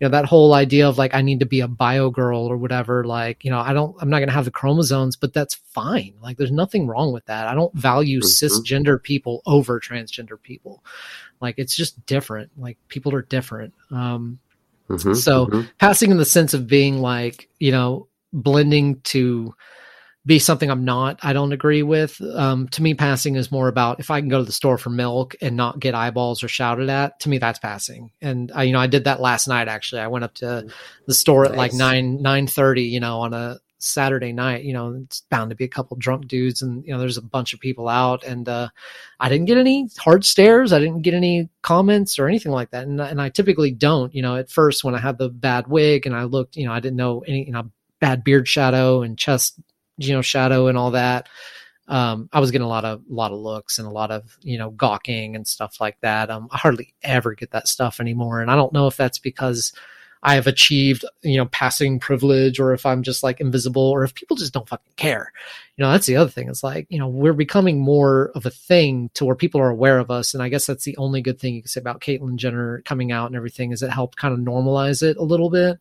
know, 0.00 0.08
that 0.08 0.24
whole 0.24 0.52
idea 0.52 0.88
of 0.88 0.98
like 0.98 1.14
I 1.14 1.22
need 1.22 1.38
to 1.40 1.46
be 1.46 1.60
a 1.60 1.68
bio 1.68 2.10
girl 2.10 2.40
or 2.40 2.56
whatever. 2.56 3.04
Like, 3.04 3.44
you 3.44 3.52
know, 3.52 3.60
I 3.60 3.72
don't. 3.72 3.94
I'm 4.00 4.10
not 4.10 4.18
going 4.18 4.28
to 4.28 4.34
have 4.34 4.44
the 4.44 4.50
chromosomes, 4.50 5.14
but 5.14 5.32
that's 5.32 5.54
fine. 5.54 6.14
Like, 6.20 6.38
there's 6.38 6.50
nothing 6.50 6.88
wrong 6.88 7.12
with 7.12 7.26
that. 7.26 7.46
I 7.46 7.54
don't 7.54 7.72
value 7.74 8.18
Mhm. 8.20 8.24
cisgender 8.42 9.00
people 9.00 9.42
over 9.46 9.78
transgender 9.78 10.42
people. 10.42 10.82
Like, 11.40 11.54
it's 11.58 11.76
just 11.76 12.04
different. 12.06 12.50
Like, 12.58 12.78
people 12.88 13.14
are 13.14 13.22
different. 13.22 13.74
Um, 13.92 14.40
Mhm, 14.88 15.16
So- 15.16 15.46
mhm. 15.46 15.68
passing 15.78 16.10
in 16.10 16.16
the 16.16 16.24
sense 16.24 16.54
of 16.54 16.66
being 16.66 17.00
like 17.00 17.48
you 17.58 17.72
know 17.72 18.08
blending 18.32 19.00
to 19.04 19.54
be 20.26 20.38
something 20.40 20.70
i'm 20.72 20.84
not 20.84 21.20
i 21.22 21.32
don't 21.32 21.52
agree 21.52 21.84
with 21.84 22.20
um 22.34 22.66
to 22.68 22.82
me 22.82 22.94
passing 22.94 23.36
is 23.36 23.52
more 23.52 23.68
about 23.68 24.00
if 24.00 24.10
i 24.10 24.18
can 24.20 24.28
go 24.28 24.38
to 24.38 24.44
the 24.44 24.50
store 24.50 24.76
for 24.76 24.90
milk 24.90 25.36
and 25.40 25.56
not 25.56 25.78
get 25.78 25.94
eyeballs 25.94 26.42
or 26.42 26.48
shouted 26.48 26.88
at 26.90 27.18
to 27.20 27.28
me 27.28 27.38
that's 27.38 27.60
passing. 27.60 28.10
And 28.20 28.50
i 28.52 28.64
you 28.64 28.72
know 28.72 28.80
i 28.80 28.88
did 28.88 29.04
that 29.04 29.20
last 29.20 29.46
night 29.46 29.68
actually. 29.68 30.00
I 30.00 30.08
went 30.08 30.24
up 30.24 30.34
to 30.34 30.66
the 31.06 31.14
store 31.14 31.44
at 31.44 31.56
like 31.56 31.72
9 31.72 32.20
9 32.20 32.46
30 32.48 32.82
you 32.82 32.98
know 33.00 33.20
on 33.20 33.34
a 33.34 33.58
saturday 33.78 34.32
night 34.32 34.64
you 34.64 34.72
know 34.72 34.98
it's 35.04 35.20
bound 35.30 35.50
to 35.50 35.56
be 35.56 35.64
a 35.64 35.68
couple 35.68 35.96
drunk 35.98 36.26
dudes 36.26 36.62
and 36.62 36.84
you 36.86 36.92
know 36.92 36.98
there's 36.98 37.18
a 37.18 37.22
bunch 37.22 37.52
of 37.52 37.60
people 37.60 37.88
out 37.88 38.24
and 38.24 38.48
uh 38.48 38.68
i 39.20 39.28
didn't 39.28 39.44
get 39.46 39.58
any 39.58 39.88
hard 39.98 40.24
stares 40.24 40.72
i 40.72 40.78
didn't 40.78 41.02
get 41.02 41.12
any 41.12 41.48
comments 41.62 42.18
or 42.18 42.26
anything 42.26 42.52
like 42.52 42.70
that 42.70 42.86
and, 42.86 43.00
and 43.00 43.20
i 43.20 43.28
typically 43.28 43.70
don't 43.70 44.14
you 44.14 44.22
know 44.22 44.36
at 44.36 44.50
first 44.50 44.82
when 44.82 44.94
i 44.94 44.98
had 44.98 45.18
the 45.18 45.28
bad 45.28 45.66
wig 45.66 46.06
and 46.06 46.16
i 46.16 46.22
looked 46.22 46.56
you 46.56 46.64
know 46.64 46.72
i 46.72 46.80
didn't 46.80 46.96
know 46.96 47.20
any 47.26 47.44
you 47.44 47.52
know 47.52 47.70
bad 48.00 48.24
beard 48.24 48.48
shadow 48.48 49.02
and 49.02 49.18
chest 49.18 49.60
you 49.98 50.14
know 50.14 50.22
shadow 50.22 50.68
and 50.68 50.78
all 50.78 50.92
that 50.92 51.28
um 51.88 52.28
i 52.32 52.40
was 52.40 52.50
getting 52.50 52.64
a 52.64 52.68
lot 52.68 52.84
of 52.84 53.00
a 53.10 53.12
lot 53.12 53.32
of 53.32 53.38
looks 53.38 53.78
and 53.78 53.86
a 53.86 53.90
lot 53.90 54.10
of 54.10 54.38
you 54.40 54.56
know 54.56 54.70
gawking 54.70 55.36
and 55.36 55.46
stuff 55.46 55.80
like 55.80 55.98
that 56.00 56.30
um 56.30 56.48
i 56.50 56.56
hardly 56.56 56.94
ever 57.02 57.34
get 57.34 57.50
that 57.50 57.68
stuff 57.68 58.00
anymore 58.00 58.40
and 58.40 58.50
i 58.50 58.56
don't 58.56 58.72
know 58.72 58.86
if 58.86 58.96
that's 58.96 59.18
because 59.18 59.72
i 60.22 60.34
have 60.34 60.46
achieved 60.46 61.04
you 61.22 61.36
know 61.36 61.46
passing 61.46 61.98
privilege 62.00 62.58
or 62.58 62.72
if 62.72 62.86
i'm 62.86 63.02
just 63.02 63.22
like 63.22 63.40
invisible 63.40 63.82
or 63.82 64.04
if 64.04 64.14
people 64.14 64.36
just 64.36 64.52
don't 64.52 64.68
fucking 64.68 64.92
care. 64.96 65.32
You 65.76 65.84
know 65.84 65.92
that's 65.92 66.06
the 66.06 66.16
other 66.16 66.30
thing. 66.30 66.48
It's 66.48 66.64
like 66.64 66.86
you 66.88 66.98
know 66.98 67.08
we're 67.08 67.34
becoming 67.34 67.80
more 67.80 68.30
of 68.34 68.46
a 68.46 68.50
thing 68.50 69.10
to 69.14 69.24
where 69.24 69.34
people 69.34 69.60
are 69.60 69.68
aware 69.68 69.98
of 69.98 70.10
us. 70.10 70.34
And 70.34 70.42
i 70.42 70.48
guess 70.48 70.66
that's 70.66 70.84
the 70.84 70.96
only 70.96 71.20
good 71.20 71.38
thing 71.38 71.54
you 71.54 71.62
can 71.62 71.68
say 71.68 71.80
about 71.80 72.00
caitlyn 72.00 72.36
jenner 72.36 72.82
coming 72.82 73.12
out 73.12 73.26
and 73.26 73.36
everything 73.36 73.72
is 73.72 73.82
it 73.82 73.90
helped 73.90 74.16
kind 74.16 74.34
of 74.34 74.40
normalize 74.40 75.02
it 75.02 75.16
a 75.16 75.22
little 75.22 75.50
bit 75.50 75.80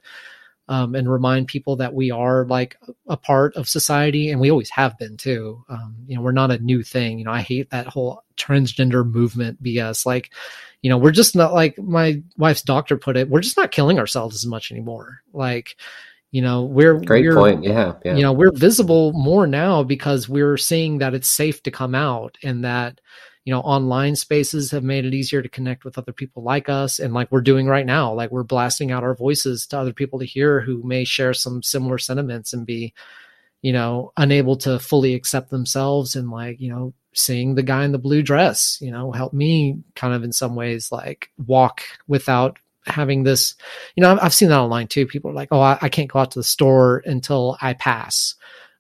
um, 0.68 0.96
and 0.96 1.12
remind 1.12 1.48
people 1.48 1.76
that 1.78 1.94
we 1.94 2.12
are 2.12 2.46
like 2.46 2.78
a 3.08 3.16
part 3.16 3.56
of 3.56 3.70
society 3.70 4.32
and 4.32 4.42
we 4.42 4.50
always 4.50 4.70
have 4.72 4.98
been 4.98 5.16
too. 5.16 5.64
Um, 5.70 5.96
you 6.08 6.16
know 6.16 6.22
we're 6.22 6.32
not 6.32 6.52
a 6.52 6.60
new 6.60 6.84
thing. 6.84 7.20
You 7.20 7.26
know 7.26 7.32
i 7.32 7.42
hate 7.42 7.70
that 7.70 7.88
whole 7.88 8.24
transgender 8.36 9.10
movement 9.10 9.64
bs 9.64 10.06
like 10.06 10.32
you 10.86 10.90
know 10.90 11.00
we're 11.00 11.10
just 11.10 11.36
not 11.36 11.52
like 11.52 11.76
my 11.80 12.22
wife's 12.38 12.62
doctor 12.62 12.96
put 12.96 13.18
it 13.18 13.28
we're 13.28 13.40
just 13.42 13.58
not 13.58 13.72
killing 13.72 13.98
ourselves 13.98 14.36
as 14.36 14.46
much 14.46 14.72
anymore 14.72 15.24
like 15.34 15.78
you 16.30 16.44
know 16.44 16.62
we're 16.62 17.00
Great 17.00 17.26
we're, 17.26 17.34
point. 17.34 17.64
Yeah, 17.64 17.94
yeah. 18.06 18.16
you 18.16 18.22
know 18.22 18.32
we're 18.32 18.52
visible 18.52 19.12
more 19.14 19.48
now 19.48 19.82
because 19.82 20.30
we're 20.30 20.58
seeing 20.58 21.00
that 21.00 21.16
it's 21.16 21.28
safe 21.28 21.64
to 21.64 21.72
come 21.72 21.96
out 21.96 22.38
and 22.44 22.64
that 22.64 23.02
you 23.46 23.52
know 23.52 23.62
online 23.62 24.16
spaces 24.16 24.70
have 24.70 24.84
made 24.84 25.06
it 25.06 25.16
easier 25.16 25.42
to 25.42 25.50
connect 25.50 25.86
with 25.86 25.98
other 25.98 26.14
people 26.14 26.44
like 26.44 26.70
us 26.70 27.00
and 27.00 27.16
like 27.16 27.32
we're 27.32 27.42
doing 27.42 27.66
right 27.66 27.88
now 27.88 28.14
like 28.14 28.30
we're 28.30 28.44
blasting 28.44 28.92
out 28.92 29.02
our 29.02 29.16
voices 29.16 29.66
to 29.66 29.80
other 29.80 29.94
people 29.94 30.20
to 30.20 30.26
hear 30.26 30.62
who 30.62 30.84
may 30.84 31.04
share 31.04 31.34
some 31.34 31.64
similar 31.64 31.98
sentiments 31.98 32.54
and 32.54 32.68
be 32.68 32.94
you 33.64 33.74
know 33.74 34.12
unable 34.18 34.56
to 34.56 34.78
fully 34.78 35.16
accept 35.16 35.50
themselves 35.50 36.16
and 36.16 36.30
like 36.30 36.62
you 36.62 36.70
know 36.70 36.94
seeing 37.16 37.55
the 37.55 37.63
guy 37.63 37.84
in 37.86 37.91
the 37.91 37.97
blue 37.97 38.22
dress 38.22 38.78
you 38.82 38.91
know 38.91 39.11
help 39.11 39.34
me 39.34 39.78
kind 39.95 40.13
of 40.13 40.24
in 40.24 40.32
some 40.32 40.55
ways 40.55 40.91
like 40.91 41.30
walk 41.47 41.82
without 42.07 42.57
having 42.86 43.24
this 43.24 43.55
you 43.95 44.01
know 44.01 44.11
I've, 44.11 44.20
I've 44.22 44.34
seen 44.34 44.49
that 44.49 44.59
online 44.59 44.88
too. 44.88 45.07
People 45.07 45.32
are 45.32 45.36
like 45.36 45.49
oh 45.51 45.61
I, 45.61 45.78
I 45.82 45.89
can't 45.89 46.11
go 46.11 46.20
out 46.20 46.32
to 46.32 46.39
the 46.39 46.43
store 46.43 47.01
until 47.05 47.57
i 47.61 47.74
pass 47.74 48.36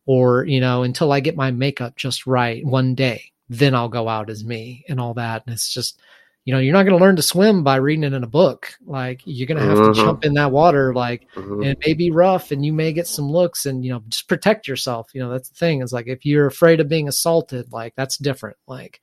or 0.05 0.45
you 0.45 0.59
know 0.59 0.83
until 0.83 1.11
i 1.11 1.19
get 1.19 1.35
my 1.35 1.49
makeup 1.49 1.95
just 1.95 2.27
right 2.27 2.63
one 2.65 2.93
day 2.93 3.31
then 3.49 3.73
i'll 3.73 3.89
go 3.89 4.07
out 4.07 4.29
as 4.29 4.43
me 4.43 4.83
and 4.89 4.99
all 4.99 5.13
that. 5.15 5.43
And 5.45 5.53
it's 5.53 5.73
just 5.73 5.99
you 6.45 6.53
know 6.53 6.59
you're 6.59 6.73
not 6.73 6.83
going 6.83 6.97
to 6.97 7.03
learn 7.03 7.15
to 7.17 7.21
swim 7.21 7.63
by 7.63 7.75
reading 7.77 8.03
it 8.03 8.13
in 8.13 8.23
a 8.23 8.27
book. 8.27 8.73
Like 8.85 9.21
you're 9.25 9.47
going 9.47 9.57
to 9.57 9.63
have 9.63 9.81
to 9.81 9.91
jump 9.91 10.23
in 10.25 10.33
that 10.35 10.51
water 10.51 10.93
like 10.93 11.27
Mhm. 11.35 11.61
and 11.61 11.71
it 11.71 11.77
may 11.85 11.93
be 11.93 12.11
rough 12.11 12.51
and 12.51 12.65
you 12.65 12.71
may 12.73 12.93
get 12.93 13.07
some 13.07 13.29
looks 13.29 13.65
and 13.65 13.83
you 13.83 13.91
know 13.91 14.01
just 14.09 14.27
protect 14.27 14.67
yourself 14.67 15.09
you 15.13 15.21
know 15.21 15.29
that's 15.29 15.49
the 15.49 15.55
thing 15.55 15.81
is 15.81 15.91
like 15.93 16.07
if 16.07 16.25
you're 16.25 16.47
afraid 16.47 16.79
of 16.79 16.87
being 16.89 17.07
assaulted 17.07 17.71
like 17.73 17.93
that's 17.95 18.17
different. 18.17 18.57
Like 18.67 19.01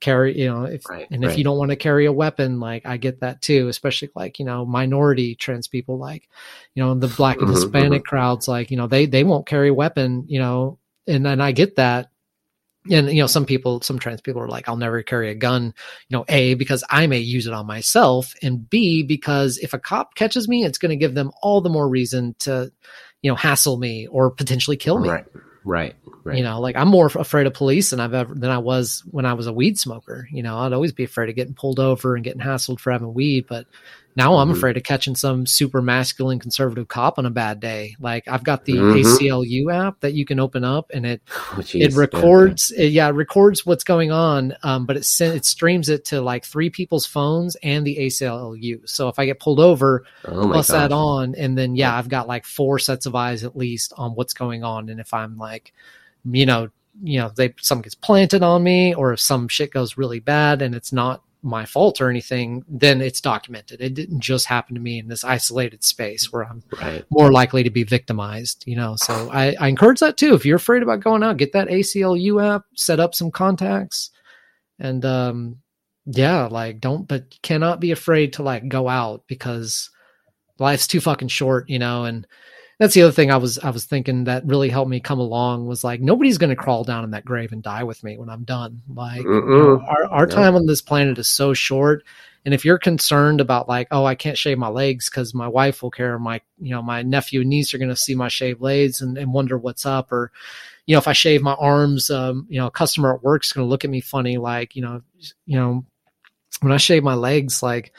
carry 0.00 0.36
you 0.36 0.46
know 0.48 0.64
if 0.64 0.88
Right, 0.90 1.06
and 1.12 1.24
if 1.24 1.38
you 1.38 1.44
don't 1.44 1.58
want 1.58 1.70
to 1.70 1.76
carry 1.76 2.06
a 2.06 2.12
weapon 2.12 2.58
like 2.58 2.84
i 2.86 2.96
get 2.96 3.20
that 3.20 3.40
too 3.40 3.68
especially 3.68 4.10
like 4.16 4.38
you 4.40 4.44
know 4.44 4.66
minority 4.66 5.36
trans 5.36 5.68
people 5.68 5.96
like 5.96 6.28
you 6.74 6.82
know 6.82 6.92
the 6.94 7.06
black 7.06 7.38
and 7.38 7.46
Mhm, 7.48 7.52
hispanic 7.52 8.04
crowds 8.04 8.48
like 8.48 8.70
you 8.72 8.76
know 8.76 8.88
they 8.88 9.06
they 9.06 9.22
won't 9.22 9.46
carry 9.46 9.68
a 9.68 9.74
weapon 9.74 10.24
you 10.26 10.40
know 10.40 10.78
and 11.06 11.24
and 11.26 11.40
i 11.42 11.52
get 11.52 11.76
that 11.76 12.10
and 12.90 13.08
you 13.10 13.22
know 13.22 13.26
some 13.26 13.46
people 13.46 13.80
some 13.80 13.98
trans 13.98 14.20
people 14.20 14.42
are 14.42 14.48
like 14.48 14.68
i'll 14.68 14.76
never 14.76 15.02
carry 15.02 15.30
a 15.30 15.34
gun 15.34 15.74
you 16.08 16.16
know 16.16 16.24
a 16.28 16.54
because 16.54 16.82
i 16.90 17.06
may 17.06 17.18
use 17.18 17.46
it 17.46 17.52
on 17.52 17.66
myself 17.66 18.34
and 18.42 18.68
b 18.68 19.02
because 19.02 19.58
if 19.58 19.72
a 19.72 19.78
cop 19.78 20.14
catches 20.14 20.48
me 20.48 20.64
it's 20.64 20.78
going 20.78 20.90
to 20.90 20.96
give 20.96 21.14
them 21.14 21.30
all 21.42 21.60
the 21.60 21.70
more 21.70 21.88
reason 21.88 22.34
to 22.38 22.72
you 23.22 23.30
know 23.30 23.36
hassle 23.36 23.78
me 23.78 24.06
or 24.08 24.30
potentially 24.30 24.76
kill 24.76 24.98
me. 24.98 25.08
Right, 25.08 25.24
right, 25.64 25.94
right. 26.24 26.36
you 26.36 26.42
know 26.42 26.60
like 26.60 26.76
i'm 26.76 26.88
more 26.88 27.06
afraid 27.06 27.46
of 27.46 27.54
police 27.54 27.90
than 27.90 28.00
i've 28.00 28.14
ever 28.14 28.34
than 28.34 28.50
i 28.50 28.58
was 28.58 29.02
when 29.10 29.24
i 29.26 29.34
was 29.34 29.46
a 29.46 29.52
weed 29.52 29.78
smoker. 29.78 30.28
You 30.30 30.42
know 30.42 30.58
i'd 30.58 30.72
always 30.72 30.92
be 30.92 31.04
afraid 31.04 31.30
of 31.30 31.36
getting 31.36 31.54
pulled 31.54 31.78
over 31.78 32.16
and 32.16 32.24
getting 32.24 32.42
hassled 32.42 32.80
for 32.80 32.90
having 32.90 33.14
weed 33.14 33.46
but 33.48 33.66
now 34.16 34.34
i'm 34.36 34.48
Mhm. 34.48 34.56
afraid 34.56 34.76
of 34.76 34.82
catching 34.82 35.14
some 35.14 35.46
super 35.46 35.80
masculine 35.80 36.38
conservative 36.38 36.88
cop 36.88 37.18
on 37.18 37.26
a 37.26 37.30
bad 37.30 37.60
day 37.60 37.94
like 38.00 38.26
i've 38.28 38.44
got 38.44 38.64
the 38.64 38.74
Mhm. 38.74 39.02
aclu 39.02 39.72
app 39.74 40.00
that 40.00 40.14
you 40.14 40.24
can 40.24 40.38
open 40.40 40.64
up 40.64 40.90
and 40.92 41.06
it 41.06 41.22
Oh, 41.52 41.58
it 41.60 41.74
yeah, 41.74 41.88
records 41.92 42.70
it, 42.72 42.88
yeah 42.88 43.08
it 43.08 43.12
records 43.12 43.64
what's 43.64 43.84
going 43.84 44.10
on 44.10 44.54
um, 44.62 44.86
but 44.86 44.96
it 44.96 45.04
send, 45.04 45.34
it 45.34 45.44
streams 45.44 45.88
it 45.88 46.04
to 46.06 46.20
like 46.20 46.44
three 46.44 46.68
people's 46.70 47.06
phones 47.06 47.56
and 47.62 47.86
the 47.86 47.96
aclu 47.96 48.80
so 48.88 49.08
if 49.08 49.18
i 49.18 49.24
get 49.26 49.40
pulled 49.40 49.60
over 49.60 50.04
yeah. 50.24 50.30
Oh 50.30 50.50
plus 50.50 50.68
that 50.68 50.92
on 50.92 51.34
and 51.36 51.56
then 51.56 51.74
yeah 51.76 51.94
i've 51.96 52.08
got 52.08 52.28
like 52.28 52.44
four 52.44 52.78
sets 52.78 53.06
of 53.06 53.14
eyes 53.14 53.44
at 53.44 53.56
least 53.56 53.92
on 53.96 54.12
what's 54.12 54.34
going 54.34 54.62
on 54.64 54.88
and 54.88 55.00
if 55.00 55.14
i'm 55.14 55.36
like 55.38 55.72
you 56.24 56.46
know 56.46 56.68
you 57.02 57.18
know 57.18 57.30
they 57.34 57.54
some 57.58 57.80
gets 57.80 57.94
planted 57.94 58.42
on 58.42 58.62
me 58.62 58.94
or 58.94 59.14
if 59.14 59.20
some 59.20 59.48
shit 59.48 59.70
goes 59.70 59.96
really 59.96 60.20
bad 60.20 60.60
and 60.60 60.74
it's 60.74 60.92
not 60.92 61.22
my 61.42 61.64
fault 61.64 62.00
or 62.00 62.08
anything, 62.08 62.64
then 62.68 63.00
it's 63.00 63.20
documented. 63.20 63.80
It 63.80 63.94
didn't 63.94 64.20
just 64.20 64.46
happen 64.46 64.74
to 64.74 64.80
me 64.80 64.98
in 65.00 65.08
this 65.08 65.24
isolated 65.24 65.82
space 65.82 66.32
where 66.32 66.44
I'm 66.44 66.62
Right. 66.80 67.04
more 67.10 67.32
likely 67.32 67.64
to 67.64 67.70
be 67.70 67.82
victimized, 67.82 68.62
you 68.66 68.76
know. 68.76 68.94
So 68.96 69.28
I, 69.30 69.56
I 69.58 69.68
encourage 69.68 70.00
that 70.00 70.16
too. 70.16 70.34
If 70.34 70.46
you're 70.46 70.56
afraid 70.56 70.82
about 70.82 71.00
going 71.00 71.22
out, 71.22 71.36
get 71.36 71.52
that 71.52 71.68
ACLU 71.68 72.42
app, 72.54 72.64
set 72.76 73.00
up 73.00 73.14
some 73.14 73.30
contacts, 73.30 74.10
and 74.78 75.04
um, 75.04 75.56
yeah, 76.06 76.46
like 76.46 76.80
don't, 76.80 77.06
but 77.08 77.40
cannot 77.42 77.80
be 77.80 77.90
afraid 77.90 78.34
to 78.34 78.42
like 78.42 78.68
go 78.68 78.88
out 78.88 79.24
because 79.26 79.90
life's 80.58 80.86
too 80.86 81.00
fucking 81.00 81.28
short, 81.28 81.68
you 81.68 81.78
know. 81.78 82.04
And 82.04 82.26
that's 82.82 82.94
the 82.94 83.02
other 83.02 83.12
thing 83.12 83.30
I 83.30 83.36
was 83.36 83.58
I 83.60 83.70
was 83.70 83.84
thinking 83.84 84.24
that 84.24 84.44
really 84.44 84.68
helped 84.68 84.90
me 84.90 84.98
come 84.98 85.20
along 85.20 85.66
was 85.66 85.84
like 85.84 86.00
nobody's 86.00 86.36
going 86.36 86.50
to 86.50 86.56
crawl 86.56 86.82
down 86.82 87.04
in 87.04 87.12
that 87.12 87.24
grave 87.24 87.52
and 87.52 87.62
die 87.62 87.84
with 87.84 88.02
me 88.02 88.18
when 88.18 88.28
I'm 88.28 88.42
done. 88.42 88.82
Like 88.92 89.22
you 89.22 89.30
know, 89.30 89.80
our 89.88 90.04
our 90.06 90.26
No. 90.26 90.34
time 90.34 90.56
on 90.56 90.66
this 90.66 90.82
planet 90.82 91.16
is 91.18 91.28
so 91.28 91.54
short. 91.54 92.02
And 92.44 92.52
if 92.52 92.64
you're 92.64 92.78
concerned 92.78 93.40
about 93.40 93.68
like, 93.68 93.86
oh, 93.92 94.04
I 94.04 94.16
can't 94.16 94.36
shave 94.36 94.58
my 94.58 94.66
legs 94.66 95.08
because 95.08 95.32
my 95.32 95.46
wife 95.46 95.80
will 95.80 95.92
care, 95.92 96.18
my 96.18 96.40
you 96.60 96.70
know, 96.70 96.82
my 96.82 97.02
nephew 97.02 97.42
and 97.42 97.50
niece 97.50 97.72
are 97.72 97.78
going 97.78 97.88
to 97.88 97.94
see 97.94 98.16
my 98.16 98.26
shaved 98.26 98.60
legs 98.60 99.00
and, 99.00 99.16
and 99.16 99.32
wonder 99.32 99.56
what's 99.56 99.86
up, 99.86 100.10
or 100.10 100.32
you 100.86 100.96
know, 100.96 100.98
if 100.98 101.06
I 101.06 101.12
shave 101.12 101.40
my 101.40 101.54
arms, 101.54 102.10
um, 102.10 102.46
you 102.48 102.58
know, 102.58 102.66
a 102.66 102.70
customer 102.72 103.14
at 103.14 103.22
work's 103.22 103.52
going 103.52 103.64
to 103.64 103.70
look 103.70 103.84
at 103.84 103.90
me 103.90 104.00
funny, 104.00 104.38
like 104.38 104.74
you 104.74 104.82
know, 104.82 105.02
you 105.46 105.56
know, 105.56 105.84
when 106.62 106.72
I 106.72 106.78
shave 106.78 107.04
my 107.04 107.14
legs, 107.14 107.62
like 107.62 107.92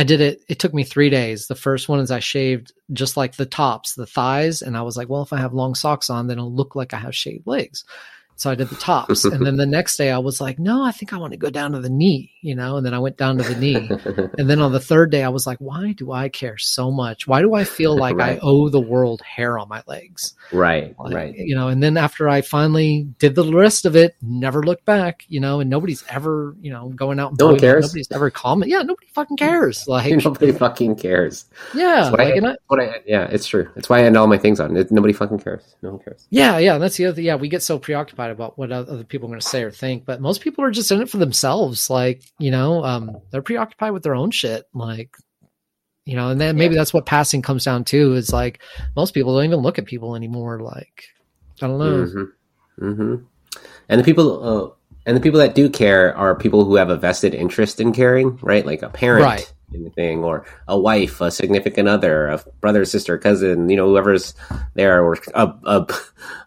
I 0.00 0.02
did 0.02 0.22
it. 0.22 0.42
It 0.48 0.58
took 0.58 0.72
me 0.72 0.82
three 0.82 1.10
days. 1.10 1.46
The 1.46 1.54
first 1.54 1.86
one 1.86 2.00
is 2.00 2.10
I 2.10 2.20
shaved 2.20 2.72
just 2.90 3.18
like 3.18 3.36
the 3.36 3.44
tops, 3.44 3.96
the 3.96 4.06
thighs, 4.06 4.62
and 4.62 4.74
I 4.74 4.80
was 4.80 4.96
like, 4.96 5.10
well, 5.10 5.20
if 5.20 5.30
I 5.30 5.36
have 5.36 5.52
long 5.52 5.74
socks 5.74 6.08
on, 6.08 6.26
then 6.26 6.38
it'll 6.38 6.50
look 6.50 6.74
like 6.74 6.94
I 6.94 6.96
have 6.96 7.14
shaved 7.14 7.46
legs. 7.46 7.84
So 8.40 8.50
I 8.50 8.54
did 8.54 8.70
the 8.70 8.76
tops, 8.76 9.26
and 9.26 9.44
then 9.44 9.56
the 9.58 9.66
next 9.78 9.98
day 9.98 10.10
I 10.10 10.16
was 10.16 10.40
like, 10.40 10.58
no, 10.58 10.82
I 10.82 10.92
think 10.92 11.12
I 11.12 11.18
want 11.18 11.32
to 11.32 11.36
go 11.36 11.50
down 11.50 11.72
to 11.72 11.78
the 11.80 11.90
knee, 11.90 12.32
you 12.40 12.54
know. 12.54 12.78
And 12.78 12.86
then 12.86 12.94
I 12.94 12.98
went 12.98 13.18
down 13.18 13.36
to 13.36 13.42
the 13.44 13.54
knee, 13.54 13.90
and 14.38 14.48
then 14.48 14.60
on 14.60 14.72
the 14.72 14.80
third 14.80 15.10
day 15.10 15.22
I 15.24 15.28
was 15.28 15.46
like, 15.46 15.58
why 15.58 15.92
do 15.92 16.10
I 16.12 16.30
care 16.30 16.56
so 16.56 16.90
much? 16.90 17.26
Why 17.26 17.42
do 17.42 17.52
I 17.52 17.64
feel 17.64 17.94
like 17.98 18.18
I 18.18 18.38
owe 18.40 18.70
the 18.70 18.80
world 18.80 19.20
hair 19.20 19.58
on 19.58 19.68
my 19.68 19.82
legs? 19.86 20.34
right. 20.52 20.94
Like, 20.98 21.14
Right. 21.14 21.34
You 21.36 21.54
know, 21.54 21.68
and 21.68 21.82
then 21.82 21.96
after 21.98 22.28
I 22.30 22.40
finally 22.40 23.06
did 23.18 23.34
the 23.34 23.44
rest 23.52 23.84
of 23.84 23.94
it, 23.94 24.16
never 24.22 24.62
looked 24.62 24.86
back, 24.86 25.24
you 25.28 25.38
know, 25.40 25.60
and 25.60 25.68
nobody's 25.68 26.02
ever, 26.08 26.56
you 26.62 26.70
know, 26.70 26.88
going 26.90 27.18
out. 27.20 27.30
and 27.32 27.38
No 27.38 27.46
one 27.48 27.54
doing 27.56 27.70
it. 27.70 27.72
cares. 27.74 27.84
Nobody's 27.86 28.10
ever 28.10 28.30
comment. 28.30 28.70
Yeah, 28.70 28.82
nobody 28.82 29.06
fucking 29.08 29.36
cares. 29.36 29.84
Like, 29.90 30.24
Nobody 30.24 30.52
fucking 30.52 30.96
cares. 30.96 31.44
yeah, 31.74 32.10
what 32.10 32.20
like, 32.20 32.42
I, 32.42 32.48
I, 32.52 32.56
what 32.68 32.80
I, 32.80 33.00
yeah, 33.06 33.24
it's 33.30 33.46
true. 33.46 33.68
It's 33.76 33.88
why 33.88 33.98
I 33.98 34.02
end 34.04 34.16
all 34.16 34.26
my 34.28 34.38
things 34.38 34.60
on. 34.60 34.76
It, 34.76 34.90
nobody 34.90 35.12
fucking 35.12 35.40
cares. 35.40 35.74
No 35.82 35.90
one 35.90 35.98
cares. 35.98 36.26
yeah, 36.30 36.56
yeah. 36.58 36.78
That's 36.78 36.96
the 36.96 37.06
other 37.06 37.16
thing. 37.16 37.24
Yeah, 37.24 37.34
we 37.34 37.48
get 37.48 37.62
so 37.62 37.78
preoccupied 37.78 38.29
about 38.30 38.58
what 38.58 38.72
other 38.72 39.04
people 39.04 39.26
are 39.26 39.30
going 39.30 39.40
to 39.40 39.46
say 39.46 39.62
or 39.62 39.70
think, 39.70 40.04
but 40.04 40.20
most 40.20 40.40
people 40.40 40.64
are 40.64 40.70
just 40.70 40.90
in 40.90 41.02
it 41.02 41.10
for 41.10 41.18
themselves. 41.18 41.90
Like, 41.90 42.22
you 42.38 42.50
know, 42.50 42.84
um, 42.84 43.16
they're 43.30 43.42
preoccupied 43.42 43.92
with 43.92 44.02
their 44.02 44.14
own 44.14 44.30
shit. 44.30 44.64
Like, 44.72 45.16
you 46.04 46.16
know, 46.16 46.30
and 46.30 46.40
then 46.40 46.56
maybe 46.56 46.74
that's 46.74 46.94
what 46.94 47.06
passing 47.06 47.42
comes 47.42 47.64
down 47.64 47.84
to 47.84 48.14
is 48.14 48.32
like 48.32 48.62
most 48.96 49.14
people 49.14 49.34
don't 49.34 49.44
even 49.44 49.60
look 49.60 49.78
at 49.78 49.86
people 49.86 50.16
anymore. 50.16 50.60
Like, 50.60 51.04
I 51.62 51.66
don't 51.66 51.78
know. 51.78 52.04
hmm 52.78 52.94
hmm 52.96 53.14
And 53.88 54.00
the 54.00 54.04
people, 54.04 54.44
uh, 54.44 54.70
and 55.06 55.16
the 55.16 55.20
people 55.20 55.40
that 55.40 55.54
do 55.54 55.68
care 55.68 56.16
are 56.16 56.34
people 56.34 56.64
who 56.64 56.76
have 56.76 56.90
a 56.90 56.96
vested 56.96 57.34
interest 57.34 57.80
in 57.80 57.92
caring, 57.92 58.38
right? 58.42 58.64
Like 58.64 58.82
a 58.82 58.88
parent 58.88 59.24
Right. 59.24 59.52
In 59.72 59.84
the 59.84 59.90
thing, 59.90 60.24
or 60.24 60.44
a 60.68 60.78
wife, 60.78 61.20
a 61.20 61.30
significant 61.30 61.88
other, 61.88 62.28
a 62.28 62.44
brother, 62.60 62.84
sister, 62.84 63.18
cousin, 63.18 63.68
you 63.68 63.76
know, 63.76 63.88
whoever's 63.88 64.34
there, 64.74 65.02
or 65.04 65.18
a, 65.34 65.52
a, 65.64 65.86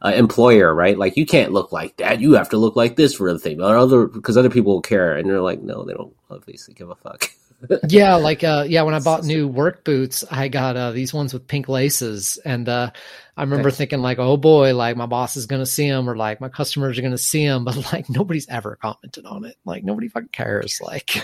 a 0.01 0.13
employer, 0.15 0.73
right? 0.73 0.97
Like 0.97 1.17
you 1.17 1.25
can't 1.25 1.51
look 1.51 1.71
like 1.71 1.97
that. 1.97 2.21
You 2.21 2.33
have 2.33 2.49
to 2.49 2.57
look 2.57 2.75
like 2.75 2.95
this 2.95 3.13
for 3.15 3.31
the 3.31 3.39
thing, 3.39 3.61
or 3.61 3.77
other 3.77 4.07
because 4.07 4.37
other 4.37 4.49
people 4.49 4.73
will 4.73 4.81
care, 4.81 5.15
and 5.15 5.29
they're 5.29 5.41
like, 5.41 5.61
no, 5.61 5.83
they 5.83 5.93
don't 5.93 6.13
obviously 6.29 6.73
give 6.73 6.89
a 6.89 6.95
fuck. 6.95 7.29
yeah 7.87 8.15
like 8.15 8.43
uh 8.43 8.65
yeah 8.67 8.81
when 8.81 8.93
i 8.93 8.99
bought 8.99 9.23
new 9.25 9.47
work 9.47 9.83
boots 9.83 10.23
i 10.29 10.47
got 10.47 10.75
uh 10.75 10.91
these 10.91 11.13
ones 11.13 11.33
with 11.33 11.47
pink 11.47 11.69
laces 11.69 12.37
and 12.45 12.67
uh 12.67 12.89
i 13.37 13.41
remember 13.41 13.69
Nice. 13.69 13.77
thinking 13.77 14.01
like 14.01 14.19
oh 14.19 14.37
boy 14.37 14.75
like 14.75 14.97
my 14.97 15.05
boss 15.05 15.37
is 15.37 15.45
gonna 15.45 15.65
see 15.65 15.89
them 15.89 16.09
or 16.09 16.15
like 16.15 16.41
my 16.41 16.49
customers 16.49 16.97
are 16.97 17.01
gonna 17.01 17.17
see 17.17 17.45
them 17.45 17.63
but 17.65 17.93
like 17.93 18.09
nobody's 18.09 18.47
ever 18.49 18.77
commented 18.81 19.25
on 19.25 19.45
it 19.45 19.55
like 19.65 19.83
nobody 19.83 20.07
fucking 20.07 20.29
cares 20.29 20.79
like 20.83 21.23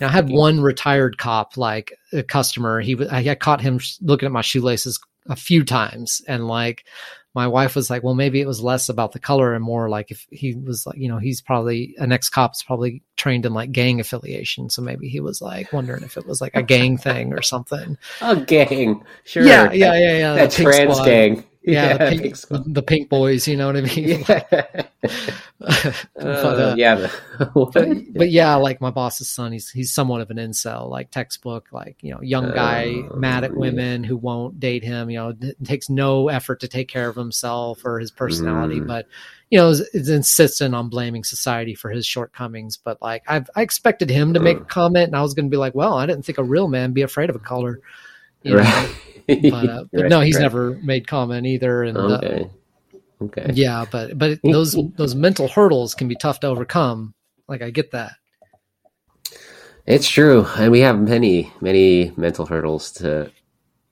i 0.00 0.08
had 0.08 0.28
one 0.28 0.60
retired 0.60 1.18
cop 1.18 1.56
like 1.56 1.92
a 2.12 2.22
customer 2.22 2.80
he 2.80 2.94
was 2.94 3.08
i 3.08 3.34
caught 3.34 3.60
him 3.60 3.78
looking 4.00 4.26
at 4.26 4.32
my 4.32 4.40
shoelaces 4.42 4.98
a 5.28 5.36
few 5.36 5.64
times 5.64 6.22
and 6.28 6.46
like 6.46 6.84
my 7.34 7.46
wife 7.48 7.74
was 7.76 7.90
like 7.90 8.02
well 8.02 8.14
maybe 8.14 8.40
it 8.40 8.46
was 8.46 8.62
less 8.62 8.88
about 8.88 9.12
the 9.12 9.18
color 9.18 9.52
and 9.54 9.62
more 9.64 9.90
like 9.90 10.10
if 10.10 10.26
he 10.30 10.54
was 10.54 10.86
like 10.86 10.96
you 10.96 11.08
know 11.08 11.18
he's 11.18 11.40
probably 11.42 11.94
an 11.98 12.10
ex-cop's 12.12 12.62
probably 12.62 13.02
trained 13.16 13.44
in 13.44 13.52
like 13.52 13.72
gang 13.72 14.00
affiliation 14.00 14.70
so 14.70 14.80
maybe 14.80 15.08
he 15.08 15.20
was 15.20 15.42
like 15.42 15.70
wondering 15.72 16.02
if 16.02 16.16
it 16.16 16.26
was 16.26 16.40
like 16.40 16.54
a 16.54 16.62
gang 16.62 16.96
thing 17.06 17.32
or 17.34 17.42
something 17.42 17.98
A 18.22 18.36
gang, 18.36 19.04
sure. 19.24 19.44
yeah 19.44 19.70
yeah 19.72 19.94
yeah 19.98 20.16
yeah 20.18 20.34
That 20.34 20.50
trans 20.52 20.94
squad. 20.94 21.04
gang. 21.04 21.44
yeah, 21.72 21.96
the, 21.96 22.10
pink 22.10 22.22
pink, 22.22 22.64
the 22.74 22.82
pink 22.82 23.08
boys 23.08 23.46
you 23.48 23.56
know 23.56 23.66
what 23.66 23.76
i 23.76 23.80
mean 23.82 24.24
Yeah. 24.28 24.42
but, 25.58 25.94
Uh, 26.18 26.26
uh, 26.28 26.74
yeah. 26.76 27.10
But, 27.54 27.88
but 28.14 28.30
yeah, 28.30 28.54
like 28.56 28.80
my 28.80 28.90
boss's 28.90 29.28
son, 29.28 29.52
he's 29.52 29.70
he's 29.70 29.92
somewhat 29.92 30.20
of 30.20 30.30
an 30.30 30.38
incel, 30.38 30.88
like 30.88 31.10
textbook, 31.10 31.68
like 31.72 31.96
you 32.02 32.12
know, 32.12 32.20
young 32.22 32.50
guy 32.52 32.94
Oh, 33.10 33.16
mad 33.16 33.44
at 33.44 33.50
yeah. 33.52 33.56
women 33.58 34.04
who 34.04 34.16
won't 34.16 34.58
date 34.58 34.82
him. 34.82 35.10
You 35.10 35.18
know, 35.18 35.28
it 35.40 35.56
takes 35.64 35.90
no 35.90 36.28
effort 36.28 36.60
to 36.60 36.68
take 36.68 36.88
care 36.88 37.08
of 37.08 37.16
himself 37.16 37.84
or 37.84 37.98
his 37.98 38.10
personality, 38.10 38.80
Mm. 38.80 38.86
but 38.86 39.06
you 39.50 39.58
know, 39.58 39.68
is, 39.68 39.80
is 39.92 40.08
insistent 40.08 40.74
on 40.74 40.88
blaming 40.88 41.24
society 41.24 41.74
for 41.74 41.90
his 41.90 42.06
shortcomings. 42.06 42.76
But 42.76 43.00
like, 43.02 43.22
I've 43.28 43.48
I 43.54 43.62
expected 43.62 44.10
him 44.10 44.34
to 44.34 44.40
make 44.40 44.58
a 44.58 44.64
comment, 44.64 45.08
and 45.08 45.16
I 45.16 45.22
was 45.22 45.34
going 45.34 45.46
to 45.46 45.50
be 45.50 45.56
like, 45.58 45.74
well, 45.74 45.94
I 45.94 46.06
didn't 46.06 46.24
think 46.24 46.38
a 46.38 46.44
real 46.44 46.68
man 46.68 46.92
be 46.92 47.02
afraid 47.02 47.30
of 47.30 47.36
a 47.36 47.40
color. 47.40 47.80
You 48.46 48.56
know? 48.56 48.62
right. 48.62 48.94
But, 49.26 49.52
uh, 49.52 49.84
but 49.92 50.02
Right, 50.02 50.10
no, 50.10 50.20
he's 50.20 50.36
right. 50.36 50.42
never 50.42 50.70
made 50.82 51.06
comment 51.06 51.46
either. 51.46 51.82
And 51.82 51.96
uh, 51.96 52.20
Okay. 52.22 52.50
Okay. 53.22 53.50
yeah, 53.54 53.86
but 53.90 54.18
but 54.18 54.38
those 54.44 54.76
those 54.96 55.14
mental 55.14 55.48
hurdles 55.48 55.94
can 55.94 56.06
be 56.06 56.16
tough 56.16 56.40
to 56.40 56.48
overcome. 56.48 57.14
Like 57.48 57.62
I 57.62 57.70
get 57.70 57.92
that. 57.92 58.12
It's 59.86 60.08
true, 60.08 60.46
and 60.56 60.70
we 60.70 60.80
have 60.80 60.98
many, 60.98 61.50
many 61.60 62.12
mental 62.16 62.44
hurdles 62.44 62.90
to 62.92 63.30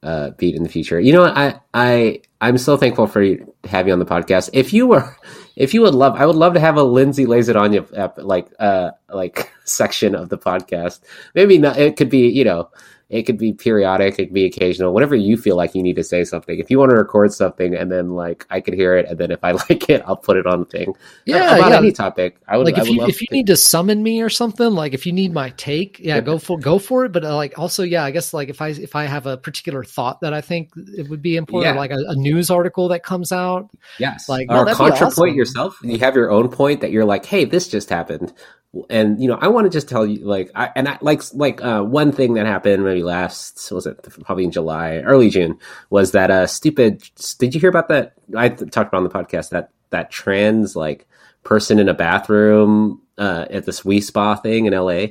uh, 0.03 0.31
beat 0.31 0.55
in 0.57 0.63
the 0.63 0.69
future. 0.69 1.01
You 1.01 1.13
know 1.13 1.23
what? 1.23 1.37
I, 1.37 1.61
I, 1.73 2.21
I'm 2.41 2.59
so 2.59 2.77
thankful 2.77 3.07
for 3.07 3.23
you 3.23 3.55
have 3.65 3.87
you 3.87 3.93
on 3.93 4.01
the 4.01 4.05
podcast. 4.05 4.51
If 4.53 4.73
you 4.73 4.87
were, 4.89 5.17
if 5.57 5.73
you 5.73 5.81
would 5.83 5.95
love, 5.95 6.17
I 6.17 6.27
would 6.27 6.37
love 6.37 6.55
to 6.55 6.61
have 6.61 6.77
a 6.77 6.83
Lindsay 6.83 7.27
lays 7.27 7.49
it 7.49 7.57
on 7.57 7.73
you 7.73 7.87
like, 8.19 8.49
uh, 8.59 8.91
like 9.09 9.51
section 9.65 10.15
of 10.15 10.29
the 10.29 10.39
podcast. 10.39 11.01
Maybe 11.35 11.59
not. 11.59 11.79
It 11.79 11.97
could 11.97 12.11
be, 12.11 12.29
you 12.29 12.45
know, 12.45 12.71
it 13.15 13.27
could 13.27 13.39
be 13.39 13.53
periodic. 13.53 14.15
It 14.19 14.27
could 14.27 14.35
be 14.35 14.45
occasional. 14.45 14.93
Whenever 14.93 15.15
you 15.15 15.37
feel 15.37 15.55
like 15.55 15.73
you 15.73 15.85
need 15.85 15.95
to 15.95 16.03
say 16.03 16.25
something. 16.25 16.59
If 16.59 16.69
you 16.69 16.81
want 16.81 16.91
to 16.91 16.97
record 16.97 17.33
something, 17.33 17.73
and 17.73 17.91
then 17.91 18.11
like 18.11 18.45
I 18.51 18.61
could 18.61 18.75
hear 18.75 18.97
it, 18.97 19.07
and 19.07 19.17
then 19.19 19.31
if 19.31 19.39
I 19.45 19.53
like 19.71 19.89
it, 19.89 20.03
I'll 20.05 20.17
put 20.17 20.37
it 20.37 20.49
on 20.49 20.61
the 20.61 20.67
thing. 20.67 20.95
Yeah, 21.25 21.55
about 21.57 21.71
yeah. 21.71 21.79
any 21.79 21.93
topic. 21.93 22.41
I 22.49 22.57
would 22.57 22.67
like 22.67 22.77
if 22.77 22.89
would 22.89 22.91
you 22.91 23.07
if 23.07 23.21
you 23.21 23.29
to- 23.29 23.35
need 23.35 23.47
to 23.47 23.57
summon 23.57 24.03
me 24.03 24.21
or 24.21 24.29
something, 24.29 24.69
like 24.73 24.95
if 24.95 25.07
you 25.07 25.13
need 25.13 25.33
my 25.33 25.51
take, 25.51 26.01
yeah, 26.01 26.21
go 26.21 26.39
for 26.39 26.59
go 26.59 26.81
for 26.81 27.05
it. 27.05 27.13
But 27.13 27.25
uh, 27.25 27.37
like 27.37 27.57
also, 27.57 27.85
yeah, 27.85 28.03
I 28.03 28.11
guess 28.11 28.35
like 28.35 28.49
if 28.49 28.61
I 28.61 28.71
if 28.71 28.97
I 28.97 29.05
have 29.05 29.27
a 29.27 29.37
particular 29.37 29.85
thought 29.85 30.21
that 30.23 30.35
I 30.35 30.41
think 30.41 30.73
it 30.77 31.09
would 31.09 31.23
be 31.23 31.37
important, 31.37 31.77
Yeah. 31.77 31.79
like 31.79 31.93
a, 31.93 31.99
a 32.09 32.17
news 32.17 32.51
article 32.51 32.89
that 32.89 33.05
comes 33.05 33.31
out, 33.31 33.71
Yes. 34.01 34.29
Like, 34.29 34.51
or 34.51 34.67
contrapoint 34.67 35.03
awesome. 35.03 35.35
yourself. 35.35 35.79
You 35.85 35.99
have 35.99 36.17
your 36.17 36.33
own 36.33 36.49
point 36.49 36.81
that 36.81 36.91
you're 36.91 37.05
like, 37.05 37.25
hey, 37.25 37.45
this 37.45 37.69
just 37.69 37.91
happened. 37.91 38.33
And 38.91 39.21
you 39.21 39.29
know, 39.29 39.39
I 39.41 39.49
want 39.49 39.67
to 39.67 39.71
just 39.71 39.89
tell 39.89 40.07
you, 40.07 40.25
like, 40.25 40.51
I, 40.55 40.71
and 40.75 40.89
I 40.89 40.99
like, 41.01 41.23
like, 41.35 41.63
uh, 41.63 41.83
one 41.83 42.13
thing 42.13 42.35
that 42.35 42.47
happened 42.47 42.85
maybe 42.85 43.03
last, 43.03 43.71
was 43.73 43.87
it 43.87 44.03
probably 44.25 44.45
in 44.45 44.51
July, 44.51 44.99
early 44.99 45.31
June, 45.31 45.59
was 45.91 46.13
that, 46.13 46.31
uh, 46.31 46.47
stupid, 46.47 47.03
did 47.39 47.55
you 47.55 47.61
hear 47.61 47.71
about 47.71 47.89
that? 47.89 48.15
I 48.37 48.49
talked 48.49 48.89
about 48.89 48.95
on 48.95 49.05
the 49.05 49.11
podcast 49.11 49.51
that, 49.51 49.71
that 49.91 50.11
trans, 50.11 50.75
like, 50.75 51.07
person 51.45 51.79
in 51.79 51.89
a 51.89 51.95
bathroom, 51.95 53.01
uh, 53.19 53.47
at 53.51 53.65
this 53.65 53.81
Wi 53.81 54.01
Spa 54.01 54.37
thing 54.37 54.67
in 54.67 54.73
LA. 54.73 55.07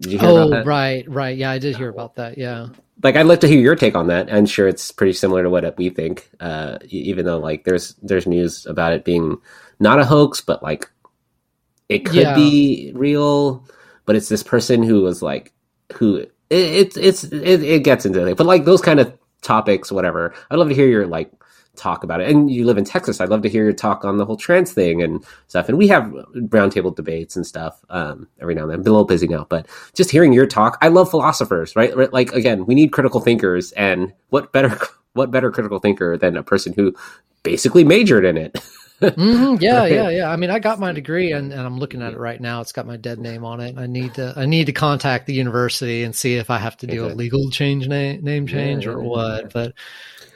Did 0.00 0.12
you 0.12 0.18
hear 0.18 0.28
oh 0.28 0.36
about 0.36 0.50
that? 0.50 0.62
Oh 0.62 0.68
right, 0.68 1.08
right, 1.08 1.36
yeah, 1.36 1.50
I 1.50 1.58
did 1.58 1.76
hear 1.76 1.88
about 1.88 2.16
that. 2.16 2.38
Yeah, 2.38 2.68
like 3.02 3.16
I'd 3.16 3.26
love 3.26 3.40
to 3.40 3.48
hear 3.48 3.60
your 3.60 3.76
take 3.76 3.94
on 3.94 4.08
that. 4.08 4.32
I'm 4.32 4.46
sure 4.46 4.68
it's 4.68 4.90
pretty 4.90 5.12
similar 5.12 5.42
to 5.42 5.50
what 5.50 5.76
we 5.76 5.90
think. 5.90 6.30
Uh, 6.40 6.78
even 6.88 7.24
though 7.24 7.38
like 7.38 7.64
there's 7.64 7.94
there's 8.02 8.26
news 8.26 8.66
about 8.66 8.92
it 8.92 9.04
being 9.04 9.38
not 9.80 9.98
a 9.98 10.04
hoax, 10.04 10.40
but 10.40 10.62
like 10.62 10.90
it 11.94 12.04
could 12.06 12.14
Yeah. 12.16 12.34
be 12.34 12.92
real. 12.94 13.64
But 14.06 14.16
it's 14.16 14.28
this 14.28 14.42
person 14.42 14.82
who 14.82 15.02
was 15.02 15.22
like 15.22 15.52
who 15.94 16.16
it, 16.16 16.32
it's 16.50 16.96
it's 16.96 17.24
it, 17.24 17.62
it 17.62 17.84
gets 17.84 18.04
into 18.06 18.26
it. 18.26 18.36
But 18.36 18.46
like 18.46 18.64
those 18.64 18.82
kind 18.82 19.00
of 19.00 19.12
topics, 19.42 19.92
whatever. 19.92 20.34
I'd 20.50 20.58
love 20.58 20.68
to 20.68 20.74
hear 20.74 20.88
your 20.88 21.06
like 21.06 21.30
talk 21.76 22.04
about 22.04 22.20
it. 22.20 22.28
And 22.28 22.50
you 22.50 22.66
live 22.66 22.76
in 22.78 22.84
Texas. 22.84 23.20
I'd 23.20 23.30
love 23.30 23.42
to 23.42 23.48
hear 23.48 23.64
your 23.64 23.72
talk 23.72 24.04
on 24.04 24.18
the 24.18 24.26
whole 24.26 24.36
trans 24.36 24.72
thing 24.72 25.02
and 25.02 25.24
stuff. 25.48 25.68
And 25.68 25.78
we 25.78 25.88
have 25.88 26.04
roundtable 26.34 26.94
debates 26.94 27.34
and 27.36 27.46
stuff 27.46 27.80
um, 27.90 28.28
every 28.40 28.54
now 28.54 28.62
and 28.62 28.70
then. 28.72 28.80
I'm 28.80 28.86
a 28.86 28.90
little 28.90 29.04
busy 29.06 29.26
now, 29.26 29.46
but 29.48 29.66
just 29.94 30.10
hearing 30.10 30.32
your 30.34 30.46
talk. 30.46 30.76
I 30.82 30.88
love 30.88 31.10
philosophers? 31.10 31.74
Right, 31.74 31.96
Like 32.12 32.32
again, 32.32 32.66
we 32.66 32.74
need 32.74 32.92
critical 32.92 33.20
thinkers, 33.20 33.72
and 33.72 34.12
what 34.28 34.52
better 34.52 34.78
what 35.14 35.30
better 35.30 35.50
critical 35.50 35.78
thinker 35.78 36.16
than 36.18 36.36
a 36.36 36.42
person 36.42 36.72
who 36.74 36.94
basically 37.42 37.84
majored 37.84 38.24
in 38.24 38.36
it? 38.36 38.58
Mhm, 39.02 39.60
yeah, 39.60 39.84
yeah, 39.86 40.08
yeah. 40.08 40.30
I 40.30 40.36
mean, 40.36 40.50
I 40.50 40.58
got 40.58 40.78
my 40.78 40.92
degree, 40.92 41.32
and, 41.32 41.52
and 41.52 41.60
I'm 41.60 41.78
looking 41.78 42.02
at 42.02 42.12
it 42.12 42.18
right 42.18 42.40
now. 42.40 42.60
It's 42.60 42.72
got 42.72 42.86
my 42.86 42.96
dead 42.96 43.18
name 43.18 43.44
on 43.44 43.60
it. 43.60 43.76
I 43.76 43.86
need 43.86 44.14
to 44.14 44.32
I 44.36 44.46
need 44.46 44.66
to 44.66 44.72
contact 44.72 45.26
the 45.26 45.34
university 45.34 46.04
and 46.04 46.14
see 46.14 46.36
if 46.36 46.50
I 46.50 46.58
have 46.58 46.76
to 46.78 46.86
do 46.86 47.06
a 47.06 47.08
legal 47.08 47.50
change 47.50 47.88
name 47.88 48.22
name 48.22 48.46
change 48.46 48.86
yeah, 48.86 48.92
or 48.92 49.02
yeah, 49.02 49.08
what. 49.08 49.52
But 49.52 49.74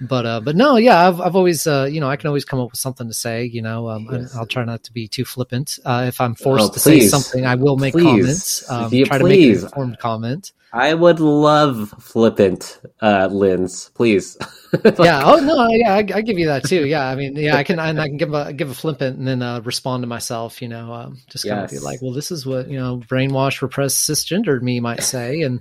but 0.01 0.27
uh, 0.27 0.41
but 0.41 0.57
no, 0.57 0.77
yeah, 0.77 1.09
I've 1.09 1.21
I've 1.21 1.37
always 1.37 1.67
uh, 1.67 1.89
you 1.91 2.01
know 2.01 2.09
I 2.09 2.17
can 2.17 2.29
always 2.29 2.45
come 2.45 2.61
up 2.61 2.71
with 2.71 2.81
something 2.81 3.09
to 3.09 3.15
say. 3.15 3.45
You 3.45 3.63
know, 3.63 3.89
um, 3.89 4.09
and 4.09 4.23
Yes. 4.23 4.35
I'll 4.35 4.47
try 4.47 4.65
not 4.65 4.83
to 4.85 4.93
be 4.93 5.09
too 5.09 5.25
flippant. 5.25 5.79
Uh, 5.85 6.05
if 6.09 6.21
I'm 6.21 6.35
forced 6.35 6.71
Oh, 6.71 6.75
to 6.75 6.81
say 6.81 7.01
something, 7.01 7.47
I 7.47 7.55
will 7.55 7.77
make 7.77 7.93
Please. 7.93 8.05
comments. 8.05 8.71
Um, 8.71 8.93
Yeah, 8.93 9.05
try 9.07 9.19
to 9.19 9.25
make 9.25 9.43
an 9.43 9.53
informed 9.53 9.99
comment. 9.99 10.53
I 10.73 10.95
would 10.95 11.21
love 11.21 11.95
flippant 12.01 12.81
uh 13.01 13.29
Linz, 13.31 13.91
please. 13.95 14.37
yeah. 14.99 15.23
Oh 15.25 15.37
no. 15.37 15.69
Yeah, 15.69 15.95
I, 15.95 15.99
I 15.99 16.21
give 16.23 16.39
you 16.39 16.47
that 16.47 16.65
too. 16.65 16.87
Yeah. 16.87 17.07
I 17.07 17.15
mean, 17.15 17.37
yeah, 17.37 17.57
I 17.57 17.65
can, 17.65 17.79
and 17.79 18.01
I 18.01 18.09
can 18.09 18.17
give 18.17 18.35
a 18.35 18.53
give 18.53 18.71
a 18.71 18.75
flippant 18.75 19.19
and 19.19 19.27
then 19.27 19.43
uh, 19.43 19.61
respond 19.61 20.03
to 20.03 20.07
myself. 20.07 20.61
You 20.61 20.69
know, 20.69 20.93
um, 20.93 21.19
just 21.29 21.47
kind 21.47 21.65
of 21.65 21.71
be 21.71 21.79
like, 21.79 22.03
well, 22.03 22.13
this 22.13 22.31
is 22.31 22.45
what 22.45 22.69
you 22.69 22.79
know, 22.79 22.99
brainwashed, 22.99 23.63
repressed, 23.63 24.09
cisgendered 24.09 24.63
me 24.63 24.81
might 24.81 25.03
say, 25.03 25.43
and 25.43 25.61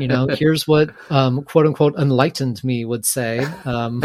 you 0.00 0.08
know, 0.08 0.26
here's 0.28 0.66
what 0.66 0.90
um, 1.10 1.42
quote 1.42 1.66
unquote 1.66 1.96
enlightened 1.96 2.62
me 2.64 2.84
would 2.84 3.04
say. 3.04 3.44
Um, 3.64 4.02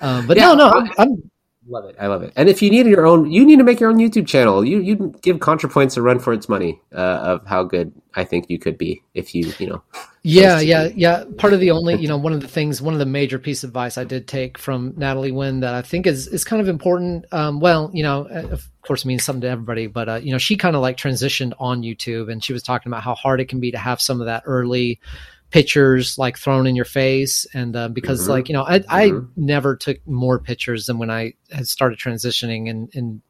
um, 0.00 0.26
but 0.26 0.36
Yeah, 0.36 0.54
no, 0.54 0.54
no, 0.54 0.70
I'm, 0.70 0.90
I'm 0.98 1.31
love 1.66 1.84
it. 1.84 1.96
I 1.98 2.06
love 2.06 2.22
it. 2.22 2.32
And 2.36 2.48
if 2.48 2.62
you 2.62 2.70
need 2.70 2.86
your 2.86 3.06
own, 3.06 3.30
you 3.30 3.44
need 3.44 3.56
to 3.56 3.64
make 3.64 3.80
your 3.80 3.90
own 3.90 3.98
YouTube 3.98 4.26
channel. 4.26 4.64
You 4.64 4.80
you 4.80 5.14
give 5.22 5.38
ContraPoints 5.38 5.96
a 5.96 6.02
run 6.02 6.18
for 6.18 6.32
its 6.32 6.48
money 6.48 6.80
uh, 6.92 6.96
of 6.96 7.46
how 7.46 7.64
good 7.64 7.92
I 8.14 8.24
think 8.24 8.46
you 8.48 8.58
could 8.58 8.76
be 8.76 9.02
if 9.14 9.34
you 9.34 9.52
you 9.58 9.68
know. 9.68 9.82
Yeah, 10.24 10.60
yeah, 10.60 10.88
be. 10.88 10.94
yeah. 11.00 11.24
Part 11.36 11.52
of 11.52 11.60
the 11.60 11.72
only, 11.72 11.96
you 11.96 12.06
know, 12.06 12.16
one 12.16 12.32
of 12.32 12.40
the 12.40 12.48
things, 12.48 12.80
one 12.80 12.94
of 12.94 13.00
the 13.00 13.06
major 13.06 13.38
piece 13.38 13.64
of 13.64 13.70
advice 13.70 13.98
I 13.98 14.04
did 14.04 14.28
take 14.28 14.56
from 14.56 14.94
Natalie 14.96 15.32
Wynn 15.32 15.60
that 15.60 15.74
I 15.74 15.82
think 15.82 16.06
is 16.06 16.28
is 16.28 16.44
kind 16.44 16.62
of 16.62 16.68
important. 16.68 17.26
Um, 17.32 17.60
well, 17.60 17.90
you 17.92 18.02
know, 18.02 18.28
uh, 18.28 18.48
of 18.50 18.68
course, 18.82 19.04
it 19.04 19.08
means 19.08 19.24
something 19.24 19.42
to 19.42 19.48
everybody, 19.48 19.86
but 19.86 20.08
uh, 20.08 20.20
you 20.22 20.32
know, 20.32 20.38
she 20.38 20.56
kind 20.56 20.76
of 20.76 20.82
like 20.82 20.96
transitioned 20.96 21.52
on 21.58 21.82
YouTube, 21.82 22.30
and 22.30 22.42
she 22.42 22.52
was 22.52 22.62
talking 22.62 22.90
about 22.90 23.02
how 23.02 23.14
hard 23.14 23.40
it 23.40 23.48
can 23.48 23.60
be 23.60 23.72
to 23.72 23.78
have 23.78 24.00
some 24.00 24.20
of 24.20 24.26
that 24.26 24.42
early 24.46 25.00
pictures 25.52 26.16
like 26.18 26.38
thrown 26.38 26.66
in 26.66 26.74
your 26.74 26.84
face 26.86 27.46
and 27.54 27.76
uh, 27.76 27.88
because 27.88 28.24
Mhm. 28.24 28.28
like 28.28 28.48
you 28.48 28.54
know 28.54 28.62
I, 28.64 28.82
I 28.88 29.08
Mhm. 29.10 29.28
never 29.36 29.76
took 29.76 29.98
more 30.06 30.38
pictures 30.38 30.86
than 30.86 30.98
when 30.98 31.10
i 31.10 31.34
had 31.50 31.68
started 31.68 31.98
transitioning 31.98 32.70
and 32.70 32.88
and 32.94 33.20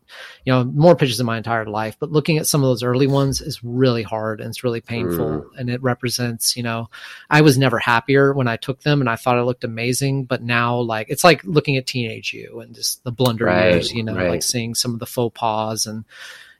you 0.44 0.52
know 0.52 0.62
more 0.64 0.94
pictures 0.94 1.18
in 1.18 1.26
my 1.26 1.36
entire 1.36 1.66
life 1.66 1.96
but 1.98 2.12
looking 2.12 2.38
at 2.38 2.46
some 2.46 2.62
of 2.62 2.68
those 2.68 2.84
early 2.84 3.08
ones 3.08 3.40
is 3.40 3.64
really 3.64 4.04
hard 4.04 4.40
and 4.40 4.50
it's 4.50 4.62
really 4.62 4.80
painful 4.80 5.26
Mm. 5.26 5.58
and 5.58 5.68
it 5.68 5.82
represents 5.82 6.56
you 6.56 6.62
know 6.62 6.88
i 7.28 7.40
was 7.40 7.58
never 7.58 7.78
happier 7.80 8.32
when 8.32 8.46
i 8.46 8.56
took 8.56 8.82
them 8.82 9.00
and 9.00 9.10
i 9.10 9.16
thought 9.16 9.36
i 9.38 9.42
looked 9.42 9.64
amazing 9.64 10.24
but 10.24 10.42
now 10.44 10.78
like 10.78 11.08
it's 11.10 11.24
like 11.24 11.42
looking 11.44 11.76
at 11.76 11.88
teenage 11.88 12.32
you 12.32 12.60
and 12.60 12.72
just 12.74 13.02
the 13.02 13.10
blunder 13.10 13.46
Right, 13.46 13.90
you 13.90 14.04
know 14.04 14.14
right. 14.14 14.28
like 14.28 14.42
seeing 14.44 14.76
some 14.76 14.92
of 14.94 15.00
the 15.00 15.06
faux 15.06 15.36
pas 15.36 15.86
and 15.86 16.04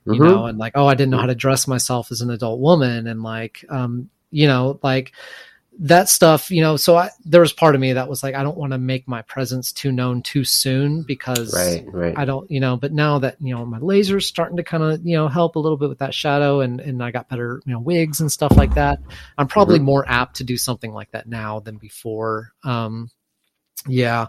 you 0.05 0.19
Mhm. 0.19 0.25
know 0.25 0.45
and 0.47 0.57
like 0.57 0.73
oh 0.75 0.87
i 0.87 0.93
didn't 0.95 1.11
know 1.11 1.19
how 1.19 1.27
to 1.27 1.35
dress 1.35 1.67
myself 1.69 2.11
as 2.11 2.19
an 2.19 2.29
adult 2.31 2.59
woman 2.59 3.07
and 3.07 3.23
like 3.23 3.63
um 3.69 4.09
you 4.31 4.47
know 4.47 4.79
like 4.83 5.13
that 5.79 6.07
stuff 6.07 6.51
you 6.51 6.61
know 6.61 6.77
so 6.77 6.95
i 6.95 7.09
there 7.25 7.41
was 7.41 7.51
part 7.51 7.73
of 7.73 7.81
me 7.81 7.93
that 7.93 8.07
was 8.07 8.21
like 8.21 8.35
i 8.35 8.43
don't 8.43 8.57
want 8.57 8.71
to 8.71 8.77
make 8.77 9.07
my 9.07 9.23
presence 9.23 9.71
too 9.71 9.91
known 9.91 10.21
too 10.21 10.43
soon 10.43 11.01
because 11.01 11.53
right, 11.53 11.83
right. 11.91 12.13
i 12.17 12.25
don't 12.25 12.49
you 12.51 12.59
know 12.59 12.77
but 12.77 12.93
now 12.93 13.17
that 13.17 13.35
you 13.41 13.55
know 13.55 13.65
my 13.65 13.79
laser's 13.79 14.27
starting 14.27 14.55
to 14.57 14.63
kind 14.63 14.83
of 14.83 15.03
you 15.03 15.15
know 15.15 15.27
help 15.27 15.55
a 15.55 15.59
little 15.59 15.77
bit 15.77 15.89
with 15.89 15.97
that 15.97 16.13
shadow 16.13 16.59
and 16.61 16.79
and 16.79 17.01
i 17.03 17.09
got 17.09 17.27
better 17.27 17.59
you 17.65 17.73
know 17.73 17.79
wigs 17.79 18.21
and 18.21 18.31
stuff 18.31 18.55
like 18.55 18.75
that 18.75 18.99
i'm 19.39 19.47
probably 19.47 19.79
Mhm. 19.79 19.83
more 19.83 20.05
apt 20.07 20.35
to 20.37 20.43
do 20.43 20.57
something 20.57 20.93
like 20.93 21.09
that 21.11 21.27
now 21.27 21.59
than 21.59 21.77
before 21.77 22.51
um 22.63 23.09
yeah 23.87 24.27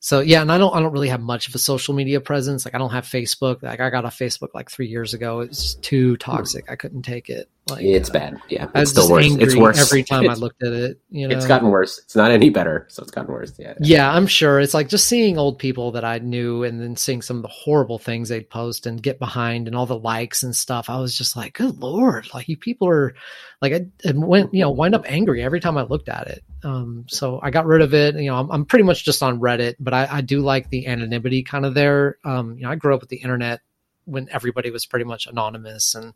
so 0.00 0.20
yeah 0.20 0.42
and 0.42 0.52
i 0.52 0.58
don't 0.58 0.76
i 0.76 0.80
don't 0.80 0.92
really 0.92 1.08
have 1.08 1.22
much 1.22 1.48
of 1.48 1.54
a 1.54 1.58
social 1.58 1.94
media 1.94 2.20
presence 2.20 2.66
like 2.66 2.74
i 2.74 2.78
don't 2.78 2.90
have 2.92 3.06
facebook 3.06 3.62
like 3.62 3.80
i 3.80 3.88
got 3.88 4.04
off 4.04 4.18
facebook 4.18 4.48
like 4.52 4.70
three 4.70 4.86
years 4.86 5.14
ago 5.14 5.40
It's 5.40 5.76
too 5.76 6.18
toxic 6.18 6.70
i 6.70 6.76
couldn't 6.76 7.02
take 7.02 7.30
it 7.30 7.48
like 7.68 7.82
it's 7.82 8.10
uh, 8.10 8.12
bad. 8.12 8.42
Yeah, 8.48 8.68
it's 8.74 8.90
still 8.90 9.10
worse. 9.10 9.26
It's 9.26 9.56
worse 9.56 9.80
every 9.80 10.02
time 10.02 10.28
I 10.28 10.34
looked 10.34 10.62
at 10.62 10.72
it. 10.72 11.00
You 11.10 11.26
know, 11.26 11.34
It's 11.34 11.46
gotten 11.46 11.70
worse. 11.70 11.98
It's 11.98 12.14
not 12.14 12.30
any 12.30 12.50
better, 12.50 12.86
so 12.90 13.02
it's 13.02 13.10
gotten 13.10 13.32
worse. 13.32 13.54
Yeah. 13.58 13.74
yeah, 13.80 14.12
I'm 14.12 14.26
sure. 14.26 14.60
It's 14.60 14.74
like 14.74 14.88
just 14.88 15.06
seeing 15.06 15.38
old 15.38 15.58
people 15.58 15.92
that 15.92 16.04
I 16.04 16.18
knew 16.18 16.62
and 16.62 16.78
then 16.78 16.96
seeing 16.96 17.22
some 17.22 17.36
of 17.36 17.42
the 17.42 17.48
horrible 17.48 17.98
things 17.98 18.28
they'd 18.28 18.48
post 18.48 18.86
and 18.86 19.02
get 19.02 19.18
behind 19.18 19.66
and 19.66 19.74
all 19.74 19.86
the 19.86 19.98
likes 19.98 20.42
and 20.42 20.54
stuff. 20.54 20.90
I 20.90 21.00
was 21.00 21.16
just 21.16 21.36
like, 21.36 21.54
good 21.54 21.78
lord, 21.78 22.28
like 22.34 22.48
you 22.48 22.58
people 22.58 22.86
are 22.88 23.14
like 23.62 23.72
I, 23.72 23.86
I 24.06 24.12
went, 24.12 24.52
you 24.52 24.60
know, 24.60 24.70
wind 24.70 24.94
up 24.94 25.10
angry 25.10 25.42
every 25.42 25.60
time 25.60 25.78
I 25.78 25.84
looked 25.84 26.10
at 26.10 26.26
it. 26.26 26.44
Um, 26.62 27.06
so 27.08 27.40
I 27.42 27.50
got 27.50 27.64
rid 27.64 27.80
of 27.80 27.94
it. 27.94 28.16
You 28.16 28.30
know, 28.30 28.36
I'm, 28.36 28.50
I'm 28.50 28.64
pretty 28.66 28.84
much 28.84 29.04
just 29.06 29.22
on 29.22 29.40
Reddit, 29.40 29.76
but 29.80 29.94
I, 29.94 30.06
I 30.10 30.20
do 30.20 30.40
like 30.40 30.68
the 30.68 30.86
anonymity 30.86 31.42
kind 31.42 31.64
of 31.64 31.72
there. 31.72 32.18
Um, 32.24 32.56
you 32.58 32.64
know, 32.64 32.70
I 32.70 32.74
grew 32.74 32.94
up 32.94 33.00
with 33.00 33.08
the 33.08 33.16
internet 33.16 33.60
when 34.04 34.28
everybody 34.30 34.70
was 34.70 34.84
pretty 34.84 35.06
much 35.06 35.26
anonymous 35.26 35.94
and 35.94 36.12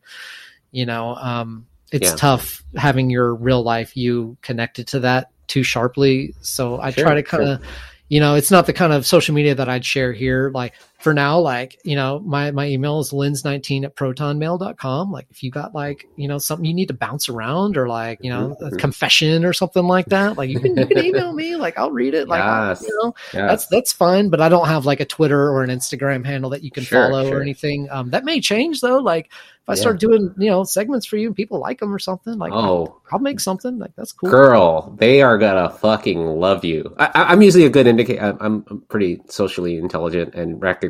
you 0.70 0.86
know, 0.86 1.14
um, 1.16 1.66
it's 1.92 2.10
Yeah. 2.10 2.16
tough 2.16 2.62
having 2.76 3.10
your 3.10 3.34
real 3.34 3.62
life 3.62 3.96
you 3.96 4.36
connected 4.42 4.86
to 4.88 5.00
that 5.00 5.30
too 5.46 5.62
sharply. 5.62 6.34
So 6.42 6.80
I 6.80 6.90
Sure, 6.90 7.04
try 7.04 7.14
to 7.14 7.22
kind 7.22 7.44
sure. 7.44 7.52
of, 7.54 7.62
you 8.08 8.20
know, 8.20 8.34
it's 8.34 8.50
not 8.50 8.66
the 8.66 8.72
kind 8.72 8.92
of 8.92 9.06
social 9.06 9.34
media 9.34 9.54
that 9.54 9.68
I'd 9.68 9.84
share 9.84 10.12
here. 10.12 10.50
Like 10.54 10.74
for 10.98 11.14
now, 11.14 11.38
like, 11.38 11.78
you 11.84 11.94
know, 11.94 12.18
my, 12.20 12.50
my 12.50 12.66
email 12.66 12.98
is 12.98 13.12
linz19 13.12 13.84
at 13.84 13.94
protonmail.com. 13.94 15.12
Like 15.12 15.26
if 15.30 15.42
you 15.42 15.50
got 15.50 15.74
like, 15.74 16.08
you 16.16 16.26
know, 16.28 16.38
something 16.38 16.64
you 16.64 16.74
need 16.74 16.88
to 16.88 16.94
bounce 16.94 17.28
around 17.28 17.76
or 17.76 17.86
like, 17.88 18.18
you 18.22 18.30
know, 18.30 18.56
a 18.60 18.70
Mhm. 18.70 18.78
confession 18.78 19.44
or 19.44 19.52
something 19.52 19.84
like 19.84 20.06
that, 20.06 20.36
like 20.36 20.50
you 20.50 20.58
can, 20.60 20.76
you 20.76 20.86
can 20.86 20.98
email 21.04 21.32
me, 21.32 21.56
like 21.56 21.78
I'll 21.78 21.90
read 21.92 22.14
it. 22.14 22.28
Like, 22.28 22.42
Yes. 22.42 22.82
you 22.82 22.98
know, 23.02 23.14
Yeah. 23.32 23.46
that's 23.46 23.66
that's 23.68 23.92
fine 23.92 24.28
but 24.28 24.40
i 24.40 24.48
don't 24.48 24.66
have 24.68 24.86
like 24.86 25.00
a 25.00 25.04
twitter 25.04 25.50
or 25.50 25.62
an 25.62 25.70
instagram 25.70 26.24
handle 26.24 26.50
that 26.50 26.62
you 26.62 26.70
can 26.70 26.82
Sure, 26.82 27.06
follow 27.08 27.24
sure. 27.24 27.38
or 27.38 27.42
anything 27.42 27.88
um, 27.90 28.10
that 28.10 28.24
may 28.24 28.40
change 28.40 28.80
though 28.80 28.98
like 28.98 29.26
if 29.26 29.68
i 29.68 29.72
Yeah. 29.72 29.80
start 29.80 30.00
doing 30.00 30.34
you 30.38 30.50
know 30.50 30.64
segments 30.64 31.06
for 31.06 31.16
you 31.16 31.26
and 31.28 31.36
people 31.36 31.58
like 31.58 31.80
them 31.80 31.92
or 31.94 31.98
something 31.98 32.38
like 32.38 32.52
oh, 32.52 33.00
i'll 33.12 33.18
make 33.18 33.40
something 33.40 33.78
like 33.78 33.92
that's 33.96 34.12
cool 34.12 34.30
girl, 34.30 34.94
they 34.98 35.20
are 35.22 35.36
gonna 35.38 35.70
fucking 35.70 36.18
love 36.26 36.64
you. 36.64 36.94
I, 36.98 37.10
I'm 37.14 37.42
usually 37.42 37.64
a 37.66 37.70
good 37.70 37.86
indicator. 37.86 38.20
I'm, 38.22 38.36
I'm 38.40 38.64
I'm 38.70 38.80
pretty 38.82 39.20
socially 39.28 39.76
intelligent 39.78 40.34
and 40.34 40.60
recognize 40.62 40.87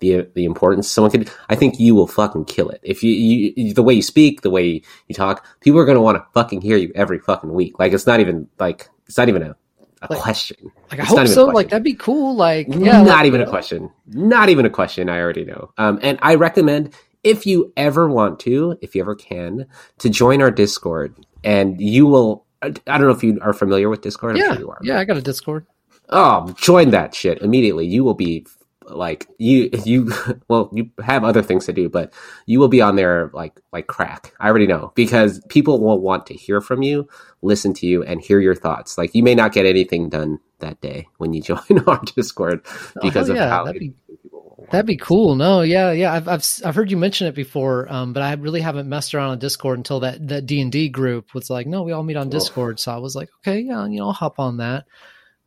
the 0.00 0.28
the 0.34 0.44
importance. 0.44 0.88
Someone 0.90 1.10
could. 1.10 1.30
I 1.48 1.54
think 1.56 1.78
you 1.80 1.94
will 1.94 2.06
fucking 2.06 2.44
kill 2.46 2.68
it 2.70 2.80
if 2.82 3.02
you, 3.02 3.12
you 3.56 3.74
the 3.74 3.82
way 3.82 3.94
you 3.94 4.02
speak, 4.02 4.42
the 4.42 4.50
way 4.50 4.82
you 5.08 5.14
talk. 5.14 5.44
People 5.60 5.80
are 5.80 5.84
gonna 5.84 6.00
want 6.00 6.16
to 6.18 6.24
fucking 6.34 6.60
hear 6.60 6.76
you 6.76 6.92
every 6.94 7.18
fucking 7.18 7.52
week. 7.52 7.78
Like 7.78 7.92
it's 7.92 8.06
not 8.06 8.20
even 8.20 8.48
like 8.58 8.88
it's 9.06 9.18
not 9.18 9.28
even 9.28 9.42
a, 9.42 9.56
a 10.02 10.06
Like- 10.12 10.20
question. 10.20 10.56
like 10.90 11.00
i 11.00 11.02
It's 11.02 11.08
hope 11.08 11.16
not 11.16 11.26
even 11.26 11.32
a 11.32 11.34
so 11.34 11.46
like 11.46 11.70
that'd 11.70 11.82
be 11.82 11.94
cool 11.94 12.36
like 12.36 12.68
yeah 12.68 13.02
not 13.02 13.06
like, 13.18 13.26
even 13.26 13.40
you 13.40 13.46
a 13.46 13.50
question. 13.50 13.90
Not 14.06 14.48
even 14.50 14.64
a 14.66 14.70
question. 14.70 15.08
I 15.08 15.18
already 15.20 15.44
know. 15.44 15.72
Um, 15.78 15.98
and 16.02 16.18
I 16.22 16.36
recommend 16.36 16.94
if 17.24 17.46
you 17.46 17.72
ever 17.76 18.08
want 18.08 18.38
to, 18.40 18.78
if 18.80 18.94
you 18.94 19.00
ever 19.02 19.16
can, 19.16 19.66
to 19.98 20.08
join 20.08 20.40
our 20.40 20.50
Discord, 20.52 21.14
and 21.42 21.80
you 21.80 22.06
will. 22.06 22.44
I 22.62 22.66
I 22.86 22.98
don't 22.98 23.02
know 23.08 23.10
if 23.10 23.22
you 23.24 23.38
are 23.42 23.52
familiar 23.52 23.88
with 23.88 24.00
Discord. 24.02 24.32
I'm 24.32 24.36
yeah 24.38 24.52
sure 24.52 24.58
you 24.60 24.70
are. 24.70 24.78
yeah 24.82 24.98
i 25.00 25.04
got 25.04 25.16
a 25.16 25.22
discord 25.22 25.66
Oh, 26.10 26.54
join 26.58 26.90
that 26.90 27.14
shit 27.14 27.42
immediately. 27.42 27.86
You 27.86 28.02
will 28.02 28.14
be 28.14 28.46
like 28.90 29.26
you 29.38 29.70
you 29.84 30.12
well 30.48 30.70
you 30.72 30.90
have 31.02 31.24
other 31.24 31.42
things 31.42 31.66
to 31.66 31.72
do 31.72 31.88
but 31.88 32.12
you 32.46 32.58
will 32.58 32.68
be 32.68 32.80
on 32.80 32.96
there 32.96 33.30
like 33.34 33.60
like 33.72 33.86
crack 33.86 34.32
i 34.40 34.48
already 34.48 34.66
know 34.66 34.92
because 34.94 35.40
people 35.48 35.80
will 35.80 36.00
want 36.00 36.26
to 36.26 36.34
hear 36.34 36.60
from 36.60 36.82
you 36.82 37.08
listen 37.42 37.72
to 37.74 37.86
you 37.86 38.02
and 38.02 38.20
hear 38.20 38.40
your 38.40 38.54
thoughts 38.54 38.96
like 38.98 39.14
you 39.14 39.22
may 39.22 39.34
not 39.34 39.52
get 39.52 39.66
anything 39.66 40.08
done 40.08 40.38
that 40.60 40.80
day 40.80 41.06
when 41.18 41.32
you 41.32 41.42
join 41.50 41.60
our 41.86 42.00
discord 42.16 42.64
because 43.02 43.28
Oh, 43.30 43.34
of 43.34 43.38
how 43.38 43.64
that'd 43.64 43.80
be- 43.80 43.94
people 44.10 44.40
will 44.40 44.54
want 44.58 44.70
That'd 44.70 44.86
be 44.86 44.96
cool. 44.96 45.34
No, 45.36 45.62
yeah, 45.62 45.92
yeah. 45.92 46.12
I've 46.12 46.28
I've 46.28 46.44
I've 46.64 46.74
heard 46.74 46.90
you 46.90 46.96
mention 46.96 47.26
it 47.28 47.34
before, 47.34 47.90
um, 47.90 48.12
but 48.12 48.22
I 48.22 48.34
really 48.34 48.60
haven't 48.60 48.88
messed 48.88 49.14
around 49.14 49.30
on 49.30 49.38
Discord 49.38 49.78
until 49.78 50.00
that 50.00 50.26
that 50.28 50.46
D 50.46 50.60
and 50.60 50.70
D 50.70 50.88
group 50.88 51.32
was 51.32 51.48
like, 51.48 51.66
no, 51.66 51.84
we 51.84 51.92
all 51.92 52.02
meet 52.02 52.16
on. 52.16 52.28
Discord. 52.28 52.80
So 52.80 52.92
I 52.92 52.98
was 52.98 53.14
like, 53.14 53.28
okay, 53.40 53.60
yeah, 53.60 53.86
you 53.86 53.98
know, 53.98 54.08
I'll 54.08 54.12
hop 54.12 54.38
on 54.38 54.58
that. 54.58 54.84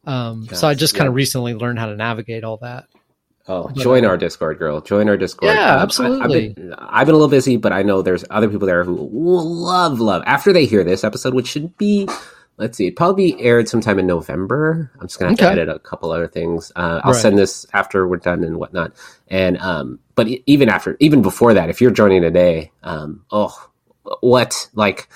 Um, 0.06 0.48
so 0.52 0.68
I 0.68 0.74
just 0.74 0.96
kind 0.96 1.08
of 1.08 1.14
yeah. 1.14 1.18
recently 1.18 1.54
learned 1.54 1.78
how 1.78 1.88
to 1.88 1.96
navigate 1.96 2.44
all 2.44 2.58
that. 2.62 2.86
Oh, 3.48 3.64
But, 3.68 3.76
join 3.76 4.06
uh, 4.06 4.10
our 4.10 4.18
Discord, 4.18 4.60
girl. 4.60 4.82
Join 4.82 5.10
our 5.10 5.18
Discord. 5.18 5.54
Yeah, 5.54 5.74
Um, 5.74 5.80
I- 5.80 5.84
absolutely. 5.84 6.22
I've, 6.50 6.56
been, 6.56 6.74
I've 6.78 7.06
been 7.08 7.16
a 7.16 7.18
little 7.18 7.28
busy, 7.30 7.58
but 7.58 7.74
I 7.74 7.82
know 7.84 8.02
there's 8.02 8.24
other 8.30 8.48
people 8.50 8.68
there 8.68 8.84
who 8.84 8.94
will 8.96 9.46
love, 9.46 10.00
love. 10.00 10.24
After 10.26 10.54
they 10.54 10.66
hear 10.66 10.84
this 10.84 11.04
episode, 11.04 11.34
which 11.34 11.48
should 11.48 11.76
be, 11.78 12.08
let's 12.58 12.78
see, 12.78 12.86
it'd 12.88 12.96
probably 12.98 13.32
be 13.34 13.42
aired 13.42 13.68
sometime 13.68 13.98
in 13.98 14.06
November. 14.08 14.92
I'm 15.00 15.08
just 15.08 15.18
gonna 15.20 15.32
have 15.32 15.40
to 15.40 15.46
Okay. 15.46 15.54
edit 15.62 15.70
a 15.76 15.80
couple 15.80 16.12
other 16.12 16.28
things. 16.28 16.72
Uh, 16.76 17.02
I'll 17.04 17.14
Right. 17.14 17.22
send 17.22 17.38
this 17.38 17.66
after 17.74 18.08
we're 18.08 18.18
done 18.18 18.44
and 18.44 18.58
whatnot. 18.58 18.94
And 19.28 19.58
um, 19.58 20.00
but 20.16 20.28
even 20.46 20.70
after, 20.70 20.96
even 21.00 21.22
before 21.24 21.54
that, 21.56 21.70
if 21.70 21.82
you're 21.82 21.90
joining 21.92 22.22
today, 22.22 22.72
um, 22.84 23.26
oh, 23.32 23.56
what 24.20 24.70
like, 24.76 25.08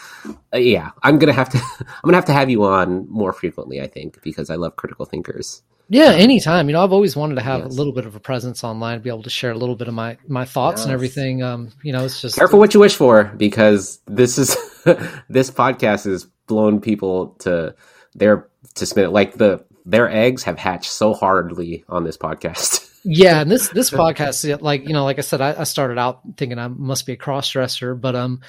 uh, 0.53 0.57
yeah, 0.57 0.91
I'm 1.03 1.19
gonna 1.19 1.33
have 1.33 1.49
to, 1.49 1.57
I'm 1.79 1.85
gonna 2.05 2.17
have 2.17 2.25
to 2.25 2.33
have 2.33 2.49
you 2.49 2.63
on 2.63 3.07
more 3.09 3.33
frequently. 3.33 3.81
I 3.81 3.87
think 3.87 4.21
because 4.23 4.49
I 4.49 4.55
love 4.55 4.75
critical 4.77 5.05
thinkers. 5.05 5.61
Yeah, 5.89 6.11
anytime. 6.13 6.67
You 6.67 6.73
know, 6.73 6.83
I've 6.83 6.93
always 6.93 7.15
wanted 7.15 7.35
to 7.35 7.41
have 7.41 7.61
Yes. 7.61 7.73
a 7.73 7.77
little 7.77 7.93
bit 7.93 8.05
of 8.05 8.15
a 8.15 8.19
presence 8.19 8.63
online, 8.63 9.01
be 9.01 9.09
able 9.09 9.23
to 9.23 9.29
share 9.29 9.51
a 9.51 9.57
little 9.57 9.75
bit 9.75 9.87
of 9.87 9.93
my 9.93 10.17
my 10.27 10.45
thoughts 10.45 10.83
and 10.83 10.91
everything. 10.91 11.43
Um, 11.43 11.71
you 11.83 11.93
know, 11.93 12.03
it's 12.05 12.21
just 12.21 12.35
careful 12.35 12.59
what 12.59 12.73
you 12.73 12.79
wish 12.79 12.95
for 12.95 13.25
because 13.37 13.99
this 14.07 14.37
is 14.37 14.55
this 15.29 15.51
podcast 15.51 16.05
has 16.05 16.25
blown 16.47 16.81
people 16.81 17.29
to 17.39 17.75
their 18.15 18.47
to 18.75 18.85
spin 18.85 19.05
it 19.05 19.09
like 19.09 19.33
the 19.33 19.63
their 19.85 20.09
eggs 20.09 20.43
have 20.43 20.57
hatched 20.57 20.91
so 20.91 21.13
hardly 21.13 21.83
on 21.87 22.03
this 22.03 22.17
podcast. 22.17 22.91
yeah, 23.05 23.41
and 23.41 23.51
this 23.51 23.69
this 23.69 23.91
podcast, 23.91 24.61
like 24.61 24.87
you 24.87 24.93
know, 24.93 25.03
like 25.03 25.19
I 25.19 25.21
said, 25.21 25.41
I, 25.41 25.61
I 25.61 25.63
started 25.65 25.99
out 25.99 26.21
thinking 26.37 26.57
I 26.57 26.67
must 26.67 27.05
be 27.05 27.13
a 27.13 27.17
cross 27.17 27.49
dresser, 27.49 27.93
but 27.93 28.15
um, 28.15 28.41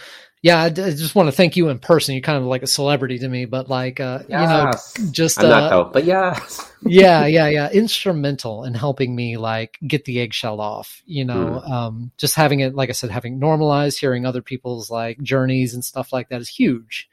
yeah, 0.46 0.62
I, 0.62 0.68
d- 0.68 0.82
I 0.82 0.90
just 0.90 1.16
want 1.16 1.26
to 1.26 1.32
thank 1.32 1.56
you 1.56 1.68
in 1.70 1.80
person. 1.80 2.14
You're 2.14 2.22
kind 2.22 2.38
of 2.38 2.44
like 2.44 2.62
a 2.62 2.68
celebrity 2.68 3.18
to 3.18 3.28
me, 3.28 3.46
but 3.46 3.68
like, 3.68 3.98
uh, 3.98 4.20
Yes. 4.28 4.94
you 4.96 5.04
know, 5.04 5.10
just 5.10 5.40
I'm 5.40 5.46
uh, 5.46 5.48
not 5.48 5.70
though, 5.70 5.84
but 5.92 6.04
yeah. 6.04 6.38
yeah, 6.82 7.26
yeah, 7.26 7.48
yeah, 7.48 7.68
instrumental 7.72 8.62
in 8.62 8.72
helping 8.74 9.16
me 9.16 9.38
like 9.38 9.76
get 9.84 10.04
the 10.04 10.20
eggshell 10.20 10.60
off. 10.60 11.02
You 11.04 11.24
know, 11.24 11.58
Hmm. 11.64 11.72
um, 11.72 12.10
just 12.16 12.36
having 12.36 12.60
it, 12.60 12.76
like 12.76 12.90
I 12.90 12.92
said, 12.92 13.10
having 13.10 13.40
normalized, 13.40 13.98
hearing 13.98 14.24
other 14.24 14.40
people's 14.42 14.88
like 14.88 15.20
journeys 15.20 15.74
and 15.74 15.84
stuff 15.84 16.12
like 16.12 16.28
that 16.28 16.40
is 16.40 16.48
huge. 16.48 17.08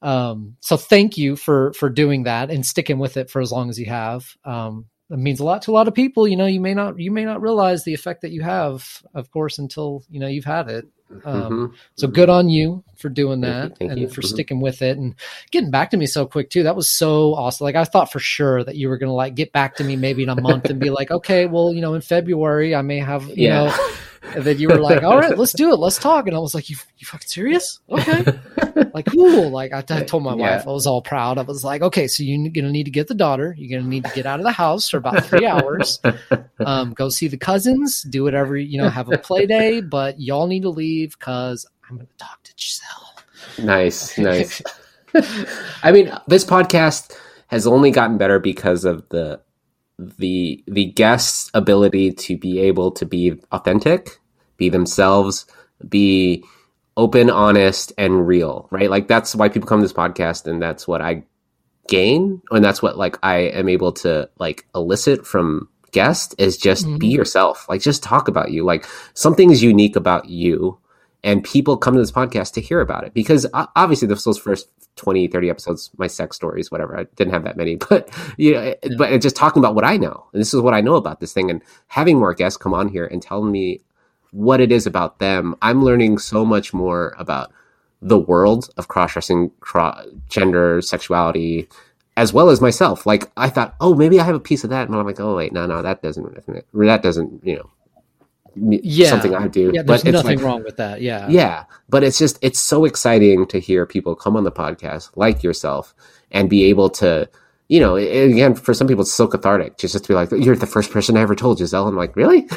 Um, 0.00 0.56
so 0.60 0.76
thank 0.76 1.18
you 1.18 1.34
for 1.36 1.72
for 1.72 1.88
doing 1.90 2.24
that 2.24 2.50
and 2.50 2.64
sticking 2.64 2.98
with 3.00 3.16
it 3.16 3.28
for 3.30 3.40
as 3.40 3.50
long 3.50 3.70
as 3.70 3.78
you 3.78 3.86
have. 3.86 4.36
Um, 4.44 4.86
it 5.10 5.18
means 5.18 5.40
a 5.40 5.44
lot 5.44 5.62
to 5.62 5.72
a 5.72 5.74
lot 5.74 5.88
of 5.88 5.94
people. 5.94 6.26
You 6.28 6.36
know, 6.36 6.46
you 6.46 6.60
may 6.60 6.74
not 6.74 6.98
you 6.98 7.10
may 7.10 7.24
not 7.24 7.42
realize 7.42 7.82
the 7.84 7.94
effect 7.94 8.22
that 8.22 8.30
you 8.30 8.42
have, 8.42 9.02
of 9.14 9.30
course, 9.32 9.58
until 9.58 10.04
you 10.08 10.20
know 10.20 10.28
you've 10.28 10.44
had 10.44 10.68
it. 10.70 10.86
Um, 11.24 11.52
Mhm. 11.52 11.74
so 11.96 12.08
good 12.08 12.28
on 12.28 12.48
you 12.48 12.82
for 13.02 13.10
doing 13.10 13.42
Thank 13.42 13.64
you, 13.64 13.68
that 13.70 13.78
thank 13.78 13.90
and 13.90 14.00
you. 14.00 14.08
for 14.08 14.22
Mhm. 14.22 14.26
sticking 14.26 14.60
with 14.60 14.80
it 14.80 14.96
and 14.96 15.14
getting 15.50 15.70
back 15.70 15.90
to 15.90 15.96
me 15.98 16.06
so 16.06 16.24
quick 16.24 16.48
too. 16.48 16.62
That 16.62 16.76
was 16.76 16.88
so 16.88 17.34
awesome. 17.34 17.64
Like 17.64 17.74
I 17.74 17.84
thought 17.84 18.10
for 18.10 18.20
sure 18.20 18.64
that 18.64 18.76
you 18.76 18.88
were 18.88 18.96
gonna 18.96 19.12
like 19.12 19.34
get 19.34 19.52
back 19.52 19.76
to 19.76 19.84
me 19.84 19.96
maybe 19.96 20.22
in 20.22 20.30
a 20.30 20.36
month 20.36 20.70
and 20.70 20.80
be 20.80 20.88
like, 20.90 21.10
okay, 21.18 21.44
well, 21.46 21.74
you 21.74 21.82
know, 21.82 21.92
in 21.94 22.00
February 22.00 22.74
I 22.74 22.80
may 22.82 23.00
have, 23.00 23.24
you 23.28 23.48
Yeah. 23.48 23.58
know, 23.58 23.72
and 24.34 24.44
then 24.44 24.58
you 24.58 24.68
were 24.70 24.80
like, 24.80 25.02
all 25.02 25.18
right, 25.18 25.36
let's 25.36 25.52
do 25.52 25.72
it, 25.72 25.76
let's 25.76 25.98
talk. 25.98 26.26
And 26.26 26.34
I 26.34 26.38
was 26.38 26.54
like, 26.54 26.70
you, 26.70 26.76
you 26.96 27.06
fucking 27.06 27.26
serious? 27.28 27.80
Okay, 27.90 28.24
like 28.94 29.06
cool. 29.06 29.50
Like 29.50 29.72
I, 29.72 29.78
I 29.90 30.02
told 30.04 30.22
my 30.22 30.34
Yeah. 30.34 30.54
wife, 30.56 30.66
I 30.66 30.70
was 30.70 30.86
all 30.86 31.02
proud. 31.02 31.36
I 31.36 31.42
was 31.42 31.64
like, 31.64 31.82
okay, 31.82 32.06
so 32.08 32.22
you're 32.22 32.50
gonna 32.50 32.70
need 32.70 32.84
to 32.84 32.90
get 32.90 33.08
the 33.08 33.14
daughter. 33.14 33.54
You're 33.58 33.78
gonna 33.78 33.88
need 33.88 34.04
to 34.04 34.10
get 34.10 34.24
out 34.24 34.40
of 34.40 34.44
the 34.44 34.52
house 34.52 34.88
for 34.88 34.96
about 34.96 35.24
three 35.24 35.44
hours 35.46 36.00
um, 36.64 36.92
go 36.92 37.08
see 37.08 37.26
the 37.28 37.36
cousins, 37.36 38.02
do 38.02 38.22
whatever, 38.22 38.56
you 38.56 38.78
know, 38.78 38.88
have 38.88 39.08
a 39.08 39.18
play 39.18 39.46
day, 39.46 39.80
but 39.80 40.20
y'all 40.20 40.46
need 40.46 40.62
to 40.62 40.70
leave 40.70 41.16
because 41.18 41.66
I'm 41.88 41.96
going 41.96 42.06
to 42.06 42.16
talk 42.16 42.42
to 42.44 42.52
Giselle. 42.58 43.14
Nice, 43.66 44.16
nice. 44.18 44.62
I 45.82 45.92
mean, 45.92 46.10
this 46.26 46.44
podcast 46.44 47.14
has 47.48 47.66
only 47.66 47.90
gotten 47.90 48.18
better 48.18 48.38
because 48.38 48.84
of 48.84 49.08
the 49.10 49.40
the 49.98 50.64
the 50.66 50.86
guests' 50.86 51.50
ability 51.54 52.12
to 52.12 52.36
be 52.36 52.60
able 52.60 52.90
to 52.92 53.04
be 53.04 53.40
authentic, 53.52 54.18
be 54.56 54.68
themselves, 54.68 55.44
be 55.88 56.44
open, 56.96 57.28
honest, 57.30 57.92
and 57.98 58.26
real. 58.26 58.68
Right? 58.70 58.88
Like 58.90 59.06
that's 59.08 59.34
why 59.34 59.48
people 59.48 59.68
come 59.68 59.80
to 59.80 59.84
this 59.84 59.92
podcast, 59.92 60.46
and 60.46 60.62
that's 60.62 60.88
what 60.88 61.02
I 61.02 61.24
gain, 61.88 62.40
and 62.50 62.64
that's 62.64 62.80
what 62.80 62.96
like 62.96 63.18
I 63.22 63.36
am 63.38 63.68
able 63.68 63.92
to 63.92 64.30
like 64.38 64.66
elicit 64.74 65.26
from 65.26 65.68
guests 65.90 66.34
is 66.38 66.56
just 66.56 66.86
be 66.98 67.10
Mhm. 67.10 67.16
yourself. 67.16 67.66
Like 67.68 67.82
just 67.82 68.02
talk 68.02 68.28
about 68.28 68.50
you. 68.50 68.64
Like 68.64 68.86
something 69.12 69.50
is 69.50 69.62
unique 69.62 69.94
about 69.96 70.28
you 70.30 70.78
and 71.24 71.44
people 71.44 71.76
come 71.76 71.94
to 71.94 72.00
this 72.00 72.12
podcast 72.12 72.52
to 72.54 72.60
hear 72.60 72.80
about 72.80 73.04
it. 73.04 73.14
Because 73.14 73.46
obviously 73.54 74.08
those 74.08 74.24
those 74.24 74.38
first 74.38 74.68
20 74.96 75.28
30 75.28 75.48
episodes 75.48 75.90
my 75.96 76.06
sex 76.06 76.36
stories 76.36 76.70
whatever. 76.70 76.98
I 76.98 77.04
didn't 77.16 77.32
have 77.32 77.44
that 77.44 77.56
many 77.56 77.76
but 77.88 78.10
you 78.36 78.52
know, 78.52 78.74
but 78.98 79.16
just 79.20 79.36
talking 79.36 79.60
about 79.60 79.74
what 79.74 79.84
i 79.84 79.96
know. 79.96 80.26
And 80.32 80.40
this 80.40 80.52
is 80.52 80.60
what 80.60 80.74
i 80.74 80.80
know 80.80 80.96
about 80.96 81.20
this 81.20 81.32
thing. 81.32 81.50
And 81.50 81.62
having 81.88 82.18
more 82.18 82.34
guests 82.34 82.56
come 82.56 82.74
on 82.74 82.88
here 82.88 83.06
and 83.06 83.22
tell 83.22 83.42
me 83.42 83.80
what 84.32 84.60
it 84.60 84.72
is 84.72 84.86
about 84.86 85.18
them 85.18 85.54
i'm 85.62 85.84
learning 85.84 86.18
so 86.18 86.44
much 86.44 86.72
more 86.74 87.14
about 87.18 87.52
the 88.00 88.18
world 88.18 88.70
of 88.76 88.88
cross-dressing 88.88 89.50
cro- 89.60 89.94
gender 90.28 90.80
sexuality 90.80 91.68
as 92.16 92.32
well 92.32 92.50
as 92.50 92.60
myself. 92.60 93.06
Like 93.06 93.30
i 93.36 93.48
thought 93.48 93.74
oh 93.80 93.94
maybe 93.94 94.20
i 94.20 94.24
have 94.24 94.34
a 94.34 94.40
piece 94.40 94.64
of 94.64 94.70
that. 94.70 94.88
And 94.88 94.96
i'm 94.96 95.06
like 95.06 95.20
oh 95.20 95.36
wait 95.36 95.52
no 95.52 95.66
no 95.66 95.80
that 95.82 96.02
doesn't 96.02 96.34
that 96.72 97.02
doesn't 97.02 97.46
you 97.46 97.56
know 97.56 97.70
Yeah. 98.56 99.08
something 99.10 99.34
i 99.34 99.48
do 99.48 99.72
Yeah, 99.74 99.82
there's 99.82 100.02
but 100.02 100.08
it's 100.08 100.12
nothing 100.22 100.38
like, 100.38 100.44
wrong 100.46 100.62
with 100.64 100.76
that. 100.76 101.00
Yeah. 101.02 101.26
yeah, 101.28 101.64
but 101.88 102.02
it's 102.04 102.18
just 102.18 102.38
it's 102.42 102.60
so 102.60 102.84
exciting 102.84 103.46
to 103.46 103.58
hear 103.60 103.86
people 103.86 104.14
come 104.14 104.36
on 104.36 104.44
the 104.44 104.52
podcast 104.52 105.10
like 105.16 105.42
yourself 105.42 105.94
and 106.30 106.48
be 106.50 106.64
able 106.64 106.90
to, 106.90 107.28
you 107.68 107.80
know, 107.80 107.96
again 107.96 108.54
for 108.54 108.74
some 108.74 108.86
people 108.86 109.02
it's 109.02 109.12
so 109.12 109.26
cathartic 109.26 109.78
just 109.78 109.92
just 109.94 110.04
to 110.04 110.08
be 110.08 110.14
like 110.14 110.30
you're 110.32 110.56
the 110.56 110.66
first 110.66 110.90
person 110.90 111.16
I 111.16 111.20
ever 111.20 111.34
told 111.34 111.58
Giselle. 111.58 111.88
I'm 111.88 111.96
like 111.96 112.14
really, 112.16 112.48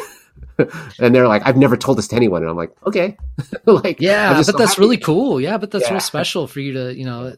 and 0.99 1.13
they're 1.15 1.27
like 1.27 1.43
I've 1.45 1.57
never 1.57 1.77
told 1.77 1.97
this 1.97 2.07
to 2.09 2.15
anyone, 2.15 2.41
and 2.41 2.49
I'm 2.51 2.57
like 2.57 2.75
okay, 2.87 3.17
like 3.65 3.99
Yeah, 4.01 4.33
but 4.33 4.43
so 4.43 4.51
that's 4.53 4.71
happy. 4.73 4.81
really 4.81 4.97
cool. 4.97 5.39
Yeah, 5.41 5.57
but 5.57 5.71
that's 5.71 5.85
Yeah. 5.85 5.91
real 5.91 5.99
special 6.01 6.47
for 6.47 6.59
you 6.59 6.73
to, 6.73 6.95
you 6.95 7.05
know, 7.05 7.35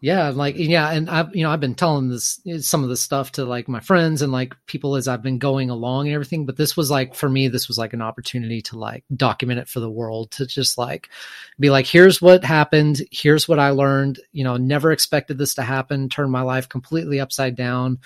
yeah, 0.00 0.28
like 0.28 0.56
yeah, 0.56 0.90
and 0.90 1.10
I've 1.10 1.34
you 1.34 1.42
know 1.42 1.50
I've 1.50 1.60
been 1.60 1.74
telling 1.74 2.08
this 2.08 2.40
some 2.60 2.84
of 2.84 2.88
this 2.88 3.00
stuff 3.00 3.32
to 3.32 3.44
like 3.44 3.68
my 3.68 3.80
friends 3.80 4.22
and 4.22 4.30
like 4.30 4.54
people 4.66 4.94
as 4.94 5.08
I've 5.08 5.22
been 5.22 5.38
going 5.38 5.70
along 5.70 6.06
and 6.06 6.14
everything. 6.14 6.46
But 6.46 6.56
this 6.56 6.76
was 6.76 6.90
like 6.90 7.14
for 7.14 7.28
me, 7.28 7.48
this 7.48 7.66
was 7.66 7.78
like 7.78 7.92
an 7.94 8.02
opportunity 8.02 8.62
to 8.62 8.78
like 8.78 9.04
document 9.14 9.58
it 9.58 9.68
for 9.68 9.80
the 9.80 9.90
world 9.90 10.30
to 10.32 10.46
just 10.46 10.78
like 10.78 11.08
be 11.58 11.70
like, 11.70 11.86
here's 11.86 12.22
what 12.22 12.44
happened, 12.44 13.02
here's 13.10 13.48
what 13.48 13.58
I 13.58 13.70
learned. 13.70 14.20
You 14.32 14.44
know, 14.44 14.56
never 14.56 14.92
expected 14.92 15.36
this 15.36 15.54
to 15.56 15.62
happen. 15.62 16.08
Turned 16.08 16.30
my 16.30 16.42
life 16.42 16.68
completely 16.68 17.18
upside 17.18 17.56
down. 17.56 17.98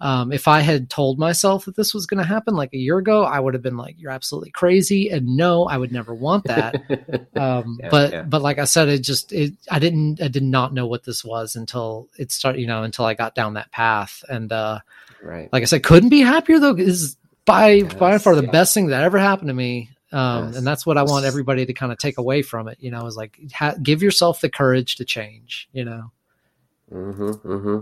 Um, 0.00 0.32
if 0.32 0.48
I 0.48 0.60
had 0.60 0.90
told 0.90 1.18
myself 1.18 1.66
that 1.66 1.76
this 1.76 1.94
was 1.94 2.04
going 2.06 2.18
to 2.18 2.26
happen 2.28 2.54
like 2.54 2.74
a 2.74 2.78
year 2.78 2.98
ago, 2.98 3.22
I 3.22 3.38
would 3.38 3.54
have 3.54 3.62
been 3.62 3.76
like, 3.76 3.94
"You're 3.96 4.10
absolutely 4.10 4.50
crazy," 4.50 5.08
and 5.08 5.36
no, 5.36 5.64
I 5.66 5.76
would 5.78 5.92
never 5.92 6.12
want 6.14 6.44
that. 6.44 6.74
um 7.36 7.78
Yeah, 7.80 7.88
but 7.90 8.12
yeah. 8.12 8.22
but 8.22 8.42
like 8.42 8.58
i 8.58 8.64
said 8.64 8.88
it 8.88 9.00
just 9.02 9.32
it 9.32 9.52
i 9.70 9.78
didn't 9.78 10.20
i 10.22 10.28
did 10.28 10.42
not 10.42 10.72
know 10.74 10.86
what 10.86 11.04
this 11.04 11.24
was 11.24 11.56
until 11.56 12.08
it 12.18 12.30
started 12.32 12.60
you 12.60 12.66
know 12.66 12.82
until 12.82 13.04
i 13.04 13.14
got 13.14 13.34
down 13.34 13.54
that 13.54 13.70
path 13.72 14.22
and 14.28 14.52
uh 14.52 14.78
right. 15.22 15.48
like 15.52 15.62
i 15.62 15.66
said 15.66 15.82
couldn't 15.82 16.08
be 16.10 16.20
happier 16.20 16.58
though 16.58 16.72
this 16.74 16.88
is 17.02 17.16
by 17.44 17.82
by 17.82 18.18
far 18.18 18.34
the 18.34 18.42
yes. 18.42 18.52
best 18.52 18.74
thing 18.74 18.86
that 18.88 19.02
ever 19.02 19.18
happened 19.18 19.48
to 19.48 19.54
me 19.54 19.90
um 20.12 20.46
Yes. 20.46 20.56
and 20.56 20.66
that's 20.66 20.86
what 20.86 20.96
i 20.98 21.02
want 21.02 21.24
everybody 21.24 21.66
to 21.66 21.72
kind 21.72 21.92
of 21.92 21.98
take 21.98 22.18
away 22.18 22.42
from 22.42 22.68
it 22.68 22.78
you 22.80 22.90
know 22.90 23.06
is 23.06 23.16
like 23.16 23.38
ha- 23.52 23.74
give 23.82 24.02
yourself 24.02 24.40
the 24.40 24.50
courage 24.50 24.96
to 24.96 25.04
change 25.04 25.68
you 25.72 25.84
know 25.84 26.10
Mm-hmm, 26.92 27.30
mm-hmm. 27.48 27.78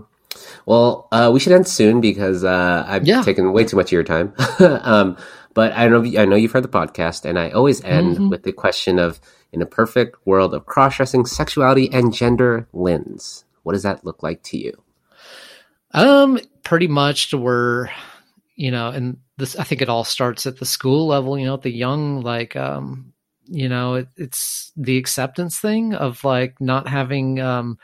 Well, 0.65 1.07
uh, 1.11 1.29
we 1.33 1.39
should 1.39 1.53
end 1.53 1.67
soon 1.67 2.01
because 2.01 2.43
uh, 2.43 2.85
I've 2.87 3.05
Yeah. 3.07 3.21
taken 3.21 3.51
way 3.53 3.63
too 3.65 3.75
much 3.77 3.87
of 3.87 3.91
your 3.91 4.03
time. 4.03 4.33
um, 4.59 5.17
but 5.53 5.73
I 5.77 5.87
know 5.87 6.03
I 6.17 6.25
know 6.25 6.35
you've 6.35 6.51
heard 6.51 6.63
the 6.63 6.67
podcast, 6.69 7.25
and 7.25 7.37
I 7.37 7.51
always 7.51 7.83
end 7.83 8.17
Mhm. 8.17 8.29
with 8.29 8.43
the 8.43 8.51
question 8.51 8.97
of: 8.99 9.19
In 9.51 9.61
a 9.61 9.65
perfect 9.67 10.25
world 10.25 10.53
of 10.53 10.65
cross-dressing, 10.65 11.25
sexuality, 11.27 11.91
and 11.91 12.13
gender 12.13 12.67
lens, 12.73 13.45
what 13.63 13.73
does 13.73 13.83
that 13.83 14.03
look 14.03 14.23
like 14.23 14.41
to 14.43 14.57
you? 14.57 14.81
Um, 15.91 16.39
pretty 16.63 16.87
much 16.87 17.29
to 17.29 17.37
where, 17.37 17.91
you 18.55 18.71
know, 18.71 18.89
and 18.89 19.17
this, 19.37 19.55
I 19.55 19.63
think 19.63 19.81
it 19.81 19.89
all 19.89 20.03
starts 20.03 20.47
at 20.47 20.57
the 20.57 20.65
school 20.65 21.05
level, 21.07 21.37
you 21.37 21.45
know, 21.45 21.53
at 21.53 21.61
the 21.61 21.69
young, 21.71 22.21
like, 22.21 22.55
um, 22.55 23.13
you 23.45 23.69
know, 23.69 23.95
it, 23.95 24.07
it's 24.17 24.71
the 24.75 24.97
acceptance 24.97 25.59
thing 25.59 25.93
of 25.93 26.23
like 26.23 26.59
not 26.59 26.87
having, 26.87 27.39
um, 27.39 27.77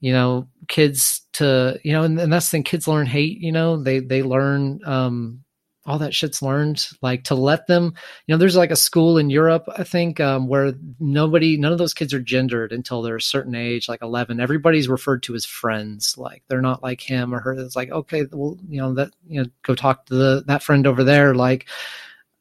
you 0.00 0.12
know, 0.12 0.48
kids 0.68 1.20
to, 1.38 1.78
you 1.82 1.92
know, 1.92 2.04
and, 2.04 2.18
and 2.18 2.32
that's 2.32 2.46
the 2.46 2.50
thing, 2.52 2.62
kids 2.62 2.86
learn 2.86 3.06
hate, 3.06 3.40
you 3.40 3.52
know, 3.52 3.82
they, 3.82 3.98
they 4.00 4.22
learn, 4.22 4.80
um, 4.84 5.44
all 5.88 5.98
that 5.98 6.14
shit's 6.14 6.42
learned 6.42 6.86
like 7.00 7.24
to 7.24 7.34
let 7.34 7.66
them 7.66 7.94
you 8.26 8.34
know 8.34 8.38
there's 8.38 8.56
like 8.56 8.70
a 8.70 8.76
school 8.76 9.16
in 9.16 9.30
europe 9.30 9.64
i 9.76 9.82
think 9.82 10.20
um, 10.20 10.46
where 10.46 10.74
nobody 11.00 11.56
none 11.56 11.72
of 11.72 11.78
those 11.78 11.94
kids 11.94 12.12
are 12.12 12.20
gendered 12.20 12.72
until 12.72 13.00
they're 13.00 13.16
a 13.16 13.22
certain 13.22 13.54
age 13.54 13.88
like 13.88 14.02
11 14.02 14.38
everybody's 14.38 14.88
referred 14.88 15.22
to 15.22 15.34
as 15.34 15.46
friends 15.46 16.16
like 16.18 16.42
they're 16.46 16.60
not 16.60 16.82
like 16.82 17.00
him 17.00 17.34
or 17.34 17.40
her 17.40 17.54
it's 17.54 17.74
like 17.74 17.90
okay 17.90 18.26
well 18.30 18.58
you 18.68 18.78
know 18.78 18.92
that 18.94 19.10
you 19.26 19.42
know 19.42 19.48
go 19.62 19.74
talk 19.74 20.04
to 20.06 20.14
the 20.14 20.44
that 20.46 20.62
friend 20.62 20.86
over 20.86 21.04
there 21.04 21.34
like 21.34 21.66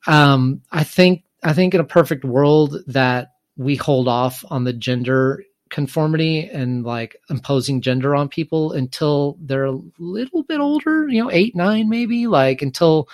um 0.08 0.62
i 0.72 0.84
think 0.84 1.24
i 1.42 1.54
think 1.54 1.74
in 1.74 1.80
a 1.80 1.86
perfect 1.86 2.26
world 2.26 2.76
that 2.88 3.32
we 3.56 3.78
hold 3.78 4.10
off 4.10 4.44
on 4.50 4.66
the 4.66 4.74
gender 4.74 5.42
conformity 5.70 6.50
and 6.50 6.84
like 6.84 7.16
imposing 7.30 7.82
gender 7.82 8.16
on 8.16 8.28
people 8.30 8.72
until 8.72 9.38
they're 9.42 9.66
a 9.66 9.80
little 10.00 10.44
bit 10.44 10.60
older 10.60 11.08
you 11.10 11.22
know 11.22 11.32
eight 11.32 11.56
nine 11.56 11.90
maybe 11.90 12.28
like 12.28 12.62
until 12.62 13.08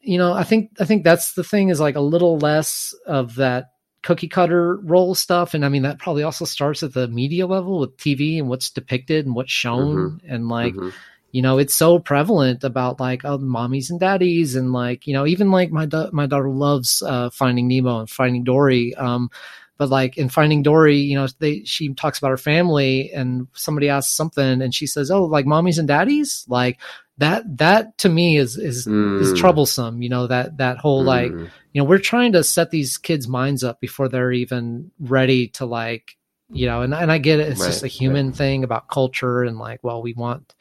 you 0.00 0.16
know 0.18 0.32
i 0.32 0.44
think 0.44 0.70
i 0.80 0.84
think 0.84 1.04
that's 1.04 1.34
the 1.34 1.44
thing 1.44 1.68
is 1.68 1.80
like 1.80 1.96
a 1.96 2.00
little 2.00 2.38
less 2.38 2.94
of 3.06 3.34
that 3.36 3.72
cookie 4.02 4.28
cutter 4.28 4.76
role 4.84 5.14
stuff. 5.14 5.54
And 5.54 5.64
i 5.64 5.68
mean 5.68 5.82
that 5.82 5.98
probably 5.98 6.22
also 6.22 6.44
starts 6.44 6.82
at 6.84 6.94
the 6.94 7.08
media 7.08 7.46
level 7.46 7.80
with 7.80 7.96
tv 7.96 8.38
and 8.38 8.48
what's 8.48 8.70
depicted 8.70 9.26
and 9.26 9.34
what's 9.34 9.50
shown. 9.50 10.20
And 10.26 10.48
like 10.48 10.74
Mhm. 10.74 10.92
you 11.32 11.42
know 11.42 11.58
it's 11.58 11.74
so 11.74 11.98
prevalent 11.98 12.62
about 12.64 13.00
like 13.00 13.24
oh 13.24 13.38
mommies 13.38 13.90
and 13.90 13.98
daddies 14.00 14.54
and 14.54 14.72
like 14.72 15.06
you 15.06 15.12
know 15.12 15.26
even 15.26 15.50
like 15.50 15.72
my 15.72 15.84
da- 15.84 16.10
my 16.12 16.26
daughter 16.26 16.48
loves 16.48 17.02
uh 17.02 17.28
finding 17.30 17.66
nemo 17.68 17.98
and 17.98 18.08
finding 18.08 18.44
dory. 18.44 18.94
Um 18.94 19.30
but 19.78 19.88
like 19.88 20.18
in 20.18 20.28
finding 20.28 20.62
dory 20.62 20.96
you 20.98 21.14
know 21.16 21.26
they 21.38 21.62
she 21.64 21.92
talks 21.94 22.18
about 22.18 22.30
her 22.30 22.36
family 22.36 23.10
and 23.12 23.46
somebody 23.54 23.88
asks 23.88 24.14
something 24.14 24.60
and 24.62 24.74
she 24.74 24.86
says 24.86 25.10
oh 25.10 25.24
like 25.24 25.46
mommies 25.46 25.78
and 25.78 25.88
daddies 25.88 26.44
like 26.48 26.78
that 27.16 27.42
that 27.56 27.96
to 27.98 28.08
me 28.08 28.36
is 28.36 28.56
is 28.56 28.86
is 29.16 29.32
Mm. 29.32 29.36
troublesome 29.36 30.02
you 30.02 30.08
know 30.08 30.26
that 30.26 30.58
that 30.58 30.78
whole 30.78 31.04
like 31.04 31.32
Mm. 31.32 31.50
you 31.72 31.80
know 31.80 31.84
we're 31.88 31.98
trying 31.98 32.32
to 32.32 32.44
set 32.44 32.70
these 32.70 32.98
kids 32.98 33.26
minds 33.26 33.64
up 33.64 33.80
before 33.80 34.08
they're 34.08 34.32
even 34.32 34.90
ready 35.00 35.48
to 35.48 35.64
like 35.66 36.16
you 36.50 36.66
know, 36.66 36.80
and, 36.80 36.94
and 36.94 37.12
I 37.12 37.18
get 37.18 37.40
it. 37.40 37.48
It's 37.48 37.66
just 37.66 37.82
a 37.82 37.86
Right, 37.86 37.92
human 37.92 38.32
thing 38.32 38.64
about 38.64 38.88
culture 38.88 39.42
and 39.42 39.58
like, 39.58 39.84
well, 39.84 40.00
we 40.00 40.14
want, 40.14 40.54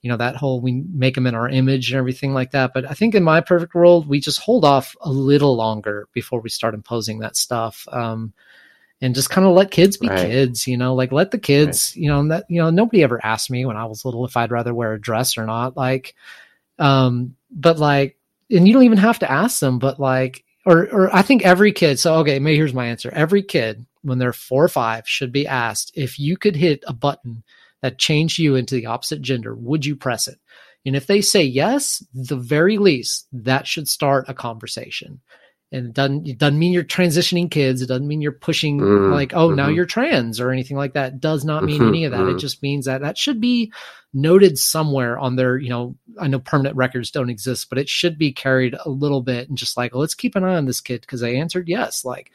you 0.00 0.10
know, 0.10 0.16
that 0.16 0.36
whole, 0.36 0.60
we 0.60 0.72
make 0.92 1.14
them 1.14 1.26
in 1.26 1.34
our 1.34 1.48
image 1.48 1.90
and 1.92 1.98
everything 1.98 2.32
like 2.32 2.52
that. 2.52 2.72
But 2.72 2.90
I 2.90 2.94
think 2.94 3.14
in 3.14 3.22
my 3.22 3.42
perfect 3.42 3.74
world, 3.74 4.08
we 4.08 4.20
just 4.20 4.40
hold 4.40 4.64
off 4.64 4.96
a 5.02 5.10
little 5.10 5.54
longer 5.54 6.08
before 6.14 6.40
we 6.40 6.48
start 6.48 6.72
imposing 6.74 7.18
that 7.18 7.36
stuff. 7.36 7.86
Um, 7.92 8.32
and 9.00 9.14
just 9.14 9.30
kind 9.30 9.46
of 9.46 9.54
let 9.54 9.70
kids 9.70 9.96
be 9.96 10.08
Right. 10.08 10.30
kids, 10.30 10.66
you 10.66 10.76
know, 10.76 10.94
like 10.94 11.12
let 11.12 11.30
the 11.30 11.38
kids, 11.38 11.94
you 11.96 12.08
know, 12.08 12.26
that, 12.28 12.44
you 12.48 12.60
know, 12.60 12.70
nobody 12.70 13.02
ever 13.02 13.24
asked 13.24 13.50
me 13.50 13.64
when 13.64 13.76
I 13.76 13.84
was 13.86 14.04
little 14.04 14.24
if 14.24 14.36
I'd 14.36 14.50
rather 14.50 14.74
wear 14.74 14.94
a 14.94 15.00
dress 15.00 15.36
or 15.36 15.46
not. 15.46 15.76
Like, 15.76 16.14
um, 16.78 17.36
but 17.50 17.78
like, 17.78 18.16
and 18.50 18.66
you 18.66 18.74
don't 18.74 18.84
even 18.84 18.98
have 18.98 19.18
to 19.20 19.30
ask 19.30 19.60
them, 19.60 19.78
but 19.78 19.98
like, 19.98 20.44
or, 20.66 20.88
or 20.90 21.14
I 21.14 21.22
think 21.22 21.44
every 21.44 21.72
kid. 21.72 21.98
So, 21.98 22.16
okay, 22.16 22.38
maybe 22.38 22.56
here's 22.56 22.74
my 22.74 22.86
answer. 22.86 23.10
Every 23.12 23.42
kid, 23.42 23.84
when 24.02 24.18
they're 24.18 24.32
four 24.32 24.64
or 24.64 24.68
five, 24.68 25.08
should 25.08 25.32
be 25.32 25.46
asked 25.46 25.92
if 25.94 26.18
you 26.18 26.36
could 26.36 26.56
hit 26.56 26.84
a 26.86 26.92
button 26.92 27.42
that 27.82 27.98
changed 27.98 28.38
you 28.38 28.54
into 28.54 28.74
the 28.74 28.86
opposite 28.86 29.20
gender, 29.20 29.54
would 29.54 29.84
you 29.84 29.96
press 29.96 30.28
it? 30.28 30.38
And 30.86 30.96
if 30.96 31.06
they 31.06 31.20
say 31.20 31.42
yes, 31.42 32.02
the 32.14 32.36
very 32.36 32.78
least, 32.78 33.26
that 33.32 33.66
should 33.66 33.88
start 33.88 34.26
a 34.28 34.34
conversation. 34.34 35.20
And 35.74 35.86
it 35.86 35.92
doesn't 35.92 36.28
it 36.28 36.38
doesn't 36.38 36.58
mean 36.58 36.72
you're 36.72 36.84
transitioning 36.84 37.50
kids. 37.50 37.82
It 37.82 37.86
doesn't 37.86 38.06
mean 38.06 38.20
you're 38.20 38.30
pushing 38.32 38.78
Mm, 38.80 39.10
like, 39.10 39.32
oh, 39.34 39.50
now 39.50 39.68
mhm. 39.68 39.74
you're 39.74 39.86
trans 39.86 40.38
or 40.38 40.50
anything 40.50 40.76
like 40.76 40.92
that. 40.92 41.14
It 41.14 41.20
does 41.20 41.44
not 41.44 41.64
mean 41.64 41.80
Mhm, 41.82 41.88
any 41.88 42.04
of 42.04 42.12
that. 42.12 42.28
It 42.28 42.36
mhm. 42.36 42.40
just 42.40 42.62
means 42.62 42.84
that 42.86 43.00
that 43.00 43.18
should 43.18 43.40
be 43.40 43.72
noted 44.12 44.56
somewhere 44.56 45.18
on 45.18 45.34
their, 45.34 45.58
you 45.58 45.68
know, 45.68 45.96
I 46.20 46.28
know 46.28 46.38
permanent 46.38 46.76
records 46.76 47.10
don't 47.10 47.28
exist, 47.28 47.68
but 47.68 47.78
it 47.78 47.88
should 47.88 48.16
be 48.18 48.32
carried 48.32 48.76
a 48.84 48.88
little 48.88 49.20
bit 49.20 49.48
and 49.48 49.58
just 49.58 49.76
like, 49.76 49.94
let's 49.96 50.14
keep 50.14 50.36
an 50.36 50.44
eye 50.44 50.54
on 50.56 50.66
this 50.66 50.80
kid 50.80 51.00
because 51.00 51.20
they 51.20 51.36
answered 51.36 51.68
yes. 51.68 52.04
Like, 52.04 52.30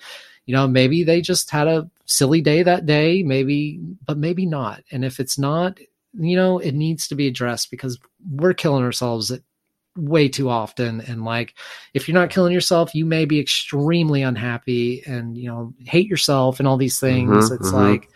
you 0.46 0.54
know, 0.54 0.68
maybe 0.68 1.04
they 1.06 1.22
just 1.22 1.50
had 1.50 1.68
a 1.68 1.90
silly 2.06 2.42
day 2.42 2.64
that 2.64 2.86
day, 2.86 3.24
maybe, 3.24 3.80
but 4.06 4.18
maybe 4.18 4.46
not. 4.46 4.84
And 4.92 5.06
if 5.06 5.20
it's 5.22 5.38
not, 5.40 5.80
you 6.20 6.36
know, 6.36 6.58
it 6.60 6.74
needs 6.74 7.08
to 7.08 7.16
be 7.16 7.28
addressed 7.28 7.72
because 7.72 7.98
we're 8.30 8.54
killing 8.54 8.84
ourselves 8.84 9.32
at 9.32 9.42
way 10.00 10.30
too 10.30 10.50
often. 10.50 11.02
And 11.02 11.26
like, 11.26 11.56
if 11.94 12.08
you're 12.08 12.16
not 12.18 12.30
killing 12.30 12.54
yourself, 12.54 12.96
you 12.96 13.06
may 13.06 13.26
be 13.26 13.40
extremely 13.40 14.22
unhappy 14.22 15.04
and, 15.06 15.38
you 15.38 15.48
know, 15.50 15.74
hate 15.86 16.08
yourself 16.08 16.60
and 16.60 16.68
all 16.68 16.78
these 16.78 17.00
things. 17.00 17.50
Mhm, 17.50 17.56
it's 17.56 17.72
mhm. 17.72 17.74
like 17.74 18.10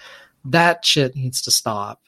that 0.45 0.85
shit 0.85 1.15
needs 1.15 1.41
to 1.43 1.51
stop. 1.51 2.01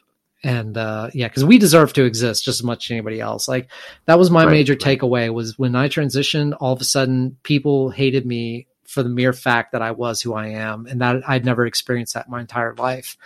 And 0.43 0.77
uh 0.77 1.10
yeah, 1.14 1.27
because 1.27 1.45
we 1.45 1.57
deserve 1.57 1.93
to 1.93 2.03
exist 2.03 2.45
just 2.45 2.60
as 2.60 2.64
much 2.64 2.88
as 2.88 2.91
anybody 2.91 3.19
else. 3.19 3.47
Like 3.47 3.68
that 4.06 4.19
was 4.19 4.30
my 4.30 4.45
Right, 4.45 4.52
major 4.52 4.73
right. 4.73 4.99
takeaway 4.99 5.34
was 5.34 5.57
when 5.57 5.76
I 5.76 5.89
transitioned, 5.89 6.56
all 6.60 6.73
of 6.73 6.81
a 6.81 6.85
sudden 6.85 7.38
people 7.43 7.89
hated 7.89 8.26
me 8.26 8.68
for 8.85 9.02
the 9.02 9.10
mere 9.10 9.34
fact 9.34 9.72
that 9.72 9.81
I 9.81 9.91
was 9.91 10.22
who 10.22 10.35
I 10.35 10.47
am, 10.49 10.85
and 10.85 11.02
that 11.02 11.27
I'd 11.27 11.45
never 11.45 11.65
experienced 11.65 12.14
that 12.14 12.30
my 12.30 12.41
entire 12.41 12.76
life. 12.76 13.18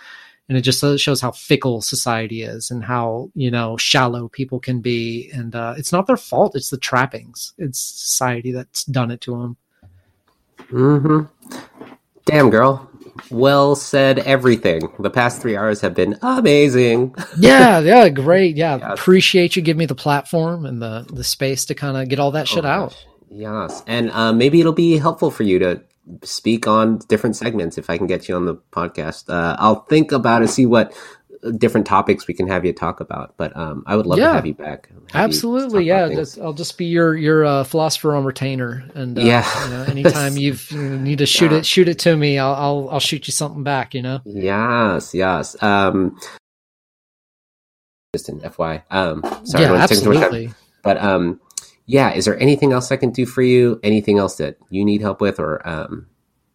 And 0.50 0.58
it 0.58 0.62
just 0.62 0.80
shows 0.98 1.20
how 1.20 1.30
fickle 1.30 1.80
society 1.80 2.42
is 2.42 2.72
and 2.72 2.82
how 2.82 3.30
you 3.36 3.52
know 3.52 3.76
shallow 3.76 4.26
people 4.28 4.58
can 4.58 4.80
be. 4.80 5.30
And 5.32 5.54
uh, 5.54 5.74
it's 5.78 5.92
not 5.92 6.08
their 6.08 6.16
fault; 6.16 6.56
it's 6.56 6.70
the 6.70 6.76
trappings. 6.76 7.54
It's 7.56 7.78
society 7.78 8.50
that's 8.50 8.82
done 8.82 9.12
it 9.12 9.20
to 9.20 9.30
them. 9.40 9.56
Mm-hmm. 10.72 11.56
Damn, 12.24 12.50
girl. 12.50 12.90
Well 13.30 13.76
said. 13.76 14.18
Everything. 14.20 14.92
The 14.98 15.10
past 15.10 15.40
three 15.40 15.56
hours 15.56 15.80
have 15.82 15.94
been 15.94 16.18
amazing. 16.22 17.14
yeah, 17.38 17.78
yeah, 17.78 18.08
great. 18.08 18.56
Yeah, 18.56 18.78
Yes. 18.78 18.98
appreciate 18.98 19.54
you 19.54 19.62
giving 19.62 19.78
me 19.78 19.86
the 19.86 19.94
platform 19.94 20.66
and 20.66 20.82
the 20.82 21.06
the 21.12 21.22
space 21.24 21.64
to 21.66 21.76
kind 21.76 21.96
of 21.96 22.08
get 22.08 22.18
all 22.18 22.32
that 22.32 22.48
shit 22.48 22.64
Oh, 22.64 22.68
out. 22.68 22.90
gosh. 22.90 23.06
Yes, 23.30 23.84
and 23.86 24.10
uh, 24.10 24.32
maybe 24.32 24.58
it'll 24.58 24.72
be 24.72 24.98
helpful 24.98 25.30
for 25.30 25.44
you 25.44 25.60
to 25.60 25.80
speak 26.22 26.66
on 26.66 26.98
different 27.08 27.36
segments 27.36 27.78
if 27.78 27.90
I 27.90 27.98
can 27.98 28.06
get 28.06 28.28
you 28.28 28.36
on 28.36 28.44
the 28.46 28.56
podcast. 28.72 29.28
Uh, 29.28 29.56
I'll 29.58 29.84
think 29.84 30.12
about 30.12 30.42
it, 30.42 30.48
see 30.48 30.66
what 30.66 30.92
different 31.56 31.86
topics 31.86 32.26
we 32.28 32.34
can 32.34 32.46
have 32.48 32.66
you 32.66 32.72
talk 32.74 33.00
about. 33.00 33.34
But 33.38 33.56
um, 33.56 33.82
I 33.86 33.96
would 33.96 34.04
love 34.06 34.18
Yeah. 34.18 34.28
to 34.28 34.34
have 34.34 34.46
you 34.46 34.52
back. 34.54 34.90
Have 35.12 35.24
Absolutely, 35.30 35.88
about 35.88 36.10
yeah. 36.10 36.14
Just, 36.16 36.38
I'll 36.38 36.52
just 36.52 36.76
be 36.76 36.84
your 36.86 37.16
your 37.16 37.44
uh, 37.46 37.64
philosopher 37.64 38.14
on 38.14 38.24
retainer, 38.24 38.84
and 38.94 39.18
uh, 39.18 39.22
Yeah. 39.22 39.64
you 39.64 39.70
know, 39.70 39.82
anytime 39.88 40.36
you've, 40.36 40.70
you 40.70 40.98
need 40.98 41.18
to 41.18 41.26
shoot 41.26 41.50
Yeah. 41.52 41.58
it, 41.58 41.66
shoot 41.66 41.88
it 41.88 41.98
to 42.00 42.16
me. 42.16 42.38
I'll, 42.38 42.54
I'll 42.54 42.88
I'll 42.90 43.00
shoot 43.00 43.26
you 43.26 43.32
something 43.32 43.62
back. 43.62 43.94
You 43.94 44.02
know. 44.02 44.20
Yes, 44.26 45.14
yes. 45.14 45.60
Um, 45.62 46.18
just 48.14 48.28
an 48.28 48.40
FY. 48.40 48.82
Um, 48.90 49.22
sorry, 49.44 49.62
yeah, 49.64 49.68
don't 49.68 49.70
wanna 49.78 49.88
take 49.88 50.00
too 50.00 50.08
much 50.08 50.16
time. 50.16 50.24
absolutely. 50.24 50.54
But 50.82 50.96
um, 50.98 51.40
yeah, 51.90 52.12
is 52.12 52.24
there 52.24 52.38
anything 52.38 52.72
else 52.72 52.92
I 52.92 52.96
can 52.96 53.10
do 53.10 53.26
for 53.26 53.42
you? 53.42 53.80
Anything 53.82 54.18
else 54.18 54.36
that 54.36 54.56
you 54.70 54.84
need 54.84 55.00
help 55.00 55.20
with, 55.20 55.40
or 55.40 55.66
um, 55.68 56.06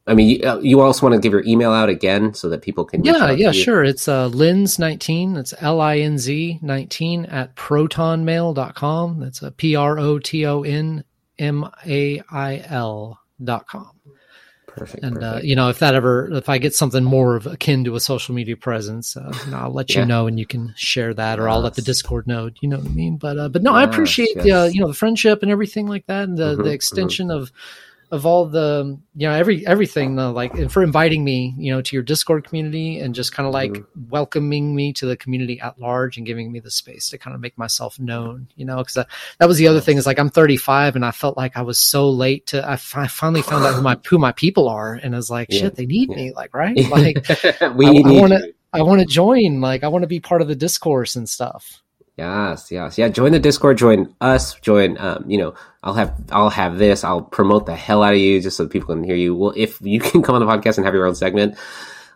I 0.08 0.14
mean, 0.14 0.30
you, 0.30 0.50
uh, 0.50 0.60
you 0.60 0.80
also 0.80 1.06
want 1.06 1.14
to 1.14 1.20
give 1.20 1.34
your 1.34 1.44
email 1.46 1.74
out 1.74 1.90
again 1.90 2.34
so 2.34 2.48
that 2.50 2.62
people 2.62 2.86
can. 2.86 3.04
Yeah, 3.04 3.32
yeah, 3.32 3.52
sure. 3.52 3.84
It's 3.84 4.08
uh, 4.08 4.28
Linz 4.28 4.80
nineteen. 4.80 5.34
That's 5.34 5.54
L 5.60 5.82
I 5.82 5.98
N 5.98 6.18
Z 6.18 6.60
nineteen 6.62 7.26
at 7.26 7.54
protonmail.com. 7.56 9.20
That's 9.20 9.42
a 9.42 9.52
P 9.52 9.76
R 9.76 10.00
O 10.00 10.20
T 10.20 10.46
O 10.46 10.64
N 10.64 11.04
M 11.38 11.70
A 11.86 12.22
I 12.30 12.64
L 12.70 13.20
Perfect. 14.76 15.04
And 15.04 15.24
uh, 15.24 15.40
you 15.42 15.56
know, 15.56 15.70
if 15.70 15.80
that 15.80 15.96
ever, 15.96 16.30
if 16.34 16.50
I 16.50 16.58
get 16.58 16.74
something 16.74 17.04
more 17.04 17.36
of 17.38 17.48
akin 17.48 17.86
to 17.86 17.96
a 17.96 18.00
social 18.00 18.36
media 18.36 18.58
presence, 18.58 19.16
uh, 19.16 19.34
you 19.46 19.52
know, 19.52 19.58
I'll 19.58 19.72
let 19.74 19.90
Yeah. 19.90 20.02
you 20.02 20.06
know, 20.06 20.28
and 20.28 20.38
you 20.38 20.46
can 20.46 20.74
share 20.76 21.14
that, 21.14 21.40
or 21.40 21.48
I'll 21.48 21.62
let 21.62 21.76
the 21.76 21.82
Discord 21.82 22.28
know. 22.28 22.50
You 22.60 22.68
know 22.70 22.78
what 22.78 22.88
I 22.88 22.90
mean? 22.90 23.18
But 23.18 23.38
uh, 23.38 23.50
but 23.50 23.64
no, 23.64 23.72
I 23.74 23.84
Yes, 23.84 23.90
appreciate 23.90 24.38
the 24.42 24.52
uh, 24.52 24.66
you 24.66 24.82
know 24.82 24.88
the 24.88 24.94
friendship 24.94 25.42
and 25.44 25.52
everything 25.52 25.88
like 25.88 26.08
that, 26.08 26.24
and 26.28 26.38
the 26.38 26.58
Mhm, 26.58 26.64
the 26.64 26.72
extension 26.72 27.32
of 27.32 27.52
of 28.12 28.26
all 28.26 28.46
the 28.46 28.98
you 29.16 29.28
know 29.28 29.34
every 29.34 29.66
everything 29.66 30.18
uh, 30.20 30.32
like 30.32 30.54
and 30.54 30.72
for 30.72 30.84
inviting 30.84 31.24
me 31.24 31.54
you 31.58 31.74
know 31.74 31.82
to 31.82 31.96
your 31.96 32.04
discord 32.04 32.44
community 32.46 33.00
and 33.00 33.16
just 33.16 33.34
kind 33.34 33.48
of 33.48 33.54
like 33.54 33.72
Mm-hmm. 33.72 34.10
welcoming 34.10 34.76
me 34.76 34.94
to 34.94 35.06
the 35.06 35.18
community 35.18 35.60
at 35.60 35.80
large 35.80 36.18
and 36.18 36.26
giving 36.26 36.52
me 36.52 36.60
the 36.60 36.70
space 36.72 37.10
to 37.10 37.18
kind 37.18 37.34
of 37.34 37.42
make 37.42 37.58
myself 37.58 38.00
known 38.00 38.48
you 38.56 38.64
know 38.66 38.78
because 38.78 38.94
that, 38.94 39.08
that 39.40 39.48
was 39.48 39.58
the 39.58 39.68
other 39.68 39.82
thing 39.82 39.98
is 39.98 40.06
like 40.06 40.20
i'm 40.20 40.30
35 40.30 40.96
and 40.96 41.04
i 41.06 41.12
felt 41.12 41.36
like 41.36 41.58
i 41.58 41.62
was 41.62 41.80
so 41.80 42.10
late 42.10 42.46
to 42.48 42.70
i, 42.70 42.76
fi- 42.76 43.08
finally 43.08 43.42
found 43.42 43.66
out 43.66 43.74
who 43.76 43.82
my 43.82 43.98
who 44.08 44.18
my 44.20 44.32
people 44.34 44.70
are 44.70 44.94
and 44.94 45.16
i 45.16 45.18
was 45.18 45.30
like 45.30 45.48
Yeah, 45.50 45.62
shit 45.62 45.76
they 45.76 45.86
need 45.86 46.10
yeah. 46.12 46.16
me 46.16 46.32
like 46.34 46.54
right? 46.54 46.78
Like 46.90 47.28
we 47.76 47.88
I- 47.88 47.90
I 47.90 47.92
need 47.94 48.22
wanna- 48.22 48.42
i 48.74 48.82
want 48.82 49.00
to 49.02 49.06
join 49.08 49.62
like 49.62 49.84
i 49.84 49.88
want 49.88 50.04
to 50.04 50.08
be 50.08 50.20
part 50.20 50.42
of 50.42 50.48
the 50.48 50.56
discourse 50.56 51.16
and 51.16 51.28
stuff 51.28 51.82
Yes, 52.18 52.72
yes, 52.72 52.98
yeah. 52.98 53.10
Join 53.10 53.34
the 53.34 53.40
Discord. 53.40 53.78
Join 53.78 54.14
us. 54.22 54.54
Join. 54.62 54.98
Um, 54.98 55.26
you 55.30 55.38
know, 55.38 55.54
I'll 55.84 55.96
have 55.96 56.14
I'll 56.32 56.50
have 56.50 56.78
this. 56.78 57.04
I'll 57.04 57.22
promote 57.22 57.66
the 57.66 57.76
hell 57.76 58.04
out 58.04 58.14
of 58.14 58.20
you 58.20 58.40
just 58.42 58.56
so 58.56 58.68
people 58.68 58.96
can 58.96 59.04
hear 59.04 59.16
you. 59.16 59.36
Well, 59.36 59.54
if 59.56 59.80
you 59.82 60.00
can 60.08 60.24
come 60.24 60.36
on 60.36 60.42
the 60.46 60.48
podcast 60.48 60.78
and 60.78 60.86
have 60.86 60.94
your 60.94 61.06
own 61.08 61.16
segment, 61.16 61.58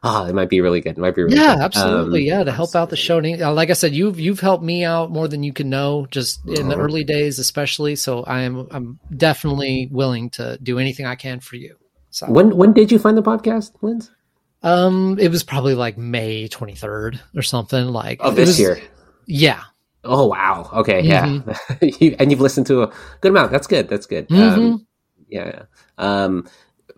oh, 0.02 0.24
it 0.26 0.34
might 0.34 0.48
be 0.48 0.62
really 0.62 0.80
good. 0.80 0.92
It 0.92 0.98
might 1.00 1.16
be 1.16 1.24
really 1.24 1.36
yeah 1.36 1.56
good. 1.56 1.64
absolutely 1.64 2.32
Um, 2.32 2.38
yeah 2.40 2.44
to 2.46 2.52
help 2.54 2.76
out 2.76 2.90
the 2.90 2.96
show 2.96 3.20
uh, 3.20 3.52
like 3.52 3.70
i 3.70 3.74
said 3.74 3.94
you've 3.94 4.18
you've 4.18 4.40
helped 4.40 4.64
me 4.64 4.86
out 4.86 5.12
more 5.12 5.28
than 5.28 5.44
you 5.44 5.52
can 5.52 5.70
know 5.70 6.08
just 6.10 6.40
in 6.48 6.70
the 6.70 6.76
Mhm. 6.76 6.80
early 6.86 7.04
days 7.04 7.38
especially 7.38 7.98
so 7.98 8.24
i 8.24 8.44
am 8.44 8.66
i'm 8.72 9.00
definitely 9.18 9.90
willing 9.92 10.30
to 10.32 10.58
do 10.64 10.80
anything 10.80 11.06
i 11.06 11.16
can 11.16 11.42
for 11.42 11.58
you 11.58 11.76
so 12.12 12.28
When 12.28 12.56
when 12.56 12.72
did 12.72 12.94
you 12.94 12.98
find 13.00 13.18
the 13.18 13.22
podcast, 13.22 13.74
Linz? 13.82 14.10
um 14.64 15.18
it 15.20 15.28
was 15.30 15.44
probably 15.44 15.76
like 15.76 15.98
may 15.98 16.48
23rd 16.48 17.20
or 17.36 17.42
something 17.42 17.88
like 17.88 18.20
Oh, 18.24 18.32
this 18.32 18.48
was- 18.48 18.60
year. 18.62 18.80
yeah 19.28 19.64
Oh 20.04 20.28
wow. 20.28 20.70
Okay, 20.74 21.02
yeah. 21.02 21.26
Mm-hmm. 21.26 21.86
you, 22.04 22.16
and 22.20 22.32
you've 22.32 22.42
listened 22.42 22.68
to 22.68 22.84
a 22.84 22.94
good 23.22 23.30
amount. 23.32 23.52
That's 23.52 23.68
good. 23.68 23.90
That's 23.90 24.06
good. 24.06 24.28
Mhm. 24.30 24.58
Um, 24.58 24.88
yeah. 25.28 25.46
yeah. 25.48 25.64
Um, 25.98 26.50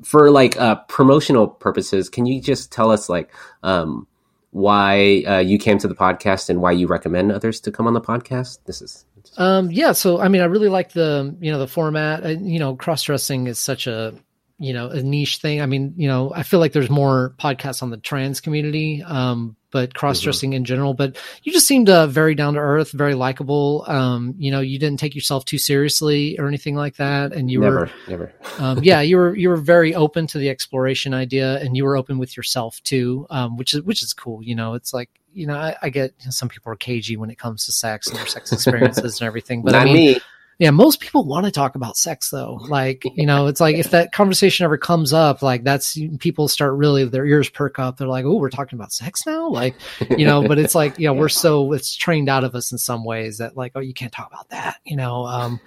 for 0.03 0.31
like 0.31 0.59
uh, 0.59 0.75
promotional 0.87 1.47
purposes, 1.47 2.09
can 2.09 2.25
you 2.25 2.41
just 2.41 2.71
tell 2.71 2.91
us 2.91 3.09
like 3.09 3.31
um, 3.63 4.07
why 4.51 5.23
uh, 5.27 5.39
you 5.39 5.57
came 5.57 5.77
to 5.79 5.87
the 5.87 5.95
podcast 5.95 6.49
and 6.49 6.61
why 6.61 6.71
you 6.71 6.87
recommend 6.87 7.31
others 7.31 7.59
to 7.61 7.71
come 7.71 7.87
on 7.87 7.93
the 7.93 8.01
podcast? 8.01 8.59
This 8.65 8.81
is 8.81 9.05
Um, 9.37 9.71
yeah, 9.71 9.91
so 9.93 10.19
I 10.19 10.27
mean, 10.27 10.41
I 10.41 10.45
really 10.45 10.69
like 10.69 10.91
the 10.93 11.35
you 11.39 11.51
know 11.51 11.59
the 11.59 11.67
format. 11.67 12.23
And, 12.23 12.51
you 12.51 12.59
know, 12.59 12.75
cross 12.75 13.03
dressing 13.03 13.47
is 13.47 13.59
such 13.59 13.87
a 13.87 14.13
you 14.59 14.73
know 14.73 14.89
a 14.89 15.01
niche 15.01 15.37
thing. 15.37 15.61
I 15.61 15.65
mean, 15.65 15.93
you 15.97 16.07
know, 16.07 16.31
I 16.33 16.43
feel 16.43 16.59
like 16.59 16.73
there's 16.73 16.89
more 16.89 17.33
podcasts 17.39 17.81
on 17.81 17.89
the 17.89 17.97
trans 17.97 18.41
community, 18.41 19.03
um, 19.03 19.55
but 19.71 19.93
cross 19.93 20.19
dressing 20.19 20.53
in 20.53 20.65
general. 20.65 20.93
But 20.93 21.17
you 21.43 21.51
just 21.51 21.67
seemed 21.67 21.89
uh, 21.89 22.07
very 22.07 22.35
down 22.35 22.53
to 22.55 22.59
earth, 22.59 22.91
very 22.91 23.15
likable. 23.15 23.83
Um, 23.87 24.35
you 24.37 24.51
know, 24.51 24.59
you 24.59 24.77
didn't 24.77 24.99
take 24.99 25.15
yourself 25.15 25.45
too 25.45 25.57
seriously 25.57 26.37
or 26.39 26.47
anything 26.47 26.75
like 26.75 26.97
that, 26.97 27.33
and 27.33 27.49
you 27.49 27.61
never, 27.61 27.79
were 27.79 27.91
never. 28.07 28.33
um, 28.59 28.83
yeah, 28.83 29.01
you 29.01 29.17
were 29.17 29.35
you 29.35 29.49
were 29.49 29.57
very 29.57 29.95
open 29.95 30.27
to 30.27 30.37
the 30.37 30.49
exploration 30.49 31.13
idea, 31.13 31.59
and 31.59 31.75
you 31.75 31.83
were 31.83 31.97
open 31.97 32.17
with 32.17 32.37
yourself 32.37 32.81
too, 32.83 33.25
um, 33.29 33.57
which 33.57 33.73
is 33.73 33.81
which 33.81 34.03
is 34.03 34.13
cool. 34.13 34.43
You 34.43 34.55
know, 34.55 34.73
it's 34.73 34.93
like 34.93 35.09
you 35.33 35.47
know, 35.47 35.55
I, 35.55 35.75
I 35.81 35.89
get 35.89 36.13
some 36.29 36.49
people 36.49 36.71
are 36.71 36.75
cagey 36.75 37.17
when 37.17 37.29
it 37.29 37.37
comes 37.37 37.65
to 37.65 37.71
sex 37.71 38.07
and 38.07 38.17
their 38.17 38.27
sex 38.27 38.51
experiences 38.53 39.19
and 39.19 39.27
everything, 39.27 39.61
but 39.61 39.71
Not 39.71 39.83
I 39.83 39.85
mean, 39.85 39.95
me. 39.95 40.19
Yeah, 40.61 40.69
most 40.69 40.99
people 40.99 41.25
want 41.25 41.47
to 41.47 41.51
talk 41.51 41.73
about 41.73 41.97
sex 41.97 42.29
though. 42.29 42.59
Like, 42.67 43.03
you 43.15 43.25
know, 43.25 43.47
it's 43.47 43.59
like 43.59 43.77
if 43.77 43.89
that 43.89 44.11
conversation 44.11 44.63
ever 44.63 44.77
comes 44.77 45.11
up, 45.11 45.41
like 45.41 45.63
that's 45.63 45.97
people 46.19 46.47
start 46.47 46.75
really 46.75 47.03
their 47.03 47.25
ears 47.25 47.49
perk 47.49 47.79
up. 47.79 47.97
They're 47.97 48.07
like, 48.07 48.25
"Oh, 48.25 48.35
we're 48.35 48.51
talking 48.51 48.77
about 48.77 48.93
sex 48.93 49.25
now?" 49.25 49.49
Like, 49.49 49.73
you 50.15 50.23
know, 50.23 50.47
but 50.47 50.59
it's 50.59 50.75
like, 50.75 50.99
you 50.99 51.07
know, 51.07 51.13
we're 51.13 51.29
so 51.29 51.73
it's 51.73 51.95
trained 51.95 52.29
out 52.29 52.43
of 52.43 52.53
us 52.53 52.71
in 52.71 52.77
some 52.77 53.03
ways 53.03 53.39
that 53.39 53.57
like, 53.57 53.71
"Oh, 53.73 53.79
you 53.79 53.95
can't 53.95 54.11
talk 54.11 54.27
about 54.31 54.49
that," 54.49 54.77
you 54.85 54.95
know. 54.95 55.25
Um 55.25 55.59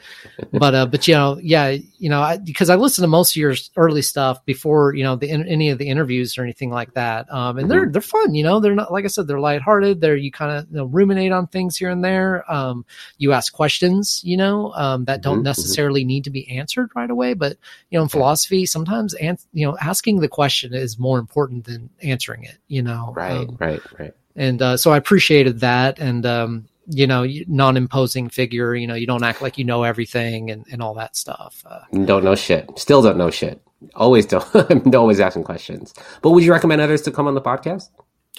but 0.52 0.76
uh 0.76 0.86
but 0.86 1.08
you 1.08 1.14
know, 1.14 1.40
yeah, 1.42 1.70
you 1.70 2.08
know, 2.08 2.20
I, 2.20 2.36
because 2.36 2.70
I 2.70 2.76
listened 2.76 3.02
to 3.02 3.08
most 3.08 3.32
of 3.32 3.36
your 3.36 3.56
early 3.76 4.02
stuff 4.02 4.44
before, 4.44 4.94
you 4.94 5.02
know, 5.02 5.16
the 5.16 5.28
any 5.28 5.70
of 5.70 5.78
the 5.78 5.88
interviews 5.88 6.38
or 6.38 6.44
anything 6.44 6.70
like 6.70 6.94
that. 6.94 7.26
Um 7.32 7.58
and 7.58 7.68
they're 7.68 7.88
they're 7.88 8.00
fun, 8.00 8.36
you 8.36 8.44
know. 8.44 8.60
They're 8.60 8.76
not 8.76 8.92
like 8.92 9.04
I 9.04 9.08
said, 9.08 9.26
they're 9.26 9.40
lighthearted. 9.40 10.00
They're 10.00 10.14
you 10.14 10.30
kind 10.30 10.52
of 10.52 10.70
you 10.70 10.76
know, 10.76 10.84
ruminate 10.84 11.32
on 11.32 11.48
things 11.48 11.76
here 11.76 11.90
and 11.90 12.04
there. 12.04 12.48
Um 12.48 12.84
you 13.18 13.32
ask 13.32 13.52
questions, 13.52 14.20
you 14.22 14.36
know, 14.36 14.72
um, 14.72 14.83
that 15.06 15.20
don't 15.22 15.38
Mhm, 15.38 15.40
mhm. 15.40 15.44
necessarily 15.44 16.04
need 16.04 16.24
to 16.24 16.30
be 16.30 16.48
answered 16.48 16.90
right 16.94 17.10
away. 17.10 17.34
But 17.34 17.56
you 17.90 17.98
know, 17.98 18.02
in 18.04 18.08
philosophy, 18.08 18.66
sometimes 18.66 19.14
an- 19.14 19.38
you 19.52 19.66
know 19.66 19.76
asking 19.80 20.20
the 20.20 20.28
question 20.28 20.74
is 20.74 20.98
more 20.98 21.18
important 21.18 21.64
than 21.64 21.90
answering 22.02 22.44
it. 22.44 22.58
You 22.68 22.82
know, 22.82 23.12
Right, 23.16 23.48
Um, 23.48 23.56
right, 23.60 23.80
right. 23.98 24.12
and 24.36 24.60
uh, 24.62 24.76
so 24.76 24.90
I 24.92 24.96
appreciated 24.96 25.60
that, 25.60 25.98
and 25.98 26.24
um, 26.26 26.64
you 26.86 27.06
know, 27.06 27.26
non-imposing 27.48 28.28
figure. 28.28 28.74
You 28.74 28.86
know, 28.86 28.94
you 28.94 29.06
don't 29.06 29.22
act 29.24 29.40
like 29.40 29.56
you 29.58 29.64
know 29.64 29.82
everything 29.84 30.50
and 30.50 30.64
and 30.70 30.82
all 30.82 30.94
that 30.94 31.16
stuff. 31.16 31.62
Uh, 31.68 31.80
Don't 32.04 32.24
know 32.24 32.34
shit. 32.34 32.68
Still 32.78 33.00
don't 33.02 33.16
know 33.16 33.30
shit. 33.30 33.60
Always 33.94 34.26
don't. 34.26 34.94
Always 34.94 35.20
asking 35.20 35.44
questions. 35.44 35.94
But 36.22 36.30
would 36.30 36.44
you 36.44 36.52
recommend 36.52 36.80
others 36.82 37.02
to 37.02 37.10
come 37.10 37.26
on 37.26 37.34
the 37.34 37.40
podcast? 37.40 37.88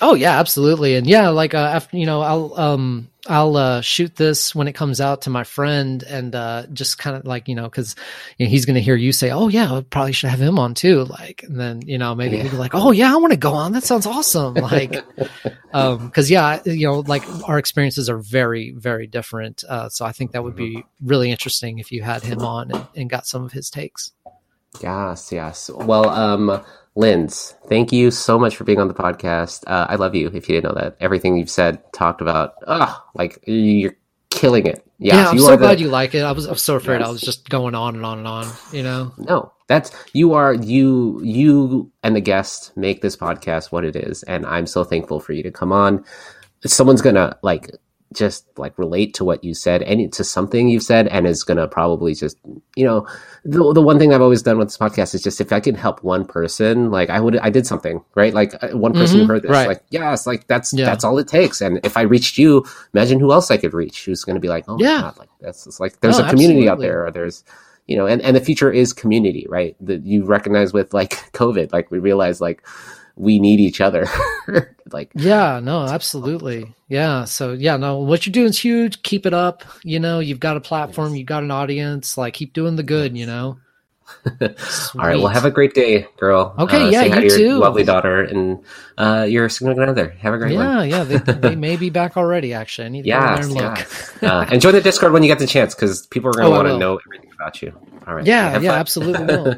Oh 0.01 0.13
yeah, 0.13 0.39
absolutely. 0.39 0.95
And 0.95 1.07
yeah, 1.07 1.30
like 1.30 1.53
uh, 1.53 1.57
after 1.57 1.95
you 1.97 2.05
know, 2.05 2.22
I'll 2.22 2.53
um 2.59 3.09
I'll 3.27 3.55
uh 3.55 3.81
shoot 3.81 4.15
this 4.15 4.53
when 4.53 4.67
it 4.67 4.73
comes 4.73 4.99
out 4.99 5.22
to 5.23 5.30
my 5.30 5.45
friend 5.45 6.03
and 6.03 6.35
uh 6.35 6.65
just 6.73 6.97
kind 6.97 7.15
of 7.15 7.26
like, 7.26 7.47
you 7.47 7.55
know, 7.55 7.69
cuz 7.69 7.95
you 8.38 8.45
know, 8.45 8.49
he's 8.49 8.65
going 8.65 8.76
to 8.76 8.81
hear 8.81 8.97
you 8.97 9.13
say, 9.13 9.31
"Oh 9.31 9.47
yeah, 9.47 9.72
I 9.73 9.81
probably 9.81 10.11
should 10.11 10.30
have 10.31 10.41
him 10.41 10.59
on 10.59 10.73
too." 10.73 11.05
Like 11.05 11.43
and 11.43 11.57
then, 11.57 11.81
you 11.81 11.97
know, 11.97 12.13
maybe 12.13 12.38
he'll 12.38 12.51
be 12.51 12.57
like, 12.57 12.76
"Oh 12.76 12.91
yeah, 12.91 13.13
I 13.13 13.17
want 13.17 13.31
to 13.31 13.38
go 13.38 13.53
on. 13.53 13.72
That 13.72 13.84
sounds 13.84 14.05
awesome." 14.05 14.55
Like 14.55 15.01
um 15.73 16.11
cuz 16.11 16.30
yeah, 16.30 16.59
you 16.65 16.88
know, 16.88 16.99
like 16.99 17.23
our 17.45 17.57
experiences 17.57 18.09
are 18.09 18.17
very 18.17 18.72
very 18.72 19.07
different. 19.07 19.63
Uh 19.67 19.88
so 19.88 20.05
I 20.05 20.11
think 20.11 20.34
that 20.34 20.43
would 20.43 20.57
be 20.57 20.84
really 21.01 21.31
interesting 21.31 21.80
if 21.80 21.91
you 21.93 22.03
had 22.03 22.22
him 22.22 22.43
on 22.43 22.69
and, 22.69 22.88
and 22.95 23.09
got 23.09 23.27
some 23.27 23.45
of 23.45 23.53
his 23.53 23.69
takes. 23.69 24.11
Yes, 24.84 25.31
yes. 25.31 25.69
Well, 25.73 26.09
um, 26.09 26.61
Linz, 26.95 27.55
thank 27.67 27.91
you 27.91 28.09
so 28.09 28.39
much 28.39 28.55
for 28.55 28.63
being 28.63 28.80
on 28.80 28.88
the 28.88 28.93
podcast. 28.93 29.63
Uh, 29.67 29.85
I 29.89 29.95
love 29.95 30.15
you. 30.15 30.27
If 30.27 30.47
you 30.47 30.55
didn't 30.55 30.63
know 30.73 30.81
that, 30.81 30.95
everything 31.01 31.38
you've 31.38 31.49
said, 31.49 31.81
talked 31.91 32.22
about, 32.22 32.53
ah, 32.67 33.03
like 33.15 33.38
you're 33.45 33.95
killing 34.30 34.65
it. 34.65 34.81
Yes, 34.97 35.15
yeah, 35.15 35.30
I'm 35.30 35.35
you 35.35 35.41
so 35.41 35.47
are 35.49 35.51
the- 35.57 35.65
glad 35.65 35.80
you 35.81 35.89
like 35.89 36.15
it. 36.15 36.22
I 36.22 36.31
was 36.31 36.47
I 36.47 36.51
was 36.51 36.61
so 36.61 36.76
afraid 36.76 37.01
I 37.01 37.09
was 37.09 37.19
just 37.19 37.49
going 37.49 37.76
on 37.76 37.95
and 37.95 38.05
on 38.05 38.19
and 38.19 38.27
on, 38.27 38.47
you 38.72 38.81
know. 38.81 39.13
No, 39.17 39.51
that's 39.67 39.91
you 40.13 40.34
are 40.34 40.53
you 40.53 41.19
you 41.22 41.91
and 42.01 42.15
the 42.15 42.22
guest 42.22 42.72
make 42.77 43.01
this 43.01 43.17
podcast 43.17 43.73
what 43.73 43.84
it 43.84 43.97
is, 43.97 44.23
and 44.23 44.45
I'm 44.45 44.65
so 44.65 44.85
thankful 44.85 45.19
for 45.19 45.34
you 45.34 45.43
to 45.43 45.51
come 45.51 45.73
on. 45.73 46.05
Someone's 46.65 47.01
gonna 47.01 47.38
like 47.43 47.72
just 48.14 48.45
like 48.57 48.77
relate 48.77 49.14
to 49.15 49.26
what 49.26 49.44
you 49.44 49.53
said 49.53 49.82
and 49.84 50.11
to 50.14 50.23
something 50.23 50.69
you've 50.69 50.84
said, 50.84 51.07
and 51.07 51.27
is 51.27 51.44
gonna 51.44 51.68
probably 51.68 52.14
just 52.14 52.38
you 52.76 52.86
know 52.86 53.07
the 53.44 53.73
the 53.73 53.82
one 53.82 53.99
thing 53.99 54.14
I've 54.14 54.22
always 54.22 54.41
done 54.41 54.57
with 54.57 54.68
this 54.69 54.77
podcast 54.77 55.14
is 55.15 55.23
just 55.23 55.41
if 55.41 55.52
I 55.53 55.60
can 55.60 55.76
help 55.76 56.03
one 56.03 56.26
person, 56.26 56.91
like 56.91 57.10
I 57.10 57.19
would 57.19 57.38
I 57.38 57.49
did 57.49 57.68
something 57.68 58.03
right, 58.15 58.34
like 58.34 58.53
uh, 58.64 58.77
one 58.77 58.94
person 58.94 59.19
who 59.19 59.26
Mhm, 59.26 59.27
heard 59.27 59.44
this, 59.44 59.49
right. 59.52 59.68
like 59.68 59.84
yes, 59.90 60.27
like 60.27 60.48
that's 60.48 60.73
Yeah. 60.73 60.86
that's 60.86 61.03
all 61.03 61.18
it 61.19 61.27
takes. 61.27 61.61
And 61.61 61.80
if 61.84 61.98
I 61.98 62.02
reached 62.02 62.38
you, 62.38 62.65
imagine 62.94 63.19
who 63.19 63.32
else 63.34 63.52
I 63.52 63.57
could 63.57 63.73
reach 63.73 64.06
who's 64.06 64.23
gonna 64.23 64.40
be 64.40 64.49
like, 64.49 64.65
oh 64.68 64.77
Yeah. 64.80 65.02
god, 65.02 65.18
like 65.18 65.30
that's 65.41 65.68
it's 65.68 65.80
like 65.80 65.99
there's 66.02 66.18
No, 66.18 66.26
a 66.26 66.30
community 66.30 66.69
out 66.69 66.80
there, 66.82 67.06
or 67.06 67.11
there's 67.11 67.44
you 67.88 67.98
know 67.98 68.07
and, 68.07 68.22
and 68.22 68.36
the 68.36 68.41
future 68.41 68.72
is 68.72 68.94
community 68.94 69.45
right 69.49 69.76
that 69.82 70.06
you 70.06 70.26
recognize 70.26 70.73
with 70.73 70.94
like 70.94 71.11
covid 71.34 71.72
like 71.73 71.91
we 71.91 71.99
realize 71.99 72.41
like 72.41 72.64
we 73.16 73.40
need 73.40 73.60
each 73.60 73.82
other 73.82 74.08
like 74.92 75.12
Yeah, 75.16 75.60
no, 75.64 75.84
absolutely. 75.84 76.74
Yeah. 76.90 77.26
So 77.26 77.54
yeah, 77.54 77.78
no, 77.78 78.00
what 78.00 78.26
you're 78.26 78.32
doing 78.34 78.50
is 78.50 78.60
huge. 78.60 79.02
Keep 79.04 79.26
it 79.26 79.34
up. 79.34 79.64
You 79.84 80.00
know, 80.00 80.20
you've 80.20 80.40
got 80.40 80.58
a 80.58 80.62
platform, 80.62 81.16
you've 81.16 81.28
got 81.28 81.44
an 81.44 81.52
audience. 81.52 82.18
Like 82.18 82.34
keep 82.34 82.54
doing 82.54 82.76
the 82.76 82.84
good, 82.84 83.18
you 83.18 83.26
know. 83.26 83.58
all 84.42 84.50
right 85.08 85.18
well 85.18 85.28
have 85.30 85.46
a 85.46 85.52
great 85.52 85.74
day 85.74 86.06
girl 86.20 86.54
Okay, 86.60 86.78
Uh, 86.78 86.90
yeah, 86.92 87.04
you 87.06 87.28
to 87.28 87.28
too. 87.28 87.54
lovely 87.58 87.84
daughter 87.84 88.22
and 88.22 88.60
uh 89.00 89.26
your 89.28 89.50
significant 89.50 89.90
other 89.90 90.10
have 90.22 90.34
a 90.34 90.38
great 90.38 90.54
one 90.56 90.66
Yeah, 90.66 90.84
yeah. 90.84 91.04
They, 91.04 91.18
they 91.18 91.56
may 91.56 91.76
be 91.76 91.90
back 91.90 92.16
already, 92.16 92.54
actually. 92.54 92.86
I 92.86 92.90
need 92.90 93.04
to 93.04 93.10
go 93.10 93.24
in 93.24 93.32
there 93.32 93.38
yes, 93.38 93.46
and 93.46 93.54
look. 93.56 93.78
yes. 93.80 94.24
uh, 94.24 94.46
and 94.52 94.62
join 94.62 94.74
the 94.74 94.82
discord 94.82 95.12
when 95.12 95.24
you 95.24 95.28
get 95.28 95.40
the 95.40 95.48
chance 95.48 95.74
because 95.74 96.06
people 96.08 96.30
are 96.30 96.36
going 96.36 96.46
Oh, 96.46 96.50
to 96.50 96.56
I 96.56 96.58
want 96.58 96.68
to 96.68 96.78
know 96.78 97.00
everything 97.08 97.32
about 97.34 97.62
you 97.62 97.74
all 98.08 98.14
right 98.14 98.26
Yeah, 98.26 98.60
yeah, 98.60 98.74
absolutely 98.74 99.26
will. 99.26 99.56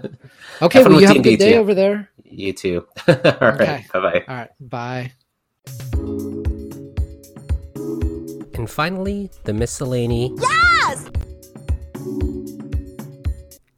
Okay, 0.62 0.84
well, 0.84 0.94
you 1.02 1.08
have 1.08 1.18
a 1.18 1.22
good 1.22 1.38
day 1.40 1.54
too. 1.54 1.60
over 1.60 1.74
there. 1.76 2.10
You 2.30 2.54
too 2.54 2.86
all 3.08 3.16
right 3.16 3.62
Okay. 3.62 3.86
bye-bye 3.94 4.24
All 4.28 4.36
right, 4.36 4.50
bye. 4.60 5.12
and 8.54 8.70
finally 8.70 9.30
the 9.44 9.54
miscellany 9.54 10.34
Yes! 10.40 11.10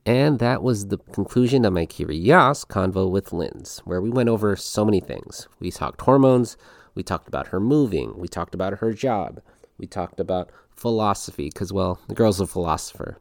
And 0.06 0.40
that 0.40 0.64
was 0.64 0.88
the 0.88 0.98
conclusion 0.98 1.66
of 1.66 1.74
my 1.74 1.86
Curious 1.86 2.66
convo 2.66 3.08
with 3.12 3.32
Linz, 3.32 3.80
where 3.86 4.02
we 4.02 4.10
went 4.10 4.28
over 4.28 4.56
so 4.56 4.84
many 4.84 5.00
things. 5.00 5.48
We 5.60 5.70
talked 5.70 6.02
hormones, 6.02 6.58
we 6.96 7.04
talked 7.04 7.28
about 7.28 7.50
her 7.50 7.60
moving, 7.60 8.18
we 8.18 8.28
talked 8.28 8.56
about 8.56 8.80
her 8.80 8.92
job, 8.92 9.40
we 9.78 9.86
talked 9.86 10.20
about 10.20 10.50
philosophy, 10.76 11.50
because, 11.54 11.72
well, 11.72 12.00
the 12.08 12.16
girl's 12.16 12.40
a 12.42 12.48
philosopher. 12.48 13.20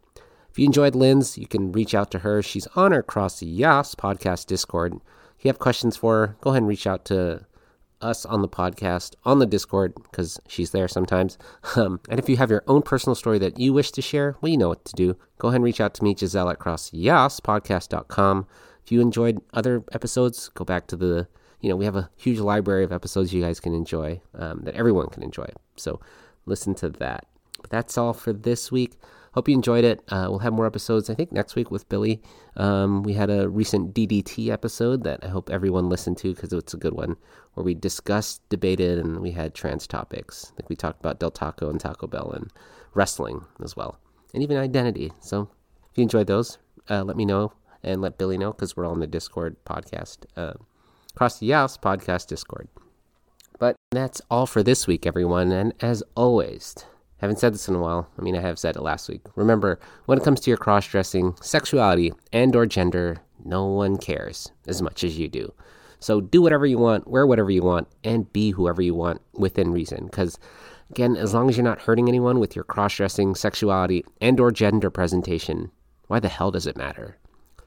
If 0.50 0.58
you 0.58 0.64
enjoyed 0.64 0.94
Linz, 0.94 1.36
you 1.36 1.46
can 1.46 1.72
reach 1.72 1.94
out 1.94 2.10
to 2.12 2.20
her. 2.20 2.40
She's 2.42 2.66
on 2.74 2.94
our 2.94 3.02
Cross 3.02 3.40
the 3.40 3.46
Yas 3.46 3.94
podcast 3.94 4.46
Discord. 4.46 4.94
If 5.38 5.44
you 5.44 5.48
have 5.48 5.58
questions 5.58 5.96
for 5.96 6.14
her, 6.14 6.36
go 6.40 6.50
ahead 6.50 6.62
and 6.62 6.68
reach 6.68 6.86
out 6.86 7.04
to 7.06 7.46
us 8.00 8.24
on 8.24 8.42
the 8.42 8.48
podcast 8.48 9.14
on 9.24 9.38
the 9.38 9.46
Discord 9.46 9.94
because 9.94 10.40
she's 10.48 10.70
there 10.70 10.88
sometimes. 10.88 11.38
Um, 11.76 12.00
and 12.08 12.18
if 12.18 12.28
you 12.28 12.36
have 12.38 12.50
your 12.50 12.64
own 12.66 12.82
personal 12.82 13.14
story 13.14 13.38
that 13.38 13.58
you 13.60 13.72
wish 13.72 13.92
to 13.92 14.02
share, 14.02 14.36
well, 14.40 14.50
you 14.50 14.56
know 14.56 14.68
what 14.68 14.84
to 14.86 14.94
do. 14.94 15.16
Go 15.38 15.48
ahead 15.48 15.56
and 15.56 15.64
reach 15.64 15.80
out 15.80 15.94
to 15.94 16.04
me, 16.04 16.14
Giselle 16.16 16.50
at 16.50 16.58
crossyas.podcast.com. 16.58 18.46
If 18.84 18.90
you 18.90 19.00
enjoyed 19.00 19.40
other 19.52 19.84
episodes, 19.92 20.48
go 20.54 20.64
back 20.64 20.86
to 20.88 20.96
the, 20.96 21.28
you 21.60 21.68
know, 21.68 21.76
we 21.76 21.84
have 21.84 21.94
a 21.94 22.10
huge 22.16 22.40
library 22.40 22.82
of 22.84 22.92
episodes 22.92 23.32
you 23.32 23.42
guys 23.42 23.60
can 23.60 23.74
enjoy 23.74 24.20
um, 24.34 24.62
that 24.64 24.74
everyone 24.74 25.08
can 25.08 25.22
enjoy. 25.22 25.46
So 25.76 26.00
listen 26.46 26.74
to 26.76 26.88
that. 26.88 27.26
But 27.60 27.70
that's 27.70 27.98
all 27.98 28.12
for 28.12 28.32
this 28.32 28.72
week. 28.72 28.94
Hope 29.38 29.48
you 29.48 29.54
enjoyed 29.54 29.84
it. 29.84 30.02
Uh, 30.08 30.26
we'll 30.28 30.40
have 30.40 30.52
more 30.52 30.66
episodes, 30.66 31.08
I 31.08 31.14
think, 31.14 31.30
next 31.30 31.54
week 31.54 31.70
with 31.70 31.88
Billy. 31.88 32.20
Um, 32.56 33.04
we 33.04 33.12
had 33.12 33.30
a 33.30 33.48
recent 33.48 33.94
DDT 33.94 34.48
episode 34.48 35.04
that 35.04 35.22
I 35.22 35.28
hope 35.28 35.48
everyone 35.48 35.88
listened 35.88 36.18
to 36.18 36.34
because 36.34 36.52
it's 36.52 36.74
a 36.74 36.76
good 36.76 36.94
one, 36.94 37.14
where 37.54 37.62
we 37.62 37.72
discussed, 37.72 38.42
debated, 38.48 38.98
and 38.98 39.20
we 39.20 39.30
had 39.30 39.54
trans 39.54 39.86
topics. 39.86 40.50
I 40.50 40.56
think 40.56 40.68
we 40.68 40.74
talked 40.74 40.98
about 40.98 41.20
Del 41.20 41.30
Taco 41.30 41.70
and 41.70 41.78
Taco 41.78 42.08
Bell 42.08 42.32
and 42.32 42.50
wrestling 42.94 43.44
as 43.62 43.76
well, 43.76 44.00
and 44.34 44.42
even 44.42 44.56
identity. 44.56 45.12
So 45.20 45.48
if 45.92 45.96
you 45.96 46.02
enjoyed 46.02 46.26
those, 46.26 46.58
uh, 46.90 47.04
let 47.04 47.16
me 47.16 47.24
know 47.24 47.52
and 47.84 48.02
let 48.02 48.18
Billy 48.18 48.38
know 48.38 48.50
because 48.52 48.76
we're 48.76 48.86
all 48.86 48.90
on 48.90 48.98
the 48.98 49.06
Discord 49.06 49.54
podcast, 49.64 50.24
uh, 50.36 50.54
Cross 51.14 51.38
the 51.38 51.46
Yas 51.46 51.78
podcast 51.78 52.26
Discord. 52.26 52.66
But 53.60 53.76
that's 53.92 54.20
all 54.32 54.46
for 54.46 54.64
this 54.64 54.88
week, 54.88 55.06
everyone. 55.06 55.52
And 55.52 55.74
as 55.80 56.02
always, 56.16 56.74
haven't 57.20 57.38
said 57.38 57.54
this 57.54 57.68
in 57.68 57.74
a 57.74 57.80
while. 57.80 58.08
I 58.18 58.22
mean, 58.22 58.36
I 58.36 58.40
have 58.40 58.58
said 58.58 58.76
it 58.76 58.82
last 58.82 59.08
week. 59.08 59.22
Remember, 59.34 59.78
when 60.06 60.18
it 60.18 60.24
comes 60.24 60.40
to 60.40 60.50
your 60.50 60.58
cross-dressing, 60.58 61.36
sexuality, 61.40 62.12
and/or 62.32 62.66
gender, 62.66 63.18
no 63.44 63.66
one 63.66 63.96
cares 63.96 64.50
as 64.66 64.80
much 64.82 65.04
as 65.04 65.18
you 65.18 65.28
do. 65.28 65.52
So 66.00 66.20
do 66.20 66.40
whatever 66.40 66.64
you 66.64 66.78
want, 66.78 67.08
wear 67.08 67.26
whatever 67.26 67.50
you 67.50 67.62
want, 67.62 67.88
and 68.04 68.32
be 68.32 68.50
whoever 68.50 68.80
you 68.80 68.94
want 68.94 69.20
within 69.34 69.72
reason. 69.72 70.06
Because 70.06 70.38
again, 70.90 71.16
as 71.16 71.34
long 71.34 71.48
as 71.48 71.56
you're 71.56 71.64
not 71.64 71.80
hurting 71.80 72.08
anyone 72.08 72.38
with 72.38 72.54
your 72.54 72.64
cross-dressing, 72.64 73.34
sexuality, 73.34 74.04
and/or 74.20 74.52
gender 74.52 74.90
presentation, 74.90 75.70
why 76.06 76.20
the 76.20 76.28
hell 76.28 76.50
does 76.50 76.66
it 76.66 76.76
matter? 76.76 77.16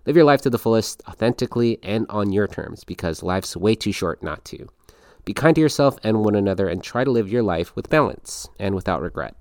Live 0.06 0.15
your 0.15 0.26
life 0.26 0.41
to 0.41 0.49
the 0.49 0.57
fullest, 0.57 1.03
authentically, 1.07 1.78
and 1.84 2.06
on 2.10 2.32
your 2.32 2.48
terms, 2.48 2.84
because 2.84 3.22
life's 3.22 3.56
way 3.56 3.76
too 3.76 3.91
short 3.91 4.23
not 4.23 4.44
to. 4.45 4.68
Be 5.26 5.34
kind 5.34 5.53
to 5.53 5.61
yourself 5.61 5.98
and 6.03 6.26
one 6.26 6.34
another 6.34 6.68
and 6.68 6.82
try 6.82 7.03
to 7.03 7.11
live 7.11 7.30
your 7.30 7.44
life 7.44 7.76
with 7.76 7.90
balance 7.90 8.49
and 8.57 8.73
without 8.73 9.02
regret. 9.02 9.36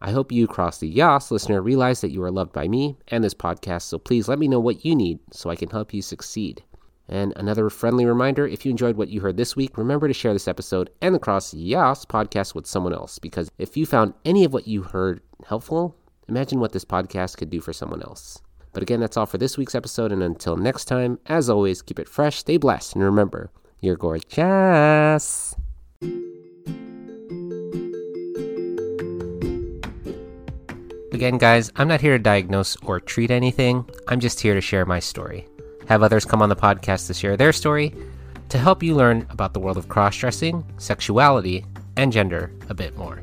I 0.00 0.10
hope 0.10 0.30
you, 0.30 0.46
Cross 0.46 0.78
the 0.78 0.88
Yas 0.88 1.30
listener, 1.30 1.62
realize 1.62 2.00
that 2.02 2.10
you 2.10 2.22
are 2.22 2.30
loved 2.30 2.52
by 2.52 2.68
me 2.68 2.96
and 3.08 3.24
this 3.24 3.34
podcast, 3.34 3.82
so 3.82 3.98
please 3.98 4.28
let 4.28 4.38
me 4.38 4.46
know 4.46 4.60
what 4.60 4.84
you 4.84 4.94
need 4.94 5.18
so 5.32 5.48
I 5.48 5.56
can 5.56 5.70
help 5.70 5.94
you 5.94 6.02
succeed. 6.02 6.62
And 7.08 7.32
another 7.36 7.70
friendly 7.70 8.04
reminder 8.04 8.46
if 8.46 8.66
you 8.66 8.70
enjoyed 8.70 8.96
what 8.96 9.08
you 9.08 9.20
heard 9.20 9.36
this 9.36 9.56
week, 9.56 9.78
remember 9.78 10.08
to 10.08 10.14
share 10.14 10.32
this 10.32 10.48
episode 10.48 10.90
and 11.00 11.14
the 11.14 11.18
Cross 11.18 11.54
Yas 11.54 12.04
podcast 12.04 12.54
with 12.54 12.66
someone 12.66 12.92
else, 12.92 13.18
because 13.18 13.50
if 13.58 13.76
you 13.76 13.86
found 13.86 14.12
any 14.24 14.44
of 14.44 14.52
what 14.52 14.68
you 14.68 14.82
heard 14.82 15.22
helpful, 15.46 15.96
imagine 16.28 16.60
what 16.60 16.72
this 16.72 16.84
podcast 16.84 17.38
could 17.38 17.48
do 17.48 17.60
for 17.60 17.72
someone 17.72 18.02
else. 18.02 18.42
But 18.72 18.82
again, 18.82 19.00
that's 19.00 19.16
all 19.16 19.24
for 19.24 19.38
this 19.38 19.56
week's 19.56 19.74
episode, 19.74 20.12
and 20.12 20.22
until 20.22 20.56
next 20.56 20.84
time, 20.84 21.18
as 21.26 21.48
always, 21.48 21.80
keep 21.80 21.98
it 21.98 22.08
fresh, 22.08 22.36
stay 22.36 22.58
blessed, 22.58 22.96
and 22.96 23.04
remember, 23.04 23.50
you're 23.80 23.96
gorgeous. 23.96 25.56
Again, 31.16 31.38
guys, 31.38 31.72
I'm 31.76 31.88
not 31.88 32.02
here 32.02 32.18
to 32.18 32.22
diagnose 32.22 32.76
or 32.82 33.00
treat 33.00 33.30
anything. 33.30 33.88
I'm 34.06 34.20
just 34.20 34.38
here 34.38 34.52
to 34.52 34.60
share 34.60 34.84
my 34.84 34.98
story. 35.00 35.48
Have 35.88 36.02
others 36.02 36.26
come 36.26 36.42
on 36.42 36.50
the 36.50 36.54
podcast 36.54 37.06
to 37.06 37.14
share 37.14 37.38
their 37.38 37.54
story 37.54 37.94
to 38.50 38.58
help 38.58 38.82
you 38.82 38.94
learn 38.94 39.26
about 39.30 39.54
the 39.54 39.58
world 39.58 39.78
of 39.78 39.88
cross 39.88 40.14
dressing, 40.14 40.62
sexuality, 40.76 41.64
and 41.96 42.12
gender 42.12 42.52
a 42.68 42.74
bit 42.74 42.98
more. 42.98 43.22